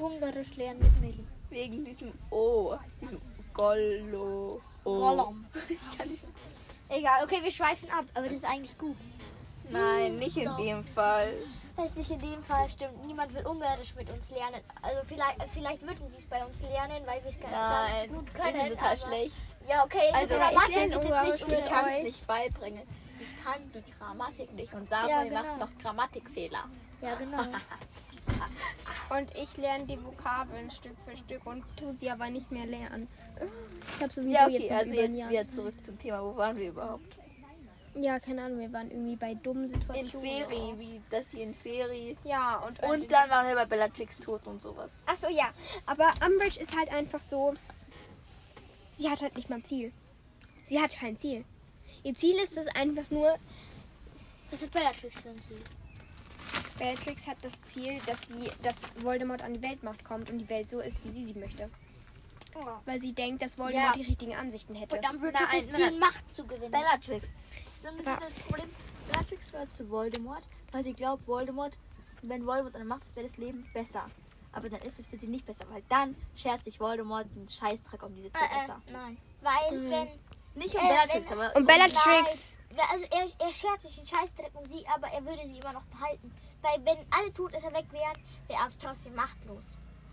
Ungarisch 0.00 0.56
lernen 0.56 0.80
mit 0.80 1.00
Millie. 1.00 1.24
Wegen 1.50 1.84
diesem 1.84 2.12
O, 2.30 2.76
diesem 3.00 3.20
Gollo. 3.52 4.60
O. 4.84 5.34
Ich 5.68 5.98
kann 5.98 6.08
diesen. 6.08 6.28
Egal, 6.88 7.24
okay, 7.24 7.38
wir 7.42 7.52
schweifen 7.52 7.88
ab, 7.90 8.04
aber 8.14 8.26
das 8.26 8.38
ist 8.38 8.44
eigentlich 8.44 8.76
gut. 8.76 8.96
Nein, 9.68 10.16
nicht 10.16 10.36
in 10.36 10.46
Doch. 10.46 10.56
dem 10.56 10.84
Fall. 10.84 11.32
Das 11.76 11.86
ist 11.86 11.96
nicht 11.96 12.10
in 12.10 12.18
dem 12.18 12.42
Fall 12.42 12.68
stimmt. 12.68 13.06
Niemand 13.06 13.32
will 13.32 13.46
Ungarisch 13.46 13.94
mit 13.94 14.10
uns 14.10 14.28
lernen. 14.30 14.60
Also 14.82 14.98
vielleicht, 15.06 15.42
vielleicht 15.52 15.82
würden 15.82 16.10
sie 16.10 16.18
es 16.18 16.26
bei 16.26 16.44
uns 16.44 16.60
lernen, 16.62 17.02
weil 17.06 17.22
wir 17.22 17.30
es 17.30 17.38
ganz 17.40 17.52
Nein, 17.52 18.08
gut 18.12 18.26
wir 18.34 18.42
können. 18.42 18.60
sind 18.60 18.78
total 18.78 18.96
schlecht. 18.96 19.36
Ja, 19.68 19.84
okay. 19.84 20.10
Also, 20.12 20.34
ich 20.34 20.40
Grammatik 20.40 20.74
lerne 20.74 20.94
ist 20.94 21.04
jetzt 21.04 21.48
nicht 21.48 21.60
Ich 21.60 21.64
kann 21.66 21.88
es 21.88 22.02
nicht 22.02 22.26
beibringen. 22.26 22.82
Ich 23.20 23.44
kann 23.44 23.72
die 23.72 23.92
Grammatik 23.98 24.52
nicht 24.54 24.72
und 24.74 24.88
Samuel 24.88 25.10
Ja, 25.10 25.22
genau. 25.24 25.42
macht 25.42 25.58
noch 25.58 25.78
Grammatikfehler. 25.78 26.64
Ja, 27.02 27.14
genau. 27.14 27.42
Und 29.10 29.30
ich 29.36 29.56
lerne 29.56 29.86
die 29.86 30.02
Vokabeln 30.02 30.70
Stück 30.70 30.96
für 31.04 31.16
Stück 31.16 31.44
und 31.44 31.64
tu 31.76 31.90
sie 31.92 32.10
aber 32.10 32.30
nicht 32.30 32.50
mehr 32.52 32.66
lernen. 32.66 33.08
Ich 33.96 34.02
habe 34.02 34.12
sowieso 34.12 34.36
Ja, 34.36 34.48
jetzt 34.48 34.64
okay, 34.64 34.70
noch 34.70 34.78
also 34.78 34.92
jetzt 34.92 35.30
wieder 35.30 35.48
zurück 35.48 35.84
zum 35.84 35.98
Thema. 35.98 36.22
Wo 36.22 36.36
waren 36.36 36.56
wir 36.56 36.68
überhaupt? 36.68 37.16
Ja, 37.96 38.20
keine 38.20 38.44
Ahnung, 38.44 38.60
wir 38.60 38.72
waren 38.72 38.88
irgendwie 38.88 39.16
bei 39.16 39.34
dummen 39.34 39.64
In 39.64 39.70
Situationen. 39.70 40.28
Feri, 40.28 40.74
wie 40.78 41.00
das 41.10 41.26
die 41.26 41.42
in 41.42 41.54
Feri. 41.54 42.16
Ja, 42.22 42.58
und, 42.58 42.80
Und 42.84 43.10
dann 43.10 43.28
waren 43.30 43.48
wir 43.48 43.56
bei 43.56 43.64
Bellatrix 43.64 44.18
tot 44.18 44.46
und 44.46 44.62
sowas. 44.62 44.92
Achso, 45.06 45.28
ja. 45.28 45.50
Aber 45.86 46.12
Umbridge 46.24 46.60
ist 46.60 46.76
halt 46.76 46.92
einfach 46.92 47.20
so. 47.20 47.54
Sie 48.96 49.10
hat 49.10 49.20
halt 49.22 49.34
nicht 49.34 49.50
mal 49.50 49.56
ein 49.56 49.64
Ziel. 49.64 49.92
Sie 50.66 50.80
hat 50.80 50.96
kein 50.96 51.16
Ziel. 51.18 51.44
Ihr 52.04 52.14
Ziel 52.14 52.36
ist 52.36 52.56
es 52.56 52.68
einfach 52.68 53.10
nur, 53.10 53.36
Was 54.52 54.62
ist 54.62 54.72
Bellatrix 54.72 55.20
für 55.20 55.30
ein 55.30 55.42
Ziel? 55.42 55.62
Bellatrix 56.78 57.26
hat 57.26 57.36
das 57.42 57.60
Ziel, 57.62 57.98
dass 58.06 58.20
sie, 58.28 58.50
dass 58.62 58.76
Voldemort 59.02 59.42
an 59.42 59.54
die 59.54 59.62
Weltmacht 59.62 60.04
kommt 60.04 60.30
und 60.30 60.38
die 60.38 60.48
Welt 60.48 60.68
so 60.70 60.80
ist, 60.80 61.04
wie 61.04 61.10
sie 61.10 61.24
sie 61.24 61.34
möchte. 61.34 61.68
Oh. 62.54 62.64
Weil 62.84 63.00
sie 63.00 63.12
denkt, 63.12 63.42
dass 63.42 63.58
Voldemort 63.58 63.96
Ja. 63.96 64.02
die 64.02 64.08
richtigen 64.08 64.34
Ansichten 64.34 64.74
hätte. 64.74 64.96
Und 64.96 65.02
Nein, 65.02 65.34
hat 65.34 65.52
das 65.52 65.66
nein, 65.70 65.74
Ziel. 65.90 65.98
Macht 65.98 66.32
zu 66.34 66.46
gewinnen. 66.46 66.70
Bellatrix. 66.70 67.28
Das 67.64 67.74
ist 67.74 67.82
so 67.82 67.88
ein 67.88 67.96
Ja. 68.04 68.14
bisschen 68.16 68.34
das 68.34 68.44
Problem. 68.44 68.70
Bellatrix 69.08 69.52
gehört 69.52 69.76
zu 69.76 69.88
Voldemort, 69.90 70.42
weil 70.72 70.84
sie 70.84 70.92
glaubt, 70.94 71.26
Voldemort, 71.28 71.76
wenn 72.22 72.44
Voldemort 72.46 72.74
an 72.74 72.80
der 72.80 72.88
Macht 72.88 73.04
ist, 73.04 73.14
wäre 73.16 73.26
das 73.26 73.36
Leben 73.36 73.68
besser. 73.72 74.06
Aber 74.52 74.68
dann 74.68 74.80
ist 74.82 74.98
es 74.98 75.06
für 75.06 75.16
sie 75.16 75.28
nicht 75.28 75.46
besser, 75.46 75.64
weil 75.70 75.82
dann 75.88 76.16
schert 76.34 76.64
sich 76.64 76.80
Voldemort 76.80 77.26
einen 77.36 77.48
Scheißdreck 77.48 78.02
um 78.02 78.14
diese 78.16 78.28
Äh, 78.28 78.30
äh, 78.30 78.48
Todesser. 78.66 78.82
nein. 78.92 79.16
Weil, 79.42 79.78
Mhm. 79.78 79.90
wenn. 79.90 80.08
Nicht 80.56 80.74
um 80.74 80.80
Äh, 80.80 80.88
Bellatrix, 80.88 81.30
wenn- 81.30 81.38
aber 81.38 81.54
Und 81.56 81.60
um 81.62 81.66
Bellatrix, 81.66 82.58
Nein, 82.58 82.59
also 82.90 83.04
er, 83.10 83.46
er 83.46 83.52
schert 83.52 83.80
sich 83.80 83.96
einen 83.98 84.06
Scheißdreck 84.06 84.52
um 84.54 84.66
sie, 84.68 84.84
aber 84.94 85.08
er 85.08 85.24
würde 85.24 85.42
sie 85.46 85.58
immer 85.58 85.72
noch 85.72 85.84
behalten. 85.84 86.32
Weil, 86.62 86.84
wenn 86.84 86.98
alle 87.10 87.32
Todesser 87.32 87.72
weg 87.72 87.86
wären, 87.90 88.16
wäre 88.46 88.60
er 88.60 88.70
trotzdem 88.78 89.14
machtlos. 89.14 89.64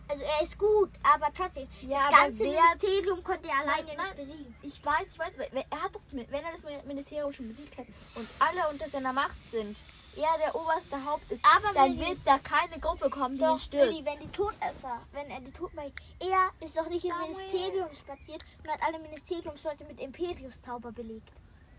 Also, 0.10 0.24
er 0.24 0.41
ist 0.41 0.58
gut, 0.58 0.89
aber 1.03 1.28
trotzdem. 1.34 1.68
Ja, 1.82 2.10
das 2.10 2.20
ganze 2.20 2.43
Ministerium 2.43 3.24
konnte 3.24 3.49
er 3.49 3.55
alleine 3.60 3.84
Nein, 3.84 3.86
nicht 3.86 3.97
nein. 3.97 4.16
besiegen. 4.16 4.55
Ich 4.62 4.86
weiß, 4.86 5.08
ich 5.12 5.20
weiß, 5.20 5.36
aber 5.36 5.66
er 5.70 5.84
hat 5.84 5.93
doch, 5.93 6.01
wenn 6.12 6.43
er 6.43 6.51
das 6.51 6.64
Ministerium 6.86 7.34
schon 7.34 7.49
besiegt 7.49 7.78
hat 7.78 7.88
und 8.16 8.28
alle 8.39 8.70
unter 8.70 8.89
seiner 8.89 9.12
Macht 9.12 9.36
sind, 9.51 9.78
er 10.18 10.38
der 10.39 10.55
oberste 10.55 11.03
Haupt 11.05 11.32
ist, 11.32 11.43
Aber 11.45 11.74
dann 11.74 11.99
wird 11.99 12.18
da 12.26 12.39
keine 12.39 12.80
Gruppe 12.80 13.10
kommen, 13.10 13.36
die 13.38 13.43
ihn 13.43 13.47
Doch, 13.47 13.72
Willi, 13.72 14.01
stürzt. 14.01 14.05
wenn 14.05 14.20
die 14.20 14.32
Todesser, 14.32 14.99
wenn 15.12 15.30
er 15.30 15.41
die 15.41 15.51
Tod, 15.51 15.72
er 15.76 16.66
ist 16.66 16.76
doch 16.76 16.89
nicht 16.89 17.05
im 17.05 17.12
Samuel. 17.12 17.36
Ministerium 17.36 17.93
spaziert 17.93 18.43
und 18.64 18.70
hat 18.72 18.82
alle 18.82 18.99
Ministeriumsleute 18.99 19.86
mit 19.86 19.99
Imperiuszauber 19.99 20.91
belegt. 20.91 21.30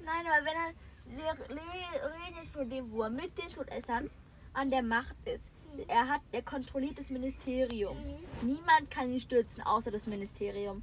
Nein, 0.09 0.27
aber 0.27 0.47
wenn 0.47 0.57
er, 0.57 0.73
wir 1.17 2.11
reden 2.11 2.37
jetzt 2.37 2.53
von 2.53 2.69
dem, 2.69 2.91
wo 2.93 3.03
er 3.03 3.11
mit 3.11 3.37
den 3.37 3.49
Todessern 3.53 4.11
an 4.55 4.71
der 4.71 4.83
Macht 4.83 5.15
ist. 5.27 5.51
Er 5.87 6.09
hat, 6.09 6.23
er 6.33 6.43
kontrolliert 6.43 6.99
das 6.99 7.11
Ministerium. 7.11 7.97
Niemand 8.43 8.91
kann 8.91 9.13
ihn 9.13 9.21
stürzen, 9.21 9.63
außer 9.63 9.91
das 9.91 10.07
Ministerium. 10.07 10.83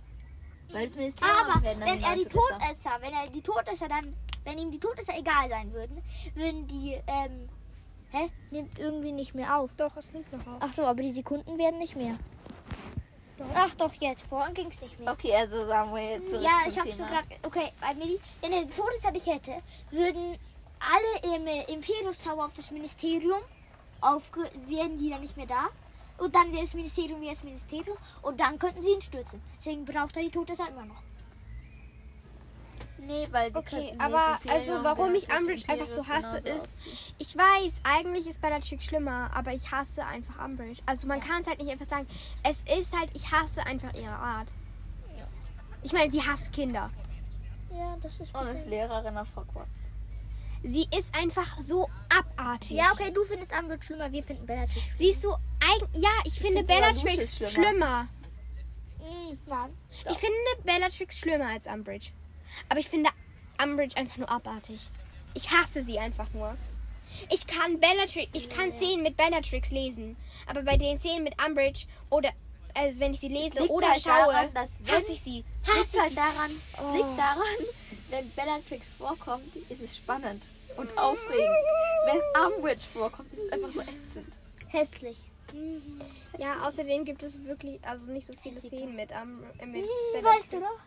Weil 0.72 0.86
das 0.86 0.96
Ministerium 0.96 1.36
Aber 1.38 1.64
werden 1.64 1.80
dann 1.80 1.90
wenn 1.90 2.04
er 2.04 2.16
die 2.16 2.26
Todesser. 2.26 2.60
Todesser, 2.60 2.98
wenn 3.02 3.14
er 3.14 3.30
die 3.30 3.42
Todesser 3.42 3.88
dann, 3.88 4.14
wenn 4.44 4.60
ihm 4.60 4.72
die 4.72 4.80
Todesser 4.80 5.18
egal 5.18 5.50
sein 5.50 5.74
würden, 5.74 6.02
würden 6.36 6.68
die, 6.68 6.94
ähm, 7.08 7.50
hä? 8.12 8.30
Nimmt 8.52 8.78
irgendwie 8.78 9.12
nicht 9.12 9.34
mehr 9.34 9.58
auf. 9.58 9.72
doch, 9.76 9.98
es 9.98 10.14
nimmt 10.14 10.32
noch 10.32 10.46
auf. 10.46 10.60
Ach 10.60 10.72
so, 10.72 10.84
aber 10.84 11.02
die 11.02 11.12
Sekunden 11.12 11.58
werden 11.58 11.80
nicht 11.80 11.96
mehr. 11.96 12.16
Ach 13.54 13.76
doch, 13.76 13.94
jetzt. 14.00 14.26
Vorhin 14.28 14.54
ging 14.54 14.68
es 14.68 14.82
nicht 14.82 15.00
mehr. 15.00 15.12
Okay, 15.12 15.36
also 15.36 15.66
Samuel, 15.66 16.24
zurück 16.26 16.44
ja, 16.44 16.60
ich 16.68 16.76
so 16.94 17.04
Thema. 17.04 17.10
gerade. 17.10 17.28
Okay, 17.44 17.72
bei 17.82 17.94
Milli, 17.96 18.20
wenn 18.42 18.54
er 18.54 19.12
nicht 19.12 19.28
hätte, 19.28 19.62
würden 19.92 20.38
alle 20.80 21.36
im 21.36 21.48
äh, 21.48 21.64
Imperiuszauber 21.64 22.46
auf 22.46 22.54
das 22.54 22.72
Ministerium 22.72 23.42
aufge 24.02 24.50
wären 24.68 24.98
die 24.98 25.10
dann 25.10 25.22
nicht 25.22 25.38
mehr 25.38 25.48
da. 25.48 25.70
Und 26.18 26.34
dann 26.34 26.52
wäre 26.54 26.64
das 26.64 26.74
Ministerium 26.74 27.22
wie 27.22 27.30
das 27.30 27.44
Ministerium. 27.44 27.98
Und 28.22 28.40
dann 28.40 28.58
könnten 28.58 28.82
sie 28.84 28.92
ihn 28.92 29.02
stürzen. 29.02 29.42
Deswegen 29.58 29.84
braucht 29.84 30.16
er 30.16 30.24
die 30.24 30.30
Todesser 30.30 30.70
immer 30.70 30.86
noch. 30.86 31.02
Nee, 32.98 33.28
weil 33.32 33.52
sie 33.52 33.58
Okay, 33.58 33.94
aber 33.98 34.40
also 34.50 34.84
warum 34.84 35.14
ich 35.16 35.32
Umbridge 35.32 35.68
einfach 35.68 35.88
so 35.88 36.08
hasse 36.08 36.38
ist, 36.38 36.78
ich 37.18 37.36
weiß, 37.36 37.82
eigentlich 37.84 38.28
ist 38.28 38.42
Bellatrix 38.42 38.86
schlimmer, 38.86 39.30
aber 39.34 39.54
ich 39.54 39.72
hasse 39.72 40.06
einfach 40.06 40.44
Umbridge. 40.44 40.82
Also 40.86 41.08
man 41.08 41.20
kann 41.20 41.42
es 41.42 41.48
halt 41.48 41.60
nicht 41.60 41.72
einfach 41.72 41.86
sagen. 41.86 42.08
Es 42.44 42.64
ist 42.80 42.98
halt, 42.98 43.10
ich 43.14 43.32
hasse 43.32 43.66
einfach 43.66 43.94
ihre 43.94 44.16
Art. 44.16 44.52
Ich 45.84 45.94
meine, 45.94 46.12
sie 46.12 46.22
hasst 46.22 46.52
Kinder. 46.52 46.90
Ja, 47.72 47.98
das 48.02 48.20
ist. 48.20 48.34
Und 48.34 48.48
ist 48.48 48.68
Lehrerin 48.68 49.18
auf 49.18 49.28
Hogwarts. 49.36 49.92
Sie 50.64 50.88
ist 50.98 51.16
einfach 51.16 51.60
so 51.60 51.88
abartig. 52.10 52.78
Ja, 52.78 52.92
okay, 52.92 53.12
du 53.12 53.24
findest 53.24 53.52
Umbridge 53.52 53.86
schlimmer, 53.86 54.12
wir 54.12 54.24
finden 54.24 54.48
Bellatrix. 54.48 54.98
Sie 54.98 55.10
ist 55.12 55.22
so 55.22 55.34
eigen. 55.34 55.88
Ja, 55.94 56.10
ich 56.24 56.40
finde 56.40 56.66
find 56.66 56.70
sogar 56.70 56.92
Bellatrix 56.92 57.36
schlimmer. 57.36 57.52
schlimmer. 57.52 58.08
Mhm, 59.00 59.40
wann? 59.46 59.70
Ich 59.92 60.18
finde 60.18 60.36
Bellatrix 60.64 61.20
schlimmer 61.20 61.50
als 61.50 61.68
Umbridge. 61.68 62.12
Aber 62.70 62.80
ich 62.80 62.88
finde 62.90 63.10
Umbridge 63.62 63.96
einfach 63.98 64.18
nur 64.18 64.30
abartig. 64.30 64.80
Ich 65.34 65.50
hasse 65.52 65.84
sie 65.84 66.00
einfach 66.00 66.28
nur. 66.34 66.56
Ich 67.30 67.46
kann 67.48 67.80
Bellatrix, 67.80 68.30
ich 68.34 68.50
kann 68.50 68.74
Szenen 68.74 69.04
mit 69.04 69.16
Bellatrix 69.18 69.72
lesen. 69.72 70.18
Aber 70.48 70.64
bei 70.64 70.76
den 70.78 70.98
Szenen 71.00 71.24
mit 71.24 71.34
Umbridge 71.46 71.86
oder 72.10 72.30
also 72.74 73.00
wenn 73.00 73.14
ich 73.14 73.22
sie 73.22 73.30
lese 73.30 73.70
oder 73.70 73.90
halt 73.92 74.02
schaue, 74.02 74.34
daran, 74.34 74.54
dass 74.54 74.80
wenn- 74.86 74.96
hasse 74.96 75.14
ich 75.14 75.22
sie. 75.22 75.46
Hasse 75.66 76.02
halt 76.02 76.18
daran, 76.18 76.52
Oh. 76.78 76.90
es 76.90 76.94
liegt 76.98 77.18
daran, 77.18 77.66
wenn 78.10 78.30
Bellatrix 78.32 78.90
vorkommt, 78.90 79.56
ist 79.70 79.82
es 79.82 79.96
spannend 79.96 80.46
und 80.76 80.98
aufregend. 80.98 81.56
Wenn 82.06 82.44
Umbridge 82.54 82.84
vorkommt, 82.92 83.32
ist 83.32 83.40
es 83.46 83.52
einfach 83.54 83.74
nur 83.74 83.84
ätzend. 83.84 84.28
Hässlich. 84.68 85.18
Ja, 86.38 86.68
außerdem 86.68 87.06
gibt 87.06 87.24
es 87.24 87.42
wirklich 87.46 87.80
also 87.88 88.06
nicht 88.08 88.28
so 88.28 88.34
viele 88.44 88.60
Szenen 88.60 88.96
mit, 88.96 89.10
um, 89.12 89.42
äh, 89.60 89.66
mit 89.66 89.86
Bellatrix. 90.14 90.24
weißt 90.44 90.54
du 90.54 90.60
doch? 90.60 90.80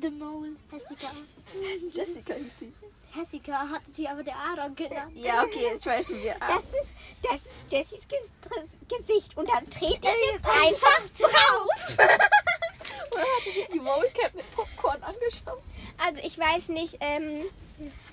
The 0.00 0.10
Mole. 0.10 0.52
Hessika. 0.70 1.08
Jessica 1.92 2.34
ist 2.34 2.58
sie. 2.60 2.72
Hessika 3.12 3.68
hatte 3.68 3.92
sie 3.92 4.08
aber 4.08 4.22
der 4.22 4.36
Aaron 4.36 4.74
genannt. 4.74 5.12
Ja, 5.14 5.42
okay, 5.42 5.64
jetzt 5.70 5.84
schweifen 5.84 6.22
wir 6.22 6.34
ab. 6.36 6.48
Das 6.48 6.64
ist, 6.64 6.92
das 7.22 7.44
ist 7.44 7.64
Jessys 7.70 8.00
Gesicht 8.88 9.36
und 9.36 9.48
dann 9.48 9.68
trete 9.68 10.08
ich 10.08 10.32
jetzt 10.32 10.46
einfach 10.46 11.02
drauf. 11.18 11.98
Oder 13.12 13.20
hat 13.20 13.44
sie 13.44 13.50
sich 13.50 13.68
die 13.68 13.80
Molecap 13.80 14.34
mit 14.34 14.50
Popcorn 14.52 15.02
angeschaut? 15.02 15.62
Also 15.98 16.20
ich 16.24 16.38
weiß 16.38 16.70
nicht, 16.70 16.96
ähm, 17.00 17.42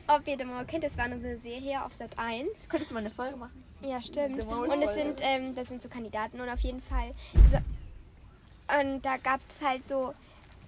ob 0.07 0.27
ihr 0.27 0.37
The 0.37 0.45
Mole 0.45 0.65
kennt. 0.65 0.83
Das 0.83 0.97
war 0.97 1.07
nur 1.07 1.19
so 1.19 1.27
eine 1.27 1.37
Serie 1.37 1.83
auf 1.85 1.93
Sat 1.93 2.17
1. 2.17 2.49
Könntest 2.67 2.89
du 2.89 2.93
mal 2.93 2.99
eine 2.99 3.11
Folge 3.11 3.37
machen? 3.37 3.63
Ja, 3.81 4.01
stimmt. 4.01 4.43
Und 4.43 4.81
es 4.81 4.93
sind, 4.93 5.21
ähm, 5.21 5.55
das 5.55 5.69
sind 5.69 5.81
so 5.81 5.87
Kandidaten 5.87 6.41
und 6.41 6.49
auf 6.49 6.59
jeden 6.59 6.81
Fall. 6.81 7.13
So, 7.49 7.59
und 8.79 9.01
da 9.01 9.17
gab 9.17 9.39
es 9.47 9.61
halt 9.61 9.87
so. 9.87 10.13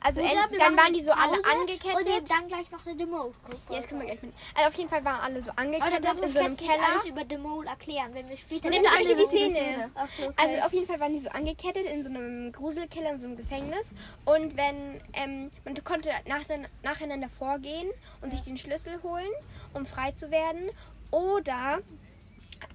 Also 0.04 0.22
Oder 0.22 0.50
wir 0.50 0.58
dann 0.58 0.76
waren 0.76 0.94
die 0.94 1.02
so 1.02 1.12
alle 1.12 1.34
Und 1.34 1.46
angekettet. 1.46 2.08
nehmen 2.08 2.26
dann 2.26 2.48
gleich 2.48 2.72
noch 2.72 2.86
eine 2.86 3.06
Mole. 3.06 3.34
Ja, 3.70 3.78
das 3.78 3.88
können 3.88 4.02
wir 4.02 4.08
gleich 4.08 4.22
mit. 4.24 4.34
Also 4.56 4.68
auf 4.70 4.74
jeden 4.76 4.90
Fall 4.90 5.06
waren 5.06 5.22
alle 5.22 5.42
so 5.42 5.52
angekettet 5.56 6.04
dann 6.04 6.18
in 6.18 6.34
so 6.34 6.40
einem 6.40 6.52
jetzt 6.52 6.62
nicht 6.62 6.72
Keller. 6.72 6.88
alles 6.92 7.06
über 7.06 7.38
Mole 7.38 7.70
erklären, 7.70 8.14
wenn 8.14 8.28
wir 8.28 8.38
später... 8.38 8.70
Nee, 8.70 8.82
zum 8.82 8.92
Beispiel 8.92 9.16
die 9.16 9.26
Szene. 9.26 9.56
Szene. 9.56 9.92
So, 10.08 10.24
okay. 10.24 10.34
Also 10.38 10.62
auf 10.64 10.74
jeden 10.74 10.88
Fall 10.88 11.00
waren 11.00 11.14
die 11.14 11.20
so 11.20 11.30
angekettet 11.30 11.86
in 11.86 12.04
so 12.04 12.10
einem 12.10 12.52
Gruselkeller, 12.52 13.12
in 13.12 13.20
so 13.20 13.28
einem 13.28 13.38
Gefängnis. 13.38 13.94
Und 14.26 14.58
wenn 14.58 15.02
ähm, 15.14 15.52
man 15.66 15.84
konnte 15.84 16.10
nach, 16.28 16.42
nacheinander 16.82 17.30
vorgehen 17.30 17.90
und 18.22 18.32
sich 18.32 18.42
den 18.42 18.58
Schlüssel 18.58 19.02
holen, 19.04 19.32
um 19.74 19.86
frei 19.86 20.12
zu 20.14 20.32
werden. 20.32 20.70
Oder 21.12 21.80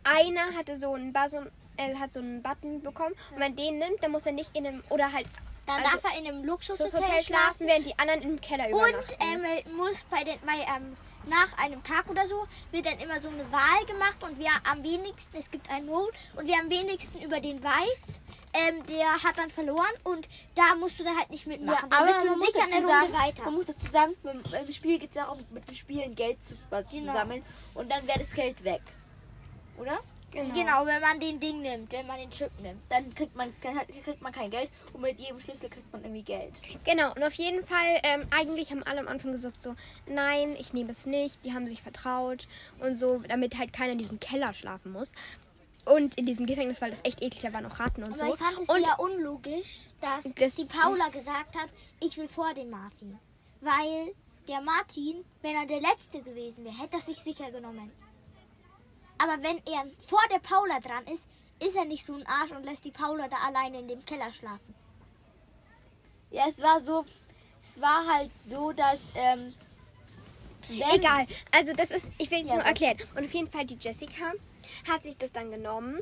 einer 0.04 0.56
hatte 0.56 0.76
so 0.76 0.92
einen 0.92 1.12
Button, 1.12 1.50
äh, 1.76 1.94
hat 1.96 2.12
so 2.12 2.20
einen 2.20 2.42
Button 2.42 2.82
bekommen. 2.82 3.14
Und 3.34 3.40
wenn 3.40 3.56
den 3.56 3.78
nimmt, 3.78 4.02
dann 4.02 4.12
muss 4.12 4.26
er 4.26 4.32
nicht 4.32 4.56
in 4.56 4.66
einem 4.66 4.84
oder 4.90 5.12
halt 5.12 5.26
dann 5.66 5.82
also 5.82 5.96
darf 5.98 6.12
er 6.12 6.18
in 6.20 6.26
einem 6.26 6.44
Luxushotel 6.44 6.92
Hotel 6.92 7.22
schlafen. 7.22 7.24
schlafen, 7.24 7.66
während 7.66 7.86
die 7.86 7.98
anderen 7.98 8.22
im 8.22 8.40
Keller 8.40 8.64
Und 8.66 8.70
übernachten. 8.70 9.14
ähm, 9.20 9.44
er 9.44 9.72
muss 9.72 10.02
bei 10.10 10.24
den, 10.24 10.38
bei, 10.40 10.64
ähm, 10.76 10.96
nach 11.28 11.58
einem 11.58 11.82
Tag 11.82 12.08
oder 12.08 12.24
so 12.26 12.46
wird 12.70 12.86
dann 12.86 12.98
immer 13.00 13.20
so 13.20 13.28
eine 13.28 13.50
Wahl 13.50 13.84
gemacht 13.86 14.22
und 14.22 14.38
wer 14.38 14.52
am 14.70 14.82
wenigsten, 14.84 15.36
es 15.36 15.50
gibt 15.50 15.68
einen 15.70 15.88
Roll 15.88 16.10
und 16.36 16.46
wer 16.46 16.60
am 16.60 16.70
wenigsten 16.70 17.20
über 17.20 17.40
den 17.40 17.62
weiß, 17.62 18.20
ähm, 18.52 18.86
der 18.86 19.12
hat 19.24 19.36
dann 19.36 19.50
verloren 19.50 19.90
und 20.04 20.28
da 20.54 20.74
musst 20.76 20.98
du 21.00 21.04
dann 21.04 21.16
halt 21.18 21.28
nicht 21.30 21.46
mitmachen. 21.46 21.90
dann 21.90 22.06
bist 22.06 22.18
du 22.22 22.26
man 22.26 22.38
muss 22.38 22.46
sicher 22.46 22.62
eine 22.62 22.70
dazu 22.74 22.86
Runde 22.86 23.12
sagen, 23.12 23.26
weiter. 23.26 23.44
Man 23.44 23.54
muss 23.54 23.64
dazu 23.66 23.86
sagen, 23.90 24.14
beim, 24.22 24.72
Spiel 24.72 24.98
geht 25.00 25.10
es 25.10 25.16
darum, 25.16 25.44
mit 25.50 25.68
den 25.68 25.74
Spielen 25.74 26.14
Geld 26.14 26.42
zu, 26.44 26.54
was 26.70 26.88
Genau. 26.90 27.12
zu 27.12 27.18
sammeln. 27.18 27.44
Und 27.74 27.90
dann 27.90 28.06
wäre 28.06 28.20
das 28.20 28.32
Geld 28.32 28.62
weg. 28.64 28.82
Oder? 29.78 29.98
Genau. 30.54 30.86
wenn 30.86 31.00
man 31.00 31.20
den 31.20 31.40
Ding 31.40 31.60
nimmt, 31.62 31.92
wenn 31.92 32.06
man 32.06 32.18
den 32.18 32.30
Chip 32.30 32.50
nimmt. 32.60 32.80
Dann 32.88 33.14
kriegt 33.14 33.34
man, 33.36 33.52
kriegt 33.60 34.20
man 34.22 34.32
kein 34.32 34.50
Geld 34.50 34.70
und 34.92 35.00
mit 35.02 35.18
jedem 35.18 35.40
Schlüssel 35.40 35.68
kriegt 35.70 35.90
man 35.92 36.02
irgendwie 36.02 36.22
Geld. 36.22 36.60
Genau, 36.84 37.12
und 37.14 37.22
auf 37.22 37.34
jeden 37.34 37.64
Fall, 37.66 38.00
ähm, 38.02 38.26
eigentlich 38.30 38.70
haben 38.70 38.82
alle 38.82 39.00
am 39.00 39.08
Anfang 39.08 39.32
gesagt 39.32 39.62
so, 39.62 39.74
nein, 40.06 40.54
ich 40.58 40.72
nehme 40.72 40.90
es 40.92 41.06
nicht, 41.06 41.44
die 41.44 41.52
haben 41.52 41.66
sich 41.66 41.82
vertraut 41.82 42.46
und 42.80 42.96
so, 42.96 43.22
damit 43.28 43.58
halt 43.58 43.72
keiner 43.72 43.92
in 43.92 43.98
diesem 43.98 44.20
Keller 44.20 44.52
schlafen 44.54 44.92
muss. 44.92 45.12
Und 45.84 46.16
in 46.18 46.26
diesem 46.26 46.46
Gefängnis, 46.46 46.80
weil 46.82 46.90
das 46.90 46.98
echt 47.04 47.22
eklig, 47.22 47.42
da 47.42 47.52
waren 47.52 47.64
auch 47.66 47.78
Ratten 47.78 48.02
und 48.02 48.14
Aber 48.14 48.18
so. 48.26 48.34
ich 48.34 48.40
fand 48.40 48.58
es 48.60 48.68
und 48.68 48.84
ja 48.84 48.94
unlogisch, 48.98 49.86
dass 50.00 50.24
Das- 50.34 50.56
die 50.56 50.64
Paula 50.64 51.08
gesagt 51.08 51.54
hat, 51.56 51.68
ich 52.00 52.16
will 52.16 52.28
vor 52.28 52.52
dem 52.54 52.70
Martin. 52.70 53.18
Weil 53.60 54.12
der 54.48 54.60
Martin, 54.62 55.24
wenn 55.42 55.54
er 55.54 55.64
der 55.66 55.80
Letzte 55.80 56.20
gewesen 56.22 56.64
wäre, 56.64 56.76
hätte 56.76 56.96
er 56.96 57.00
sich 57.02 57.18
sicher 57.18 57.50
genommen. 57.52 57.92
Aber 59.18 59.42
wenn 59.42 59.58
er 59.66 59.86
vor 59.98 60.22
der 60.30 60.38
Paula 60.38 60.80
dran 60.80 61.06
ist, 61.06 61.26
ist 61.58 61.76
er 61.76 61.84
nicht 61.84 62.04
so 62.04 62.14
ein 62.14 62.26
Arsch 62.26 62.52
und 62.52 62.64
lässt 62.64 62.84
die 62.84 62.90
Paula 62.90 63.28
da 63.28 63.36
alleine 63.36 63.80
in 63.80 63.88
dem 63.88 64.04
Keller 64.04 64.32
schlafen. 64.32 64.74
Ja, 66.30 66.44
es 66.48 66.60
war 66.60 66.80
so, 66.80 67.04
es 67.64 67.80
war 67.80 68.06
halt 68.06 68.30
so, 68.42 68.72
dass, 68.72 69.00
ähm, 69.14 69.54
wenn, 70.68 70.82
Egal, 70.90 71.26
also 71.54 71.72
das 71.72 71.92
ist, 71.92 72.10
ich 72.18 72.30
will 72.30 72.38
jetzt 72.38 72.48
Ja, 72.48 72.54
nur 72.56 72.64
erklären. 72.64 72.98
Und 73.14 73.24
auf 73.24 73.32
jeden 73.32 73.48
Fall, 73.48 73.64
die 73.64 73.78
Jessica 73.80 74.32
hat 74.90 75.04
sich 75.04 75.16
das 75.16 75.32
dann 75.32 75.50
genommen. 75.50 76.00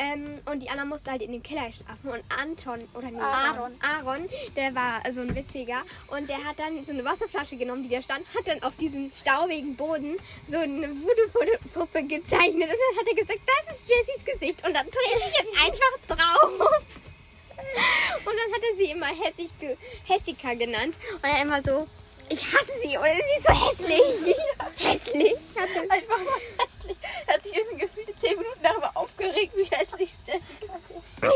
Ähm, 0.00 0.40
und 0.50 0.62
die 0.62 0.70
anderen 0.70 0.88
mussten 0.88 1.10
halt 1.10 1.20
in 1.20 1.32
den 1.32 1.42
Keller 1.42 1.70
schlafen. 1.70 2.08
Und 2.08 2.24
Anton, 2.40 2.78
oder 2.94 3.10
nee, 3.10 3.20
Aaron. 3.20 3.72
Aaron, 3.80 4.28
der 4.56 4.74
war 4.74 5.02
so 5.12 5.20
ein 5.20 5.36
witziger. 5.36 5.82
Und 6.08 6.28
der 6.28 6.42
hat 6.42 6.58
dann 6.58 6.82
so 6.82 6.92
eine 6.92 7.04
Wasserflasche 7.04 7.56
genommen, 7.56 7.82
die 7.82 7.90
da 7.90 8.00
stand, 8.00 8.24
hat 8.34 8.46
dann 8.46 8.62
auf 8.62 8.74
diesem 8.76 9.12
staubigen 9.14 9.76
Boden 9.76 10.16
so 10.46 10.56
eine 10.56 10.88
Voodoo-Puppe 10.88 12.04
gezeichnet. 12.04 12.70
Und 12.70 12.78
dann 12.78 12.98
hat 12.98 13.08
er 13.08 13.14
gesagt, 13.14 13.40
das 13.46 13.76
ist 13.76 13.84
Jessys 13.88 14.24
Gesicht. 14.24 14.66
Und 14.66 14.74
dann 14.74 14.86
trete 14.86 15.18
ich 15.18 15.38
jetzt 15.38 15.64
einfach 15.64 16.16
drauf. 16.16 16.86
Und 18.24 18.34
dann 18.36 18.54
hat 18.54 18.62
er 18.70 18.76
sie 18.76 18.90
immer 18.90 19.06
hässig 19.06 19.50
ge 19.60 19.76
Hessika 20.04 20.54
genannt. 20.54 20.94
Und 21.22 21.24
er 21.24 21.42
immer 21.42 21.60
so, 21.60 21.86
ich 22.30 22.44
hasse 22.44 22.72
sie 22.80 22.96
oder 22.96 23.12
sie 23.12 23.38
ist 23.38 23.46
so 23.46 23.68
hässlich. 23.68 24.36
hässlich. 24.76 25.34
Hat 25.56 25.90
Einfach 25.90 26.18
mal 26.18 26.40
hässlich. 26.58 26.96
Hat 27.26 27.42
sich 27.44 27.56
irgendwie 27.56 27.80
gefühlte 27.80 28.14
10 28.18 28.38
Minuten 28.38 28.62
darüber 28.62 28.90
aufgeregt, 28.94 29.52
wie 29.56 29.64
hässlich 29.64 30.10
Jessica 30.26 30.74
ist. 30.74 31.22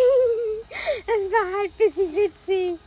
Das 1.06 1.30
war 1.30 1.58
halt 1.58 1.70
ein 1.70 1.76
bisschen 1.76 2.16
witzig. 2.16 2.78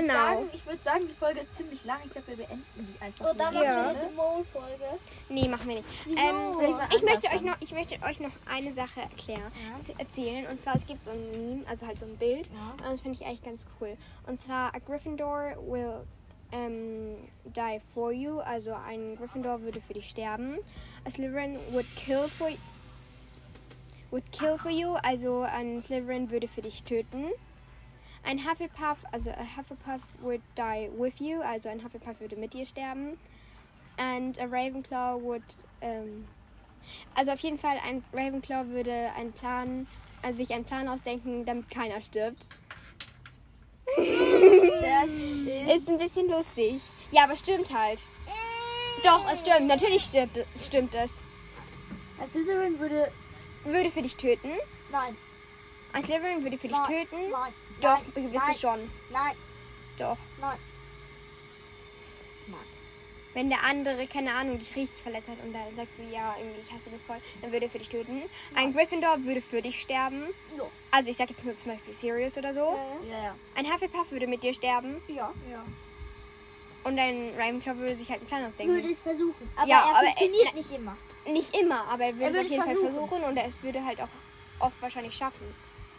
Genau. 0.00 0.14
Sagen, 0.14 0.50
ich 0.52 0.66
würde 0.66 0.82
sagen, 0.82 1.04
die 1.08 1.14
Folge 1.14 1.40
ist 1.40 1.56
ziemlich 1.56 1.84
lang. 1.84 1.98
Ich 2.04 2.10
glaube, 2.10 2.28
wir 2.28 2.36
beenden 2.36 2.64
die 2.76 3.02
einfach. 3.02 3.28
So, 3.28 3.34
dann 3.34 3.52
hier, 3.52 3.64
Ja. 3.64 3.76
machen 3.76 3.96
wir 3.96 4.02
ne? 4.02 4.08
die 4.10 4.16
Mole-Folge. 4.16 4.84
Nee, 5.28 5.48
machen 5.48 5.68
wir 5.68 5.74
nicht. 5.76 5.88
Ähm, 6.06 6.86
ich, 6.94 7.02
möchte 7.02 7.28
euch 7.28 7.40
noch, 7.42 7.56
ich 7.60 7.72
möchte 7.72 8.02
euch 8.02 8.20
noch 8.20 8.32
eine 8.50 8.72
Sache 8.72 9.00
erklären, 9.00 9.52
zu 9.80 9.92
erzählen. 9.98 10.46
Und 10.46 10.60
zwar, 10.60 10.76
es 10.76 10.86
gibt 10.86 11.04
so 11.04 11.10
ein 11.10 11.30
Meme, 11.30 11.66
also 11.68 11.86
halt 11.86 11.98
so 11.98 12.06
ein 12.06 12.16
Bild. 12.16 12.46
Ja. 12.46 12.84
Und 12.84 12.92
das 12.92 13.00
finde 13.00 13.18
ich 13.20 13.26
eigentlich 13.26 13.42
ganz 13.42 13.66
cool. 13.80 13.96
Und 14.26 14.38
zwar, 14.40 14.74
a 14.74 14.78
Gryffindor 14.78 15.56
will 15.66 16.04
ähm, 16.54 17.16
die 17.44 17.80
for 17.92 18.12
you. 18.12 18.38
Also 18.40 18.74
ein 18.74 19.16
Gryffindor 19.16 19.62
würde 19.62 19.80
für 19.80 19.94
dich 19.94 20.08
sterben. 20.08 20.58
A 21.04 21.10
Slytherin 21.10 21.58
would 21.72 21.86
kill 21.96 22.28
for 22.28 22.48
would 24.10 24.30
kill 24.32 24.58
for 24.58 24.70
you. 24.70 24.94
Also 25.02 25.40
ein 25.40 25.80
Slytherin 25.80 26.30
würde 26.30 26.48
für 26.48 26.62
dich 26.62 26.82
töten. 26.84 27.26
Ein 28.24 28.38
Hufflepuff, 28.38 29.04
also 29.12 29.30
a 29.30 29.44
Hufflepuff 29.56 30.00
would 30.22 30.40
die 30.56 30.88
with 30.96 31.20
you. 31.20 31.40
Also 31.42 31.68
ein 31.68 31.82
Hufflepuff 31.84 32.20
würde 32.20 32.36
mit 32.36 32.54
dir 32.54 32.64
sterben. 32.64 33.18
And 33.98 34.38
a 34.40 34.44
Ravenclaw 34.44 35.20
would. 35.22 35.42
Ähm, 35.80 36.26
also 37.14 37.32
auf 37.32 37.40
jeden 37.40 37.58
Fall 37.58 37.78
ein 37.86 38.02
Ravenclaw 38.12 38.68
würde 38.68 39.10
einen 39.16 39.32
Plan, 39.32 39.86
also 40.22 40.38
sich 40.38 40.52
einen 40.54 40.64
Plan 40.64 40.88
ausdenken, 40.88 41.44
damit 41.44 41.70
keiner 41.70 42.00
stirbt. 42.02 42.46
Das 43.96 45.08
ist 45.08 45.76
Ist 45.76 45.88
ein 45.88 45.98
bisschen 45.98 46.28
lustig. 46.28 46.80
Ja, 47.10 47.24
aber 47.24 47.36
stimmt 47.36 47.72
halt. 47.72 48.00
Doch, 49.02 49.30
es 49.30 49.40
stimmt. 49.40 49.66
Natürlich 49.66 50.04
stimmt, 50.04 50.32
stimmt 50.58 50.94
es. 50.94 51.22
Als 52.18 52.30
Slytherin 52.30 52.78
würde 52.78 53.10
Würde 53.64 53.90
für 53.90 54.02
dich 54.02 54.16
töten. 54.16 54.50
Nein. 54.90 55.16
Ein 55.92 56.02
Slytherin 56.02 56.42
würde 56.42 56.56
für 56.58 56.68
dich 56.68 56.76
Nein. 56.76 57.06
töten. 57.06 57.30
Nein. 57.30 57.52
Doch, 57.84 58.00
Nein. 58.14 58.26
gewisse 58.26 58.46
Nein. 58.46 58.54
schon. 58.54 58.90
Nein. 59.10 59.36
Doch. 59.98 60.18
Nein. 60.40 60.58
Wenn 63.34 63.50
der 63.50 63.64
andere, 63.64 64.06
keine 64.06 64.32
Ahnung, 64.32 64.60
dich 64.60 64.76
richtig 64.76 65.02
verletzt 65.02 65.28
hat 65.28 65.36
und 65.44 65.52
dann 65.52 65.62
sagst 65.74 65.98
du, 65.98 66.04
ja, 66.04 66.36
irgendwie, 66.38 66.60
ich 66.60 66.70
hasse 66.72 66.88
dich 66.88 67.00
voll, 67.04 67.16
dann 67.42 67.50
würde 67.50 67.66
er 67.66 67.70
für 67.70 67.80
dich 67.80 67.88
töten. 67.88 68.22
Ein 68.54 68.72
Gryffindor 68.72 69.24
würde 69.24 69.40
für 69.40 69.60
dich 69.60 69.80
sterben. 69.80 70.22
Jo. 70.56 70.70
Also 70.92 71.10
ich 71.10 71.16
sag 71.16 71.30
jetzt 71.30 71.44
nur 71.44 71.56
zum 71.56 71.72
Beispiel 71.72 71.92
Sirius 71.92 72.38
oder 72.38 72.54
so. 72.54 72.78
Ja, 73.10 73.24
ja. 73.24 73.34
Ein 73.56 73.66
Hufflepuff 73.72 74.12
würde 74.12 74.28
mit 74.28 74.44
dir 74.44 74.54
sterben. 74.54 75.02
Ja. 75.08 75.32
ja. 75.50 75.64
Und 76.84 76.96
ein 76.96 77.32
Ravenclaw 77.36 77.76
würde 77.78 77.96
sich 77.96 78.08
halt 78.08 78.20
einen 78.20 78.28
Plan 78.28 78.44
ausdenken. 78.44 78.72
Würde 78.72 78.88
es 78.88 79.00
versuchen. 79.00 79.50
Aber 79.56 79.66
Ja, 79.68 79.78
er 79.80 79.96
aber, 79.96 80.06
funktioniert 80.06 80.52
äh, 80.52 80.56
nicht 80.56 80.70
immer. 80.70 80.96
Nicht 81.26 81.56
immer, 81.56 81.84
aber 81.88 82.04
er 82.04 82.14
würde 82.14 82.24
Er 82.24 82.30
es 82.30 82.34
würde 82.36 82.40
auf 82.40 82.46
es 82.46 82.50
jeden 82.52 82.62
Fall 82.62 82.72
versuchen. 82.74 83.08
versuchen 83.08 83.24
und 83.24 83.36
es 83.36 83.62
würde 83.64 83.84
halt 83.84 84.00
auch 84.00 84.08
oft 84.60 84.80
wahrscheinlich 84.80 85.14
schaffen. 85.16 85.52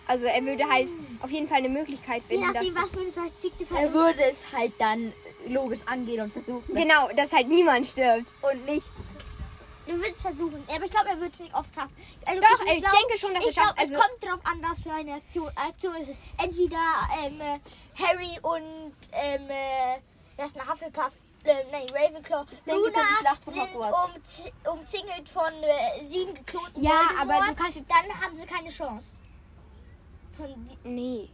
Also 0.08 0.26
er 0.26 0.44
würde 0.46 0.64
halt 0.70 0.92
auf 1.22 1.30
jeden 1.32 1.48
Fall 1.48 1.58
eine 1.58 1.70
Möglichkeit 1.70 2.22
Je 2.30 2.38
finden, 2.38 2.54
dass 2.54 2.64
nachdem, 2.64 2.76
was 2.76 2.84
es, 2.86 2.92
für 2.92 3.00
eine 3.00 3.12
verzwickte 3.12 3.64
Er 3.64 3.68
Verletzung. 3.68 3.94
würde 3.94 4.24
es 4.24 4.38
halt 4.54 4.74
dann 4.80 5.14
logisch 5.48 5.80
angehen 5.86 6.22
und 6.22 6.34
versuchen. 6.34 6.64
das- 6.74 6.82
genau, 6.84 7.10
dass 7.16 7.34
halt 7.34 7.48
niemand 7.48 7.88
stirbt. 7.88 8.32
Und 8.42 8.66
nichts. 8.66 8.90
Du 9.88 9.94
willst 10.02 10.22
versuchen, 10.22 10.64
aber 10.68 10.86
ich 10.86 10.90
glaube, 10.92 11.10
er 11.10 11.22
wird 11.22 11.34
es 11.36 11.40
nicht 11.42 11.54
oft 11.54 11.74
schaffen. 11.76 11.96
Also, 12.26 12.42
Doch, 12.42 12.66
ich 12.66 12.72
ich 12.74 12.84
denke 12.84 13.18
schon, 13.20 13.34
dass 13.36 13.46
ich 13.46 13.56
er 13.56 13.64
schafft. 13.64 13.76
glaub, 13.78 13.80
Also 13.88 13.94
es 13.96 14.02
kommt 14.02 14.24
drauf 14.24 14.40
an, 14.44 14.62
was 14.68 14.82
für 14.82 14.92
eine 14.92 15.14
Aktion, 15.14 15.52
Aktion 15.56 15.96
es 16.02 16.10
ist. 16.10 16.22
Entweder 16.44 16.78
ähm, 17.24 17.40
äh, 17.40 17.60
Harry 18.04 18.40
und 18.42 18.94
ähm, 19.12 19.48
äh, 19.50 20.00
das 20.38 20.48
ist 20.52 20.60
ein 20.60 20.68
Hufflepuff, 20.68 21.12
äh, 21.44 21.54
nein, 21.72 21.86
Ravenclaw, 21.94 22.46
Denke 22.66 22.82
Luna 22.82 22.98
an 23.00 23.06
die 23.12 23.16
Schlacht 23.22 23.44
von 23.44 23.54
sind 23.54 23.74
Hogwarts. 23.76 23.98
umz- 24.16 24.72
umzingelt 24.74 25.30
von 25.30 25.54
äh, 25.62 26.04
sieben 26.06 26.34
geklonten 26.34 26.84
Ja, 26.84 27.02
aber 27.22 27.34
du 27.34 27.54
kannst 27.54 27.76
jetzt- 27.76 27.90
dann 27.92 28.22
haben 28.22 28.36
sie 28.36 28.46
keine 28.48 28.70
Chance. 28.72 29.06
Von 30.38 30.48
die, 30.66 30.88
nee. 30.90 31.30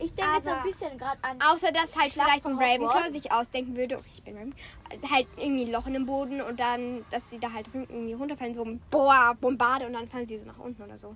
Ich 0.00 0.12
denke 0.14 0.32
jetzt 0.36 0.46
so 0.46 0.50
ein 0.52 0.62
bisschen 0.64 0.98
gerade 0.98 1.22
an. 1.22 1.38
Außer 1.52 1.70
dass 1.70 1.96
halt 1.96 2.12
Schlacht 2.12 2.28
vielleicht 2.30 2.46
ein 2.46 2.52
von 2.54 2.54
Ravenclaw 2.54 2.94
Hogwarts. 2.94 3.12
sich 3.12 3.30
ausdenken 3.32 3.76
würde, 3.76 3.96
okay, 3.96 4.08
ich 4.12 4.22
bin 4.24 4.36
Ravenclaw, 4.36 5.10
halt 5.10 5.26
irgendwie 5.36 5.64
ein 5.66 5.70
Loch 5.72 5.86
in 5.86 5.92
dem 5.94 6.06
Boden 6.06 6.40
und 6.42 6.58
dann, 6.58 7.04
dass 7.12 7.30
sie 7.30 7.38
da 7.38 7.52
halt 7.52 7.68
irgendwie 7.72 8.12
runterfallen, 8.14 8.54
so 8.54 8.66
boah, 8.90 9.36
Bombarde 9.40 9.86
und 9.86 9.92
dann 9.92 10.08
fallen 10.08 10.26
sie 10.26 10.36
so 10.38 10.46
nach 10.46 10.58
unten 10.58 10.82
oder 10.82 10.98
so. 10.98 11.14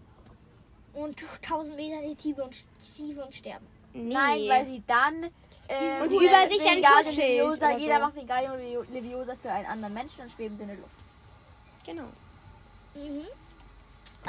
und 0.95 1.21
1000 1.43 1.75
Meter 1.77 2.03
in 2.03 2.11
die 2.11 2.15
Tiefe 2.15 2.45
und, 2.45 2.57
Tiefe 2.81 3.25
und 3.25 3.35
sterben. 3.35 3.67
Nee. 3.93 4.15
Nein, 4.15 4.49
weil 4.49 4.67
sie 4.67 4.83
dann. 4.87 5.25
Äh, 5.71 6.03
Und 6.03 6.13
über 6.13 6.49
sich 6.49 6.63
ein 6.67 6.83
Schutzschild 6.83 7.17
Leviosa, 7.17 7.67
oder 7.69 7.77
Jeder 7.79 7.97
so. 7.97 8.01
macht 8.03 8.15
Wingardium 8.17 8.87
Leviosa 8.93 9.35
für 9.43 9.53
einen 9.53 9.67
anderen 9.67 9.93
Menschen 9.95 10.23
und 10.23 10.31
schweben 10.31 10.57
sie 10.57 10.63
in 10.63 10.69
der 10.69 10.79
Luft. 10.79 10.91
Genau. 11.85 12.05
Mhm. 12.95 13.27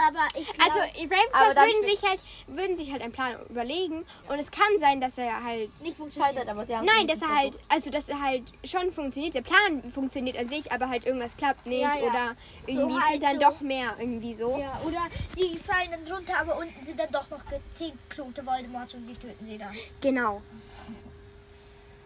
Aber 0.07 0.27
ich 0.39 0.47
glaub, 0.53 0.67
Also 0.67 0.79
Ravenclaws 0.79 1.55
würden 1.55 1.89
sich 1.89 2.03
halt 2.03 2.19
würden 2.47 2.77
sich 2.77 2.91
halt 2.91 3.01
einen 3.01 3.11
Plan 3.11 3.35
überlegen 3.49 4.05
und 4.27 4.39
es 4.39 4.49
kann 4.49 4.79
sein, 4.79 5.01
dass 5.01 5.17
er 5.17 5.43
halt 5.43 5.81
nicht 5.81 5.97
funktioniert. 5.97 6.35
Scheitert, 6.35 6.49
aber 6.49 6.65
sie 6.65 6.75
haben 6.75 6.85
Nein, 6.85 7.07
dass 7.07 7.21
er 7.21 7.35
halt, 7.35 7.59
also 7.69 7.89
dass 7.89 8.09
er 8.09 8.21
halt 8.21 8.43
schon 8.63 8.91
funktioniert. 8.91 9.35
Der 9.35 9.41
Plan 9.41 9.91
funktioniert 9.93 10.37
an 10.37 10.47
sich, 10.49 10.71
aber 10.71 10.89
halt 10.89 11.05
irgendwas 11.05 11.35
klappt 11.35 11.65
nicht 11.65 11.81
Ja, 11.81 11.95
ja. 11.95 12.03
oder 12.03 12.35
irgendwie 12.65 12.99
halt 12.99 13.11
sind 13.11 13.23
dann 13.23 13.39
so. 13.39 13.49
doch 13.49 13.61
mehr 13.61 13.95
irgendwie 13.99 14.33
so. 14.33 14.57
Ja, 14.57 14.79
oder 14.85 15.01
sie 15.35 15.57
fallen 15.57 15.91
dann 15.91 16.15
runter, 16.15 16.39
aber 16.39 16.57
unten 16.57 16.85
sind 16.85 16.99
dann 16.99 17.11
doch 17.11 17.29
noch 17.29 17.41
zehn 17.73 17.97
geklonte 18.07 18.45
Voldemorts 18.45 18.93
und 18.93 19.07
die 19.07 19.15
töten 19.15 19.45
sie 19.47 19.57
dann. 19.57 19.75
Genau. 20.01 20.41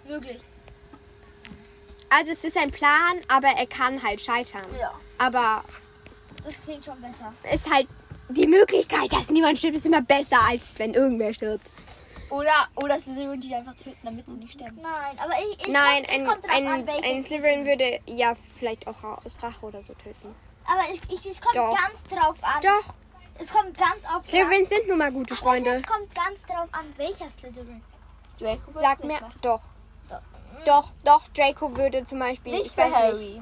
Möglich. 0.06 0.40
Also 2.10 2.32
es 2.32 2.44
ist 2.44 2.58
ein 2.58 2.70
Plan, 2.72 3.18
aber 3.28 3.48
er 3.48 3.66
kann 3.66 4.02
halt 4.04 4.22
scheitern. 4.22 4.66
Ja. 4.80 4.92
Aber 5.18 5.64
Das 6.46 6.62
klingt 6.62 6.84
schon 6.86 7.00
besser. 7.02 7.34
ist 7.52 7.74
halt 7.74 7.88
die 8.30 8.48
Möglichkeit, 8.48 9.12
dass 9.12 9.30
niemand 9.30 9.58
stirbt, 9.58 9.76
ist 9.78 9.86
immer 9.86 10.02
besser, 10.02 10.38
als 10.50 10.78
wenn 10.80 10.94
irgendwer 10.94 11.34
stirbt. 11.34 11.72
Oder, 12.30 12.68
oder 12.76 13.00
Slytherin 13.00 13.40
die 13.42 13.54
einfach 13.54 13.76
töten, 13.76 14.00
damit 14.04 14.28
sie 14.28 14.36
nicht 14.38 14.54
sterben. 14.54 14.80
Nein, 14.82 15.20
aber 15.20 15.34
ich, 15.40 15.60
ich 15.60 15.68
Nein, 15.68 16.04
es 16.08 16.16
ein, 16.16 16.26
kommt 16.28 16.50
ein, 16.50 16.68
an, 16.68 16.88
ein 16.90 17.24
Slytherin 17.24 17.66
würde 17.66 18.00
ja 18.08 18.34
vielleicht 18.58 18.88
auch 18.88 19.04
aus 19.24 19.42
Rache 19.44 19.64
oder 19.66 19.82
so 19.84 19.94
töten. 19.94 20.34
aber 20.66 20.82
ich, 20.92 21.00
ich, 21.14 21.26
es 21.32 21.40
kommt 21.40 21.56
Doch. 21.56 21.78
ganz 21.78 22.04
drauf 22.06 22.38
an. 22.42 22.62
Doch, 22.62 22.94
Es 23.40 23.48
kommt 23.52 23.78
ganz 23.78 24.06
auf 24.06 24.26
Slytherins 24.26 24.70
sind 24.70 24.88
nun 24.88 24.98
mal 24.98 25.12
gute 25.12 25.34
Aber 25.36 25.42
Freunde. 25.44 25.70
Es 25.72 25.84
kommt 25.84 26.14
ganz 26.16 26.44
drauf 26.46 26.68
an, 26.72 26.86
welcher 26.98 27.30
Slytherin. 27.30 27.82
Draco 28.40 28.72
Sag 28.72 29.04
mir, 29.04 29.20
doch. 29.42 29.62
Doch. 30.10 30.22
Doch, 30.66 30.92
doch, 31.04 31.28
Draco 31.36 31.76
würde 31.76 32.04
zum 32.06 32.20
Beispiel, 32.20 32.54
Nicht 32.54 32.68
ich 32.68 32.72
für 32.72 32.82
weiß 32.82 32.96
Harry. 32.96 33.14
nicht. 33.26 33.42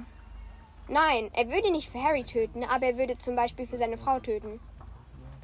Nein, 0.92 1.30
er 1.34 1.50
würde 1.50 1.72
nicht 1.72 1.89
für 1.89 2.04
Harry 2.04 2.24
töten, 2.24 2.64
aber 2.66 2.88
er 2.88 2.98
würde 2.98 3.18
zum 3.18 3.36
Beispiel 3.36 3.66
für 3.66 3.78
seine 3.78 3.98
Frau 3.98 4.20
töten. 4.20 4.60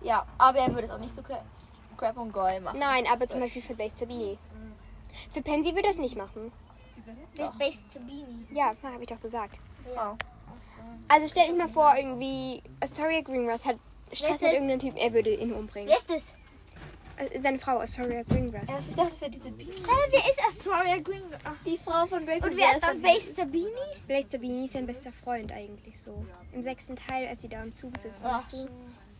Ja, 0.03 0.25
aber 0.37 0.59
er 0.59 0.73
würde 0.73 0.87
es 0.87 0.91
auch 0.93 0.99
nicht 0.99 1.15
für 1.15 1.21
Cra- 1.21 1.41
Crab 1.97 2.17
und 2.17 2.31
Goyle 2.33 2.61
machen. 2.61 2.77
Nein, 2.79 3.05
aber 3.11 3.27
zum 3.27 3.39
Beispiel 3.39 3.61
für 3.61 3.73
Blaze 3.73 3.95
Sabini. 3.95 4.37
Für 5.31 5.41
Pansy 5.41 5.69
würde 5.73 5.85
er 5.87 5.91
es 5.91 5.97
nicht 5.99 6.15
machen. 6.17 6.51
Ist 7.33 7.57
Base 7.57 7.79
Sabini. 7.87 8.45
Ja, 8.51 8.75
habe 8.83 9.01
ich 9.01 9.07
doch 9.07 9.19
gesagt. 9.21 9.57
Frau. 9.95 10.17
Also 11.07 11.27
stell 11.27 11.47
dich 11.47 11.57
mal 11.57 11.69
vor, 11.69 11.93
irgendwie 11.97 12.61
Astoria 12.81 13.21
Greengrass 13.21 13.65
hat 13.65 13.77
Stress 14.11 14.41
mit 14.41 14.51
irgendeinem 14.53 14.79
Typen, 14.79 14.97
er 14.97 15.13
würde 15.13 15.33
ihn 15.33 15.53
umbringen. 15.53 15.89
Wer 15.89 15.97
ist 15.97 16.09
das? 16.09 16.35
Äh, 17.17 17.41
Seine 17.41 17.59
Frau, 17.59 17.79
Astoria 17.79 18.23
Greengrass. 18.23 18.69
Erst 18.69 18.89
ich 18.91 18.95
dachte, 18.95 19.09
das 19.11 19.21
wäre 19.21 19.31
diese 19.31 19.51
Biene. 19.51 19.71
Hä, 19.73 20.09
wer 20.11 20.29
ist 20.29 20.39
Astoria 20.47 20.97
Green? 20.99 21.23
Ach. 21.43 21.55
Die 21.65 21.77
Frau 21.77 22.05
von 22.07 22.25
Draco. 22.25 22.45
Und 22.45 22.57
wer 22.57 22.73
ist 22.75 22.83
dann 22.83 23.01
Base 23.01 23.33
Sabini? 23.33 23.69
Blaze 24.07 24.29
Sabini 24.29 24.65
ist 24.65 24.73
sein 24.73 24.85
bester 24.85 25.11
Freund 25.11 25.51
eigentlich 25.51 25.99
so. 25.99 26.25
Im 26.53 26.61
sechsten 26.61 26.95
Teil, 26.95 27.27
als 27.27 27.41
sie 27.41 27.49
da 27.49 27.63
im 27.63 27.73
Zug 27.73 27.97
sitzen, 27.97 28.23
Ach 28.25 28.37
weißt 28.43 28.53
du? 28.53 28.67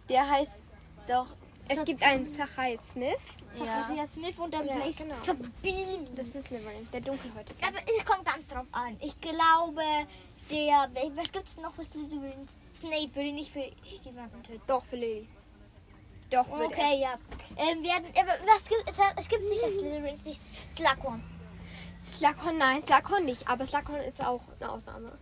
Der 0.10 0.30
heißt 0.30 0.64
doch. 1.08 1.28
Es 1.70 1.84
gibt 1.84 2.02
einen 2.02 2.26
Zachai 2.26 2.78
Smith. 2.78 3.18
Ja. 3.58 3.66
Zacharias 3.66 4.14
Smith 4.14 4.40
und 4.40 4.54
dann 4.54 4.66
Ja, 4.66 4.76
Blaze 4.76 5.04
genau. 5.04 5.16
Sabini. 5.26 6.08
Das 6.16 6.28
ist 6.28 6.48
Slytherin, 6.48 6.88
der 6.94 7.02
dunkelhäutige. 7.02 7.58
Aber 7.68 7.78
es 7.80 8.06
kommt 8.06 8.24
ganz 8.26 8.48
drauf 8.48 8.66
an. 8.72 8.96
Ich 9.02 9.20
glaube, 9.20 9.82
der. 10.50 10.90
Was 11.16 11.30
gibt 11.32 11.46
es 11.48 11.58
noch 11.58 11.74
für 11.74 11.84
Slytherins? 11.84 12.56
Snape 12.74 13.14
würde 13.16 13.34
nicht 13.34 13.52
für 13.52 13.64
jemanden 14.04 14.42
töten. 14.44 14.62
Doch, 14.68 14.86
für 14.86 14.96
Lily. 14.96 15.28
Doch. 16.30 16.48
Okay, 16.50 17.00
ja. 17.02 17.16
Ähm, 17.56 17.82
werden, 17.84 18.06
aber 18.20 18.34
was 18.54 18.66
gibt, 18.68 18.84
es 19.18 19.28
gibt 19.30 19.48
sicher 19.48 19.72
Slytherins, 19.72 20.26
nicht 20.26 20.42
Slughorn. 20.76 21.24
Slughorn, 22.06 22.58
nein, 22.58 22.82
Slughorn 22.82 23.26
nicht. 23.26 23.48
Aber 23.50 23.66
Slughorn 23.66 24.02
ist 24.02 24.24
auch 24.24 24.42
eine 24.60 24.70
Ausnahme. 24.72 25.18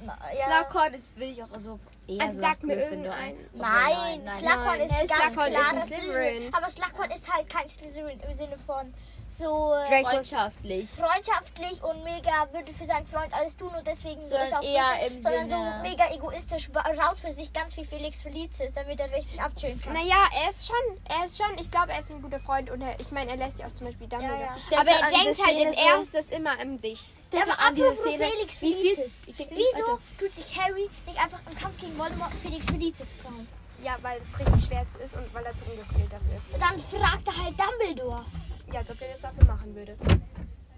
Ja. 0.00 0.64
Slughorn 0.64 0.94
ist, 0.94 1.16
will 1.16 1.30
ich 1.32 1.42
auch 1.42 1.48
so 1.58 1.78
eher 2.06 2.20
Also 2.22 2.34
so 2.36 2.40
sagt 2.40 2.62
mir 2.62 2.76
irgendein- 2.76 3.10
ein. 3.12 3.34
Nein, 3.52 4.22
nein, 4.24 4.38
Slughorn 4.38 4.78
nein. 4.78 4.80
ist 4.82 4.90
Ja, 4.92 5.16
ganz 5.18 5.34
Slughorn 5.34 5.50
klar 5.52 5.76
ist 5.76 5.92
ein. 5.92 6.00
Slytherin. 6.00 6.54
Aber 6.54 6.68
Slughorn 6.68 7.10
ist 7.10 7.32
halt 7.34 7.48
kein 7.50 7.68
Slytherin 7.68 8.20
im 8.20 8.36
Sinne 8.36 8.58
von 8.58 8.94
so 9.32 9.74
äh, 9.74 10.02
Freundschaftlich. 10.02 10.88
freundschaftlich 10.90 11.82
und 11.82 12.02
mega 12.04 12.48
würde 12.52 12.72
für 12.74 12.86
seinen 12.86 13.06
Freund 13.06 13.32
alles 13.32 13.56
tun 13.56 13.70
und 13.76 13.86
deswegen 13.86 14.22
so 14.24 14.34
ist 14.34 14.54
auch 14.54 14.62
eher 14.62 15.06
im 15.06 15.22
sondern 15.22 15.48
Sinne- 15.48 15.74
so 15.84 15.88
mega 15.90 16.04
egoistisch 16.14 16.70
raus 16.74 17.18
für 17.20 17.32
sich 17.32 17.52
ganz 17.52 17.74
viel 17.74 17.84
Felix 17.86 18.22
Felicis, 18.22 18.74
damit 18.74 18.98
er 19.00 19.12
richtig 19.12 19.40
abchillen 19.40 19.80
kann. 19.80 19.92
Naja, 19.92 20.16
er 20.42 20.50
ist 20.50 20.66
schon, 20.66 20.98
er 21.18 21.24
ist 21.26 21.36
schon, 21.36 21.46
ich 21.58 21.70
glaube, 21.70 21.92
er 21.92 22.00
ist 22.00 22.10
ein 22.10 22.20
guter 22.22 22.40
Freund 22.40 22.70
und 22.70 22.80
er, 22.80 22.98
ich 23.00 23.10
meine, 23.12 23.30
er 23.30 23.36
lässt 23.36 23.58
sich 23.58 23.66
auch 23.66 23.72
zum 23.72 23.86
Beispiel 23.86 24.08
Dumbledore. 24.08 24.40
Ja, 24.40 24.46
ja. 24.46 24.56
Ich 24.56 24.64
denke 24.68 24.80
Aber 24.80 24.90
er 24.90 25.24
denkt 25.24 25.46
halt 25.46 25.58
im 25.58 25.72
so- 25.74 25.86
erstes 25.88 26.30
immer 26.30 26.58
an 26.60 26.78
sich. 26.78 27.14
Ja, 27.32 27.42
aber 27.42 27.58
an 27.60 27.74
diese 27.74 27.88
apropos 27.88 28.04
Szene, 28.12 28.24
Felix 28.26 28.60
wie 28.62 28.74
viel- 28.74 28.94
Felicis. 28.94 29.22
ich 29.26 29.36
denke, 29.36 29.54
Wieso 29.54 29.90
Alter. 29.90 30.02
tut 30.18 30.34
sich 30.34 30.58
Harry 30.60 30.88
nicht 31.06 31.22
einfach 31.22 31.40
im 31.48 31.56
Kampf 31.58 31.78
gegen 31.80 31.96
Voldemort 31.98 32.32
Felix 32.42 32.66
Felicis 32.66 33.08
brauen? 33.22 33.46
Ja, 33.84 33.96
weil 34.02 34.18
es 34.18 34.36
richtig 34.40 34.64
schwer 34.66 34.88
zu 34.88 34.98
ist 34.98 35.14
und 35.14 35.32
weil 35.32 35.44
er 35.46 35.52
zu 35.52 35.64
ungeskillt 35.70 36.12
dafür 36.12 36.36
ist. 36.36 36.48
Dann 36.60 36.80
fragt 36.80 37.28
er 37.28 37.44
halt 37.44 37.54
Dumbledore. 37.60 38.24
Ja, 38.72 38.80
als 38.80 38.90
ob 38.90 39.00
er 39.00 39.08
das 39.08 39.20
dafür 39.20 39.44
machen 39.44 39.74
würde. 39.74 39.96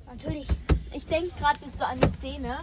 Natürlich. 0.07 0.49
Ich 0.93 1.07
denke 1.07 1.31
gerade 1.39 1.59
so 1.77 1.85
an 1.85 2.01
die 2.01 2.09
Szene. 2.09 2.61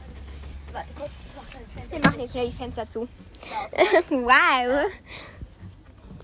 Warte 0.71 0.89
kurz, 0.97 1.11
ich 1.25 1.35
mach 1.35 1.43
das 1.43 1.73
Fenster. 1.73 1.91
Wir 1.91 1.99
machen 1.99 2.19
jetzt 2.19 2.31
schnell 2.31 2.49
die 2.49 2.55
Fenster 2.55 2.89
zu. 2.89 3.07
wow. 4.09 4.85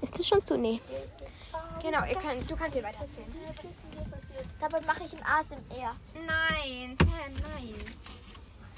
Ist 0.01 0.19
das 0.19 0.27
schon 0.27 0.45
zu? 0.45 0.57
Nee. 0.57 0.81
Genau, 1.81 1.99
ihr 2.05 2.15
kann, 2.15 2.47
du 2.47 2.55
kannst 2.55 2.73
hier 2.73 2.83
weiter 2.83 2.99
erzählen. 2.99 3.33
Dabei 4.59 4.81
mache 4.81 5.03
ich 5.03 5.13
ein 5.13 5.25
ASMR. 5.25 5.95
Nein, 6.13 6.97
Sam, 6.99 7.33
nein. 7.41 7.75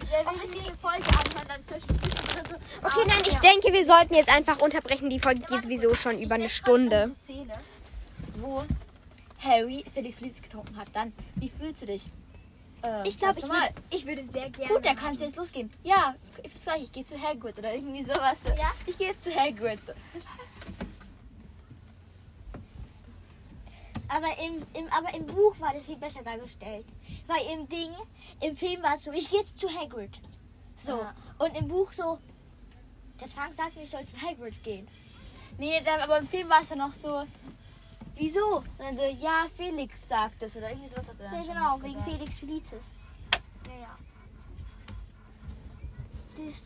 Wer 0.10 0.26
will 0.26 0.52
diese 0.52 0.76
Folge 0.76 1.06
anhören, 1.08 1.48
dann 1.48 1.66
zwischendurch 1.66 2.14
so. 2.50 2.88
Okay, 2.88 3.08
nein, 3.08 3.24
ich 3.28 3.38
denke, 3.38 3.72
wir 3.72 3.86
sollten 3.86 4.14
jetzt 4.16 4.36
einfach 4.36 4.60
unterbrechen. 4.60 5.10
Die 5.10 5.20
Folge 5.20 5.42
geht 5.42 5.64
sowieso 5.64 5.94
schon 5.94 6.20
über 6.20 6.36
eine 6.36 6.50
Stunde. 6.50 7.12
Die 7.28 7.48
wo 8.38 8.64
Harry 9.46 9.86
Felix 9.94 10.18
Feliz 10.18 10.42
getrunken 10.42 10.76
hat. 10.76 10.88
Dann, 10.94 11.14
wie 11.36 11.50
fühlst 11.50 11.84
du 11.84 11.86
dich? 11.86 12.12
Äh, 12.82 13.08
Ich 13.08 13.18
glaube, 13.18 13.40
ich, 13.40 13.46
würd, 13.46 13.74
ich 13.92 14.06
würde 14.06 14.24
sehr 14.26 14.50
gerne. 14.50 14.74
Gut, 14.74 14.86
dann 14.86 14.96
kann 14.96 15.16
es 15.16 15.22
jetzt 15.22 15.38
losgehen. 15.38 15.72
Ja, 15.84 16.16
ich 16.44 16.54
gleich, 16.76 16.84
ich 16.84 16.92
gehe 16.92 17.06
zu 17.06 17.22
Hagrid 17.22 17.58
oder 17.58 17.74
irgendwie 17.74 18.04
sowas. 18.04 18.38
Ja? 18.58 18.72
Ich 18.86 18.98
gehe 18.98 19.18
zu 19.20 19.34
Hagrid. 19.34 19.80
Aber 24.08 24.28
im, 24.46 24.62
im, 24.74 24.88
aber 24.92 25.14
im 25.16 25.26
Buch 25.26 25.60
war 25.60 25.74
das 25.74 25.84
viel 25.84 25.98
besser 25.98 26.22
dargestellt. 26.24 26.86
Weil 27.28 27.42
im 27.58 27.68
Ding, 27.68 27.90
im 28.42 28.56
Film 28.56 28.84
war 28.84 28.96
es 28.96 29.04
so, 29.04 29.12
ich 29.12 29.30
gehe 29.30 29.40
jetzt 29.40 29.58
zu 29.58 29.68
Hagrid. 29.70 30.12
So. 30.78 30.92
Ja. 30.92 31.14
Und 31.40 31.58
im 31.58 31.68
Buch 31.68 31.92
so, 31.92 32.20
der 33.20 33.28
Frank 33.30 33.56
sagt 33.56 33.76
mir, 33.76 33.84
ich 33.84 33.90
soll 33.90 34.06
zu 34.06 34.22
Hagrid 34.22 34.64
gehen. 34.64 34.88
Nee, 35.58 35.82
aber 36.04 36.20
im 36.20 36.28
Film 36.28 36.50
war 36.50 36.62
es 36.62 36.70
ja 36.70 36.76
noch 36.76 36.94
so, 36.94 37.26
wieso? 38.16 38.58
Und 38.58 38.80
dann 38.80 38.98
so, 38.98 39.04
ja, 39.04 39.46
Felix 39.56 40.08
sagt 40.08 40.42
es 40.44 40.56
oder 40.56 40.70
irgendwie 40.70 40.90
sowas 40.90 41.08
hat 41.08 41.20
er 41.20 41.30
dann 41.30 41.38
Ja, 41.38 41.44
schon 41.44 41.54
genau, 41.54 41.82
wegen 41.82 41.94
gesagt. 41.94 42.12
Felix 42.12 42.40
Felicis. 42.40 42.86
Ja, 43.68 43.76
ja. 43.82 43.98
Das, 46.38 46.64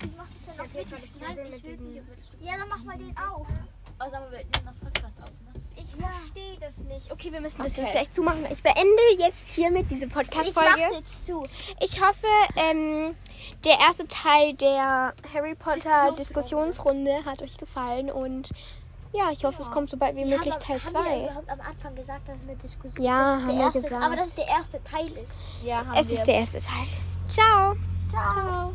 Wieso 0.00 0.16
machst 0.16 0.32
du 0.34 0.96
es 0.96 1.12
denn? 1.12 1.20
Nein, 1.36 1.52
ich 1.54 1.64
will 1.64 1.76
nicht. 1.76 2.02
Ja, 2.40 2.58
dann 2.58 2.68
mach 2.68 2.82
mal 2.84 2.98
den 2.98 3.16
auf. 3.16 3.46
Oh, 3.46 4.10
sag 4.10 4.12
mal, 4.12 4.30
wir 4.30 4.38
nehmen 4.38 4.64
noch 4.64 4.78
Podcast 4.80 5.16
auf, 5.22 5.30
Ich 5.86 5.96
verstehe 5.96 6.56
das 6.60 6.78
nicht. 6.78 7.12
Okay, 7.12 7.30
wir 7.32 7.40
müssen 7.40 7.62
das 7.62 7.72
Okay. 7.72 7.82
jetzt 7.82 7.92
gleich 7.92 8.10
zumachen. 8.10 8.46
Ich 8.50 8.62
beende 8.62 9.02
jetzt 9.18 9.50
hiermit 9.50 9.90
diese 9.90 10.06
Ich 10.06 10.12
Podcast-Folge. 10.12 10.80
jetzt 10.92 11.26
zu. 11.26 11.46
Ich 11.80 12.00
hoffe, 12.02 12.26
ähm, 12.56 13.14
der 13.64 13.78
erste 13.80 14.06
Teil 14.08 14.54
der 14.54 15.14
Harry 15.32 15.54
Potter 15.54 16.12
Diskussionsrunde 16.18 17.24
hat 17.24 17.42
euch 17.42 17.56
gefallen 17.56 18.10
und 18.10 18.48
ja, 19.12 19.30
ich 19.30 19.44
hoffe, 19.44 19.62
es 19.62 19.70
kommt 19.70 19.90
so 19.90 19.96
bald 19.96 20.16
wie 20.16 20.24
möglich 20.24 20.52
haben, 20.54 20.60
Teil 20.60 20.78
haben 20.82 20.92
wir 20.92 21.00
2. 21.02 21.22
überhaupt 21.26 21.48
am 21.50 21.60
Anfang 21.60 21.94
gesagt, 21.94 22.28
dass 22.28 22.36
es 22.36 22.42
eine 22.48 22.56
Diskussion 22.56 23.04
Ja, 23.04 23.34
dass 23.36 23.42
es 23.42 23.42
haben 23.42 23.48
der 23.48 23.56
wir 23.58 23.64
erste, 23.66 23.82
gesagt. 23.82 24.02
Aber 24.04 24.16
dass 24.16 24.26
es 24.28 24.34
der 24.34 24.48
erste 24.48 24.82
Teil 24.84 25.12
ist. 25.18 25.34
Ja, 25.62 25.76
haben 25.86 25.94
Es 26.00 26.08
wir. 26.10 26.14
ist 26.18 26.24
der 26.24 26.34
erste 26.34 26.58
Teil. 26.58 26.86
Ciao. 27.28 27.74
Ciao. 28.10 28.32
Ciao. 28.32 28.74